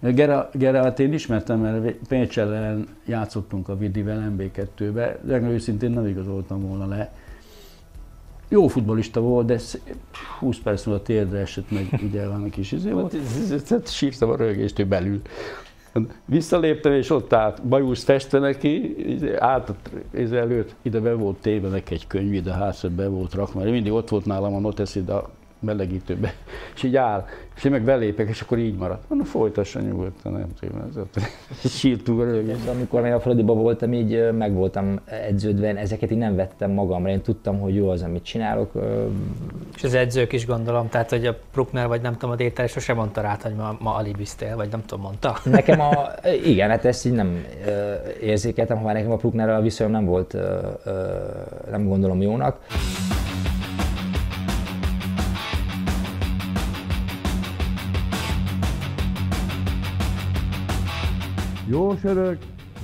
Gera, 0.00 0.50
Gerát 0.52 1.00
én 1.00 1.12
ismertem, 1.12 1.60
mert 1.60 1.96
Pécs 2.08 2.38
ellen 2.38 2.88
játszottunk 3.06 3.68
a 3.68 3.76
Vidivel 3.76 4.32
MB2-be, 4.38 5.18
de 5.22 5.40
őszintén 5.40 5.90
nem 5.90 6.06
igazoltam 6.06 6.68
volna 6.68 6.86
le. 6.86 7.12
Jó 8.48 8.66
futbolista 8.66 9.20
volt, 9.20 9.46
de 9.46 9.58
20 10.38 10.58
perc 10.58 10.84
múlva 10.84 11.02
térdre 11.02 11.38
esett 11.38 11.70
meg, 11.70 12.00
ugye 12.02 12.28
van 12.28 12.42
a 12.42 12.48
kis 12.48 12.72
izé 12.72 12.90
volt, 12.90 13.16
sírtam 13.86 14.30
a 14.30 14.36
rögést, 14.36 14.86
belül. 14.86 15.20
Visszaléptem, 16.24 16.92
és 16.92 17.10
ott 17.10 17.32
állt, 17.32 17.62
bajusz 17.62 18.04
feste 18.04 18.38
neki, 18.38 18.96
ez 20.12 20.32
előtt, 20.32 20.74
ide 20.82 21.00
be 21.00 21.14
volt 21.14 21.36
téve 21.36 21.68
neki 21.68 21.94
egy 21.94 22.06
könyv, 22.06 22.32
ide 22.32 22.52
hátszat 22.52 22.92
be 22.92 23.08
volt 23.08 23.34
rakva, 23.34 23.62
mindig 23.62 23.92
ott 23.92 24.08
volt 24.08 24.24
nálam 24.24 24.54
a 24.54 24.58
noteszid 24.60 25.08
a 25.08 25.30
melegítőbe, 25.66 26.34
és 26.74 26.82
így 26.82 26.96
áll, 26.96 27.24
és 27.56 27.64
én 27.64 27.72
meg 27.72 27.82
belépek, 27.82 28.28
és 28.28 28.40
akkor 28.40 28.58
így 28.58 28.76
maradt. 28.76 29.08
Na, 29.08 29.24
folytassa 29.24 29.80
nyugodtan, 29.80 30.32
nem 30.32 30.46
tudom, 30.60 30.88
ez 30.90 30.96
ott 30.96 31.18
sírtunk 31.68 32.20
a 32.20 32.24
rögést. 32.24 32.68
Amikor 32.68 33.06
én 33.06 33.12
a 33.12 33.20
Fradiba 33.20 33.52
voltam, 33.52 33.92
így 33.92 34.32
meg 34.32 34.54
voltam 34.54 35.00
edződve, 35.04 35.76
ezeket 35.76 36.10
én 36.10 36.18
nem 36.18 36.36
vettem 36.36 36.70
magamra, 36.70 37.10
én 37.10 37.20
tudtam, 37.20 37.60
hogy 37.60 37.74
jó 37.74 37.88
az, 37.88 38.02
amit 38.02 38.24
csinálok. 38.24 38.70
És 39.76 39.84
az 39.84 39.94
edzők 39.94 40.32
is 40.32 40.46
gondolom, 40.46 40.88
tehát 40.88 41.10
hogy 41.10 41.26
a 41.26 41.36
Prukner, 41.52 41.86
vagy 41.86 42.00
nem 42.00 42.12
tudom, 42.12 42.30
a 42.30 42.36
Déter 42.36 42.68
sose 42.68 42.94
mondta 42.94 43.20
rá, 43.20 43.36
hogy 43.42 43.54
ma, 43.54 43.76
ma 43.80 43.94
alibiztél, 43.94 44.56
vagy 44.56 44.68
nem 44.70 44.84
tudom, 44.86 45.04
mondta? 45.04 45.36
Nekem 45.44 45.80
a, 45.80 46.08
igen, 46.52 46.68
hát 46.68 46.84
ezt 46.84 47.06
így 47.06 47.12
nem 47.12 47.44
érzékeltem, 48.20 48.78
ha 48.78 48.92
nekem 48.92 49.10
a 49.10 49.16
Pruknerrel 49.16 49.56
a 49.56 49.62
viszonyom 49.62 49.92
nem 49.92 50.04
volt, 50.04 50.36
nem 51.70 51.88
gondolom 51.88 52.22
jónak. 52.22 52.58
Jó 61.68 61.96
sörök, 61.96 62.38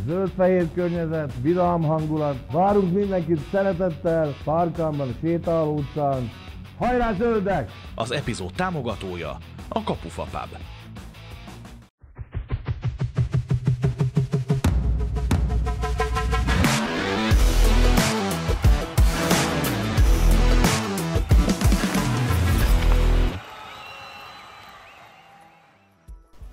zöld-fehér 0.07 0.73
környezet, 0.75 1.33
vidám 1.43 1.83
hangulat. 1.83 2.37
Várunk 2.53 2.93
mindenkit 2.93 3.41
szeretettel, 3.51 4.35
Párkánban, 4.45 5.15
Sétáló 5.21 5.77
utcán. 5.77 6.31
Hajrá 6.79 7.13
zöldek! 7.13 7.71
Az 7.95 8.13
epizód 8.13 8.53
támogatója 8.53 9.37
a 9.69 9.83
Kapufa 9.83 10.23
Pub. 10.23 10.59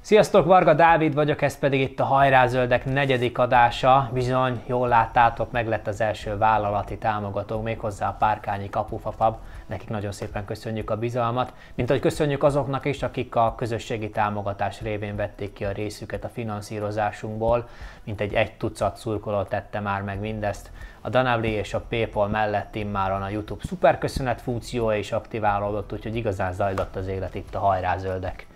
Sziasztok, 0.10 0.46
Varga 0.46 0.74
Dávid 0.74 1.14
vagyok, 1.14 1.42
ez 1.42 1.60
pedig 1.60 1.82
itt 1.82 2.00
a 2.00 2.04
Hajrázöldek 2.04 2.86
negyedik 2.86 3.38
adása. 3.38 4.10
Bizony, 4.14 4.62
jól 4.66 4.88
láttátok, 4.88 5.52
meg 5.52 5.68
lett 5.68 5.88
az 5.88 6.02
első 6.02 6.38
vállalati 6.38 6.98
támogató, 6.98 7.62
méghozzá 7.62 8.08
a 8.08 8.16
Párkányi 8.20 8.70
Kapufapab. 8.70 9.38
Nekik 9.66 9.90
nagyon 9.90 10.12
szépen 10.12 10.46
köszönjük 10.46 10.90
a 10.90 10.98
bizalmat, 10.98 11.54
mint 11.76 11.90
ahogy 11.90 12.02
köszönjük 12.02 12.44
azoknak 12.44 12.86
is, 12.86 13.04
akik 13.04 13.36
a 13.36 13.54
közösségi 13.58 14.10
támogatás 14.10 14.82
révén 14.82 15.16
vették 15.16 15.54
ki 15.54 15.66
a 15.66 15.72
részüket 15.72 16.24
a 16.24 16.30
finanszírozásunkból, 16.30 17.68
mint 18.04 18.22
egy 18.22 18.34
egy 18.34 18.54
tucat 18.54 18.98
szurkoló 18.98 19.44
tette 19.44 19.80
már 19.80 20.02
meg 20.02 20.20
mindezt. 20.20 20.72
A 21.02 21.10
Danabli 21.10 21.50
és 21.50 21.74
a 21.74 21.86
Paypal 21.90 22.28
mellett 22.28 22.76
immáron 22.76 23.22
a 23.22 23.30
YouTube 23.30 23.64
szuperköszönet 23.66 24.42
funkciója 24.42 24.98
is 24.98 25.12
aktiválódott, 25.12 25.94
úgyhogy 25.94 26.16
igazán 26.16 26.54
zajlott 26.54 26.96
az 26.96 27.08
élet 27.08 27.36
itt 27.36 27.56
a 27.56 27.60
Hajrázöldek 27.60 28.48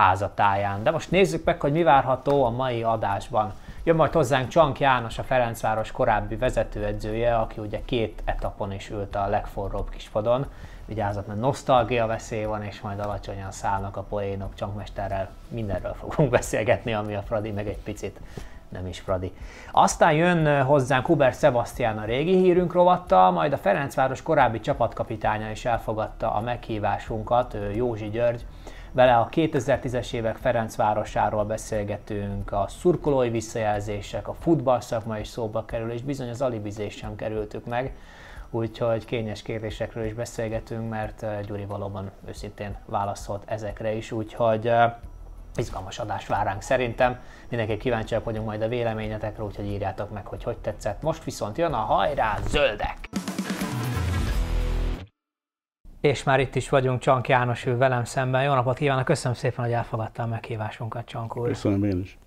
házatáján. 0.00 0.82
De 0.82 0.90
most 0.90 1.10
nézzük 1.10 1.44
meg, 1.44 1.60
hogy 1.60 1.72
mi 1.72 1.82
várható 1.82 2.44
a 2.44 2.50
mai 2.50 2.82
adásban. 2.82 3.52
Jön 3.84 3.96
majd 3.96 4.12
hozzánk 4.12 4.48
Csank 4.48 4.80
János, 4.80 5.18
a 5.18 5.22
Ferencváros 5.22 5.90
korábbi 5.90 6.36
vezetőedzője, 6.36 7.36
aki 7.36 7.60
ugye 7.60 7.80
két 7.84 8.22
etapon 8.24 8.72
is 8.72 8.90
ült 8.90 9.16
a 9.16 9.26
legforróbb 9.26 9.90
kispadon. 9.90 10.46
Vigyázat, 10.86 11.26
mert 11.26 11.40
nosztalgia 11.40 12.06
veszély 12.06 12.44
van, 12.44 12.62
és 12.62 12.80
majd 12.80 12.98
alacsonyan 12.98 13.50
szállnak 13.50 13.96
a 13.96 14.02
poénok. 14.02 14.54
Csankmesterrel 14.54 15.28
mindenről 15.48 15.94
fogunk 15.94 16.30
beszélgetni, 16.30 16.92
ami 16.92 17.14
a 17.14 17.22
Fradi, 17.22 17.50
meg 17.50 17.66
egy 17.68 17.82
picit 17.84 18.20
nem 18.68 18.86
is 18.86 19.00
Fradi. 19.00 19.32
Aztán 19.72 20.12
jön 20.12 20.64
hozzánk 20.64 21.06
Hubert 21.06 21.38
Sebastian 21.38 21.98
a 21.98 22.04
régi 22.04 22.36
hírünk 22.36 22.72
rovattal, 22.72 23.30
majd 23.30 23.52
a 23.52 23.58
Ferencváros 23.58 24.22
korábbi 24.22 24.60
csapatkapitánya 24.60 25.50
is 25.50 25.64
elfogadta 25.64 26.32
a 26.32 26.40
meghívásunkat, 26.40 27.56
Józsi 27.74 28.08
György, 28.08 28.46
vele 28.92 29.16
a 29.16 29.28
2010-es 29.28 30.12
évek 30.12 30.36
Ferencvárosáról 30.36 31.44
beszélgetünk, 31.44 32.52
a 32.52 32.66
szurkolói 32.68 33.30
visszajelzések, 33.30 34.28
a 34.28 34.34
futball 34.40 34.80
szakma 34.80 35.18
is 35.18 35.28
szóba 35.28 35.64
kerül, 35.64 35.90
és 35.90 36.02
bizony 36.02 36.28
az 36.28 36.42
alibizés 36.42 36.94
sem 36.94 37.16
kerültük 37.16 37.66
meg. 37.66 37.92
Úgyhogy 38.50 39.04
kényes 39.04 39.42
kérdésekről 39.42 40.04
is 40.04 40.12
beszélgetünk, 40.12 40.90
mert 40.90 41.22
eh, 41.22 41.40
Gyuri 41.46 41.64
valóban 41.64 42.10
őszintén 42.28 42.76
válaszolt 42.86 43.42
ezekre 43.46 43.92
is, 43.92 44.12
úgyhogy 44.12 44.66
eh, 44.66 44.92
izgalmas 45.56 45.98
adás 45.98 46.26
vár 46.26 46.44
ránk 46.44 46.62
szerintem. 46.62 47.20
Mindenki 47.48 47.76
kíváncsiak 47.76 48.24
vagyunk 48.24 48.46
majd 48.46 48.62
a 48.62 48.68
véleményetekre, 48.68 49.42
úgyhogy 49.42 49.66
írjátok 49.66 50.10
meg, 50.10 50.26
hogy 50.26 50.42
hogy 50.42 50.58
tetszett. 50.58 51.02
Most 51.02 51.24
viszont 51.24 51.58
jön 51.58 51.72
a 51.72 51.76
hajrá 51.76 52.38
zöldek! 52.48 53.08
És 56.00 56.22
már 56.22 56.40
itt 56.40 56.54
is 56.54 56.68
vagyunk, 56.68 57.00
Csank 57.00 57.28
János 57.28 57.66
ő 57.66 57.76
velem 57.76 58.04
szemben. 58.04 58.42
Jó 58.42 58.54
napot 58.54 58.76
kívánok, 58.76 59.04
köszönöm 59.04 59.36
szépen, 59.36 59.64
hogy 59.64 59.74
elfogadta 59.74 60.22
a 60.22 60.26
meghívásunkat, 60.26 61.04
Csank 61.06 61.36
úr. 61.36 61.46
Köszönöm 61.46 61.84
én 61.84 62.00
is. 62.00 62.18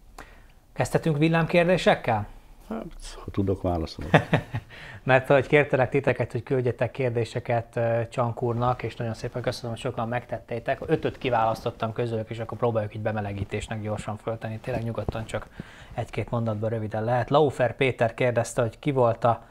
Kezdhetünk 0.74 1.18
villámkérdésekkel? 1.18 2.28
Hát, 2.70 2.86
ha 3.24 3.32
tudok 3.32 3.62
válaszolni. 3.62 4.12
Mert 5.04 5.28
hogy 5.28 5.48
kértelek 5.48 5.90
titeket, 5.90 6.32
hogy 6.32 6.44
küldjetek 6.44 6.92
kérdéseket 6.92 7.80
Csank 8.10 8.42
úrnak, 8.42 8.84
és 8.84 8.96
nagyon 8.96 9.14
szépen 9.14 9.42
köszönöm, 9.42 9.72
hogy 9.72 9.80
sokan 9.80 10.08
megtettétek. 10.08 10.80
Ötöt 10.86 11.18
kiválasztottam 11.18 11.94
közülük, 11.94 12.30
és 12.30 12.40
akkor 12.40 12.58
próbáljuk 12.58 12.96
így 12.96 13.02
bemelegítésnek 13.02 13.82
gyorsan 13.82 14.18
föltenni. 14.18 14.60
Tényleg 14.60 14.84
nyugodtan 14.84 15.26
csak 15.26 15.48
egy-két 15.94 16.30
mondatban 16.30 16.70
röviden 16.70 17.04
lehet. 17.04 17.30
Laufer 17.30 17.76
Péter 17.76 18.14
kérdezte, 18.14 18.62
hogy 18.62 18.80
ki 18.80 18.92
volt 18.92 19.24
a 19.24 19.44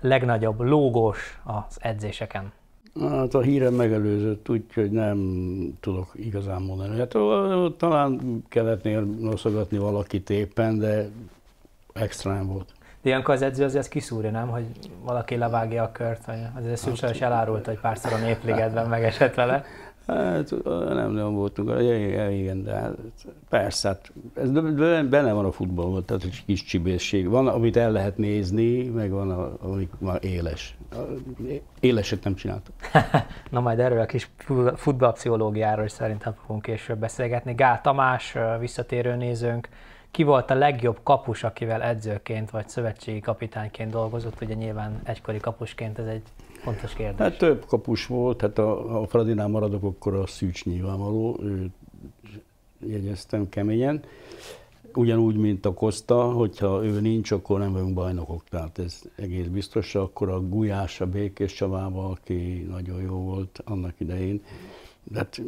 legnagyobb 0.00 0.60
lógós 0.60 1.40
az 1.44 1.78
edzéseken. 1.78 2.52
Hát 3.08 3.34
a 3.34 3.40
hírem 3.40 3.74
megelőzött, 3.74 4.48
úgyhogy 4.48 4.90
nem 4.90 5.18
tudok 5.80 6.10
igazán 6.14 6.62
mondani. 6.62 6.98
Hát 6.98 7.16
talán 7.76 8.42
kellettnél 8.48 9.00
noszogatni 9.00 9.78
valakit 9.78 10.30
éppen, 10.30 10.78
de 10.78 11.08
extrán 11.92 12.46
volt. 12.46 12.72
De 13.02 13.08
ilyenkor 13.08 13.34
az 13.34 13.42
edző 13.42 13.64
azért 13.64 13.88
kiszúrja, 13.88 14.30
nem? 14.30 14.48
Hogy 14.48 14.64
valaki 15.04 15.36
levágja 15.36 15.82
a 15.82 15.92
kört, 15.92 16.26
vagy 16.26 16.38
azért 16.56 16.76
Szűcsel 16.76 17.10
is 17.10 17.20
elárult, 17.20 17.66
hogy 17.66 17.80
párszor 17.80 18.12
a 18.12 18.18
népligetben 18.18 18.88
megesett 18.88 19.34
vele. 19.34 19.64
Hát 20.10 20.54
nem 20.94 21.10
nagyon 21.10 21.34
voltunk, 21.34 21.80
igen, 21.80 22.62
de 22.62 22.74
hát, 22.74 22.96
persze, 23.48 23.88
hát 23.88 24.12
ez 24.34 24.50
benne 25.08 25.32
van 25.32 25.44
a 25.44 25.52
futballban, 25.52 26.04
tehát 26.04 26.24
egy 26.24 26.42
kis 26.46 26.64
csibészség. 26.64 27.28
Van, 27.28 27.48
amit 27.48 27.76
el 27.76 27.92
lehet 27.92 28.16
nézni, 28.16 28.82
meg 28.82 29.10
van, 29.10 29.30
ami 29.60 29.88
már 29.98 30.24
éles. 30.24 30.76
Éleset 31.80 32.24
nem 32.24 32.34
csináltak. 32.34 32.74
Na 33.50 33.60
majd 33.60 33.78
erről 33.78 34.00
a 34.00 34.06
kis 34.06 34.30
futballpszichológiáról 34.76 35.84
is 35.84 35.92
szerintem 35.92 36.34
fogunk 36.40 36.62
később 36.62 36.98
beszélgetni. 36.98 37.54
Gál 37.54 37.80
Tamás, 37.80 38.34
visszatérő 38.58 39.14
nézőnk, 39.14 39.68
ki 40.10 40.22
volt 40.22 40.50
a 40.50 40.54
legjobb 40.54 41.00
kapus, 41.02 41.44
akivel 41.44 41.82
edzőként 41.82 42.50
vagy 42.50 42.68
szövetségi 42.68 43.20
kapitányként 43.20 43.90
dolgozott? 43.90 44.42
Ugye 44.42 44.54
nyilván 44.54 45.00
egykori 45.04 45.38
kapusként 45.38 45.98
ez 45.98 46.06
egy 46.06 46.22
Fontos 46.62 46.92
kérdés. 46.92 47.18
Hát 47.18 47.38
több 47.38 47.64
kapus 47.64 48.06
volt, 48.06 48.40
hát 48.40 48.58
a, 48.58 49.00
a 49.00 49.06
Fradinál 49.06 49.48
maradok, 49.48 49.82
akkor 49.82 50.14
a 50.14 50.26
Szűcs 50.26 50.64
nyilvánvaló, 50.64 51.38
őt 51.42 51.72
jegyeztem 52.86 53.48
keményen. 53.48 54.02
Ugyanúgy, 54.94 55.36
mint 55.36 55.66
a 55.66 55.74
Kosta, 55.74 56.32
hogyha 56.32 56.84
ő 56.84 57.00
nincs, 57.00 57.30
akkor 57.30 57.58
nem 57.58 57.72
vagyunk 57.72 57.94
bajnokok, 57.94 58.44
tehát 58.48 58.78
ez 58.78 59.02
egész 59.16 59.46
biztos. 59.46 59.94
Akkor 59.94 60.28
a 60.28 60.48
Gulyás, 60.48 61.00
a 61.00 61.06
Békés 61.06 61.52
Csabával, 61.52 62.10
aki 62.10 62.66
nagyon 62.70 63.00
jó 63.00 63.16
volt 63.16 63.62
annak 63.64 63.94
idején. 63.98 64.42
De 65.04 65.18
hát 65.18 65.42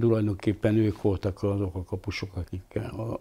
tulajdonképpen 0.00 0.76
ők 0.76 1.02
voltak 1.02 1.42
azok 1.42 1.74
a 1.74 1.84
kapusok, 1.84 2.36
akik 2.36 2.76
a 2.76 3.20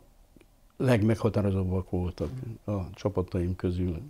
legmeghatározóbbak 0.78 1.90
voltak 1.90 2.30
a 2.66 2.90
csapataim 2.94 3.56
közül. 3.56 4.02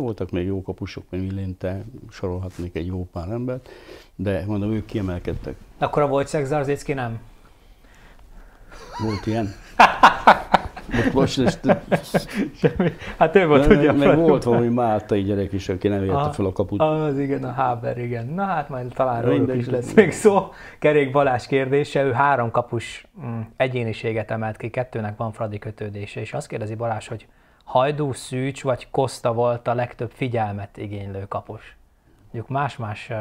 Voltak 0.00 0.30
még 0.30 0.46
jó 0.46 0.62
kapusok, 0.62 1.04
mint 1.08 1.32
Millinte, 1.32 1.84
sorolhatnék 2.10 2.76
egy 2.76 2.86
jó 2.86 3.08
pár 3.12 3.28
embert, 3.28 3.68
de 4.16 4.44
mondom, 4.46 4.72
ők 4.72 4.84
kiemelkedtek. 4.84 5.56
Akkor 5.78 6.02
a 6.02 6.06
Wojciech 6.06 6.46
Zarzicki 6.46 6.92
nem? 6.92 7.18
Volt 8.98 9.26
ilyen? 9.26 9.54
Most, 11.12 11.12
most 11.12 11.38
ezt, 11.38 12.28
Semmi. 12.54 12.92
Hát 13.18 13.36
ő 13.36 13.46
volt 13.46 13.68
meg, 13.68 13.78
ugye 13.78 13.92
meg 13.92 14.16
volt 14.16 14.44
valami 14.44 14.68
máltai 14.68 15.22
gyerek 15.22 15.52
is, 15.52 15.68
aki 15.68 15.88
nem 15.88 16.02
érte 16.04 16.30
fel 16.32 16.44
a 16.44 16.52
kaput. 16.52 16.80
Az 16.80 17.18
igen, 17.18 17.44
a 17.44 17.52
Haber, 17.52 17.98
igen. 17.98 18.26
Na 18.26 18.44
hát 18.44 18.68
majd 18.68 18.92
talán 18.94 19.24
Mindegy. 19.24 19.56
is 19.56 19.66
lesz 19.66 19.92
még 19.92 20.12
szó. 20.12 20.48
Kerék 20.78 21.12
Balázs 21.12 21.46
kérdése, 21.46 22.02
ő 22.02 22.12
három 22.12 22.50
kapus 22.50 23.06
mm, 23.24 23.40
egyéniséget 23.56 24.30
emelt 24.30 24.56
ki, 24.56 24.70
kettőnek 24.70 25.16
van 25.16 25.32
Fradi 25.32 25.58
kötődése, 25.58 26.20
és 26.20 26.32
azt 26.32 26.48
kérdezi 26.48 26.74
Balázs, 26.74 27.08
hogy 27.08 27.26
Hajdú, 27.66 28.12
Szűcs 28.12 28.62
vagy 28.62 28.90
Koszta 28.90 29.32
volt 29.32 29.68
a 29.68 29.74
legtöbb 29.74 30.10
figyelmet 30.10 30.76
igénylő 30.76 31.24
kapus. 31.28 31.76
Mondjuk 32.22 32.48
más-más 32.48 33.12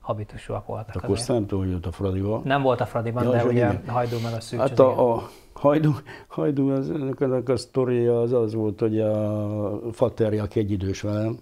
habitusúak 0.00 0.66
voltak. 0.66 0.94
Akkor 0.94 1.10
azért. 1.10 1.28
nem 1.28 1.46
tudom, 1.46 1.64
hogy 1.64 1.72
jött 1.72 1.86
a 1.86 1.92
Fradival. 1.92 2.40
Nem 2.44 2.62
volt 2.62 2.80
a 2.80 2.86
Fradiban, 2.86 3.24
Ja, 3.24 3.30
de 3.30 3.44
ugye 3.44 3.52
igen. 3.52 3.82
Hajdú 3.86 4.16
meg 4.22 4.32
a 4.32 4.40
Szűcs. 4.40 4.60
Hát 4.60 4.78
a, 4.78 5.14
a 5.14 5.28
hajdú, 5.52 5.94
hajdú 6.28 6.70
az, 6.70 6.90
ennek 6.90 7.48
a 7.48 7.56
sztoria 7.56 8.20
az 8.20 8.32
az 8.32 8.54
volt, 8.54 8.80
hogy 8.80 9.00
a 9.00 9.92
Faterja, 9.92 10.42
aki 10.42 10.58
egy 10.58 10.70
idős 10.70 11.00
velem, 11.00 11.38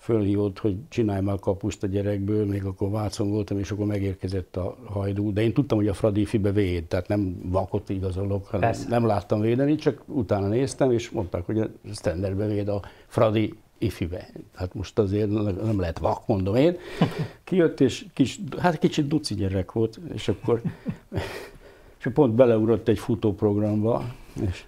fölhívott, 0.00 0.58
hogy 0.58 0.76
csinálj 0.88 1.20
már 1.20 1.38
kapust 1.38 1.82
a 1.82 1.86
gyerekből, 1.86 2.46
még 2.46 2.64
akkor 2.64 2.90
Vácon 2.90 3.30
voltam, 3.30 3.58
és 3.58 3.70
akkor 3.70 3.86
megérkezett 3.86 4.56
a 4.56 4.76
hajdú. 4.84 5.32
De 5.32 5.42
én 5.42 5.52
tudtam, 5.52 5.78
hogy 5.78 5.88
a 5.88 5.94
Fradi 5.94 6.24
fibe 6.24 6.52
véd, 6.52 6.84
tehát 6.84 7.08
nem 7.08 7.40
vakot 7.44 7.88
igazolok, 7.88 8.46
hanem 8.46 8.70
Persze. 8.70 8.88
nem 8.88 9.06
láttam 9.06 9.40
védeni, 9.40 9.74
csak 9.74 10.02
utána 10.06 10.48
néztem, 10.48 10.90
és 10.90 11.10
mondták, 11.10 11.46
hogy 11.46 11.58
a 11.58 11.68
standardbe 11.92 12.46
véd 12.46 12.68
a 12.68 12.82
Fradi 13.06 13.54
ifibe. 13.78 14.28
Hát 14.54 14.74
most 14.74 14.98
azért 14.98 15.30
nem 15.62 15.80
lehet 15.80 15.98
vak, 15.98 16.26
mondom 16.26 16.54
én. 16.56 16.76
Kijött, 17.44 17.80
és 17.80 18.06
kis, 18.14 18.40
hát 18.58 18.78
kicsit 18.78 19.08
duci 19.08 19.34
gyerek 19.34 19.72
volt, 19.72 20.00
és 20.12 20.28
akkor 20.28 20.62
és 21.98 22.10
pont 22.12 22.34
beleugrott 22.34 22.88
egy 22.88 22.98
futóprogramba, 22.98 24.04
és 24.48 24.64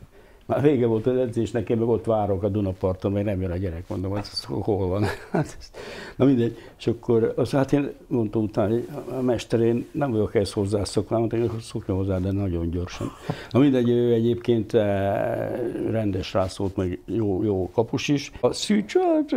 már 0.53 0.63
vége 0.63 0.87
volt 0.87 1.07
az 1.07 1.17
edzésnek, 1.17 1.69
én 1.69 1.77
meg 1.77 1.89
ott 1.89 2.05
várok 2.05 2.43
a 2.43 2.49
Dunaparton, 2.49 3.13
mert 3.13 3.25
nem 3.25 3.41
jön 3.41 3.51
a 3.51 3.57
gyerek, 3.57 3.89
mondom, 3.89 4.11
hogy 4.11 4.21
ez 4.21 4.45
hol 4.45 4.87
van. 4.89 5.05
Hát, 5.31 5.57
na 6.17 6.25
mindegy, 6.25 6.57
és 6.79 6.87
akkor 6.87 7.33
azt 7.37 7.51
hát 7.53 7.73
én 7.73 7.93
mondtam 8.07 8.43
utána, 8.43 8.73
hogy 8.73 8.89
a 9.19 9.21
mester, 9.21 9.61
én 9.61 9.87
nem 9.93 10.11
vagyok 10.11 10.35
ehhez 10.35 10.53
hozzászokva, 10.53 11.19
mondtam, 11.19 11.41
hogy 11.41 11.61
szokja 11.61 11.95
hozzá, 11.95 12.19
de 12.19 12.33
nagyon 12.33 12.71
gyorsan. 12.71 13.11
Na 13.51 13.59
mindegy, 13.59 13.89
ő 13.89 14.13
egyébként 14.13 14.75
eh, 14.75 15.51
rendes 15.91 16.33
rászólt, 16.33 16.77
meg 16.77 17.01
jó, 17.05 17.43
jó 17.43 17.71
kapus 17.75 18.09
is. 18.09 18.33
A 18.41 18.53
Szűcs, 18.53 18.97
hát 18.97 19.35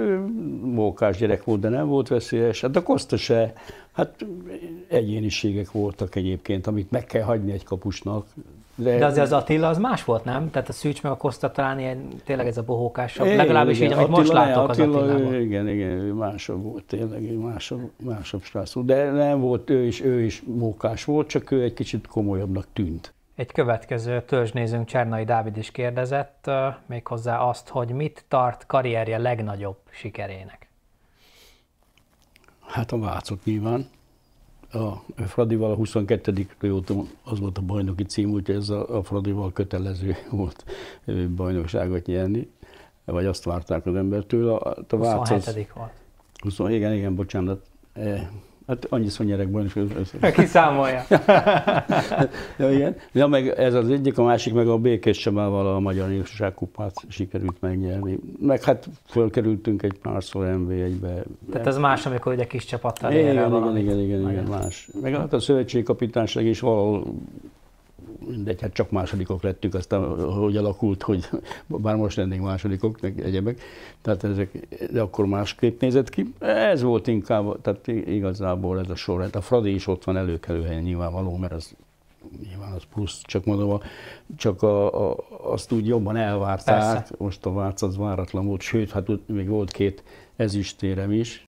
mókás 0.62 1.18
gyerek 1.18 1.44
volt, 1.44 1.60
de 1.60 1.70
nem 1.70 1.88
volt 1.88 2.08
veszélyes. 2.08 2.62
Hát 2.62 2.76
a 2.76 2.84
Koszta 2.84 3.18
se, 3.18 3.54
hát 3.92 4.26
egyéniségek 4.88 5.72
voltak 5.72 6.16
egyébként, 6.16 6.68
amit 6.68 6.92
meg 6.92 7.06
kell 7.06 7.24
hagyni 7.24 7.52
egy 7.52 7.64
kapusnak. 7.64 8.26
De 8.76 9.06
azért 9.06 9.26
az 9.26 9.32
Attila 9.32 9.68
az 9.68 9.78
más 9.78 10.04
volt, 10.04 10.24
nem? 10.24 10.52
Tehát 10.52 10.70
a 10.70 10.72
Szűcs 10.72 11.04
meg 11.04 11.12
a 11.12 11.18
Koszta 11.18 11.52
talán 11.52 11.80
ilyen, 11.80 12.08
tényleg 12.26 12.48
ez 12.48 12.58
a 12.58 12.64
bohókásabb. 12.64 13.26
Igen, 13.26 13.38
Legalábbis 13.38 13.78
így, 13.78 13.84
igen. 13.84 13.98
amit 13.98 14.10
most 14.10 14.30
Attila- 14.30 14.46
látok 14.46 14.70
az 14.70 14.80
Attila, 14.80 14.98
Attilában. 15.00 15.42
igen, 15.42 15.68
igen, 15.68 15.92
másabb 15.98 16.64
volt 16.64 16.84
tényleg, 16.84 17.38
másabb, 17.38 17.92
másabb 18.04 18.42
volt. 18.74 18.86
De 18.86 19.12
nem 19.12 19.40
volt, 19.40 19.70
ő 19.70 19.86
is, 19.86 20.02
ő 20.02 20.22
is 20.22 20.44
mókás 20.46 21.04
volt, 21.04 21.28
csak 21.28 21.52
ő 21.52 21.62
egy 21.64 21.74
kicsit 21.74 22.08
komolyabbnak 22.08 22.66
tűnt. 22.74 23.14
Egy 23.36 23.52
következő 23.52 24.22
törzsnézőnk 24.22 24.88
Csernai 24.88 25.24
Dávid 25.24 25.58
is 25.58 25.72
kérdezett, 25.72 26.52
méghozzá 26.86 27.40
azt, 27.40 27.70
hogy 27.70 27.90
mit 27.90 28.26
tart 28.28 28.66
karrierje 28.66 29.18
legnagyobb 29.18 29.78
sikerének. 29.90 30.68
Hát 32.68 32.92
a 32.92 33.00
Vácot 33.00 33.46
nyilván. 33.46 33.88
A 34.76 35.04
Fradival 35.28 35.72
a 35.72 35.76
22. 35.76 36.48
Toyota 36.60 36.94
az 37.24 37.40
volt 37.40 37.58
a 37.58 37.62
bajnoki 37.62 38.04
cím, 38.04 38.30
úgyhogy 38.30 38.56
ez 38.56 38.70
a, 38.70 38.98
a 38.98 39.04
Fradival 39.04 39.52
kötelező 39.52 40.16
volt 40.30 40.66
bajnokságot 41.36 42.06
nyerni, 42.06 42.50
vagy 43.06 43.26
azt 43.26 43.44
várták 43.44 43.86
az 43.86 43.96
embertől. 43.96 44.50
A, 44.50 44.76
a 44.90 44.98
Vác 44.98 45.32
az, 45.32 45.44
27. 45.44 45.74
volt. 45.76 45.92
20, 46.38 46.60
igen, 46.70 46.94
igen, 46.94 47.16
bocsánat. 47.16 47.66
Eh, 47.94 48.28
Hát 48.68 48.86
annyiszor 48.90 49.26
nyerek 49.26 49.50
bajnokságot. 49.50 49.92
Kiszámolja. 50.36 51.04
Ja, 52.58 52.72
igen. 52.72 52.96
Ja, 53.12 53.28
meg 53.28 53.48
ez 53.48 53.74
az 53.74 53.90
egyik, 53.90 54.18
a 54.18 54.24
másik 54.24 54.54
meg 54.54 54.68
a 54.68 54.78
Békés 54.78 55.18
Csabával 55.18 55.76
a 55.76 55.80
Magyar 55.80 56.08
Népsország 56.08 56.54
kupát 56.54 56.94
sikerült 57.08 57.62
megnyerni. 57.62 58.20
Meg 58.40 58.64
hát 58.64 58.88
fölkerültünk 59.06 59.84
egy 59.84 59.98
párszor 60.02 60.46
MV1-be. 60.50 61.24
Tehát 61.52 61.68
ez 61.68 61.78
más, 61.78 62.06
amikor 62.06 62.34
ugye 62.34 62.46
kis 62.46 62.66
csapattal 62.66 63.12
igen, 63.12 63.32
igen, 63.32 63.48
igen, 63.48 63.78
igen, 63.78 64.00
igen, 64.00 64.32
igen, 64.32 64.44
más. 64.44 64.90
Meg 65.02 65.16
hát 65.16 65.34
a 65.34 65.40
szövetségkapitányság 65.40 66.46
is 66.46 66.60
valahol 66.60 67.04
mindegy, 68.28 68.62
hát 68.62 68.74
csak 68.74 68.92
másodikok 68.92 69.42
lettünk, 69.42 69.74
aztán 69.74 70.32
hogy 70.32 70.58
alakult, 70.58 71.04
hogy 71.04 71.30
bár 71.68 71.96
most 71.96 72.18
lennénk 72.18 72.44
másodikok, 72.44 73.02
meg 73.02 73.22
egyebek, 73.22 73.62
tehát 74.02 74.24
ezek, 74.24 74.68
de 74.92 75.02
akkor 75.02 75.26
másképp 75.26 75.82
nézett 75.82 76.10
ki. 76.10 76.34
Ez 76.40 76.82
volt 76.82 77.08
inkább, 77.08 77.62
tehát 77.62 77.88
igazából 77.88 78.80
ez 78.80 78.90
a 78.90 78.96
sor. 78.96 79.22
Hát 79.22 79.36
a 79.36 79.42
Fradi 79.42 79.74
is 79.74 79.88
ott 79.88 80.04
van 80.04 80.18
előkelő 80.18 80.64
helyen 80.64 80.84
nyilvánvaló, 80.84 81.38
mert 81.38 81.54
az 81.54 81.76
nyilván 82.48 82.72
az 82.72 82.84
plusz, 82.94 83.22
csak 83.24 83.46
mondom, 83.46 83.70
a, 83.70 83.80
csak 84.38 84.64
a, 84.64 85.10
a, 85.12 85.18
azt 85.42 85.72
úgy 85.72 85.88
jobban 85.88 86.16
elvárták, 86.16 86.80
Persze. 86.80 87.16
most 87.18 87.46
a 87.46 87.54
Vác 87.54 87.82
az 87.82 87.98
váratlan 87.98 88.46
volt, 88.46 88.62
sőt, 88.62 88.92
hát 88.92 89.10
ott 89.10 89.28
még 89.28 89.48
volt 89.48 89.72
két 89.72 90.04
ezüstérem 90.36 91.12
is, 91.12 91.46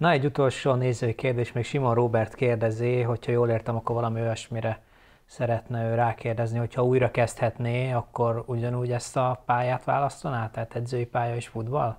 Na, 0.00 0.10
egy 0.10 0.24
utolsó 0.24 0.74
nézői 0.74 1.14
kérdés, 1.14 1.52
még 1.52 1.64
Simon 1.64 1.94
Robert 1.94 2.34
kérdezi, 2.34 3.00
hogyha 3.00 3.32
jól 3.32 3.48
értem, 3.48 3.76
akkor 3.76 3.94
valami 3.94 4.20
olyasmire 4.20 4.82
szeretne 5.30 5.90
ő 5.90 5.94
rákérdezni, 5.94 6.58
hogyha 6.58 6.84
újra 6.84 7.10
kezdhetné, 7.10 7.92
akkor 7.92 8.42
ugyanúgy 8.46 8.90
ezt 8.90 9.16
a 9.16 9.42
pályát 9.46 9.84
választaná? 9.84 10.50
Tehát 10.50 10.74
edzői 10.74 11.06
pálya 11.06 11.36
és 11.36 11.46
futball? 11.46 11.96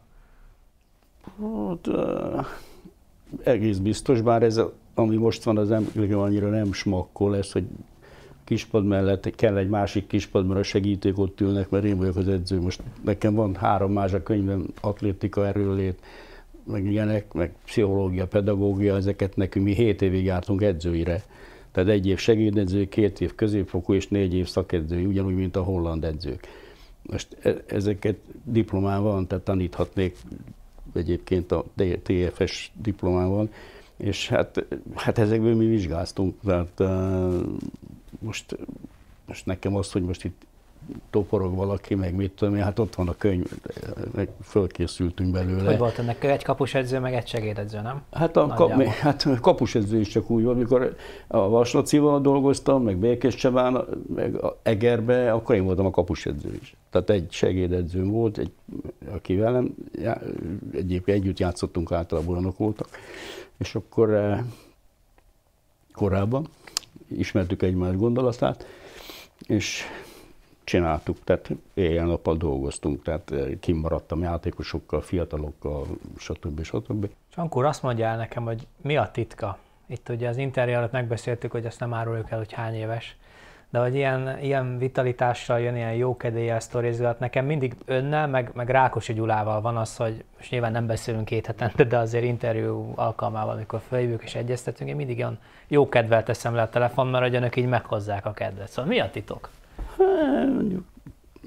Hát, 1.23 1.87
uh, 1.87 2.45
egész 3.43 3.77
biztos, 3.77 4.21
bár 4.21 4.43
ez, 4.43 4.61
ami 4.93 5.15
most 5.15 5.43
van, 5.43 5.57
az 5.57 5.67
nem, 5.67 5.91
annyira 6.11 6.49
nem 6.49 6.73
smakkol, 6.73 7.37
ez, 7.37 7.51
hogy 7.51 7.65
kispad 8.43 8.85
mellett 8.85 9.35
kell 9.35 9.57
egy 9.57 9.69
másik 9.69 10.07
kispad, 10.07 10.47
mert 10.47 10.59
a 10.59 10.63
segítők 10.63 11.17
ott 11.17 11.41
ülnek, 11.41 11.69
mert 11.69 11.83
én 11.83 11.97
vagyok 11.97 12.15
az 12.15 12.27
edző. 12.27 12.61
Most 12.61 12.81
nekem 13.03 13.33
van 13.33 13.55
három 13.55 13.91
más 13.91 14.13
a 14.13 14.23
könyvem, 14.23 14.65
atlétika, 14.81 15.47
erőlét, 15.47 15.99
meg 16.63 16.85
ilyenek, 16.85 17.33
meg 17.33 17.53
pszichológia, 17.65 18.27
pedagógia, 18.27 18.95
ezeket 18.95 19.35
nekünk 19.35 19.65
mi 19.65 19.73
7 19.73 20.01
évig 20.01 20.23
jártunk 20.23 20.61
edzőire. 20.61 21.23
Tehát 21.71 21.89
egy 21.89 22.07
év 22.07 22.17
segédedző, 22.17 22.89
két 22.89 23.21
év 23.21 23.35
középfokú 23.35 23.93
és 23.93 24.07
négy 24.07 24.33
év 24.33 24.47
szakedző, 24.47 25.07
ugyanúgy, 25.07 25.35
mint 25.35 25.55
a 25.55 25.63
holland 25.63 26.03
edzők. 26.03 26.47
Most 27.01 27.37
e- 27.41 27.63
ezeket 27.67 28.17
diplomán 28.43 29.03
van, 29.03 29.27
tehát 29.27 29.43
taníthatnék 29.43 30.17
egyébként 30.93 31.51
a 31.51 31.65
TFS 32.03 32.71
diplomán 32.81 33.29
van, 33.29 33.49
és 33.97 34.27
hát, 34.27 34.65
hát 34.95 35.17
ezekből 35.17 35.55
mi 35.55 35.65
vizsgáztunk, 35.65 36.35
tehát 36.45 36.79
uh, 36.79 37.43
most, 38.19 38.57
most 39.25 39.45
nekem 39.45 39.75
az, 39.75 39.91
hogy 39.91 40.03
most 40.03 40.23
itt 40.23 40.45
toporog 41.09 41.55
valaki, 41.55 41.95
meg 41.95 42.15
mit 42.15 42.31
tudom 42.31 42.55
én, 42.55 42.63
hát 42.63 42.79
ott 42.79 42.95
van 42.95 43.07
a 43.07 43.15
könyv, 43.17 43.45
meg 44.13 44.29
fölkészültünk 44.43 45.31
belőle. 45.31 45.63
Hogy 45.63 45.77
volt 45.77 45.99
ennek 45.99 46.23
egy 46.23 46.43
kapus 46.43 46.73
edző, 46.73 46.99
meg 46.99 47.13
egy 47.13 47.27
segédedző, 47.27 47.81
nem? 47.81 48.01
Hát 48.11 48.37
a, 48.37 48.47
kap, 48.47 48.83
hát 49.03 49.23
a 49.23 49.39
kapusedző 49.39 49.99
is 49.99 50.07
csak 50.07 50.29
úgy 50.29 50.43
volt, 50.43 50.57
mikor 50.57 50.95
a 51.27 51.49
Vaslacival 51.49 52.21
dolgoztam, 52.21 52.83
meg 52.83 52.97
Békés 52.97 53.35
Csabán, 53.35 53.85
meg 54.15 54.35
a 54.35 54.59
Egerbe, 54.63 55.31
akkor 55.31 55.55
én 55.55 55.63
voltam 55.63 55.85
a 55.85 55.91
kapusedző 55.91 56.57
is. 56.61 56.75
Tehát 56.89 57.09
egy 57.09 57.31
segédedzőm 57.31 58.09
volt, 58.09 58.37
egy, 58.37 58.51
aki 59.11 59.35
velem, 59.35 59.75
já- 60.01 60.23
egyébként 60.73 61.17
együtt 61.17 61.39
játszottunk, 61.39 61.91
általában 61.91 62.33
olyanok 62.33 62.57
voltak, 62.57 62.87
és 63.57 63.75
akkor 63.75 64.13
eh, 64.13 64.39
korábban 65.93 66.47
ismertük 67.07 67.61
egymás 67.61 67.95
gondolatát, 67.95 68.65
és 69.47 69.83
csináltuk, 70.63 71.17
tehát 71.23 71.49
éjjel-nappal 71.73 72.37
dolgoztunk, 72.37 73.03
tehát 73.03 73.31
eh, 73.31 73.47
kimaradtam 73.59 74.21
játékosokkal, 74.21 75.01
fiatalokkal, 75.01 75.85
stb. 76.17 76.63
stb. 76.63 77.09
Csankúr 77.29 77.65
azt 77.65 77.83
mondja 77.83 78.05
el 78.05 78.17
nekem, 78.17 78.43
hogy 78.43 78.67
mi 78.81 78.97
a 78.97 79.09
titka. 79.11 79.57
Itt 79.87 80.09
ugye 80.09 80.29
az 80.29 80.37
interjú 80.37 80.73
előtt 80.73 80.91
megbeszéltük, 80.91 81.51
hogy 81.51 81.65
ezt 81.65 81.79
nem 81.79 81.93
áruljuk 81.93 82.31
el, 82.31 82.37
hogy 82.37 82.53
hány 82.53 82.75
éves. 82.75 83.15
De 83.69 83.79
hogy 83.79 83.95
ilyen, 83.95 84.39
ilyen 84.41 84.77
vitalitással 84.77 85.59
jön, 85.59 85.75
ilyen 85.75 85.93
jókedéllyel 85.93 86.59
sztorizgat, 86.59 87.19
nekem 87.19 87.45
mindig 87.45 87.75
önnel, 87.85 88.27
meg, 88.27 88.51
meg 88.53 88.69
Rákosi 88.69 89.13
Gyulával 89.13 89.61
van 89.61 89.77
az, 89.77 89.95
hogy 89.95 90.23
most 90.37 90.51
nyilván 90.51 90.71
nem 90.71 90.85
beszélünk 90.85 91.25
két 91.25 91.45
hetente, 91.45 91.83
de 91.83 91.97
azért 91.97 92.23
interjú 92.23 92.93
alkalmával, 92.95 93.53
amikor 93.53 93.81
följövünk 93.87 94.23
és 94.23 94.35
egyeztetünk, 94.35 94.89
én 94.89 94.95
mindig 94.95 95.17
olyan 95.17 95.39
jó 95.67 95.89
kedvel 95.89 96.23
teszem 96.23 96.55
le 96.55 96.61
a 96.61 96.69
telefon, 96.69 97.07
mert 97.07 97.23
hogy 97.23 97.35
önök 97.35 97.55
így 97.55 97.67
meghozzák 97.67 98.25
a 98.25 98.31
kedvet. 98.31 98.69
Szóval 98.69 98.91
mi 98.91 98.99
a 98.99 99.09
titok? 99.09 99.49
Hát, 99.97 100.53
mondjuk, 100.53 100.83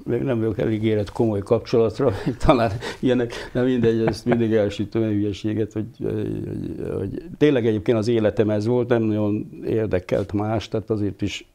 még 0.05 0.21
nem 0.21 0.39
vagyok 0.39 0.57
elég 0.57 0.83
érett 0.83 1.11
komoly 1.11 1.39
kapcsolatra, 1.39 2.11
talán 2.45 2.71
ilyenek, 2.99 3.33
de 3.53 3.61
mindegy, 3.61 4.05
ezt 4.05 4.25
mindig 4.25 4.53
elsütöm 4.53 5.01
a 5.01 5.05
hülyeséget, 5.05 5.73
hogy, 5.73 5.87
hogy, 5.99 6.85
hogy 6.97 7.23
tényleg 7.37 7.65
egyébként 7.65 7.97
az 7.97 8.07
életem 8.07 8.49
ez 8.49 8.65
volt, 8.65 8.87
nem 8.87 9.03
nagyon 9.03 9.49
érdekelt 9.65 10.33
más, 10.33 10.67
tehát 10.67 10.89
azért 10.89 11.21
is 11.21 11.47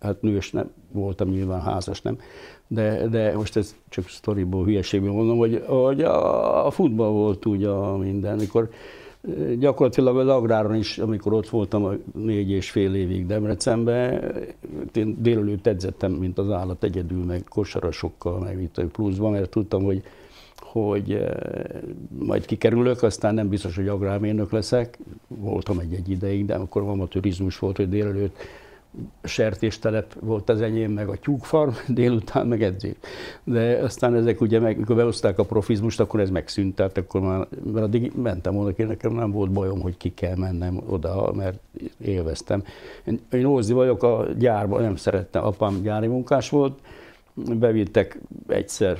hát 0.00 0.22
nős 0.22 0.50
nem 0.50 0.70
voltam, 0.92 1.28
nyilván 1.28 1.60
házas 1.60 2.02
nem, 2.02 2.18
de, 2.66 3.08
de 3.08 3.36
most 3.36 3.56
ez 3.56 3.76
csak 3.88 4.08
sztoriból, 4.08 4.64
hülyeségből 4.64 5.12
mondom, 5.12 5.36
hogy, 5.36 5.62
hogy 5.66 6.02
a, 6.02 6.66
a 6.66 6.70
futball 6.70 7.10
volt 7.10 7.46
úgy 7.46 7.64
a 7.64 7.96
minden, 7.96 8.36
mikor 8.36 8.70
gyakorlatilag 9.58 10.18
az 10.18 10.28
agráron 10.28 10.74
is, 10.74 10.98
amikor 10.98 11.32
ott 11.32 11.48
voltam 11.48 11.84
a 11.84 11.92
négy 12.14 12.50
és 12.50 12.70
fél 12.70 12.94
évig 12.94 13.26
Debrecenben, 13.26 14.34
én 14.94 15.16
délelőtt 15.20 15.66
edzettem, 15.66 16.12
mint 16.12 16.38
az 16.38 16.50
állat 16.50 16.84
egyedül, 16.84 17.24
meg 17.24 17.44
kosarasokkal, 17.48 18.38
meg 18.38 18.62
itt 18.62 18.84
pluszban, 18.92 19.32
mert 19.32 19.50
tudtam, 19.50 19.82
hogy 19.82 20.02
hogy 20.74 21.12
eh, 21.12 21.30
majd 22.18 22.44
kikerülök, 22.46 23.02
aztán 23.02 23.34
nem 23.34 23.48
biztos, 23.48 23.76
hogy 23.76 23.88
agrármérnök 23.88 24.50
leszek. 24.52 24.98
Voltam 25.28 25.78
egy-egy 25.78 26.10
ideig, 26.10 26.46
de 26.46 26.54
akkor 26.54 26.82
amatőrizmus 26.82 27.58
volt, 27.58 27.76
hogy 27.76 27.88
délelőtt 27.88 28.36
sertéstelep 29.22 30.14
volt 30.20 30.48
az 30.48 30.60
enyém, 30.60 30.92
meg 30.92 31.08
a 31.08 31.16
tyúkfarm, 31.16 31.70
délután 31.88 32.46
meg 32.46 32.62
edzés. 32.62 32.94
De 33.44 33.78
aztán 33.82 34.14
ezek 34.14 34.40
ugye, 34.40 34.58
meg, 34.60 34.78
mikor 34.78 34.96
behozták 34.96 35.38
a 35.38 35.44
profizmust, 35.44 36.00
akkor 36.00 36.20
ez 36.20 36.30
megszűnt, 36.30 36.74
tehát 36.74 36.98
akkor 36.98 37.20
már, 37.20 37.46
mert 37.72 37.84
addig 37.84 38.12
mentem 38.22 38.54
volna, 38.54 38.72
nekem 38.76 39.12
nem 39.12 39.30
volt 39.30 39.50
bajom, 39.50 39.80
hogy 39.80 39.96
ki 39.96 40.14
kell 40.14 40.36
mennem 40.36 40.82
oda, 40.88 41.32
mert 41.32 41.58
élveztem. 42.00 42.64
Én, 43.04 43.20
én 43.32 43.44
Ózdi 43.44 43.72
vagyok, 43.72 44.02
a 44.02 44.26
gyárban 44.38 44.82
nem 44.82 44.96
szerettem, 44.96 45.44
apám 45.44 45.82
gyári 45.82 46.06
munkás 46.06 46.48
volt, 46.48 46.78
bevittek 47.34 48.18
egyszer, 48.48 48.98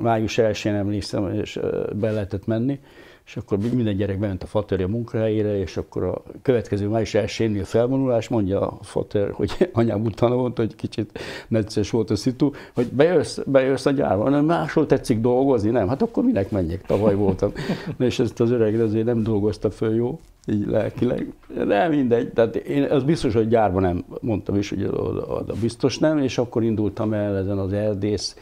május 0.00 0.38
1-én 0.40 0.74
emlékszem, 0.74 1.32
és 1.32 1.60
be 1.94 2.10
lehetett 2.10 2.46
menni, 2.46 2.80
és 3.26 3.36
akkor 3.36 3.58
minden 3.58 3.96
gyerek 3.96 4.18
bement 4.18 4.42
a 4.42 4.46
fater 4.46 4.80
a 4.80 4.88
munkahelyére, 4.88 5.58
és 5.58 5.76
akkor 5.76 6.02
a 6.02 6.22
következő 6.42 6.88
május 6.88 7.14
elsőnél 7.14 7.64
felvonulás, 7.64 8.28
mondja 8.28 8.60
a 8.60 8.78
fater, 8.82 9.30
hogy 9.30 9.50
anyám 9.72 10.04
utána 10.04 10.34
volt, 10.34 10.56
hogy 10.56 10.76
kicsit 10.76 11.18
necces 11.48 11.90
volt 11.90 12.10
a 12.10 12.16
szitu, 12.16 12.50
hogy 12.74 12.86
bejössz, 12.86 13.38
bejössz 13.46 13.86
a 13.86 13.90
gyárba, 13.90 14.28
nem 14.28 14.44
máshol 14.44 14.86
tetszik 14.86 15.20
dolgozni, 15.20 15.70
nem, 15.70 15.88
hát 15.88 16.02
akkor 16.02 16.24
minek 16.24 16.50
menjek, 16.50 16.82
tavaly 16.82 17.14
voltam. 17.14 17.52
és 17.98 18.18
ezt 18.18 18.40
az 18.40 18.50
öreg 18.50 18.80
azért 18.80 19.06
nem 19.06 19.22
dolgozta 19.22 19.70
föl 19.70 19.94
jó, 19.94 20.20
így 20.46 20.66
lelkileg. 20.66 21.32
De 21.66 21.88
mindegy, 21.88 22.32
tehát 22.32 22.56
én 22.56 22.82
az 22.82 23.02
biztos, 23.02 23.34
hogy 23.34 23.48
gyárban 23.48 23.82
nem 23.82 24.04
mondtam 24.20 24.56
is, 24.56 24.68
hogy 24.68 24.84
oda 24.84 25.54
biztos 25.60 25.98
nem, 25.98 26.18
és 26.18 26.38
akkor 26.38 26.62
indultam 26.62 27.12
el 27.12 27.36
ezen 27.36 27.58
az 27.58 27.72
erdész 27.72 28.36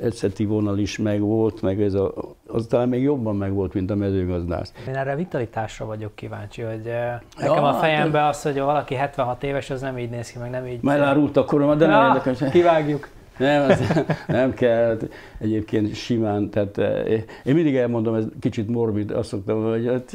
edzeti 0.00 0.44
vonal 0.44 0.78
is 0.78 0.98
megvolt, 0.98 1.62
meg 1.62 1.82
ez 1.82 1.94
a, 1.94 2.14
az 2.46 2.66
talán 2.66 2.88
még 2.88 3.02
jobban 3.02 3.36
megvolt, 3.36 3.74
mint 3.74 3.90
a 3.90 3.94
mezőgazdász. 3.94 4.72
Én 4.88 4.94
erre 4.94 5.16
vitalitásra 5.16 5.86
vagyok 5.86 6.14
kíváncsi, 6.14 6.62
hogy 6.62 6.84
ja, 6.84 7.22
nekem 7.38 7.64
a 7.64 7.72
hát 7.72 7.80
fejembe 7.80 8.26
az, 8.26 8.42
hogy 8.42 8.58
valaki 8.58 8.94
76 8.94 9.42
éves, 9.42 9.70
az 9.70 9.80
nem 9.80 9.98
így 9.98 10.10
néz 10.10 10.30
ki, 10.30 10.38
meg 10.38 10.50
nem 10.50 10.66
így... 10.66 10.82
Már 10.82 10.98
elárult 10.98 11.36
a 11.36 11.44
koromat, 11.44 11.78
de 11.78 11.84
ja, 11.84 11.90
nem 11.90 12.16
érdekel. 12.16 12.50
Kivágjuk. 12.50 13.08
Nem, 13.38 13.70
az, 13.70 14.04
nem 14.26 14.54
kell. 14.54 14.98
Egyébként 15.38 15.94
simán, 15.94 16.50
tehát 16.50 16.78
eh, 16.78 17.22
én 17.44 17.54
mindig 17.54 17.76
elmondom, 17.76 18.14
ez 18.14 18.24
kicsit 18.40 18.68
morbid, 18.68 19.10
azt 19.10 19.28
szoktam, 19.28 19.62
hogy 19.62 19.86
hát, 19.86 20.12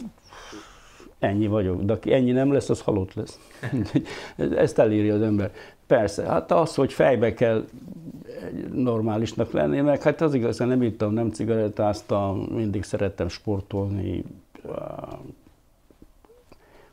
ennyi 1.19 1.47
vagyok, 1.47 1.81
de 1.81 1.93
aki 1.93 2.13
ennyi 2.13 2.31
nem 2.31 2.53
lesz, 2.53 2.69
az 2.69 2.81
halott 2.81 3.13
lesz. 3.13 3.39
Ezt 4.55 4.79
elírja 4.79 5.15
az 5.15 5.21
ember. 5.21 5.51
Persze, 5.89 6.23
hát 6.23 6.51
az, 6.51 6.75
hogy 6.75 6.93
fejbe 6.93 7.33
kell 7.33 7.65
normálisnak 8.73 9.51
lenni, 9.51 9.81
meg 9.81 10.01
hát 10.01 10.21
az 10.21 10.33
igaz, 10.33 10.57
nem 10.57 10.81
ittam, 10.81 11.13
nem 11.13 11.31
cigarettáztam, 11.31 12.37
mindig 12.39 12.83
szerettem 12.83 13.27
sportolni. 13.27 14.23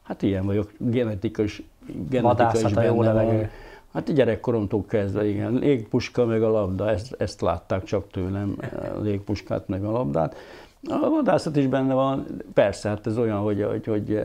Hát 0.03 0.23
ilyen 0.23 0.47
vagyok, 0.47 0.71
genetikus, 0.79 1.63
genetikai 2.09 2.73
a 2.75 2.83
jó 2.83 3.03
levegő. 3.03 3.51
Hát 3.93 4.13
gyerekkoromtól 4.13 4.85
kezdve, 4.89 5.29
igen. 5.29 5.53
Légpuska 5.53 6.25
meg 6.25 6.43
a 6.43 6.51
labda, 6.51 6.91
ezt, 6.91 7.15
ezt 7.19 7.41
látták 7.41 7.85
csak 7.85 8.11
tőlem, 8.11 8.57
a 8.95 9.01
légpuskát 9.01 9.69
meg 9.69 9.85
a 9.85 9.91
labdát. 9.91 10.37
A 10.89 11.09
vadászat 11.09 11.57
is 11.57 11.67
benne 11.67 11.95
van, 11.95 12.27
persze, 12.55 12.89
hát 12.89 13.07
ez 13.07 13.19
olyan, 13.19 13.39
hogy, 13.39 13.63
hogy, 13.63 13.87
hogy 13.87 14.21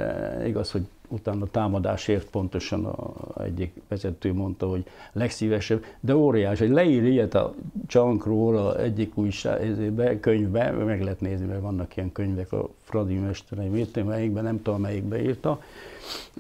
igaz, 0.46 0.72
hogy 0.72 0.84
utána 1.12 1.46
támadásért 1.46 2.30
pontosan 2.30 2.86
a, 2.86 3.13
egyik 3.44 3.82
vezető 3.88 4.34
mondta, 4.34 4.68
hogy 4.68 4.84
legszívesebb, 5.12 5.86
de 6.00 6.15
óriás, 6.15 6.60
hogy 6.60 6.70
leír 6.70 7.03
ilyet 7.03 7.34
a 7.34 7.53
csankról 7.88 8.58
a 8.58 8.80
egyik 8.80 9.18
újságbe, 9.18 10.20
könyvbe, 10.20 10.72
meg 10.72 11.03
lehet 11.03 11.22
nézni, 11.22 11.46
mert 11.46 11.62
vannak 11.62 11.96
ilyen 11.96 12.12
könyvek 12.12 12.51
a 12.51 12.70
Fradi 12.84 13.15
mesterei, 13.15 13.68
mit, 13.68 14.06
melyikben, 14.06 14.44
nem 14.44 14.62
tudom 14.62 14.82
melyikbe 14.82 15.22
írta. 15.22 15.62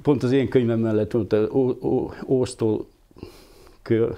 Pont 0.01 0.23
az 0.23 0.31
én 0.31 0.49
könyvem 0.49 0.79
mellett 0.79 1.11
volt 1.11 1.33
az 1.33 1.49
Ósztól 2.25 2.85
kör, 3.81 4.17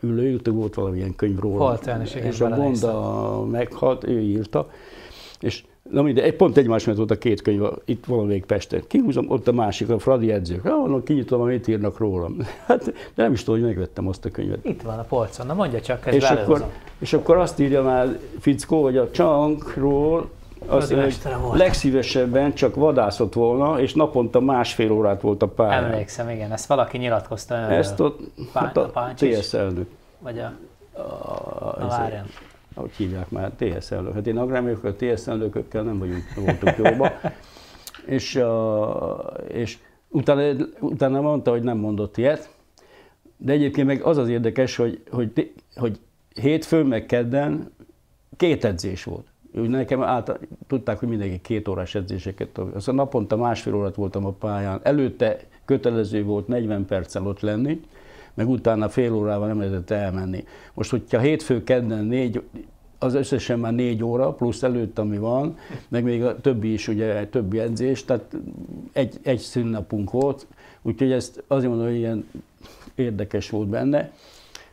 ülő, 0.00 0.40
volt 0.44 0.74
valamilyen 0.74 1.14
könyv 1.16 1.38
róla. 1.38 1.64
Halt 1.64 2.14
és 2.14 2.40
a 2.40 2.48
Bonda 2.48 3.44
meghalt, 3.44 4.04
ő 4.04 4.20
írta, 4.20 4.70
és 5.40 5.64
Na 5.90 6.02
mindegy, 6.02 6.24
egy 6.24 6.36
pont 6.36 6.56
egymás 6.56 6.84
mellett 6.84 6.98
volt 6.98 7.10
a 7.10 7.18
két 7.18 7.42
könyv, 7.42 7.62
itt 7.84 8.04
valamelyik 8.04 8.44
Pesten. 8.44 8.82
Kihúzom, 8.86 9.30
ott 9.30 9.48
a 9.48 9.52
másik, 9.52 9.88
a 9.88 9.98
Fradi 9.98 10.32
edzők. 10.32 10.64
Ah, 10.64 11.02
kinyitom, 11.04 11.40
amit 11.40 11.68
írnak 11.68 11.98
rólam. 11.98 12.36
Hát, 12.66 12.84
de 12.84 13.22
nem 13.22 13.32
is 13.32 13.44
tudom, 13.44 13.60
hogy 13.60 13.68
megvettem 13.68 14.08
azt 14.08 14.24
a 14.24 14.30
könyvet. 14.30 14.64
Itt 14.64 14.82
van 14.82 14.98
a 14.98 15.02
polcon, 15.02 15.46
na 15.46 15.54
mondja 15.54 15.80
csak, 15.80 16.06
ez 16.06 16.14
és 16.14 16.30
akkor, 16.30 16.64
és 16.98 17.12
akkor 17.12 17.36
azt 17.36 17.60
írja 17.60 17.82
már 17.82 18.18
Fickó, 18.38 18.82
hogy 18.82 18.96
a 18.96 19.10
csankról 19.10 20.28
az 20.66 20.94
legszívesebben 21.52 22.54
csak 22.54 22.74
vadászott 22.74 23.32
volna, 23.32 23.80
és 23.80 23.94
naponta 23.94 24.40
másfél 24.40 24.92
órát 24.92 25.20
volt 25.20 25.42
a 25.42 25.48
pályán. 25.48 25.84
Emlékszem, 25.84 26.28
igen, 26.28 26.52
ezt 26.52 26.66
valaki 26.66 26.98
nyilatkozta. 26.98 27.54
Ezt 27.54 28.00
ott, 28.00 28.20
pá, 28.52 28.60
hát 28.60 28.76
a, 28.76 28.90
a 28.94 29.12
TSZ 29.14 29.54
elnök. 29.54 29.86
Vagy 30.18 30.38
a, 30.38 30.52
a, 30.92 31.00
a, 31.00 31.84
a 31.84 32.24
ahogy 32.78 32.92
hívják 32.96 33.30
már, 33.30 33.52
TSZ 33.52 33.90
elnök. 33.90 34.12
Hát 34.12 34.26
én 34.26 34.36
agrármérnökök, 34.36 35.00
a 35.00 35.04
TSZ 35.04 35.26
elnökökkel 35.26 35.82
nem 35.82 35.98
vagyunk, 35.98 36.22
voltunk 36.34 36.76
jóba. 36.76 37.12
és, 38.06 38.42
és 39.48 39.78
utána, 40.08 40.64
utána 40.80 41.20
mondta, 41.20 41.50
hogy 41.50 41.62
nem 41.62 41.78
mondott 41.78 42.16
ilyet, 42.16 42.54
de 43.36 43.52
egyébként 43.52 43.86
meg 43.86 44.02
az 44.02 44.16
az 44.16 44.28
érdekes, 44.28 44.76
hogy, 44.76 45.02
hogy, 45.10 45.52
hogy 45.76 46.00
hétfőn 46.40 46.86
meg 46.86 47.06
kedden 47.06 47.72
két 48.36 48.64
edzés 48.64 49.04
volt. 49.04 49.26
Úgy 49.54 49.68
nekem 49.68 50.02
által, 50.02 50.38
tudták, 50.66 50.98
hogy 50.98 51.08
mindenki 51.08 51.40
két 51.40 51.68
órás 51.68 51.94
edzéseket. 51.94 52.58
Aztán 52.58 52.94
naponta 52.94 53.36
másfél 53.36 53.74
órát 53.74 53.94
voltam 53.94 54.24
a 54.24 54.32
pályán. 54.32 54.80
Előtte 54.82 55.38
kötelező 55.64 56.24
volt 56.24 56.48
40 56.48 56.84
perccel 56.84 57.26
ott 57.26 57.40
lenni, 57.40 57.80
meg 58.38 58.48
utána 58.48 58.88
fél 58.88 59.12
órával 59.12 59.46
nem 59.46 59.58
lehetett 59.58 59.90
elmenni. 59.90 60.44
Most, 60.74 60.90
hogyha 60.90 61.18
hétfő 61.18 61.64
kedden 61.64 62.04
négy, 62.04 62.42
az 62.98 63.14
összesen 63.14 63.58
már 63.58 63.72
négy 63.72 64.04
óra, 64.04 64.32
plusz 64.32 64.62
előtt, 64.62 64.98
ami 64.98 65.18
van, 65.18 65.56
meg 65.88 66.04
még 66.04 66.24
a 66.24 66.40
többi 66.40 66.72
is, 66.72 66.88
ugye, 66.88 67.26
többi 67.26 67.58
edzés, 67.58 68.04
tehát 68.04 68.36
egy, 68.92 69.18
egy 69.22 69.38
szünnapunk 69.38 70.10
volt, 70.10 70.46
úgyhogy 70.82 71.12
ezt 71.12 71.42
azért 71.46 71.68
mondom, 71.68 71.86
hogy 71.86 71.96
ilyen 71.96 72.28
érdekes 72.94 73.50
volt 73.50 73.68
benne. 73.68 74.12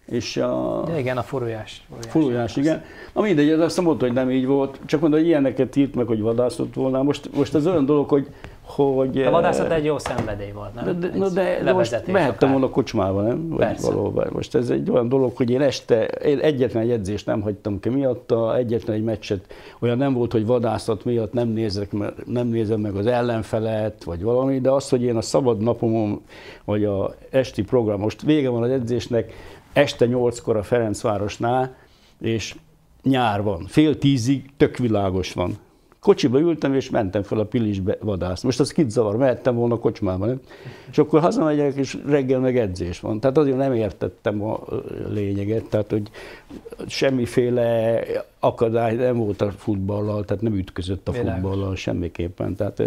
És 0.06 0.38
a... 0.38 0.84
Ja, 0.88 0.98
igen, 0.98 1.18
a 1.18 1.24
forujás. 1.24 1.88
Forujás, 2.08 2.56
igen. 2.56 2.84
Na 3.14 3.22
mindegy, 3.22 3.50
azt 3.50 3.82
mondta, 3.82 4.06
hogy 4.06 4.14
nem 4.14 4.32
így 4.32 4.46
volt, 4.46 4.80
csak 4.86 5.00
mondta, 5.00 5.18
hogy 5.20 5.28
ilyeneket 5.28 5.76
írt 5.76 5.96
meg, 5.96 6.08
hogy 6.08 6.22
vadászott 6.22 6.74
volna. 6.74 7.04
Most, 7.04 7.36
most 7.36 7.54
az 7.54 7.68
olyan 7.68 7.86
dolog, 7.86 8.10
hogy 8.10 8.28
hogy... 8.66 9.22
A 9.22 9.32
vadászat 9.32 9.72
egy 9.72 9.86
jó 9.86 9.98
szenvedély 9.98 10.52
volt, 10.52 10.74
nem? 10.74 11.00
De, 11.00 11.08
de, 11.08 11.30
de, 11.30 11.64
de 11.64 11.74
most 11.74 12.08
mehettem 12.08 12.52
volna 12.52 12.70
kocsmába, 12.70 13.22
nem? 13.22 13.50
Vagy 13.50 13.58
Persze. 13.58 13.92
valóban. 13.92 14.30
Most 14.34 14.56
ez 14.56 14.70
egy 14.70 14.90
olyan 14.90 15.10
dolog, 15.10 15.38
hogy 15.38 15.50
én 15.50 15.62
este, 15.62 16.04
én 16.04 16.40
egyetlen 16.40 16.84
egy 16.84 16.92
edzést 16.92 17.26
nem 17.26 17.42
hagytam 17.42 17.80
ki 17.80 17.90
miatta, 17.90 18.58
egyetlen 18.58 18.96
egy 18.96 19.04
meccset, 19.04 19.54
olyan 19.80 19.98
nem 19.98 20.14
volt, 20.14 20.32
hogy 20.32 20.46
vadászat 20.46 21.06
miatt 21.06 21.34
nem, 21.34 21.48
nézek, 21.48 21.92
nem 22.26 22.48
nézem 22.48 22.80
meg 22.80 22.96
az 22.96 23.06
ellenfelet, 23.06 24.04
vagy 24.04 24.22
valami, 24.22 24.60
de 24.60 24.70
az, 24.70 24.90
hogy 24.90 25.04
én 25.04 25.16
a 25.16 25.22
szabad 25.22 25.62
napomon, 25.62 26.22
vagy 26.66 26.84
a 26.84 27.16
esti 27.30 27.64
program, 27.64 28.00
most 28.00 28.22
vége 28.22 28.50
van 28.50 28.64
az 28.64 28.70
edzésnek, 28.70 29.34
este 29.74 30.06
nyolckor 30.06 30.58
a 30.58 30.64
Ferencvárosnál, 30.64 31.76
és 32.22 32.56
nyár 33.04 33.44
van, 33.44 33.66
fél 33.68 33.98
tízig 33.98 34.50
tök 34.58 34.78
világos 34.78 35.34
van 35.34 35.58
kocsiba 36.06 36.40
ültem, 36.40 36.74
és 36.74 36.90
mentem 36.90 37.24
fel 37.24 37.40
a 37.40 37.46
Pilisbe 37.46 37.98
vadászni. 38.02 38.48
Most 38.48 38.60
az 38.60 38.72
kit 38.72 38.90
zavar, 38.90 39.18
mehettem 39.18 39.56
volna 39.56 39.74
a 39.74 39.80
kocsmába, 39.80 40.26
nem? 40.26 40.40
És 40.92 40.98
akkor 40.98 41.20
hazamegyek, 41.20 41.76
és 41.76 41.98
reggel 42.08 42.40
meg 42.40 42.58
edzés 42.58 43.00
van. 43.00 43.20
Tehát 43.20 43.38
azért 43.38 43.58
nem 43.58 43.74
értettem 43.74 44.44
a 44.44 44.60
lényeget, 45.10 45.66
tehát 45.70 45.90
hogy 45.90 46.10
semmiféle 46.88 48.02
akadály 48.40 48.96
nem 48.96 49.18
volt 49.18 49.42
a 49.42 49.52
futballal, 49.52 50.26
tehát 50.26 50.44
nem 50.44 50.56
ütközött 50.56 51.08
a 51.08 51.12
Világos. 51.12 51.34
futballal 51.34 51.76
semmiképpen. 51.76 52.56
Tehát 52.56 52.84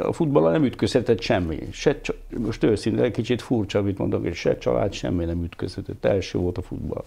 a 0.00 0.12
futballal 0.12 0.50
nem 0.52 0.64
ütközhetett 0.64 1.20
semmi. 1.20 1.58
Se, 1.70 2.00
most 2.38 2.62
őszintén 2.62 3.12
kicsit 3.12 3.42
furcsa, 3.42 3.78
amit 3.78 3.98
mondok, 3.98 4.26
és 4.26 4.38
se 4.38 4.58
család, 4.58 4.92
semmi 4.92 5.24
nem 5.24 5.42
ütközhetett. 5.44 6.04
Első 6.04 6.38
volt 6.38 6.58
a 6.58 6.62
futball. 6.62 7.02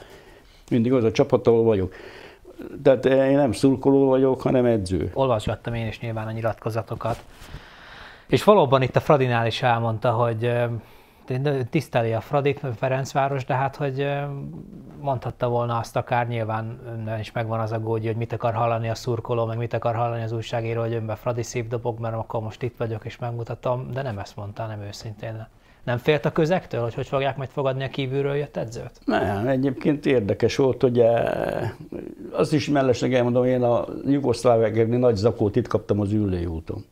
Mindig 0.70 0.94
az 0.94 1.04
a 1.04 1.12
csapat, 1.12 1.48
ahol 1.48 1.64
vagyok 1.64 1.94
tehát 2.84 3.06
én 3.06 3.36
nem 3.36 3.52
szurkoló 3.52 4.08
vagyok, 4.08 4.42
hanem 4.42 4.66
edző. 4.66 5.12
Olvasgattam 5.14 5.74
én 5.74 5.88
is 5.88 6.00
nyilván 6.00 6.28
a 6.28 6.32
nyilatkozatokat. 6.32 7.24
És 8.28 8.44
valóban 8.44 8.82
itt 8.82 8.96
a 8.96 9.00
Fradinál 9.00 9.48
is 9.48 9.62
elmondta, 9.62 10.12
hogy 10.12 10.52
tiszteli 11.70 12.14
a 12.14 12.22
Fradit, 12.22 12.62
Ferencváros, 12.78 13.46
de 13.46 13.54
hát, 13.54 13.76
hogy 13.76 14.08
mondhatta 15.02 15.50
volna 15.50 15.78
azt 15.78 15.96
akár 15.96 16.28
nyilván 16.28 16.80
önben 16.88 17.20
is 17.20 17.32
megvan 17.32 17.60
az 17.60 17.72
a 17.72 17.80
gódja, 17.80 18.10
hogy 18.10 18.18
mit 18.18 18.34
akar 18.34 18.54
hallani 18.54 18.90
a 18.90 18.96
szurkoló, 18.96 19.46
meg 19.46 19.58
mit 19.58 19.74
akar 19.74 19.96
hallani 19.96 20.24
az 20.24 20.32
újságíró, 20.32 20.82
hogy 20.82 20.94
önben 20.94 21.16
Fradi 21.16 21.44
szép 21.44 21.68
dobok, 21.68 22.00
mert 22.00 22.16
akkor 22.16 22.42
most 22.42 22.62
itt 22.62 22.78
vagyok 22.78 23.06
és 23.06 23.18
megmutatom, 23.18 23.92
de 23.92 24.02
nem 24.02 24.20
ezt 24.20 24.36
mondta, 24.36 24.66
nem 24.66 24.82
őszintén. 24.82 25.48
Nem 25.90 25.98
félt 25.98 26.26
a 26.26 26.32
közektől, 26.32 26.82
hogy 26.82 26.94
hogy 26.94 27.08
fogják 27.08 27.38
majd 27.38 27.50
fogadni 27.50 27.84
a 27.84 27.88
kívülről 27.88 28.36
jött 28.36 28.58
edzőt? 28.58 28.92
Nem, 29.06 29.48
egyébként 29.48 30.06
érdekes 30.06 30.56
volt, 30.56 30.82
hogy 30.82 31.04
azt 32.32 32.54
is 32.54 32.70
mellesleg 32.70 33.14
elmondom, 33.14 33.46
én 33.46 33.62
a 33.64 33.86
Jugoszláviáknél 34.06 34.98
nagy 34.98 35.16
zakót 35.16 35.56
itt 35.56 35.68
kaptam 35.68 36.00
az 36.00 36.12
ülői 36.12 36.46
úton. 36.46 36.86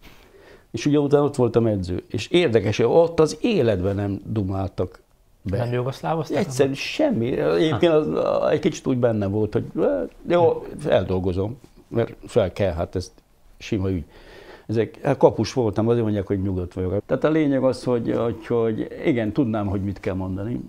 És 0.72 0.86
ugye 0.86 1.00
utána 1.00 1.24
ott 1.24 1.36
voltam 1.36 1.66
edző. 1.66 2.04
És 2.08 2.28
érdekes, 2.28 2.78
hogy 2.78 2.86
ott 2.86 3.20
az 3.20 3.38
életben 3.42 3.96
nem 3.96 4.22
dumáltak 4.26 5.02
be. 5.42 5.58
Nem 5.58 5.74
jugoszlávoztak? 5.74 6.38
Egyszerűen 6.38 6.76
semmi. 6.76 7.40
Egyébként 7.40 7.94
az, 7.94 8.08
egy 8.50 8.60
kicsit 8.60 8.88
úgy 8.88 8.98
benne 8.98 9.26
volt, 9.28 9.54
hogy 9.54 9.66
jó, 10.28 10.66
eldolgozom, 10.88 11.60
mert 11.88 12.14
fel 12.26 12.54
kell, 12.54 12.74
hát 12.74 12.96
ez 12.96 13.12
sima 13.58 13.90
ügy. 13.90 14.04
Ezek, 14.68 15.02
hát 15.02 15.18
kapus 15.18 15.54
voltam, 15.54 15.88
azért 15.88 16.04
mondják, 16.04 16.28
hogy 16.28 16.42
nyugodt 16.42 16.74
vagyok. 16.74 17.06
Tehát 17.06 17.24
a 17.24 17.30
lényeg 17.30 17.64
az, 17.64 17.84
hogy, 17.84 18.16
hogy, 18.48 18.88
igen, 19.06 19.32
tudnám, 19.32 19.68
hogy 19.68 19.82
mit 19.82 20.00
kell 20.00 20.14
mondani, 20.14 20.62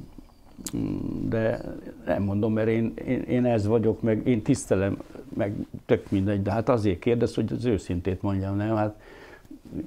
de 1.29 1.61
nem 2.07 2.23
mondom, 2.23 2.53
mert 2.53 2.69
én, 2.69 2.93
én, 3.07 3.23
én 3.23 3.45
ez 3.45 3.67
vagyok, 3.67 4.03
meg 4.03 4.27
én 4.27 4.43
tisztelem, 4.43 4.99
meg 5.37 5.55
tök 5.87 6.11
mindegy, 6.11 6.43
de 6.43 6.51
hát 6.51 6.69
azért 6.69 6.99
kérdez, 6.99 7.35
hogy 7.35 7.53
az 7.53 7.65
őszintét 7.65 8.23
mondjam, 8.23 8.57
nem? 8.57 8.77
Hát 8.77 9.01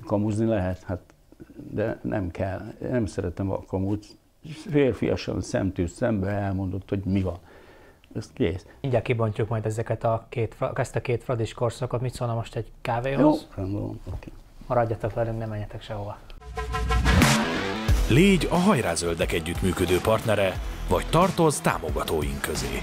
kamuzni 0.05 0.45
lehet, 0.45 0.83
hát, 0.83 0.99
de 1.71 1.99
nem 2.03 2.31
kell. 2.31 2.61
Nem 2.79 3.05
szeretem 3.05 3.51
a 3.51 3.63
kamut. 3.67 4.05
Férfiasan 4.69 5.41
szemtől 5.41 5.87
szembe 5.87 6.27
elmondott, 6.27 6.89
hogy 6.89 7.01
mi 7.05 7.21
van. 7.21 7.37
Ez 8.15 8.29
kész. 8.33 8.65
Mindjárt 8.81 9.05
kibontjuk 9.05 9.49
majd 9.49 9.65
ezeket 9.65 10.03
a 10.03 10.25
két, 10.29 10.55
ezt 10.73 10.95
a 10.95 11.01
két 11.01 11.23
fradis 11.23 11.53
korszakot. 11.53 12.01
Mit 12.01 12.13
szólna 12.13 12.33
most 12.33 12.55
egy 12.55 12.71
kávéhoz? 12.81 13.47
Jó, 13.55 13.63
rendben, 13.63 13.99
oké. 14.13 14.31
Maradjatok 14.67 15.13
velünk, 15.13 15.37
nem 15.37 15.49
menjetek 15.49 15.81
sehova. 15.81 16.17
Légy 18.09 18.47
a 18.51 18.55
hajrázöldek 18.55 19.31
együttműködő 19.31 19.99
partnere, 19.99 20.53
vagy 20.89 21.05
tartoz 21.09 21.59
támogatóink 21.59 22.41
közé. 22.41 22.81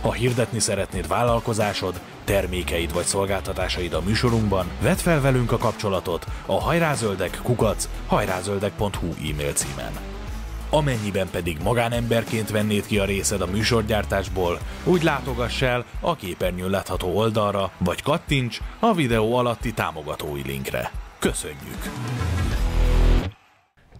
Ha 0.00 0.12
hirdetni 0.12 0.58
szeretnéd 0.58 1.08
vállalkozásod, 1.08 2.00
termékeid 2.24 2.92
vagy 2.92 3.04
szolgáltatásaid 3.04 3.92
a 3.92 4.00
műsorunkban, 4.00 4.66
vedd 4.82 4.96
fel 4.96 5.20
velünk 5.20 5.52
a 5.52 5.56
kapcsolatot 5.56 6.26
a 6.46 6.60
hajrázöldek 6.60 7.40
kukac 7.42 7.88
hajrázöldek.hu 8.06 9.06
e-mail 9.06 9.52
címen. 9.52 10.09
Amennyiben 10.72 11.28
pedig 11.30 11.58
magánemberként 11.62 12.50
vennéd 12.50 12.86
ki 12.86 12.98
a 12.98 13.04
részed 13.04 13.40
a 13.40 13.46
műsorgyártásból, 13.46 14.58
úgy 14.84 15.02
látogass 15.02 15.62
el 15.62 15.84
a 16.00 16.16
képernyőn 16.16 16.70
látható 16.70 17.16
oldalra, 17.16 17.70
vagy 17.78 18.02
kattints 18.02 18.60
a 18.78 18.92
videó 18.94 19.36
alatti 19.36 19.72
támogatói 19.72 20.42
linkre. 20.46 20.90
Köszönjük! 21.18 21.82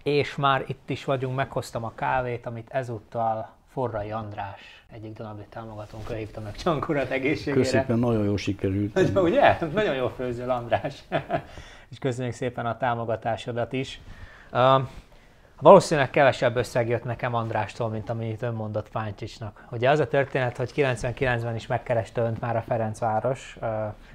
És 0.03 0.37
már 0.37 0.65
itt 0.67 0.91
is 0.91 1.05
vagyunk, 1.05 1.37
meghoztam 1.37 1.85
a 1.85 1.93
kávét, 1.95 2.47
amit 2.47 2.69
ezúttal 2.71 3.55
Forrai 3.73 4.11
András, 4.11 4.85
egyik 4.93 5.12
Donabli 5.12 5.47
támogatónk, 5.49 6.11
ő 6.11 6.15
hívta 6.15 6.41
meg 6.41 6.57
Csankurat 6.57 7.11
egészségére. 7.11 7.62
Köszönöm, 7.62 7.99
nagyon 7.99 8.25
jól 8.25 8.39
sikerült. 8.39 8.95
Nagyon, 8.95 9.25
ugye? 9.25 9.59
Nagyon 9.73 9.95
jól 9.95 10.12
főzöl 10.17 10.50
András. 10.50 10.95
és 11.91 11.99
köszönjük 11.99 12.35
szépen 12.35 12.67
a 12.67 12.77
támogatásodat 12.77 13.73
is. 13.73 14.00
Uh, 14.53 14.83
valószínűleg 15.61 16.11
kevesebb 16.11 16.57
összeg 16.57 16.88
jött 16.88 17.05
nekem 17.05 17.35
Andrástól, 17.35 17.88
mint 17.88 18.11
amit 18.11 18.43
ön 18.43 18.55
mondott 18.55 18.88
Fáncsicsnak. 18.88 19.67
Ugye 19.71 19.90
az 19.90 19.99
a 19.99 20.09
történet, 20.09 20.57
hogy 20.57 20.73
99-ben 20.76 21.55
is 21.55 21.67
megkereste 21.67 22.23
önt 22.23 22.40
már 22.40 22.57
a 22.57 22.62
Ferencváros, 22.62 23.59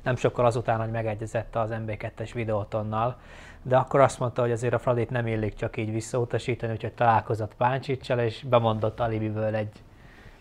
nem 0.04 0.16
sokkal 0.16 0.46
azután, 0.46 0.80
hogy 0.80 0.92
megegyezett 0.92 1.56
az 1.56 1.70
MB2-es 1.72 2.30
videótonnal, 2.34 3.18
de 3.64 3.78
akkor 3.78 4.00
azt 4.00 4.20
mondta, 4.20 4.42
hogy 4.42 4.52
azért 4.52 4.74
a 4.74 4.80
Fradit 4.80 5.10
nem 5.10 5.28
illik 5.28 5.54
csak 5.54 5.78
így 5.78 5.92
visszautasítani, 5.92 6.72
úgyhogy 6.72 6.94
találkozott 6.94 7.56
Páncsicsal, 7.56 8.20
és 8.20 8.46
bemondott 8.50 9.00
Alibiből 9.00 9.56
egy 9.56 9.72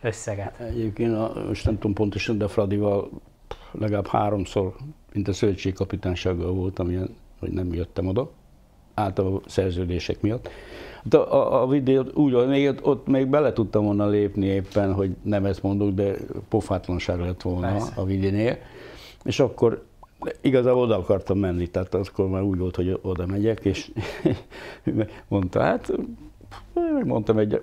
összeget. 0.01 0.61
Egyébként 0.61 1.15
a, 1.15 1.33
most 1.49 1.65
nem 1.65 1.75
tudom 1.75 1.93
pontosan, 1.93 2.39
de 2.39 2.49
Fradival 2.49 3.11
legalább 3.71 4.07
háromszor, 4.07 4.75
mint 5.13 5.29
a 5.29 5.33
szövetségkapitánysággal 5.33 6.53
voltam 6.53 6.91
ilyen, 6.91 7.17
hogy 7.39 7.51
nem 7.51 7.75
jöttem 7.75 8.07
oda, 8.07 8.31
általában 8.95 9.43
szerződések 9.47 10.21
miatt. 10.21 10.51
De 11.09 11.17
a, 11.17 11.63
a 11.63 11.67
videót 11.67 12.17
úgy, 12.17 12.47
még 12.47 12.75
ott 12.83 13.07
még 13.07 13.27
bele 13.27 13.53
tudtam 13.53 13.85
volna 13.85 14.07
lépni 14.07 14.47
éppen, 14.47 14.93
hogy 14.93 15.17
nem 15.23 15.45
ezt 15.45 15.63
mondok, 15.63 15.91
de 15.91 16.15
pofátlanság 16.49 17.21
lett 17.21 17.43
volna 17.43 17.73
Persze. 17.73 17.93
a 17.97 18.05
videónél. 18.05 18.59
És 19.25 19.41
akkor 19.41 19.85
igazából 20.41 20.83
oda 20.83 20.99
akartam 20.99 21.39
menni, 21.39 21.67
tehát 21.67 21.95
akkor 21.95 22.29
már 22.29 22.43
úgy 22.43 22.59
volt, 22.59 22.77
hogy 22.77 22.99
oda 23.03 23.27
megyek, 23.27 23.65
és 23.65 23.91
mondta, 25.29 25.61
hát 25.61 25.93
mondtam 27.05 27.39
egy 27.39 27.63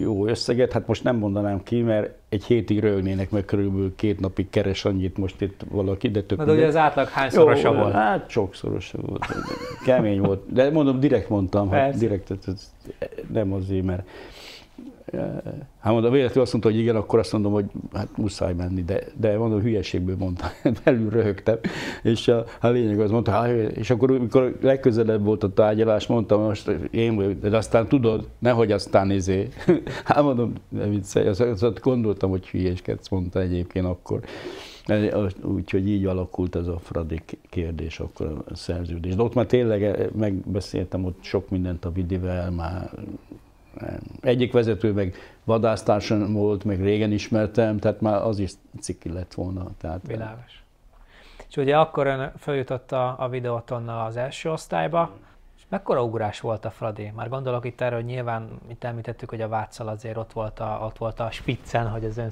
jó 0.00 0.26
összeget, 0.26 0.72
hát 0.72 0.86
most 0.86 1.04
nem 1.04 1.16
mondanám 1.16 1.62
ki, 1.62 1.80
mert 1.80 2.10
egy 2.28 2.44
hétig 2.44 2.80
rögnének, 2.80 3.30
meg 3.30 3.44
körülbelül 3.44 3.94
két 3.96 4.20
napig 4.20 4.50
keres 4.50 4.84
annyit 4.84 5.16
most 5.16 5.40
itt 5.40 5.64
valaki, 5.70 6.10
de 6.10 6.22
több. 6.22 6.44
De 6.44 6.52
ugye 6.52 6.66
az 6.66 6.76
átlag 6.76 7.08
hányszorosa 7.08 7.72
jó, 7.72 7.78
volt? 7.78 7.92
Hát 7.92 8.30
sokszorosa 8.30 8.98
volt, 9.00 9.26
kemény 9.84 10.20
volt, 10.20 10.52
de 10.52 10.70
mondom, 10.70 11.00
direkt 11.00 11.28
mondtam, 11.28 11.70
hát 11.70 11.98
direkt, 11.98 12.34
nem 13.32 13.52
azért, 13.52 13.84
mert 13.84 14.08
Hát 15.78 15.92
mondom, 15.92 16.12
véletlenül 16.12 16.42
azt 16.42 16.52
mondta, 16.52 16.70
hogy 16.70 16.78
igen, 16.78 16.96
akkor 16.96 17.18
azt 17.18 17.32
mondom, 17.32 17.52
hogy 17.52 17.64
hát 17.92 18.16
muszáj 18.16 18.52
menni, 18.54 18.82
de, 18.82 19.00
de 19.20 19.38
mondom, 19.38 19.60
hülyeségből 19.60 20.16
mondta, 20.18 20.46
belül 20.84 21.10
röhögtem, 21.10 21.58
és 22.02 22.28
a, 22.28 22.44
a 22.60 22.68
lényeg 22.68 23.00
az 23.00 23.10
mondta, 23.10 23.30
hát, 23.30 23.50
és 23.50 23.90
akkor, 23.90 24.10
amikor 24.10 24.56
legközelebb 24.60 25.24
volt 25.24 25.42
a 25.42 25.52
tárgyalás, 25.52 26.06
mondtam, 26.06 26.42
most 26.42 26.68
én 26.90 27.14
vagyok, 27.14 27.32
de 27.32 27.56
aztán 27.56 27.88
tudod, 27.88 28.28
nehogy 28.38 28.72
aztán 28.72 29.10
izé. 29.10 29.48
Hát 30.04 30.22
mondom, 30.22 30.52
ne 30.68 30.86
viccelj, 30.86 31.26
azt, 31.26 31.40
azt 31.40 31.80
gondoltam, 31.80 32.30
hogy 32.30 32.48
hülyéskedsz, 32.48 33.08
mondta 33.08 33.40
egyébként 33.40 33.86
akkor. 33.86 34.20
Úgyhogy 35.42 35.88
így 35.88 36.04
alakult 36.04 36.56
ez 36.56 36.66
a 36.66 36.78
Fradi 36.78 37.20
kérdés, 37.50 38.00
akkor 38.00 38.42
a 38.48 38.56
szerződés. 38.56 39.14
De 39.14 39.22
ott 39.22 39.34
már 39.34 39.46
tényleg 39.46 40.10
megbeszéltem 40.16 41.04
ott 41.04 41.18
sok 41.20 41.50
mindent 41.50 41.84
a 41.84 41.92
Vidivel, 41.92 42.50
már 42.50 42.90
egyik 44.20 44.52
vezető 44.52 44.92
meg 44.92 45.14
vadásztársam 45.44 46.32
volt, 46.32 46.64
meg 46.64 46.82
régen 46.82 47.12
ismertem, 47.12 47.78
tehát 47.78 48.00
már 48.00 48.22
az 48.22 48.38
is 48.38 48.50
ciki 48.80 49.12
lett 49.12 49.34
volna. 49.34 49.66
Tehát, 49.78 50.06
Világos. 50.06 50.62
És 51.48 51.58
ugye 51.58 51.78
akkor 51.78 52.06
ön 52.06 52.32
feljutott 52.36 52.92
a, 52.92 53.16
a 53.18 53.28
videótonnal 53.28 54.06
az 54.06 54.16
első 54.16 54.50
osztályba, 54.50 55.10
és 55.56 55.62
mekkora 55.68 56.04
ugrás 56.04 56.40
volt 56.40 56.64
a 56.64 56.70
Fradi? 56.70 57.12
Már 57.14 57.28
gondolok 57.28 57.64
itt 57.64 57.80
erről, 57.80 57.98
hogy 57.98 58.08
nyilván 58.08 58.48
itt 58.68 58.84
említettük, 58.84 59.30
hogy 59.30 59.40
a 59.40 59.48
Váccal 59.48 59.88
azért 59.88 60.16
ott 60.16 60.32
volt 60.32 60.60
a, 60.60 60.80
ott 60.84 60.98
volt 60.98 61.20
a 61.20 61.30
spiccen, 61.30 61.88
hogy 61.88 62.04
az 62.04 62.18
ön 62.18 62.30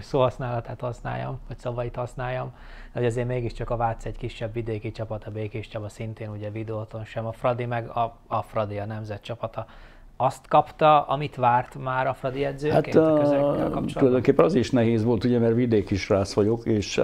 szóhasználatát 0.00 0.80
használjam, 0.80 1.40
vagy 1.48 1.58
szavait 1.58 1.96
használjam, 1.96 2.52
de 2.92 2.98
hogy 2.98 3.04
azért 3.04 3.26
mégiscsak 3.26 3.70
a 3.70 3.76
Vác 3.76 4.04
egy 4.04 4.16
kisebb 4.16 4.52
vidéki 4.52 4.90
csapat, 4.90 5.24
a 5.24 5.30
Békés 5.30 5.68
Csaba 5.68 5.88
szintén 5.88 6.28
ugye 6.28 6.50
videóton 6.50 7.04
sem, 7.04 7.26
a 7.26 7.32
Fradi 7.32 7.64
meg 7.64 7.88
a, 7.88 8.16
a 8.26 8.42
Fradi, 8.42 8.78
a 8.78 8.84
nemzet 8.84 9.22
csapata 9.22 9.66
azt 10.20 10.48
kapta, 10.48 11.02
amit 11.02 11.36
várt 11.36 11.82
már 11.82 12.06
a 12.06 12.14
Fradi 12.14 12.44
edzőként 12.44 12.84
hát, 12.84 12.94
a 12.94 13.12
kapcsolatban? 13.12 13.86
Tulajdonképpen 13.86 14.44
az 14.44 14.54
is 14.54 14.70
nehéz 14.70 15.04
volt, 15.04 15.24
ugye, 15.24 15.38
mert 15.38 15.54
vidéki 15.54 15.96
rász 16.08 16.32
vagyok, 16.32 16.66
és 16.66 17.00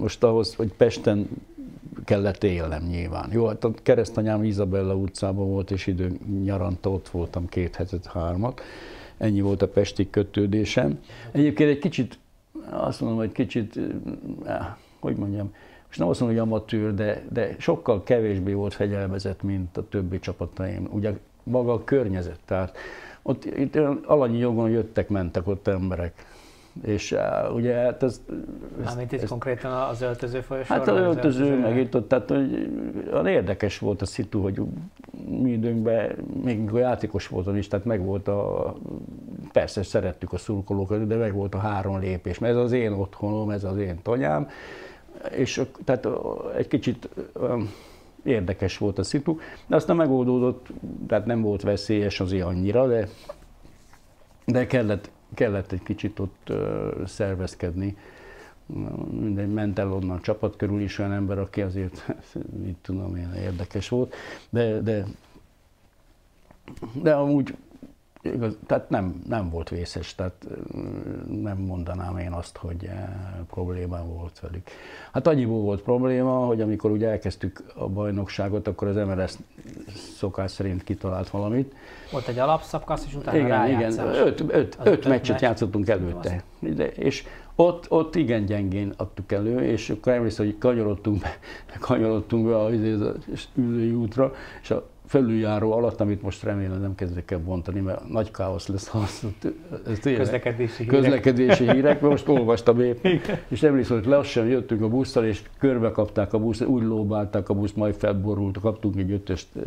most 0.00 0.24
ahhoz, 0.24 0.54
hogy 0.54 0.72
Pesten 0.72 1.28
kellett 2.04 2.44
élnem 2.44 2.82
nyilván. 2.82 3.30
Jó, 3.32 3.46
hát 3.46 3.64
a 3.64 3.70
keresztanyám 3.82 4.44
Izabella 4.44 4.94
utcában 4.94 5.48
volt, 5.48 5.70
és 5.70 5.86
idő 5.86 6.18
nyaranta 6.42 6.90
ott 6.90 7.08
voltam 7.08 7.46
két 7.48 7.76
hetet, 7.76 8.06
hármat. 8.06 8.60
Ennyi 9.18 9.40
volt 9.40 9.62
a 9.62 9.68
pesti 9.68 10.10
kötődésem. 10.10 11.00
Egyébként 11.32 11.70
egy 11.70 11.78
kicsit, 11.78 12.18
azt 12.70 13.00
mondom, 13.00 13.18
hogy 13.18 13.32
kicsit, 13.32 13.80
hogy 15.00 15.16
mondjam, 15.16 15.54
most 15.86 15.98
nem 15.98 16.08
azt 16.08 16.20
mondom, 16.20 16.38
hogy 16.38 16.48
amatőr, 16.48 16.94
de, 16.94 17.22
de 17.32 17.54
sokkal 17.58 18.02
kevésbé 18.02 18.52
volt 18.52 18.74
fegyelmezett, 18.74 19.42
mint 19.42 19.76
a 19.76 19.88
többi 19.88 20.18
csapataim. 20.18 20.88
Ugye 20.90 21.12
maga 21.48 21.72
a 21.72 21.84
környezet. 21.84 22.38
Tehát 22.44 22.76
ott 23.22 23.44
itt 23.44 23.78
alanyi 24.04 24.38
jogon 24.38 24.70
jöttek, 24.70 25.08
mentek 25.08 25.46
ott 25.46 25.68
emberek. 25.68 26.26
És 26.82 27.12
uh, 27.12 27.54
ugye 27.54 27.74
hát 27.74 28.02
ez... 28.02 28.20
Mármint 28.84 29.12
itt 29.12 29.22
ez, 29.22 29.28
konkrétan 29.28 29.72
az 29.72 30.02
öltöző 30.02 30.40
folyosó? 30.40 30.74
Hát 30.74 30.88
az 30.88 30.96
öltöző, 30.96 31.44
öltöző 31.44 31.60
meg 31.60 31.78
itt 31.78 31.94
ott, 31.94 32.08
tehát 32.08 32.28
hogy 32.28 32.70
olyan 33.12 33.26
érdekes 33.26 33.78
volt 33.78 34.02
a 34.02 34.06
szitu, 34.06 34.42
hogy 34.42 34.60
mi 35.28 35.50
időnkben, 35.50 36.16
még 36.42 36.60
mikor 36.60 36.78
játékos 36.78 37.28
voltam 37.28 37.56
is, 37.56 37.68
tehát 37.68 37.84
meg 37.84 38.04
volt 38.04 38.28
a, 38.28 38.74
persze 39.52 39.82
szerettük 39.82 40.32
a 40.32 40.38
szurkolókat, 40.38 41.06
de 41.06 41.16
meg 41.16 41.34
volt 41.34 41.54
a 41.54 41.58
három 41.58 41.98
lépés, 41.98 42.38
mert 42.38 42.54
ez 42.54 42.60
az 42.60 42.72
én 42.72 42.92
otthonom, 42.92 43.50
ez 43.50 43.64
az 43.64 43.76
én 43.76 43.98
tanyám, 44.02 44.48
és 45.30 45.62
tehát 45.84 46.08
egy 46.56 46.68
kicsit 46.68 47.08
érdekes 48.22 48.78
volt 48.78 48.98
a 48.98 49.02
szitu, 49.02 49.38
aztán 49.68 49.96
megoldódott, 49.96 50.66
tehát 51.06 51.26
nem 51.26 51.42
volt 51.42 51.62
veszélyes 51.62 52.20
azért 52.20 52.44
annyira, 52.44 52.86
de, 52.86 53.08
de 54.44 54.66
kellett, 54.66 55.10
kellett 55.34 55.72
egy 55.72 55.82
kicsit 55.82 56.18
ott 56.18 56.52
szervezkedni. 57.06 57.96
Mindegy, 59.10 59.52
ment 59.52 59.78
el 59.78 59.92
onnan 59.92 60.16
a 60.16 60.20
csapat 60.20 60.56
körül 60.56 60.80
is 60.80 60.98
olyan 60.98 61.12
ember, 61.12 61.38
aki 61.38 61.60
azért, 61.60 62.06
mit 62.64 62.76
tudom 62.82 63.16
én, 63.16 63.32
érdekes 63.34 63.88
volt, 63.88 64.14
de, 64.50 64.80
de, 64.80 65.04
de 67.02 67.14
amúgy 67.14 67.54
igaz, 68.22 68.56
tehát 68.66 68.90
nem, 68.90 69.22
nem 69.28 69.50
volt 69.50 69.68
vészes, 69.68 70.14
tehát 70.14 70.46
nem 71.42 71.58
mondanám 71.58 72.18
én 72.18 72.32
azt, 72.32 72.56
hogy 72.56 72.90
probléma 73.50 74.04
volt 74.04 74.40
velük. 74.40 74.68
Hát 75.12 75.26
annyiból 75.26 75.60
volt 75.60 75.82
probléma, 75.82 76.46
hogy 76.46 76.60
amikor 76.60 76.90
ugye 76.90 77.08
elkezdtük 77.08 77.62
a 77.74 77.88
bajnokságot, 77.88 78.66
akkor 78.66 78.88
az 78.88 78.96
MLS 78.96 79.34
szokás 80.16 80.50
szerint 80.50 80.84
kitalált 80.84 81.30
valamit. 81.30 81.74
Volt 82.12 82.28
egy 82.28 82.38
alapszakasz, 82.38 83.04
és 83.06 83.14
utána 83.14 83.36
igen, 83.38 83.48
rájátszás. 83.48 84.14
igen, 84.14 84.26
öt, 84.26 84.40
öt, 84.40 84.50
öt, 84.50 84.78
öt 84.82 85.06
meccset 85.06 85.28
meccs. 85.28 85.42
játszottunk 85.42 85.88
előtte. 85.88 86.42
De, 86.58 86.86
és 86.86 87.24
ott, 87.54 87.90
ott 87.90 88.14
igen 88.14 88.44
gyengén 88.44 88.92
adtuk 88.96 89.32
elő, 89.32 89.60
és 89.60 89.90
akkor 89.90 90.12
emlékszem, 90.12 90.44
hogy 90.44 90.58
kanyarodtunk 90.58 91.20
be, 91.20 91.38
kanyarodtunk 91.80 92.46
be 92.46 92.56
a, 92.56 92.66
a, 92.66 93.06
a 93.56 93.60
útra, 93.94 94.32
és 94.62 94.70
a 94.70 94.88
felüljáró 95.08 95.72
alatt, 95.72 96.00
amit 96.00 96.22
most 96.22 96.42
remélem 96.42 96.80
nem 96.80 96.94
kezdek 96.94 97.30
el 97.30 97.38
bontani, 97.38 97.80
mert 97.80 98.08
nagy 98.08 98.30
káosz 98.30 98.66
lesz, 98.66 98.88
ha 98.88 98.98
azt, 98.98 99.24
ez 99.86 99.98
tényleg, 99.98 100.22
közlekedési 100.22 100.82
hírek. 100.82 101.00
Közlekedési 101.00 101.70
hírek, 101.70 102.00
mert 102.00 102.00
most 102.00 102.28
olvastam 102.28 102.80
épp. 102.80 103.06
És 103.48 103.62
emlékszem, 103.62 103.96
hogy 103.96 104.06
lassan 104.06 104.46
jöttünk 104.46 104.82
a 104.82 104.88
busszal, 104.88 105.24
és 105.24 105.42
körbe 105.58 105.90
kapták 105.90 106.32
a 106.32 106.38
buszt, 106.38 106.64
úgy 106.64 106.82
lóbálták 106.82 107.48
a 107.48 107.54
buszt, 107.54 107.76
majd 107.76 107.94
felborult, 107.94 108.58
kaptunk 108.60 108.96
egy 108.96 109.10
ötöst 109.10 109.48
eh, 109.56 109.64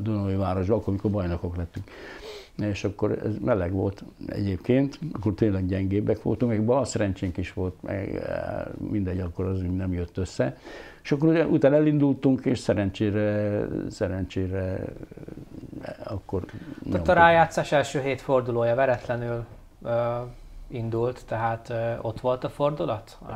Dunai 0.00 0.36
városban, 0.36 0.78
akkor, 0.78 0.88
amikor 0.88 1.10
bajnokok 1.10 1.56
lettünk. 1.56 1.86
És 2.56 2.84
akkor 2.84 3.18
ez 3.24 3.34
meleg 3.44 3.72
volt 3.72 4.04
egyébként, 4.26 4.98
akkor 5.12 5.34
tényleg 5.34 5.66
gyengébbek 5.66 6.22
voltunk, 6.22 6.52
meg 6.52 6.64
bal 6.64 6.84
szerencsénk 6.84 7.36
is 7.36 7.52
volt, 7.52 7.74
meg 7.80 8.14
eh, 8.14 8.62
mindegy, 8.90 9.20
akkor 9.20 9.44
az 9.44 9.60
nem 9.76 9.92
jött 9.92 10.16
össze. 10.16 10.56
És 11.02 11.12
akkor 11.12 11.46
utána 11.50 11.76
elindultunk, 11.76 12.44
és 12.44 12.58
szerencsére, 12.58 13.66
szerencsére 13.90 14.84
akkor... 16.04 16.44
Tehát 16.90 17.08
a 17.08 17.12
rájátszás 17.12 17.72
első 17.72 18.00
hét 18.00 18.20
fordulója 18.20 18.74
veretlenül 18.74 19.44
uh, 19.78 19.90
indult, 20.68 21.22
tehát 21.26 21.68
uh, 21.68 22.04
ott 22.04 22.20
volt 22.20 22.44
a 22.44 22.48
fordulat, 22.48 23.18
uh, 23.22 23.28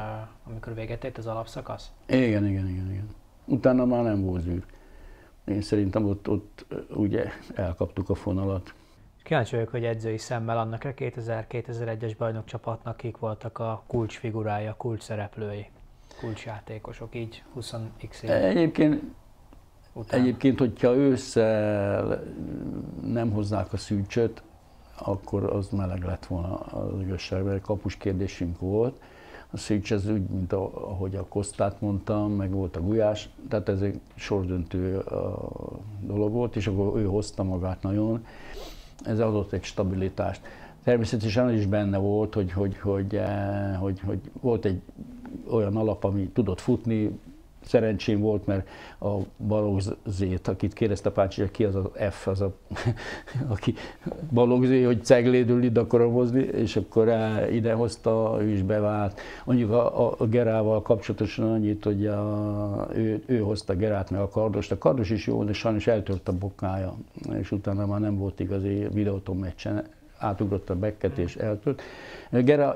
amikor 0.47 0.75
véget 0.75 1.05
ért 1.05 1.19
az 1.19 1.27
alapszakasz? 1.27 1.91
Igen, 2.07 2.47
igen, 2.47 2.69
igen, 2.69 2.91
igen. 2.91 3.09
Utána 3.45 3.85
már 3.85 4.03
nem 4.03 4.25
volt 4.25 4.43
zűr. 4.43 4.65
Én 5.45 5.63
szerintem 5.63 6.05
ott, 6.05 6.29
ott 6.29 6.67
ugye 6.95 7.25
elkaptuk 7.55 8.11
a 8.11 8.15
fonalat. 8.15 8.75
Kíváncsi 9.23 9.55
vagyok, 9.55 9.71
hogy 9.71 9.85
edzői 9.85 10.19
szemmel 10.19 10.59
annak 10.59 10.85
a 10.85 10.89
2000-2001-es 10.89 12.15
bajnokcsapatnak 12.19 12.97
kik 12.97 13.17
voltak 13.17 13.59
a 13.59 13.83
kulcsfigurája, 13.87 14.75
kulcs 14.77 15.03
szereplői 15.03 15.67
kulcsjátékosok, 16.21 17.15
így 17.15 17.43
20x 17.57 18.23
év 18.23 18.31
Egyébként, 18.31 19.03
után. 19.93 20.21
egyébként, 20.21 20.59
hogyha 20.59 20.95
ősszel 20.95 22.23
nem 23.03 23.31
hozzák 23.31 23.73
a 23.73 23.77
szűcsöt, 23.77 24.43
akkor 24.99 25.45
az 25.45 25.69
meleg 25.69 26.03
lett 26.05 26.27
volna 26.27 26.55
az 26.59 27.01
igazság, 27.01 27.45
mert 27.45 27.63
kapus 27.63 27.97
kérdésünk 27.97 28.59
volt. 28.61 29.01
A 29.51 29.57
szűcs 29.57 29.93
ez 29.93 30.09
úgy, 30.09 30.29
mint 30.29 30.53
ahogy 30.53 31.17
a 31.17 31.27
Kosztát 31.27 31.81
mondtam, 31.81 32.33
meg 32.33 32.51
volt 32.51 32.77
a 32.77 32.81
Gulyás, 32.81 33.29
tehát 33.49 33.69
ez 33.69 33.81
egy 33.81 34.01
sordöntő 34.15 35.05
dolog 36.01 36.33
volt, 36.33 36.57
és 36.57 36.67
akkor 36.67 37.01
ő 37.01 37.05
hozta 37.05 37.43
magát 37.43 37.83
nagyon. 37.83 38.27
Ez 39.05 39.21
adott 39.21 39.53
egy 39.53 39.65
stabilitást. 39.65 40.41
Természetesen 40.85 41.47
az 41.47 41.53
is 41.53 41.67
benne 41.67 41.99
volt, 41.99 42.35
hogy, 42.35 42.53
hogy, 42.53 42.79
hogy, 42.79 43.17
eh, 43.17 43.77
hogy, 43.79 44.01
hogy 44.01 44.21
volt 44.41 44.65
egy 44.65 44.81
olyan 45.51 45.77
alap, 45.77 46.05
ami 46.05 46.29
tudott 46.29 46.61
futni, 46.61 47.19
szerencsém 47.67 48.21
volt, 48.21 48.47
mert 48.47 48.69
a 49.01 49.17
Balogzét, 49.47 50.49
akit 50.49 50.73
kérdezte 50.73 51.11
Pácsi, 51.11 51.41
hogy 51.41 51.51
ki 51.51 51.65
az 51.65 51.75
a 51.75 51.91
F, 52.11 52.27
az 52.27 52.41
a, 52.41 52.53
aki 53.55 53.75
Balogzé, 54.33 54.83
hogy 54.83 55.05
ceglédül 55.05 55.63
ide 55.63 55.81
akarom 55.81 56.13
hozni, 56.13 56.41
és 56.41 56.77
akkor 56.77 57.13
ide 57.51 57.73
hozta, 57.73 58.39
ő 58.41 58.49
is 58.49 58.63
bevált. 58.63 59.21
Mondjuk 59.45 59.71
a, 59.71 60.15
a 60.19 60.27
Gerával 60.27 60.83
kapcsolatosan 60.83 61.53
annyit, 61.53 61.85
hogy 61.85 62.07
a, 62.07 62.89
ő, 62.95 63.23
ő 63.27 63.39
hozta 63.39 63.75
Gerát 63.75 64.11
meg 64.11 64.21
a 64.21 64.29
kardost. 64.29 64.73
A 64.73 64.79
kardos 64.79 65.11
is 65.11 65.27
jó, 65.27 65.45
de 65.45 65.53
sajnos 65.53 65.87
eltört 65.87 66.29
a 66.29 66.33
bokája, 66.33 66.97
és 67.39 67.53
utána 67.53 67.87
már 67.87 68.01
nem 68.01 68.19
volt 68.19 68.41
igazi 68.41 68.87
videóton 68.93 69.37
meccsen, 69.37 69.85
átugrott 70.19 70.71
a 70.71 70.77
bekket 70.77 71.19
és 71.19 71.37
eltölt. 71.37 71.83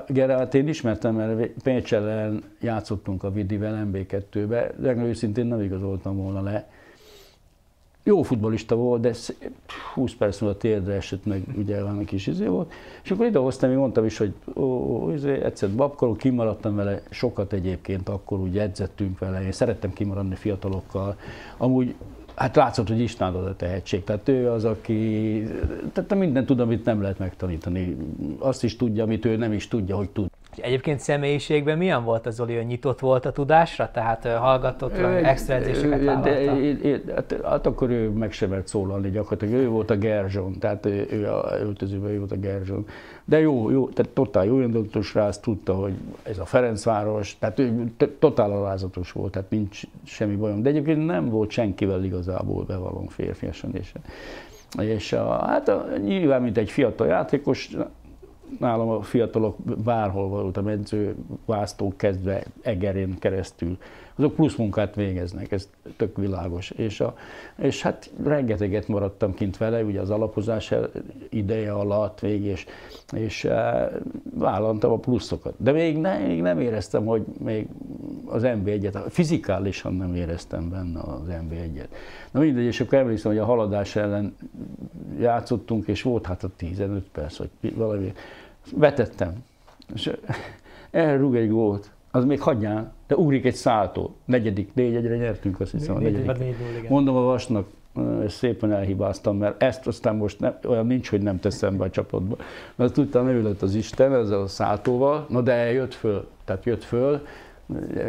Gerát 0.07 0.53
én 0.53 0.67
ismertem, 0.67 1.15
mert 1.15 1.47
Pécs 1.63 1.93
ellen 1.93 2.43
játszottunk 2.61 3.23
a 3.23 3.31
Vidivel 3.31 3.87
MB2-be, 3.91 4.71
de 4.77 4.95
őszintén 4.95 5.45
nem 5.45 5.61
igazoltam 5.61 6.17
volna 6.17 6.41
le. 6.41 6.69
Jó 8.03 8.21
futbolista 8.21 8.75
volt, 8.75 9.01
de 9.01 9.13
20 9.93 10.13
perc 10.13 10.39
múlva 10.39 10.57
térdre 10.57 10.93
esett, 10.93 11.25
meg 11.25 11.43
ugye 11.57 11.81
valami 11.81 12.05
kis 12.05 12.27
izé 12.27 12.45
volt. 12.45 12.73
És 13.03 13.11
akkor 13.11 13.25
idehoztam, 13.25 13.71
én 13.71 13.77
mondtam 13.77 14.05
is, 14.05 14.17
hogy 14.17 14.33
ó, 14.55 14.63
ó, 14.63 15.11
izé, 15.11 15.43
egyszer 15.43 15.69
babkorú, 15.75 16.15
kimaradtam 16.15 16.75
vele 16.75 17.01
sokat 17.09 17.53
egyébként, 17.53 18.09
akkor 18.09 18.39
úgy 18.39 18.57
edzettünk 18.57 19.19
vele, 19.19 19.43
én 19.43 19.51
szerettem 19.51 19.93
kimaradni 19.93 20.35
fiatalokkal. 20.35 21.17
Amúgy 21.57 21.95
Hát 22.35 22.55
látszott, 22.55 22.87
hogy 22.87 22.99
Isten 22.99 23.35
ad 23.35 23.45
a 23.45 23.55
tehetség. 23.55 24.03
Tehát 24.03 24.27
ő 24.27 24.49
az, 24.49 24.65
aki 24.65 25.43
tehát 25.93 26.15
minden 26.15 26.45
tud, 26.45 26.59
amit 26.59 26.85
nem 26.85 27.01
lehet 27.01 27.19
megtanítani. 27.19 27.97
Azt 28.39 28.63
is 28.63 28.75
tudja, 28.75 29.03
amit 29.03 29.25
ő 29.25 29.35
nem 29.35 29.53
is 29.53 29.67
tudja, 29.67 29.95
hogy 29.95 30.09
tud. 30.09 30.30
Egyébként 30.55 30.99
személyiségben 30.99 31.77
milyen 31.77 32.03
volt 32.03 32.25
az 32.25 32.35
Zoli, 32.35 32.53
nyitott 32.53 32.99
volt 32.99 33.25
a 33.25 33.31
tudásra? 33.31 33.91
Tehát 33.93 34.25
hallgatott, 34.25 34.97
extra 35.23 35.53
edzéseket 35.53 36.03
vállalta? 36.03 37.13
hát, 37.13 37.35
hát, 37.43 37.65
akkor 37.65 37.89
ő 37.89 38.09
meg 38.09 38.31
sem 38.31 38.49
mert 38.49 38.67
szólalni 38.67 39.09
gyakorlatilag. 39.09 39.53
Ő 39.53 39.67
volt 39.67 39.89
a 39.89 39.95
Gerzson, 39.95 40.59
tehát 40.59 40.85
ő, 40.85 41.07
ő 41.11 41.27
a 41.27 41.57
öltözőben 41.59 42.09
ő 42.09 42.17
volt 42.17 42.31
a 42.31 42.35
Gerzson. 42.35 42.85
De 43.25 43.39
jó, 43.39 43.69
jó, 43.69 43.89
tehát 43.89 44.11
totál 44.11 44.45
jó 44.45 44.61
indulatos 44.61 45.13
rá, 45.13 45.27
azt 45.27 45.41
tudta, 45.41 45.73
hogy 45.73 45.93
ez 46.23 46.39
a 46.39 46.45
Ferencváros, 46.45 47.37
tehát 47.39 47.59
ő 47.59 47.91
totál 48.19 48.51
alázatos 48.51 49.11
volt, 49.11 49.31
tehát 49.31 49.49
nincs 49.49 49.81
semmi 50.03 50.35
bajom. 50.35 50.61
De 50.61 50.69
egyébként 50.69 51.05
nem 51.05 51.29
volt 51.29 51.49
senkivel 51.49 52.03
igazából 52.03 52.63
bevallom 52.63 53.07
férfiasan. 53.07 53.75
És, 53.75 53.93
és 54.79 55.13
a, 55.13 55.45
hát 55.45 55.67
a, 55.67 55.85
nyilván, 56.03 56.41
mint 56.41 56.57
egy 56.57 56.71
fiatal 56.71 57.07
játékos, 57.07 57.69
nálam 58.59 58.89
a 58.89 59.01
fiatalok 59.01 59.55
bárhol 59.83 60.27
voltam 60.27 60.67
edző, 60.67 61.15
vásztó 61.45 61.93
kezdve 61.97 62.43
Egerén 62.61 63.19
keresztül, 63.19 63.77
azok 64.15 64.35
plusz 64.35 64.55
munkát 64.55 64.95
végeznek, 64.95 65.51
ez 65.51 65.69
tök 65.97 66.17
világos. 66.17 66.69
És, 66.69 66.99
a, 66.99 67.15
és 67.57 67.81
hát 67.81 68.09
rengeteget 68.23 68.87
maradtam 68.87 69.33
kint 69.33 69.57
vele, 69.57 69.83
ugye 69.83 69.99
az 69.99 70.09
alapozás 70.09 70.73
ideje 71.29 71.71
alatt 71.73 72.19
végig, 72.19 72.45
és, 72.45 72.65
és 73.11 73.43
e, 73.43 73.91
vállaltam 74.33 74.91
a 74.91 74.97
pluszokat. 74.97 75.53
De 75.57 75.71
még, 75.71 75.97
ne, 75.97 76.17
még 76.17 76.41
nem 76.41 76.59
éreztem, 76.59 77.05
hogy 77.05 77.23
még 77.39 77.67
az 78.25 78.41
MB1-et, 78.45 79.05
fizikálisan 79.09 79.93
nem 79.93 80.15
éreztem 80.15 80.69
benne 80.69 80.99
az 80.99 81.27
MB1-et. 81.27 81.89
Na 82.31 82.39
mindegy, 82.39 82.65
és 82.65 82.79
akkor 82.79 82.97
emlékszem, 82.97 83.31
hogy 83.31 83.39
a 83.39 83.45
haladás 83.45 83.95
ellen 83.95 84.35
játszottunk, 85.19 85.87
és 85.87 86.01
volt 86.01 86.25
hát 86.25 86.43
a 86.43 86.49
15 86.55 87.03
perc, 87.11 87.37
vagy 87.37 87.75
valami, 87.75 88.13
vetettem, 88.75 89.33
és 89.93 90.11
elrúg 90.91 91.35
egy 91.35 91.49
gólt, 91.49 91.91
az 92.11 92.25
még 92.25 92.41
hagyján, 92.41 92.91
de 93.07 93.15
ugrik 93.15 93.45
egy 93.45 93.55
száltó, 93.55 94.15
negyedik, 94.25 94.73
négy 94.73 94.95
egyre 94.95 95.15
nyertünk, 95.15 95.59
azt 95.59 95.71
hiszem, 95.71 95.95
a 95.95 95.99
negyedik. 95.99 96.89
Mondom 96.89 97.15
a 97.15 97.21
Vasnak, 97.21 97.67
szépen 98.27 98.71
elhibáztam, 98.71 99.37
mert 99.37 99.63
ezt 99.63 99.87
aztán 99.87 100.15
most 100.15 100.39
nem, 100.39 100.57
olyan 100.67 100.85
nincs, 100.85 101.09
hogy 101.09 101.21
nem 101.21 101.39
teszem 101.39 101.77
be 101.77 101.83
a 101.83 101.89
csapatba. 101.89 102.35
Mert 102.75 102.93
tudtam, 102.93 103.27
ő 103.27 103.41
lett 103.41 103.61
az 103.61 103.75
Isten 103.75 104.13
ezzel 104.15 104.41
a 104.41 104.47
száltóval, 104.47 105.25
na 105.29 105.41
de 105.41 105.71
jött 105.71 105.93
föl, 105.93 106.27
tehát 106.45 106.65
jött 106.65 106.83
föl, 106.83 107.21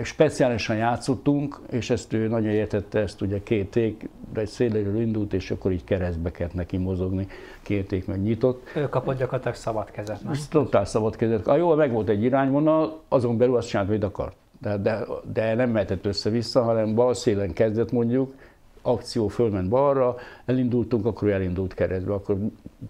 speciálisan 0.03 0.77
játszottunk, 0.77 1.61
és 1.71 1.91
ezt 1.91 2.13
ő 2.13 2.29
nagyon 2.29 2.51
értette, 2.51 2.99
ezt 2.99 3.21
ugye 3.21 3.43
két 3.43 3.77
ég, 3.77 4.09
egy 4.35 4.49
széléről 4.49 5.01
indult, 5.01 5.33
és 5.33 5.51
akkor 5.51 5.73
így 5.73 5.85
keresztbe 5.85 6.31
kellett 6.31 6.55
neki 6.55 6.77
mozogni, 6.77 7.27
két 7.63 7.93
ég 7.93 8.05
meg 8.07 8.23
nyitott. 8.23 8.71
Ő 8.77 8.89
kapott 8.89 9.19
gyakorlatilag 9.19 9.57
szabad 9.57 9.91
kezet, 9.91 10.23
nem? 10.25 10.33
Totál 10.51 10.85
szabad 10.85 11.17
kezet. 11.17 11.47
A 11.47 11.57
jó, 11.57 11.75
meg 11.75 11.93
volt 11.93 12.09
egy 12.09 12.23
irányvonal, 12.23 13.01
azon 13.09 13.37
belül 13.37 13.57
azt 13.57 13.69
csinált, 13.69 13.89
hogy 13.89 14.03
akart. 14.03 14.37
De, 14.61 14.77
de, 14.77 15.05
de 15.33 15.55
nem 15.55 15.71
mehetett 15.71 16.07
össze-vissza, 16.07 16.63
hanem 16.63 16.95
bal 16.95 17.15
szélen 17.15 17.53
kezdett 17.53 17.93
mondjuk, 17.93 18.35
akció 18.83 19.29
fölment 19.29 19.69
balra, 19.69 20.17
elindultunk, 20.45 21.07
akkor 21.07 21.31
elindult 21.31 21.75
keresztbe, 21.75 22.13
akkor 22.13 22.37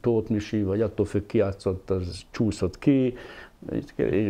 Tóth 0.01 0.31
Misi, 0.31 0.63
vagy 0.63 0.81
attól 0.81 1.07
függ 1.07 1.27
kiátszott, 1.27 1.91
az 1.91 2.23
csúszott 2.31 2.79
ki, 2.79 3.15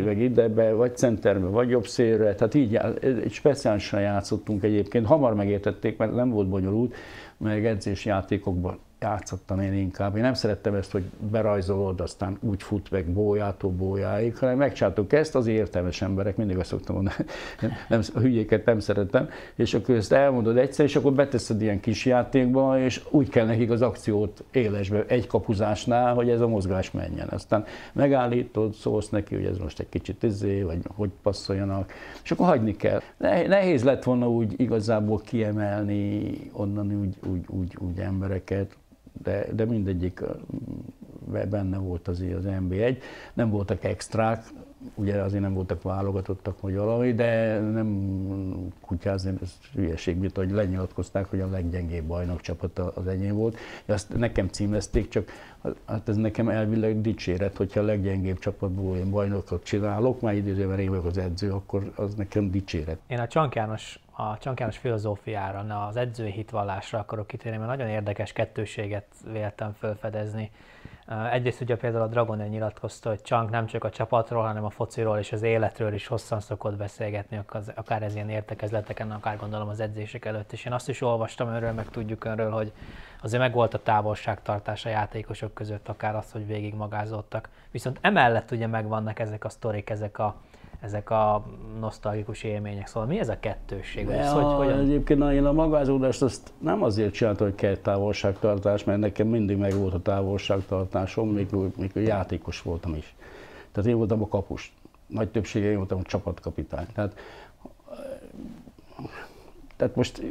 meg 0.05 0.21
idebe, 0.21 0.71
vagy 0.71 0.97
centerbe, 0.97 1.47
vagy 1.47 1.69
jobb 1.69 1.87
szélre, 1.87 2.35
tehát 2.35 2.53
így 2.53 2.75
egy 3.01 3.31
speciálisan 3.31 4.01
játszottunk 4.01 4.63
egyébként, 4.63 5.05
hamar 5.05 5.35
megértették, 5.35 5.97
mert 5.97 6.15
nem 6.15 6.29
volt 6.29 6.49
bonyolult, 6.49 6.95
meg 7.37 7.65
edzés 7.65 8.05
játékokban 8.05 8.79
játszottam 9.03 9.59
én 9.59 9.73
inkább. 9.73 10.15
Én 10.15 10.21
nem 10.21 10.33
szerettem 10.33 10.73
ezt, 10.73 10.91
hogy 10.91 11.03
berajzolod, 11.31 12.01
aztán 12.01 12.37
úgy 12.41 12.63
fut 12.63 12.91
meg 12.91 13.05
bójától 13.05 13.71
bójáig, 13.71 14.37
hanem 14.37 14.57
megcsátok 14.57 15.13
ezt, 15.13 15.35
az 15.35 15.47
értelmes 15.47 16.01
emberek, 16.01 16.37
mindig 16.37 16.57
azt 16.57 16.69
szoktam 16.69 16.95
mondani, 16.95 17.15
nem, 17.89 18.01
a 18.13 18.19
hülyéket 18.19 18.65
nem 18.65 18.79
szeretem, 18.79 19.29
és 19.55 19.73
akkor 19.73 19.95
ezt 19.95 20.11
elmondod 20.11 20.57
egyszer, 20.57 20.85
és 20.85 20.95
akkor 20.95 21.13
beteszed 21.13 21.61
ilyen 21.61 21.79
kis 21.79 22.05
játékba, 22.05 22.79
és 22.79 23.01
úgy 23.09 23.29
kell 23.29 23.45
nekik 23.45 23.69
az 23.69 23.81
akciót 23.81 24.43
élesbe, 24.51 25.05
egy 25.07 25.27
kapuzásnál, 25.27 26.13
hogy 26.13 26.29
ez 26.29 26.41
a 26.41 26.47
mozgás 26.47 26.91
menjen. 26.91 27.27
Aztán 27.29 27.65
megállítod, 27.93 28.73
szólsz 28.73 29.09
neki, 29.09 29.35
hogy 29.35 29.45
ez 29.45 29.57
most 29.57 29.79
egy 29.79 29.89
kicsit 29.89 30.23
izé, 30.23 30.61
vagy 30.61 30.79
hogy 30.95 31.09
passzoljanak, 31.21 31.93
és 32.23 32.31
akkor 32.31 32.45
hagyni 32.45 32.75
kell. 32.75 33.01
Nehéz 33.47 33.83
lett 33.83 34.03
volna 34.03 34.29
úgy 34.29 34.53
igazából 34.57 35.21
kiemelni 35.21 36.31
onnan 36.51 36.99
úgy, 37.01 37.15
úgy, 37.31 37.45
úgy, 37.47 37.77
úgy 37.79 37.99
embereket, 37.99 38.77
de, 39.21 39.47
de 39.53 39.65
mindegyik 39.65 40.23
benne 41.49 41.77
volt 41.77 42.07
azért 42.07 42.37
az 42.37 42.45
NB1. 42.47 42.97
Nem 43.33 43.49
voltak 43.49 43.83
extrák, 43.83 44.45
ugye 44.95 45.21
azért 45.21 45.41
nem 45.41 45.53
voltak 45.53 45.81
válogatottak, 45.81 46.61
vagy 46.61 46.75
valami, 46.75 47.13
de 47.13 47.59
nem 47.59 48.71
kutyázni, 48.81 49.33
ez 49.41 49.53
hülyeség, 49.73 50.17
mint 50.17 50.35
hogy 50.35 50.51
lenyilatkozták, 50.51 51.25
hogy 51.25 51.39
a 51.39 51.49
leggyengébb 51.49 52.03
bajnok 52.03 52.41
csapata 52.41 52.91
az 52.95 53.07
enyém 53.07 53.35
volt. 53.35 53.57
Azt 53.85 54.17
nekem 54.17 54.47
címezték, 54.47 55.07
csak 55.07 55.29
hát 55.85 56.09
ez 56.09 56.15
nekem 56.15 56.49
elvileg 56.49 57.01
dicséret, 57.01 57.57
hogyha 57.57 57.79
a 57.79 57.83
leggyengébb 57.83 58.39
csapatból 58.39 58.97
én 58.97 59.09
bajnokot 59.09 59.63
csinálok, 59.63 60.21
már 60.21 60.33
időzőben 60.33 60.79
én 60.79 60.89
vagyok 60.89 61.05
az 61.05 61.17
edző, 61.17 61.51
akkor 61.51 61.91
az 61.95 62.15
nekem 62.15 62.51
dicséret. 62.51 62.97
Én 63.07 63.19
a 63.19 63.27
Csank 63.27 63.55
János, 63.55 63.99
a 64.15 64.37
Csank 64.37 64.59
János 64.59 64.77
filozófiára, 64.77 65.85
az 65.87 65.95
edzői 65.95 66.31
hitvallásra 66.31 66.99
akarok 66.99 67.27
kitérni, 67.27 67.57
mert 67.57 67.69
nagyon 67.69 67.87
érdekes 67.87 68.33
kettőséget 68.33 69.05
véltem 69.31 69.73
felfedezni. 69.79 70.51
Egyrészt 71.31 71.61
ugye 71.61 71.77
például 71.77 72.03
a 72.03 72.07
Dragon 72.07 72.37
nyilatkozta, 72.37 73.09
hogy 73.09 73.21
Csank 73.21 73.49
nem 73.49 73.65
csak 73.65 73.83
a 73.83 73.89
csapatról, 73.89 74.43
hanem 74.43 74.63
a 74.63 74.69
fociról 74.69 75.17
és 75.17 75.31
az 75.31 75.41
életről 75.41 75.93
is 75.93 76.07
hosszan 76.07 76.39
szokott 76.39 76.75
beszélgetni, 76.75 77.39
akár 77.75 78.03
ez 78.03 78.15
ilyen 78.15 78.29
értekezleteken, 78.29 79.11
akár 79.11 79.37
gondolom 79.37 79.67
az 79.67 79.79
edzések 79.79 80.25
előtt. 80.25 80.51
És 80.51 80.65
én 80.65 80.73
azt 80.73 80.89
is 80.89 81.01
olvastam 81.01 81.47
önről, 81.47 81.71
meg 81.71 81.89
tudjuk 81.89 82.23
önről, 82.23 82.51
hogy 82.51 82.71
azért 83.21 83.41
meg 83.41 83.53
volt 83.53 83.73
a 83.73 83.83
távolságtartás 83.83 84.85
a 84.85 84.89
játékosok 84.89 85.53
között, 85.53 85.89
akár 85.89 86.15
az, 86.15 86.31
hogy 86.31 86.47
végig 86.47 86.73
magázottak. 86.73 87.49
Viszont 87.71 87.97
emellett 88.01 88.51
ugye 88.51 88.67
megvannak 88.67 89.19
ezek 89.19 89.45
a 89.45 89.49
sztorik, 89.49 89.89
ezek 89.89 90.19
a, 90.19 90.35
ezek 90.83 91.09
a 91.09 91.45
nosztalgikus 91.79 92.43
élmények. 92.43 92.87
Szóval 92.87 93.07
mi 93.07 93.19
ez 93.19 93.29
a 93.29 93.39
kettősség? 93.39 94.09
Ez, 94.09 94.31
hogy, 94.31 94.43
hogyan... 94.43 94.79
Egyébként 94.79 95.19
na, 95.19 95.33
én 95.33 95.45
a 95.45 95.51
magázódást 95.51 96.21
azt 96.21 96.51
nem 96.57 96.83
azért 96.83 97.13
csináltam, 97.13 97.47
hogy 97.47 97.55
kell 97.55 97.75
távolságtartás, 97.75 98.83
mert 98.83 98.99
nekem 98.99 99.27
mindig 99.27 99.57
meg 99.57 99.73
volt 99.73 99.93
a 99.93 100.01
távolságtartásom, 100.01 101.29
mikor, 101.29 101.69
mikor 101.77 102.01
játékos 102.01 102.61
voltam 102.61 102.95
is. 102.95 103.15
Tehát 103.71 103.89
én 103.89 103.95
voltam 103.95 104.21
a 104.21 104.27
kapus. 104.27 104.73
Nagy 105.07 105.29
többsége 105.29 105.69
én 105.69 105.77
voltam 105.77 105.99
a 105.99 106.03
csapatkapitány. 106.03 106.85
Tehát, 106.93 107.15
tehát 109.75 109.95
most 109.95 110.21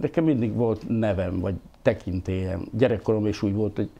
nekem 0.00 0.24
mindig 0.24 0.54
volt 0.54 0.88
nevem, 0.88 1.40
vagy 1.40 1.54
tekintélyem. 1.82 2.64
Gyerekkorom 2.72 3.26
is 3.26 3.42
úgy 3.42 3.54
volt, 3.54 3.76
hogy 3.76 3.90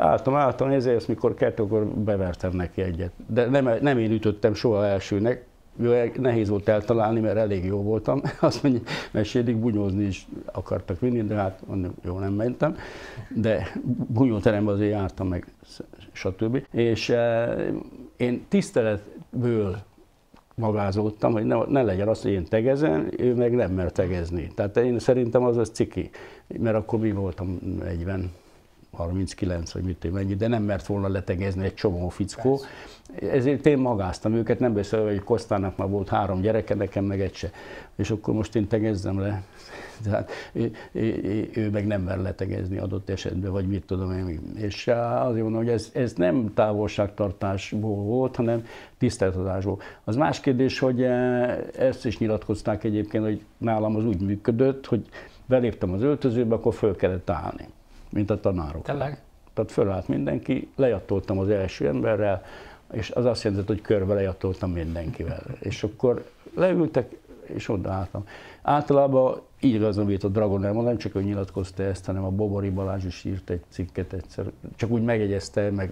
álltam, 0.00 0.34
álltam, 0.34 0.70
ezért 0.70 1.08
mikor 1.08 1.34
kettő, 1.34 1.62
akkor 1.62 1.86
bevertem 1.86 2.52
neki 2.52 2.82
egyet. 2.82 3.12
De 3.26 3.46
nem, 3.46 3.70
nem 3.80 3.98
én 3.98 4.10
ütöttem 4.10 4.54
soha 4.54 4.86
elsőnek, 4.86 5.44
nehéz 6.16 6.48
volt 6.48 6.68
eltalálni, 6.68 7.20
mert 7.20 7.36
elég 7.36 7.64
jó 7.64 7.82
voltam. 7.82 8.22
Azt 8.40 8.62
mondja, 8.62 8.80
mesélik, 9.10 9.56
bunyózni 9.56 10.04
is 10.04 10.26
akartak 10.44 11.00
vinni, 11.00 11.22
de 11.22 11.34
hát 11.34 11.60
mondom, 11.66 11.92
jó, 12.04 12.18
nem 12.18 12.32
mentem. 12.32 12.76
De 13.34 13.72
bunyóteremben 14.06 14.74
azért 14.74 14.90
jártam 14.90 15.28
meg, 15.28 15.46
stb. 16.12 16.66
És 16.70 17.08
eh, 17.08 17.68
én 18.16 18.44
tiszteletből 18.48 19.76
magázódtam, 20.54 21.32
hogy 21.32 21.44
ne, 21.44 21.64
ne 21.68 21.82
legyen 21.82 22.08
az, 22.08 22.22
hogy 22.22 22.30
én 22.30 22.44
tegezem, 22.44 23.08
ő 23.18 23.34
meg 23.34 23.54
nem 23.54 23.72
mer 23.72 23.92
tegezni. 23.92 24.50
Tehát 24.54 24.76
én 24.76 24.98
szerintem 24.98 25.42
az 25.42 25.56
az 25.56 25.70
ciki, 25.72 26.10
mert 26.58 26.76
akkor 26.76 26.98
mi 26.98 27.12
voltam 27.12 27.58
40, 27.78 28.30
39, 29.00 29.72
vagy 29.72 29.82
mit 29.82 30.12
mennyi, 30.12 30.34
de 30.34 30.48
nem 30.48 30.62
mert 30.62 30.86
volna 30.86 31.08
letegezni 31.08 31.64
egy 31.64 31.74
csomó 31.74 32.08
fickó. 32.08 32.50
Persze. 32.50 33.36
Ezért 33.36 33.66
én 33.66 33.78
magáztam 33.78 34.34
őket, 34.34 34.58
nem 34.58 34.72
beszélve, 34.72 35.10
hogy 35.10 35.24
Kosztának 35.24 35.76
már 35.76 35.88
volt 35.88 36.08
három 36.08 36.40
gyereke, 36.40 36.74
nekem 36.74 37.04
meg 37.04 37.20
egy 37.20 37.34
se. 37.34 37.50
És 37.96 38.10
akkor 38.10 38.34
most 38.34 38.56
én 38.56 38.68
tegezzem 38.68 39.20
le. 39.20 39.42
Tehát 40.02 40.30
ő, 40.52 40.72
ő, 40.92 41.50
ő 41.54 41.70
meg 41.70 41.86
nem 41.86 42.02
mer 42.02 42.18
letegezni 42.18 42.78
adott 42.78 43.10
esetben, 43.10 43.52
vagy 43.52 43.66
mit 43.66 43.84
tudom 43.86 44.12
én. 44.12 44.40
És 44.56 44.88
azért 44.88 45.42
mondom, 45.42 45.62
hogy 45.62 45.68
ez, 45.68 45.90
ez 45.94 46.12
nem 46.12 46.54
távolságtartásból 46.54 48.02
volt, 48.02 48.36
hanem 48.36 48.64
tiszteltetásból. 48.98 49.78
Az 50.04 50.16
más 50.16 50.40
kérdés, 50.40 50.78
hogy 50.78 51.02
ezt 51.78 52.06
is 52.06 52.18
nyilatkozták 52.18 52.84
egyébként, 52.84 53.24
hogy 53.24 53.44
nálam 53.58 53.96
az 53.96 54.04
úgy 54.04 54.20
működött, 54.20 54.86
hogy 54.86 55.06
beléptem 55.46 55.92
az 55.92 56.02
öltözőbe, 56.02 56.54
akkor 56.54 56.74
föl 56.74 56.96
kellett 56.96 57.30
állni 57.30 57.66
mint 58.10 58.30
a 58.30 58.40
tanárok. 58.40 58.82
Tényleg? 58.82 59.22
Tehát 59.54 59.70
fölállt 59.72 60.08
mindenki, 60.08 60.68
lejattoltam 60.76 61.38
az 61.38 61.48
első 61.48 61.86
emberrel, 61.86 62.42
és 62.92 63.10
az 63.10 63.24
azt 63.24 63.42
jelenti, 63.42 63.66
hogy 63.66 63.80
körbe 63.80 64.14
lejattoltam 64.14 64.70
mindenkivel. 64.70 65.42
És 65.58 65.82
akkor 65.82 66.30
leültek, 66.54 67.16
és 67.42 67.68
odaálltam. 67.68 68.26
Általában 68.62 69.40
így 69.60 69.74
igazán 69.74 70.16
a 70.22 70.28
Dragon 70.28 70.64
Elmond, 70.64 70.86
nem 70.86 70.96
csak 70.96 71.14
ő 71.14 71.22
nyilatkozta 71.22 71.82
ezt, 71.82 72.04
hanem 72.04 72.24
a 72.24 72.30
Bobori 72.30 72.70
Balázs 72.70 73.04
is 73.04 73.24
írt 73.24 73.50
egy 73.50 73.62
cikket 73.68 74.12
egyszer, 74.12 74.44
csak 74.76 74.90
úgy 74.90 75.02
megjegyezte, 75.02 75.70
meg 75.70 75.90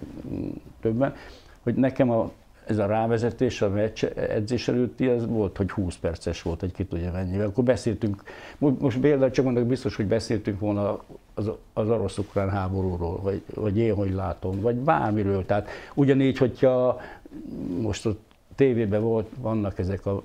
többen, 0.81 1.15
hogy 1.63 1.75
nekem 1.75 2.09
a 2.09 2.31
ez 2.69 2.77
a 2.77 2.85
rávezetés 2.85 3.61
a 3.61 3.69
meccs 3.69 4.03
edzés 4.03 4.67
előtti, 4.67 5.07
az 5.07 5.27
volt, 5.27 5.57
hogy 5.57 5.71
20 5.71 5.97
perces 5.97 6.41
volt, 6.41 6.63
egy 6.63 6.71
ki 6.71 6.85
tudja 6.85 7.11
mennyivel. 7.11 7.47
Akkor 7.47 7.63
beszéltünk, 7.63 8.23
most 8.57 8.99
például 8.99 9.31
csak 9.31 9.45
mondok, 9.45 9.65
biztos, 9.65 9.95
hogy 9.95 10.05
beszéltünk 10.05 10.59
volna 10.59 10.99
az, 11.33 11.51
az 11.73 11.89
orosz-ukrán 11.89 12.49
háborúról, 12.49 13.21
vagy, 13.21 13.41
vagy 13.53 13.77
én 13.77 13.93
hogy 13.95 14.13
látom, 14.13 14.61
vagy 14.61 14.75
bármiről. 14.75 15.45
Tehát 15.45 15.69
ugyanígy, 15.93 16.37
hogyha 16.37 17.01
most 17.81 18.05
ott 18.05 18.28
tévében 18.59 19.01
volt, 19.01 19.27
vannak 19.41 19.79
ezek 19.79 20.05
a 20.05 20.19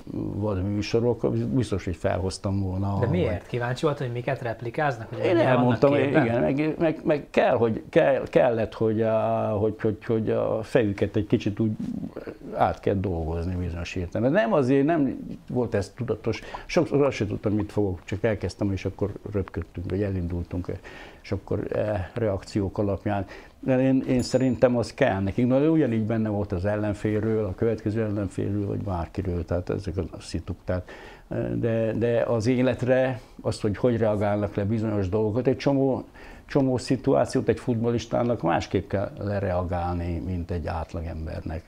műsorok, 0.63 1.35
biztos, 1.35 1.85
hogy 1.85 1.97
felhoztam 1.97 2.61
volna. 2.61 2.99
De 3.01 3.07
miért? 3.07 3.31
Vagy... 3.31 3.47
Kíváncsi 3.47 3.85
volt, 3.85 3.99
hogy 3.99 4.13
miket 4.13 4.43
replikáznak? 4.43 5.09
Hogy 5.09 5.25
Én 5.25 5.37
elmondtam, 5.37 5.95
igen, 5.95 6.41
meg, 6.41 6.75
meg, 6.79 7.01
meg, 7.05 7.27
kell, 7.31 7.57
hogy, 7.57 7.83
kell, 7.89 8.23
kellett, 8.31 8.75
hogy 8.75 9.03
a, 9.03 9.49
hogy, 9.61 9.75
hogy, 9.81 10.05
hogy 10.05 10.31
a 10.31 10.63
fejüket 10.63 11.17
egy 11.17 11.27
kicsit 11.27 11.61
úgy 11.61 11.71
át 12.55 12.81
kell 12.81 12.95
dolgozni 12.95 13.55
bizonyos 13.55 13.95
értelemben. 13.95 14.43
Nem 14.43 14.53
azért, 14.53 14.85
nem 14.85 15.19
volt 15.49 15.75
ez 15.75 15.93
tudatos. 15.97 16.41
Sokszor 16.67 17.03
azt 17.03 17.17
sem 17.17 17.27
tudtam, 17.27 17.53
mit 17.53 17.73
fogok, 17.73 18.01
csak 18.05 18.25
elkezdtem, 18.25 18.73
és 18.73 18.85
akkor 18.85 19.13
röpködtünk, 19.33 19.91
vagy 19.91 20.03
elindultunk, 20.03 20.67
és 21.23 21.33
akkor 21.33 21.77
e, 21.77 22.11
reakciók 22.15 22.79
alapján 22.79 23.27
de 23.65 23.81
én, 23.81 24.05
én 24.09 24.23
szerintem 24.23 24.77
az 24.77 24.95
kell 24.95 25.21
nekik. 25.21 25.47
Na, 25.47 25.69
ugyanígy 25.69 26.05
benne 26.05 26.29
volt 26.29 26.53
az 26.53 26.65
ellenfélről, 26.65 27.45
a 27.45 27.55
következő 27.55 28.03
ellenfélről, 28.03 28.67
vagy 28.67 28.83
bárkiről, 28.83 29.45
tehát 29.45 29.71
ezek 29.71 29.97
a 29.97 30.21
szituk. 30.21 30.57
Tehát, 30.65 30.91
de, 31.55 31.93
de 31.93 32.23
az 32.23 32.47
életre, 32.47 33.21
azt, 33.41 33.61
hogy 33.61 33.77
hogy 33.77 33.97
reagálnak 33.97 34.55
le 34.55 34.65
bizonyos 34.65 35.09
dolgokat, 35.09 35.47
egy 35.47 35.57
csomó, 35.57 36.05
csomó 36.47 36.77
szituációt 36.77 37.49
egy 37.49 37.61
futbolistának 37.61 38.43
másképp 38.43 38.89
kell 38.89 39.11
lereagálni, 39.19 40.23
mint 40.27 40.51
egy 40.51 40.67
átlagembernek. 40.67 41.65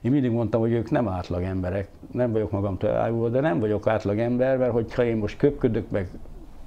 Én 0.00 0.10
mindig 0.10 0.30
mondtam, 0.30 0.60
hogy 0.60 0.72
ők 0.72 0.90
nem 0.90 1.08
átlagemberek, 1.08 1.88
nem 2.10 2.32
vagyok 2.32 2.50
magamtól 2.50 2.90
elájulva, 2.90 3.28
de 3.28 3.40
nem 3.40 3.60
vagyok 3.60 3.86
átlagember, 3.86 4.56
mert 4.56 4.72
hogyha 4.72 5.04
én 5.04 5.16
most 5.16 5.36
köpködök, 5.36 5.90
meg 5.90 6.08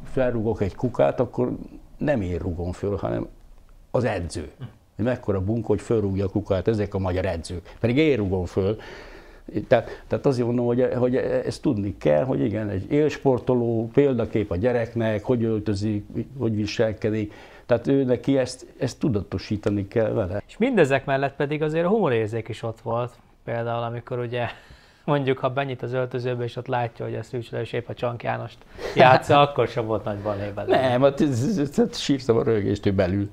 felrúgok 0.04 0.62
egy 0.62 0.76
kukát, 0.76 1.20
akkor 1.20 1.58
nem 1.98 2.22
én 2.22 2.38
rúgom 2.38 2.72
föl, 2.72 2.96
hanem 2.96 3.28
az 3.96 4.04
edző. 4.04 4.52
Mekkora 4.96 5.42
bunkó, 5.42 5.68
hogy 5.68 5.82
fölrúgja 5.82 6.26
a 6.26 6.30
kukát, 6.30 6.68
ezek 6.68 6.94
a 6.94 7.00
magyar 7.00 7.26
edzők. 7.26 7.76
Pedig 7.80 7.98
én 7.98 8.18
rúgom 8.18 8.46
föl. 8.46 8.78
Tehát, 9.68 10.04
tehát 10.08 10.26
azért 10.26 10.46
mondom, 10.46 10.66
hogy, 10.66 10.88
hogy 10.98 11.16
ezt 11.16 11.62
tudni 11.62 11.98
kell, 11.98 12.24
hogy 12.24 12.42
igen, 12.42 12.70
egy 12.70 12.92
élsportoló, 12.92 13.90
példakép 13.94 14.52
a 14.52 14.56
gyereknek, 14.56 15.24
hogy 15.24 15.44
öltözik, 15.44 16.06
hogy 16.38 16.56
viselkedik, 16.56 17.34
tehát 17.66 17.88
ő 17.88 18.04
neki 18.04 18.38
ezt, 18.38 18.66
ezt 18.78 19.00
tudatosítani 19.00 19.88
kell 19.88 20.12
vele. 20.12 20.44
És 20.48 20.58
mindezek 20.58 21.06
mellett 21.06 21.36
pedig 21.36 21.62
azért 21.62 21.86
a 21.86 21.90
humorérzék 21.90 22.48
is 22.48 22.64
ott 22.64 22.82
volt. 22.82 23.14
Például 23.44 23.84
amikor 23.84 24.20
ugye 24.20 24.48
mondjuk, 25.04 25.38
ha 25.38 25.50
benyit 25.50 25.82
az 25.82 25.94
öltözőbe, 25.94 26.44
és 26.44 26.56
ott 26.56 26.68
látja, 26.68 27.06
hogy 27.06 27.16
a 27.16 27.24
Szűcsle 27.24 27.62
és 27.62 27.74
épp 27.74 27.90
a 27.90 27.94
Csank 27.94 28.24
Jánost 28.24 28.58
játsza, 28.96 29.42
akkor 29.42 29.68
sem 29.68 29.86
volt 29.86 30.04
nagy 30.04 30.18
balé 30.18 30.52
belőle. 30.56 30.90
Nem, 30.90 31.02
hát 31.02 31.96
sírtam 31.96 32.38
a 32.38 32.44
rögést, 32.44 32.86
ő 32.86 32.92
belül. 32.92 33.28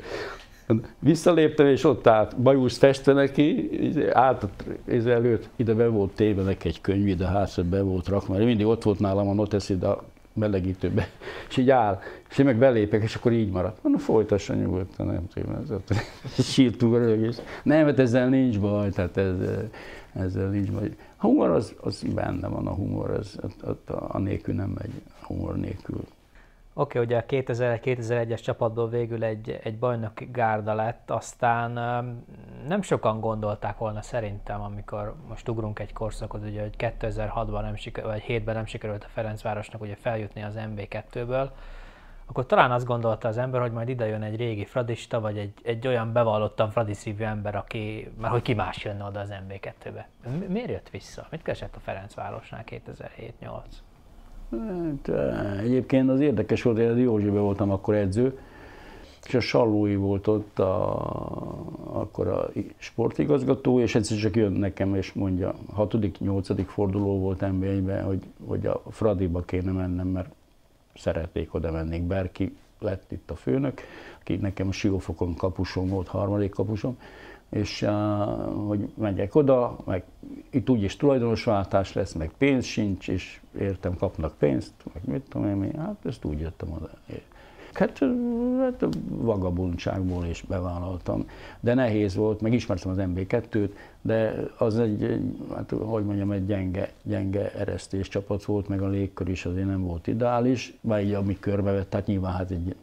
Visszaléptem, 0.98 1.66
és 1.66 1.85
ott 1.85 2.07
állt, 2.07 2.37
bajusz 2.37 2.79
festve 2.79 3.12
neki, 3.12 3.70
állt 4.12 4.46
ez 4.85 5.07
előtt, 5.07 5.48
ide 5.57 5.75
be 5.75 5.88
volt 5.88 6.11
téve 6.11 6.42
neki 6.42 6.68
egy 6.68 6.81
könyv, 6.81 7.07
ide 7.07 7.27
hátra 7.27 7.62
be 7.62 7.83
volt 7.83 8.09
rakva, 8.09 8.37
mindig 8.37 8.66
ott 8.66 8.83
volt 8.83 8.98
nálam 8.98 9.29
a 9.29 9.35
noteszid 9.35 9.83
a 9.83 10.05
melegítőbe, 10.33 11.09
és 11.48 11.57
így 11.57 11.70
áll, 11.70 12.01
és 12.31 12.38
én 12.38 12.44
meg 12.44 12.59
belépek, 12.59 13.03
és 13.03 13.14
akkor 13.14 13.33
így 13.33 13.51
maradt. 13.51 13.83
Mondom, 13.83 14.01
folytassa 14.01 14.55
nyugodtan, 14.55 15.07
nem 15.07 15.29
tudom, 15.29 15.83
ez 16.37 16.44
sírtunk 16.53 16.94
a 16.94 16.98
rögés. 16.98 17.37
Nem, 17.62 17.85
mert 17.85 17.98
ezzel 17.98 18.29
nincs 18.29 18.61
baj, 18.61 18.90
tehát 18.90 19.16
ez, 19.16 19.35
ezzel 20.12 20.48
nincs 20.48 20.70
baj. 20.70 20.90
A 21.16 21.27
humor 21.27 21.51
az, 21.51 21.75
az 21.81 22.03
benne 22.14 22.48
van, 22.48 22.66
a 22.66 22.75
humor, 22.75 23.11
az, 23.11 23.38
a, 23.61 23.92
a, 23.92 24.05
a 24.09 24.18
nélkül 24.18 24.55
nem 24.55 24.75
megy, 24.79 25.03
a 25.20 25.27
humor 25.27 25.57
nélkül. 25.57 26.05
Oké, 26.75 26.99
okay, 26.99 27.05
ugye 27.05 27.17
a 27.19 27.25
2000-2001-es 27.43 28.43
csapatból 28.43 28.89
végül 28.89 29.25
egy, 29.25 29.61
egy 29.63 29.79
bajnoki 29.79 30.29
gárda 30.33 30.75
lett, 30.75 31.11
aztán 31.11 31.71
nem 32.67 32.83
sokan 32.83 33.21
gondolták 33.21 33.79
volna 33.79 34.03
szerintem, 34.03 34.61
amikor 34.61 35.15
most 35.29 35.49
ugrunk 35.49 35.79
egy 35.79 35.93
korszakot, 35.93 36.45
ugye, 36.45 36.61
hogy 36.61 36.75
2006-ban 36.79 37.61
nem 37.61 37.77
sikerült, 37.77 38.13
vagy 38.13 38.25
7-ben 38.29 38.55
nem 38.55 38.67
sikerült 38.67 39.05
a 39.05 39.09
Ferencvárosnak 39.09 39.81
ugye 39.81 39.97
feljutni 39.97 40.43
az 40.43 40.55
MB2-ből, 40.59 41.49
akkor 42.27 42.47
talán 42.47 42.71
azt 42.71 42.87
gondolta 42.87 43.29
az 43.29 43.39
ember, 43.39 43.61
hogy 43.61 43.73
majd 43.73 43.89
ide 43.89 44.07
jön 44.07 44.23
egy 44.23 44.37
régi 44.37 44.65
fradista, 44.65 45.21
vagy 45.21 45.39
egy, 45.39 45.53
egy 45.63 45.87
olyan 45.87 46.13
bevallottan 46.13 46.71
fradiszívű 46.71 47.25
ember, 47.25 47.55
aki, 47.55 48.13
mert 48.21 48.33
hogy 48.33 48.43
ki 48.43 48.55
más 48.55 48.85
jönne 48.85 49.05
oda 49.05 49.21
az 49.21 49.33
MB2-be. 49.49 50.09
Miért 50.49 50.71
jött 50.71 50.91
vissza? 50.91 51.27
Mit 51.31 51.43
keresett 51.43 51.77
a 51.77 51.81
Ferencvárosnál 51.81 52.65
2007-8? 52.67 53.63
Hát, 54.61 55.09
eh, 55.09 55.61
egyébként 55.61 56.11
az 56.11 56.21
érdekes 56.21 56.62
volt, 56.62 56.77
hogy 56.77 57.01
Józsibe 57.01 57.38
voltam 57.38 57.71
akkor 57.71 57.95
edző, 57.95 58.38
és 59.27 59.35
a 59.35 59.41
Sallói 59.41 59.95
volt 59.95 60.27
ott 60.27 60.59
a, 60.59 61.01
akkor 61.93 62.27
a 62.27 62.51
sportigazgató, 62.77 63.81
és 63.81 63.95
egyszer 63.95 64.19
csak 64.19 64.37
jön 64.37 64.53
nekem, 64.53 64.95
és 64.95 65.12
mondja, 65.12 65.55
hatodik, 65.73 66.19
nyolcadik 66.19 66.69
forduló 66.69 67.19
volt 67.19 67.41
nba 67.41 68.03
hogy, 68.03 68.23
hogy 68.47 68.67
a 68.67 68.83
Fradiba 68.91 69.41
kéne 69.41 69.73
mennem, 69.73 70.09
mert 70.09 70.35
szeretnék 70.95 71.55
oda 71.55 71.71
menni. 71.71 72.01
Berki 72.01 72.57
lett 72.79 73.12
itt 73.12 73.31
a 73.31 73.35
főnök, 73.35 73.81
aki 74.21 74.37
nekem 74.37 74.69
a 74.69 74.73
Siófokon 74.73 75.35
kapusom 75.35 75.88
volt, 75.88 76.09
harmadik 76.09 76.51
kapusom, 76.51 76.99
és 77.53 77.83
uh, 77.83 78.67
hogy 78.67 78.88
megyek 78.95 79.35
oda, 79.35 79.77
meg 79.85 80.05
itt 80.51 80.71
úgyis 80.71 80.97
tulajdonosváltás 80.97 81.93
lesz, 81.93 82.12
meg 82.12 82.31
pénz 82.38 82.65
sincs, 82.65 83.09
és 83.09 83.41
értem, 83.59 83.97
kapnak 83.97 84.35
pénzt, 84.38 84.73
meg 84.93 85.03
mit 85.05 85.23
tudom 85.29 85.62
én, 85.62 85.79
hát 85.79 85.97
ezt 86.05 86.25
úgy 86.25 86.41
jöttem 86.41 86.73
oda. 86.73 86.91
Hát, 87.73 87.99
hát 88.61 88.87
vagabundságból 89.09 90.25
is 90.25 90.43
bevállaltam, 90.49 91.27
de 91.61 91.75
nehéz 91.75 92.15
volt, 92.15 92.41
meg 92.41 92.53
ismertem 92.53 92.91
az 92.91 92.97
MB2-t, 93.01 93.71
de 94.03 94.35
az 94.59 94.79
egy, 94.79 95.21
hát, 95.55 95.71
hogy 95.71 96.05
mondjam, 96.05 96.31
egy 96.31 96.47
gyenge, 96.47 96.93
gyenge 97.03 97.53
eresztés 97.53 98.09
csapat 98.09 98.45
volt, 98.45 98.69
meg 98.69 98.83
a 98.83 98.88
légkör 98.88 99.29
is 99.29 99.45
azért 99.45 99.67
nem 99.67 99.83
volt 99.83 100.07
ideális, 100.07 100.75
vagy 100.81 101.05
így 101.05 101.12
ami 101.12 101.37
körbevett, 101.41 101.91
tehát 101.91 102.07
nyilván 102.07 102.33
hát 102.33 102.51
egy 102.51 102.75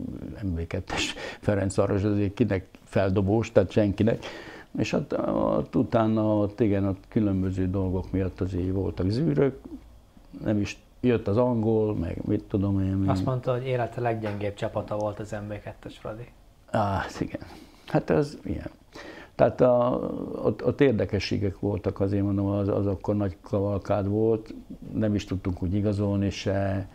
MB2-es 0.43 1.03
Ferenc 1.39 1.77
Aros 1.77 2.03
azért 2.03 2.33
kinek 2.33 2.67
feldobós, 2.83 3.51
tehát 3.51 3.71
senkinek, 3.71 4.25
és 4.77 4.91
hát 4.91 5.13
ott 5.33 5.75
utána 5.75 6.37
ott 6.37 6.59
igen, 6.59 6.85
ott 6.85 7.03
különböző 7.07 7.69
dolgok 7.69 8.11
miatt 8.11 8.41
azért 8.41 8.71
voltak 8.71 9.09
zűrök, 9.09 9.59
nem 10.43 10.59
is 10.59 10.79
jött 10.99 11.27
az 11.27 11.37
angol, 11.37 11.95
meg 11.95 12.17
mit 12.25 12.43
tudom 12.43 12.79
én. 12.79 13.09
Azt 13.09 13.25
mondta, 13.25 13.51
hogy 13.51 13.65
élete 13.65 14.01
leggyengébb 14.01 14.53
csapata 14.53 14.97
volt 14.97 15.19
az 15.19 15.35
MB2-es 15.49 15.93
Fradi. 15.99 16.27
Á, 16.71 17.05
igen. 17.19 17.41
Hát 17.87 18.09
ez 18.09 18.37
ilyen. 18.43 18.69
Tehát 19.35 19.61
a, 19.61 19.99
ott, 20.43 20.65
ott 20.65 20.81
érdekességek 20.81 21.59
voltak, 21.59 21.99
azért 21.99 22.23
mondom, 22.23 22.45
az, 22.45 22.67
az 22.67 22.85
akkor 22.87 23.15
nagy 23.15 23.37
kavalkád 23.41 24.07
volt, 24.07 24.53
nem 24.93 25.15
is 25.15 25.25
tudtunk 25.25 25.63
úgy 25.63 25.73
igazolni 25.73 26.29
se. 26.29 26.87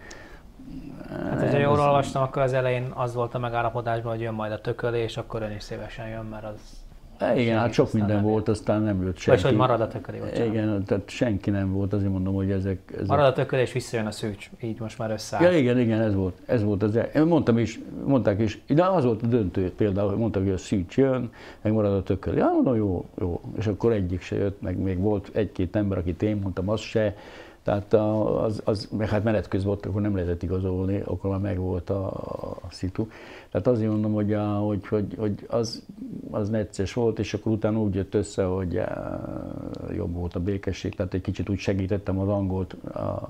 Hát, 1.09 1.41
hogyha 1.41 1.59
jól 1.59 1.81
olvastam, 1.81 2.23
akkor 2.23 2.43
az 2.43 2.53
elején 2.53 2.91
az 2.95 3.15
volt 3.15 3.35
a 3.35 3.39
megállapodásban, 3.39 4.13
hogy 4.13 4.21
jön 4.21 4.35
majd 4.35 4.53
a 4.53 4.61
tökölés, 4.61 5.17
akkor 5.17 5.43
ön 5.43 5.53
is 5.53 5.63
szívesen 5.63 6.09
jön, 6.09 6.25
mert 6.25 6.45
az 6.45 6.84
É, 7.20 7.40
igen, 7.40 7.59
hát 7.59 7.72
sok 7.72 7.92
minden 7.92 8.16
nem 8.16 8.24
volt, 8.24 8.48
aztán 8.48 8.83
nem 8.83 9.03
jött 9.03 9.16
senki. 9.16 9.42
Vagy 9.42 9.50
hogy 9.50 9.61
marad 9.61 9.81
a 9.81 9.88
tököli, 9.88 10.18
Igen, 10.35 10.85
tehát 10.85 11.09
senki 11.09 11.50
nem 11.50 11.72
volt, 11.72 11.92
azért 11.92 12.11
mondom, 12.11 12.35
hogy 12.35 12.50
ezek... 12.50 12.79
ezek... 12.94 13.07
Marad 13.07 13.27
a 13.27 13.33
tököli, 13.33 13.62
és 13.62 13.72
visszajön 13.72 14.07
a 14.07 14.11
szűcs, 14.11 14.50
így 14.61 14.81
most 14.81 14.98
már 14.98 15.11
összeáll. 15.11 15.42
Ja, 15.42 15.59
igen, 15.59 15.79
igen, 15.79 16.00
ez 16.00 16.14
volt, 16.14 16.35
ez 16.46 16.62
volt 16.62 16.83
az, 16.83 16.98
én 17.14 17.22
mondtam 17.22 17.59
is, 17.59 17.81
mondták 18.05 18.40
is, 18.40 18.61
de 18.66 18.85
az 18.85 19.05
volt 19.05 19.22
a 19.22 19.27
döntő 19.27 19.72
például, 19.77 20.09
hogy 20.09 20.18
mondták, 20.18 20.42
hogy 20.42 20.53
a 20.53 20.59
szűcs 20.59 20.96
jön, 20.96 21.31
meg 21.61 21.72
marad 21.72 21.92
a 21.92 22.03
tököli. 22.03 22.37
Ja, 22.37 22.50
mondom, 22.55 22.77
jó, 22.77 23.05
jó, 23.18 23.40
és 23.59 23.66
akkor 23.66 23.92
egyik 23.92 24.22
se 24.22 24.37
jött, 24.37 24.61
meg 24.61 24.79
még 24.79 24.98
volt 24.98 25.31
egy-két 25.33 25.77
ember, 25.77 25.98
akit 25.98 26.22
én 26.22 26.37
mondtam, 26.37 26.68
az 26.68 26.81
se, 26.81 27.16
tehát 27.64 27.92
az, 27.92 28.61
az 28.64 28.88
meg 28.96 29.09
hát 29.09 29.24
menet 29.24 29.48
közben 29.48 29.68
volt, 29.68 29.87
akkor 29.87 30.00
nem 30.00 30.14
lehetett 30.14 30.42
igazolni, 30.42 31.00
akkor 31.05 31.31
már 31.31 31.40
megvolt 31.40 31.90
a, 31.90 32.07
a 32.62 32.70
szitu. 32.70 33.07
Tehát 33.50 33.66
azért 33.66 33.90
mondom, 33.90 34.12
hogy, 34.12 34.33
a, 34.33 34.44
hogy, 34.44 34.87
hogy, 34.87 35.14
hogy 35.18 35.46
az, 35.48 35.83
az 36.31 36.48
necces 36.48 36.92
volt, 36.92 37.18
és 37.18 37.35
akkor 37.35 37.53
utána 37.53 37.81
úgy 37.81 37.94
jött 37.94 38.14
össze, 38.14 38.44
hogy 38.44 38.81
jobb 39.96 40.14
volt 40.14 40.35
a 40.35 40.40
békesség, 40.40 40.94
tehát 40.94 41.14
egy 41.14 41.20
kicsit 41.20 41.48
úgy 41.48 41.59
segítettem 41.59 42.18
az 42.18 42.29
angolt, 42.29 42.72
a, 42.72 43.29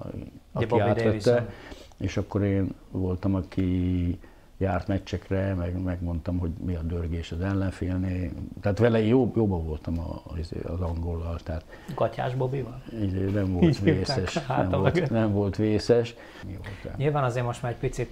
aki 0.53 0.81
átvette, 0.81 1.49
és 1.97 2.17
akkor 2.17 2.43
én 2.43 2.75
voltam, 2.91 3.35
aki 3.35 4.19
járt 4.59 4.87
meccsekre, 4.87 5.55
meg 5.55 5.83
megmondtam, 5.83 6.39
hogy 6.39 6.51
mi 6.65 6.75
a 6.75 6.83
dörgés 6.83 7.33
az 7.33 7.41
ellenfélnél. 7.41 8.31
Tehát 8.61 8.79
vele 8.79 9.01
jó, 9.01 9.33
jobban 9.35 9.65
voltam 9.67 9.99
az, 9.99 10.53
az 10.63 10.81
angollal. 10.81 11.39
Tehát 11.39 11.65
Gatyás 11.95 12.35
Bobival? 12.35 12.83
Nem 13.33 13.53
volt 13.53 13.79
vészes. 13.79 14.47
Nem 14.47 14.71
volt, 14.71 15.11
nem 15.11 15.33
volt 15.33 15.57
vészes. 15.57 16.15
Nyilván 16.97 17.25
azért 17.25 17.47
most 17.47 17.63
már 17.63 17.73
egy 17.73 17.79
picit 17.79 18.11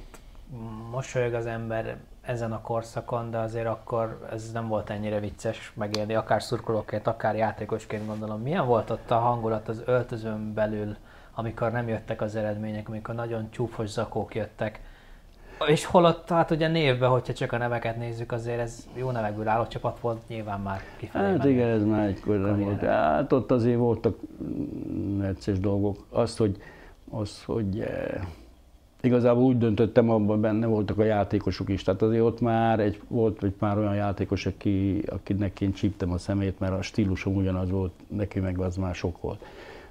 mosolyog 0.90 1.34
az 1.34 1.46
ember 1.46 1.96
ezen 2.22 2.52
a 2.52 2.60
korszakon, 2.60 3.30
de 3.30 3.38
azért 3.38 3.66
akkor 3.66 4.28
ez 4.32 4.52
nem 4.52 4.68
volt 4.68 4.90
ennyire 4.90 5.20
vicces 5.20 5.72
megélni, 5.74 6.14
akár 6.14 6.42
szurkolóként, 6.42 7.06
akár 7.06 7.36
játékosként 7.36 8.06
gondolom. 8.06 8.40
Milyen 8.40 8.66
volt 8.66 8.90
ott 8.90 9.10
a 9.10 9.18
hangulat 9.18 9.68
az 9.68 9.82
öltözőn 9.86 10.54
belül, 10.54 10.96
amikor 11.34 11.70
nem 11.70 11.88
jöttek 11.88 12.20
az 12.20 12.36
eredmények, 12.36 12.88
amikor 12.88 13.14
nagyon 13.14 13.50
csúfos 13.50 13.88
zakók 13.88 14.34
jöttek, 14.34 14.80
és 15.66 15.84
holott, 15.84 16.28
hát 16.28 16.50
ugye 16.50 16.68
névben, 16.68 17.10
hogyha 17.10 17.32
csak 17.32 17.52
a 17.52 17.58
neveket 17.58 17.96
nézzük, 17.96 18.32
azért 18.32 18.60
ez 18.60 18.88
jó 18.94 19.10
nevekből 19.10 19.48
álló 19.48 19.66
csapat 19.66 20.00
volt, 20.00 20.28
nyilván 20.28 20.60
már 20.60 20.80
kifelé 20.96 21.26
Hát 21.26 21.44
igen, 21.44 21.68
ez 21.68 21.84
már 21.84 22.06
egykor 22.06 22.38
nem 22.38 22.60
volt. 22.60 22.80
Hát 22.80 23.32
ott 23.32 23.50
azért 23.50 23.78
voltak 23.78 24.18
necces 25.18 25.60
dolgok. 25.60 26.06
Az, 26.10 26.36
hogy, 26.36 26.56
az, 27.10 27.44
hogy 27.44 27.80
eh, 27.80 28.20
igazából 29.00 29.42
úgy 29.42 29.58
döntöttem, 29.58 30.10
abban 30.10 30.40
benne 30.40 30.66
voltak 30.66 30.98
a 30.98 31.04
játékosok 31.04 31.68
is. 31.68 31.82
Tehát 31.82 32.02
azért 32.02 32.22
ott 32.22 32.40
már 32.40 32.80
egy, 32.80 33.00
volt 33.08 33.42
egy 33.42 33.54
pár 33.58 33.78
olyan 33.78 33.94
játékos, 33.94 34.46
aki, 34.46 35.02
akinek 35.06 35.60
én 35.60 35.72
csíptem 35.72 36.12
a 36.12 36.18
szemét, 36.18 36.58
mert 36.58 36.72
a 36.72 36.82
stílusom 36.82 37.36
ugyanaz 37.36 37.70
volt, 37.70 37.92
neki 38.06 38.40
meg 38.40 38.58
az 38.58 38.76
már 38.76 38.94
sok 38.94 39.20
volt. 39.20 39.44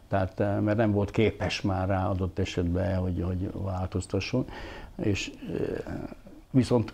Tehát, 0.07 0.39
eh, 0.39 0.59
mert 0.59 0.77
nem 0.77 0.91
volt 0.91 1.11
képes 1.11 1.61
már 1.61 1.87
rá 1.87 2.09
adott 2.09 2.39
esetben, 2.39 2.95
hogy, 2.95 3.23
hogy 3.25 3.49
változtasson 3.53 4.45
és 4.95 5.31
viszont 6.51 6.93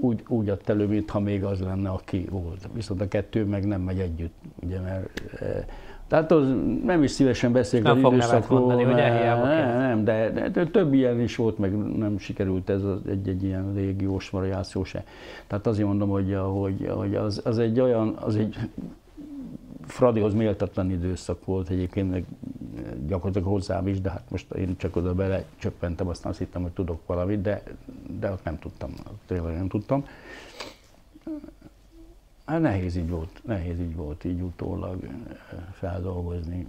úgy, 0.00 0.22
úgy 0.28 0.48
adta 0.48 0.72
elő, 0.72 0.86
mintha 0.86 1.20
még 1.20 1.44
az 1.44 1.60
lenne, 1.60 1.88
aki 1.88 2.26
volt. 2.30 2.68
Viszont 2.72 3.00
a 3.00 3.08
kettő 3.08 3.44
meg 3.44 3.66
nem 3.66 3.80
megy 3.80 3.98
együtt, 3.98 4.34
ugye, 4.62 4.80
mert 4.80 5.22
tehát 6.08 6.32
az 6.32 6.54
nem 6.84 7.02
is 7.02 7.10
szívesen 7.10 7.52
beszélek 7.52 7.92
az 7.92 8.12
időszakról. 8.12 8.58
Mondani, 8.58 8.82
hogy 8.82 8.94
nem, 8.94 9.78
nem, 9.78 10.04
de, 10.04 10.30
de, 10.30 10.48
de, 10.48 10.66
több 10.66 10.92
ilyen 10.92 11.20
is 11.20 11.36
volt, 11.36 11.58
meg 11.58 11.96
nem 11.96 12.18
sikerült 12.18 12.70
ez 12.70 12.80
egy-egy 13.08 13.44
ilyen 13.44 13.72
légiós 13.74 14.30
variáció 14.30 14.84
se. 14.84 15.04
Tehát 15.46 15.66
azért 15.66 15.86
mondom, 15.86 16.08
hogy, 16.08 16.36
hogy, 16.52 16.90
hogy 16.94 17.14
az, 17.14 17.40
az, 17.44 17.58
egy 17.58 17.80
olyan, 17.80 18.16
az 18.20 18.36
egy 18.36 18.56
Fradihoz 19.86 20.34
méltatlan 20.34 20.90
időszak 20.90 21.44
volt 21.44 21.68
egyébként, 21.68 22.10
meg 22.10 22.24
gyakorlatilag 23.06 23.48
hozzám 23.48 23.86
is, 23.86 24.00
de 24.00 24.10
hát 24.10 24.30
most 24.30 24.52
én 24.52 24.76
csak 24.76 24.96
oda 24.96 25.14
bele 25.14 25.44
csöppentem, 25.56 26.08
aztán 26.08 26.30
azt 26.30 26.38
hittem, 26.38 26.62
hogy 26.62 26.72
tudok 26.72 27.06
valamit, 27.06 27.40
de, 27.40 27.62
de 28.18 28.30
ott 28.30 28.44
nem 28.44 28.58
tudtam, 28.58 28.90
tényleg 29.26 29.54
nem 29.54 29.68
tudtam. 29.68 30.04
Hát 32.46 32.60
nehéz 32.60 32.96
így 32.96 33.10
volt, 33.10 33.40
nehéz 33.44 33.80
így 33.80 33.96
volt 33.96 34.24
így 34.24 34.40
utólag 34.40 35.04
eh, 35.04 35.12
feldolgozni. 35.72 36.66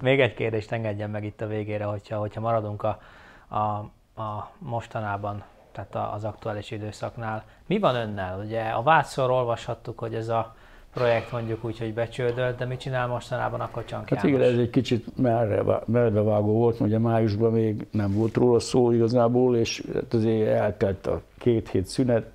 Még 0.00 0.20
egy 0.20 0.34
kérdést 0.34 0.72
engedjen 0.72 1.10
meg 1.10 1.24
itt 1.24 1.40
a 1.40 1.46
végére, 1.46 1.84
hogyha, 1.84 2.18
hogyha 2.18 2.40
maradunk 2.40 2.82
a, 2.82 3.00
a, 3.48 3.58
a 4.22 4.50
mostanában, 4.58 5.42
tehát 5.72 6.14
az 6.14 6.24
aktuális 6.24 6.70
időszaknál. 6.70 7.44
Mi 7.66 7.78
van 7.78 7.94
önnel? 7.94 8.40
Ugye 8.44 8.62
a 8.62 8.82
Vácszor 8.82 9.30
olvashattuk, 9.30 9.98
hogy 9.98 10.14
ez 10.14 10.28
a 10.28 10.54
projekt 10.94 11.32
mondjuk 11.32 11.64
úgy, 11.64 11.78
hogy 11.78 11.94
becsődölt, 11.94 12.56
de 12.56 12.64
mit 12.64 12.80
csinál 12.80 13.06
mostanában 13.06 13.60
akkor 13.60 13.84
Csank 13.84 14.08
Hát 14.08 14.24
igen, 14.24 14.40
ez 14.40 14.58
egy 14.58 14.70
kicsit 14.70 15.16
merrevágó 15.86 16.52
volt, 16.52 16.80
ugye 16.80 16.98
májusban 16.98 17.52
még 17.52 17.86
nem 17.90 18.12
volt 18.14 18.34
róla 18.34 18.58
szó 18.58 18.92
igazából, 18.92 19.56
és 19.56 19.82
hát 19.94 20.14
azért 20.14 20.48
eltelt 20.48 21.06
a 21.06 21.20
két 21.38 21.68
hét 21.68 21.86
szünet, 21.86 22.26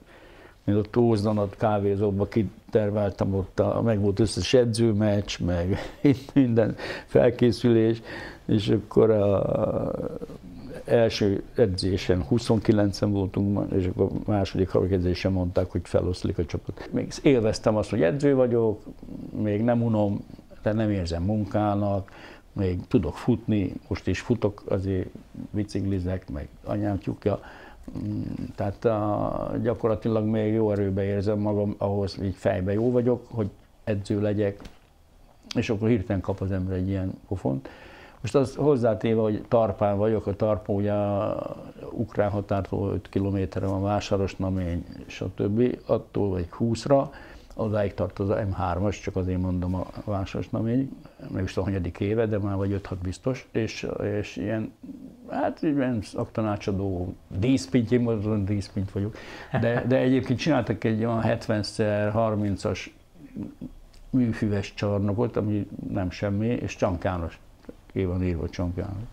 mint 0.64 0.78
ott 0.78 0.98
Ózdanat 0.98 1.56
kávézóba 1.58 2.28
kiterveltem, 2.28 3.34
ott 3.34 3.60
a, 3.60 3.82
meg 3.82 4.00
volt 4.00 4.20
összes 4.20 4.54
edzőmeccs, 4.54 5.40
meg 5.40 5.78
minden 6.34 6.76
felkészülés, 7.06 8.02
és 8.46 8.70
akkor 8.70 9.10
a 9.10 9.44
első 10.88 11.44
edzésen 11.56 12.26
29-en 12.30 13.08
voltunk, 13.10 13.72
és 13.72 13.86
akkor 13.86 14.12
a 14.26 14.32
második 14.32 14.70
edzésen 14.92 15.32
mondták, 15.32 15.72
hogy 15.72 15.82
feloszlik 15.84 16.38
a 16.38 16.46
csapat. 16.46 16.90
Még 16.92 17.12
élveztem 17.22 17.76
azt, 17.76 17.90
hogy 17.90 18.02
edző 18.02 18.36
vagyok, 18.36 18.84
még 19.42 19.62
nem 19.62 19.84
unom, 19.84 20.26
de 20.62 20.74
nem 20.74 20.90
érzem 20.90 21.24
munkának, 21.24 22.12
még 22.54 22.80
tudok 22.88 23.18
futni, 23.18 23.74
most 23.88 24.08
is 24.08 24.20
futok, 24.20 24.64
azért 24.68 25.08
biciklizek, 25.52 26.30
meg 26.30 26.48
anyám 26.64 27.00
tyúkja, 27.00 27.40
mm, 28.00 28.22
tehát 28.56 28.86
a, 28.86 29.52
gyakorlatilag 29.62 30.26
még 30.26 30.54
jó 30.54 30.72
erőbe 30.72 31.04
érzem 31.04 31.40
magam, 31.40 31.76
ahhoz 31.78 32.18
így 32.24 32.36
fejbe 32.36 32.74
jó 32.74 32.92
vagyok, 32.92 33.26
hogy 33.30 33.50
edző 33.84 34.22
legyek, 34.22 34.62
és 35.56 35.70
akkor 35.70 35.88
hirtelen 35.88 36.22
kap 36.22 36.42
az 36.42 36.52
ember 36.52 36.78
egy 36.78 36.88
ilyen 36.88 37.14
pofont. 37.28 37.70
Most 38.34 38.48
az 38.50 38.56
hozzátéve, 38.56 39.22
hogy 39.22 39.42
Tarpán 39.48 39.98
vagyok, 39.98 40.28
a 40.28 40.36
Tarpa 40.36 40.74
ugye 40.74 40.92
a 40.94 41.56
ukrán 41.92 42.30
határtól 42.30 42.94
5 42.94 43.10
kilométerre 43.10 43.66
van 43.66 43.82
Vásáros, 43.82 44.36
Namény, 44.36 44.86
stb. 45.06 45.78
Attól 45.86 46.30
vagy 46.30 46.48
20-ra, 46.60 47.08
odáig 47.56 47.94
tart 47.94 48.20
az 48.20 48.28
M3-as, 48.30 49.02
csak 49.02 49.16
azért 49.16 49.42
mondom 49.42 49.76
a 49.76 49.86
Vásáros 50.06 50.50
Namény, 50.50 50.90
meg 51.32 51.44
is 51.44 51.58
a 51.58 51.64
hanyadik 51.64 52.00
éve, 52.00 52.26
de 52.26 52.38
már 52.38 52.56
vagy 52.56 52.82
5-6 52.84 52.96
biztos, 53.02 53.48
és, 53.52 53.88
és 54.20 54.36
ilyen, 54.36 54.72
hát 55.30 55.62
ilyen 55.62 56.02
szaktanácsadó 56.02 57.14
díszpint, 57.28 57.92
én 57.92 58.02
mondom, 58.02 58.46
díszpint 58.46 58.92
vagyok, 58.92 59.16
de, 59.62 59.86
de 59.88 59.98
egyébként 59.98 60.40
csináltak 60.40 60.84
egy 60.84 61.00
olyan 61.06 61.22
70x30-as 61.24 62.80
műfüves 64.10 64.74
csarnokot, 64.74 65.38
ami 65.38 65.68
nem 65.90 66.10
semmi, 66.10 66.48
és 66.48 66.76
csankános 66.76 67.40
ki 67.94 68.06
van 68.06 68.24
írva 68.24 68.50
Csonkjános. 68.50 69.04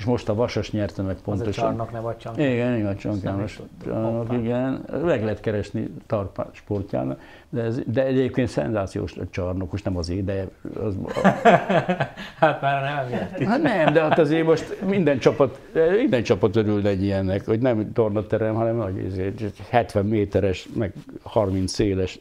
És 0.00 0.06
most 0.06 0.28
a 0.28 0.34
Vasas 0.34 0.70
nyerte 0.70 1.02
meg 1.02 1.16
pontosan. 1.24 1.48
Az 1.48 1.58
a 1.58 1.60
csarnok 1.60 1.92
neve 1.92 2.08
a. 2.08 2.40
Igen, 2.40 2.76
igen, 2.76 2.86
a 2.86 2.94
Csonkjános 2.94 3.60
csarnok, 3.84 4.32
igen. 4.32 4.84
Meg 5.04 5.22
lehet 5.22 5.40
keresni 5.40 5.90
Tarpán 6.06 6.46
sportjának, 6.52 7.20
de, 7.48 7.62
ez, 7.62 7.80
de 7.86 8.04
egyébként 8.04 8.48
szenzációs 8.48 9.16
a 9.16 9.22
csarnok, 9.30 9.70
most 9.70 9.84
nem 9.84 9.96
az 9.96 10.12
de 10.24 10.46
az... 10.82 10.96
hát 12.40 12.60
már 12.60 12.82
nem 12.82 12.98
emiatt 12.98 13.42
Hát 13.44 13.62
nem, 13.62 13.92
de 13.92 14.00
hát 14.02 14.18
azért 14.18 14.46
most 14.46 14.80
minden 14.86 15.18
csapat, 15.18 15.58
minden 15.96 16.22
csapat 16.22 16.56
örül 16.56 16.86
egy 16.86 17.02
ilyennek, 17.02 17.46
hogy 17.46 17.60
nem 17.60 17.92
tornaterem, 17.92 18.54
hanem 18.54 18.76
nagy, 18.76 19.42
70 19.68 20.06
méteres, 20.06 20.68
meg 20.74 20.92
30 21.22 21.72
széles 21.72 22.20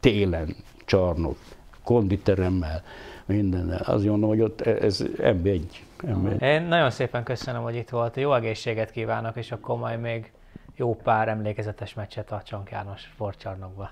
télen 0.00 0.56
csarnok, 0.84 1.36
konditeremmel 1.84 2.82
mindennel. 3.28 3.80
Azt 3.84 4.04
mondom, 4.04 4.28
hogy 4.28 4.40
ott 4.40 4.60
ez 4.60 5.04
M1. 5.16 5.62
M1. 6.02 6.40
Én 6.42 6.62
nagyon 6.62 6.90
szépen 6.90 7.22
köszönöm, 7.24 7.62
hogy 7.62 7.74
itt 7.74 7.88
volt. 7.88 8.16
Jó 8.16 8.34
egészséget 8.34 8.90
kívánok, 8.90 9.36
és 9.36 9.52
akkor 9.52 9.78
majd 9.78 10.00
még 10.00 10.32
jó 10.76 10.94
pár 10.94 11.28
emlékezetes 11.28 11.94
meccset 11.94 12.32
a 12.32 12.42
Csank 12.44 12.70
János 12.70 13.00
sportcsarnokba. 13.00 13.90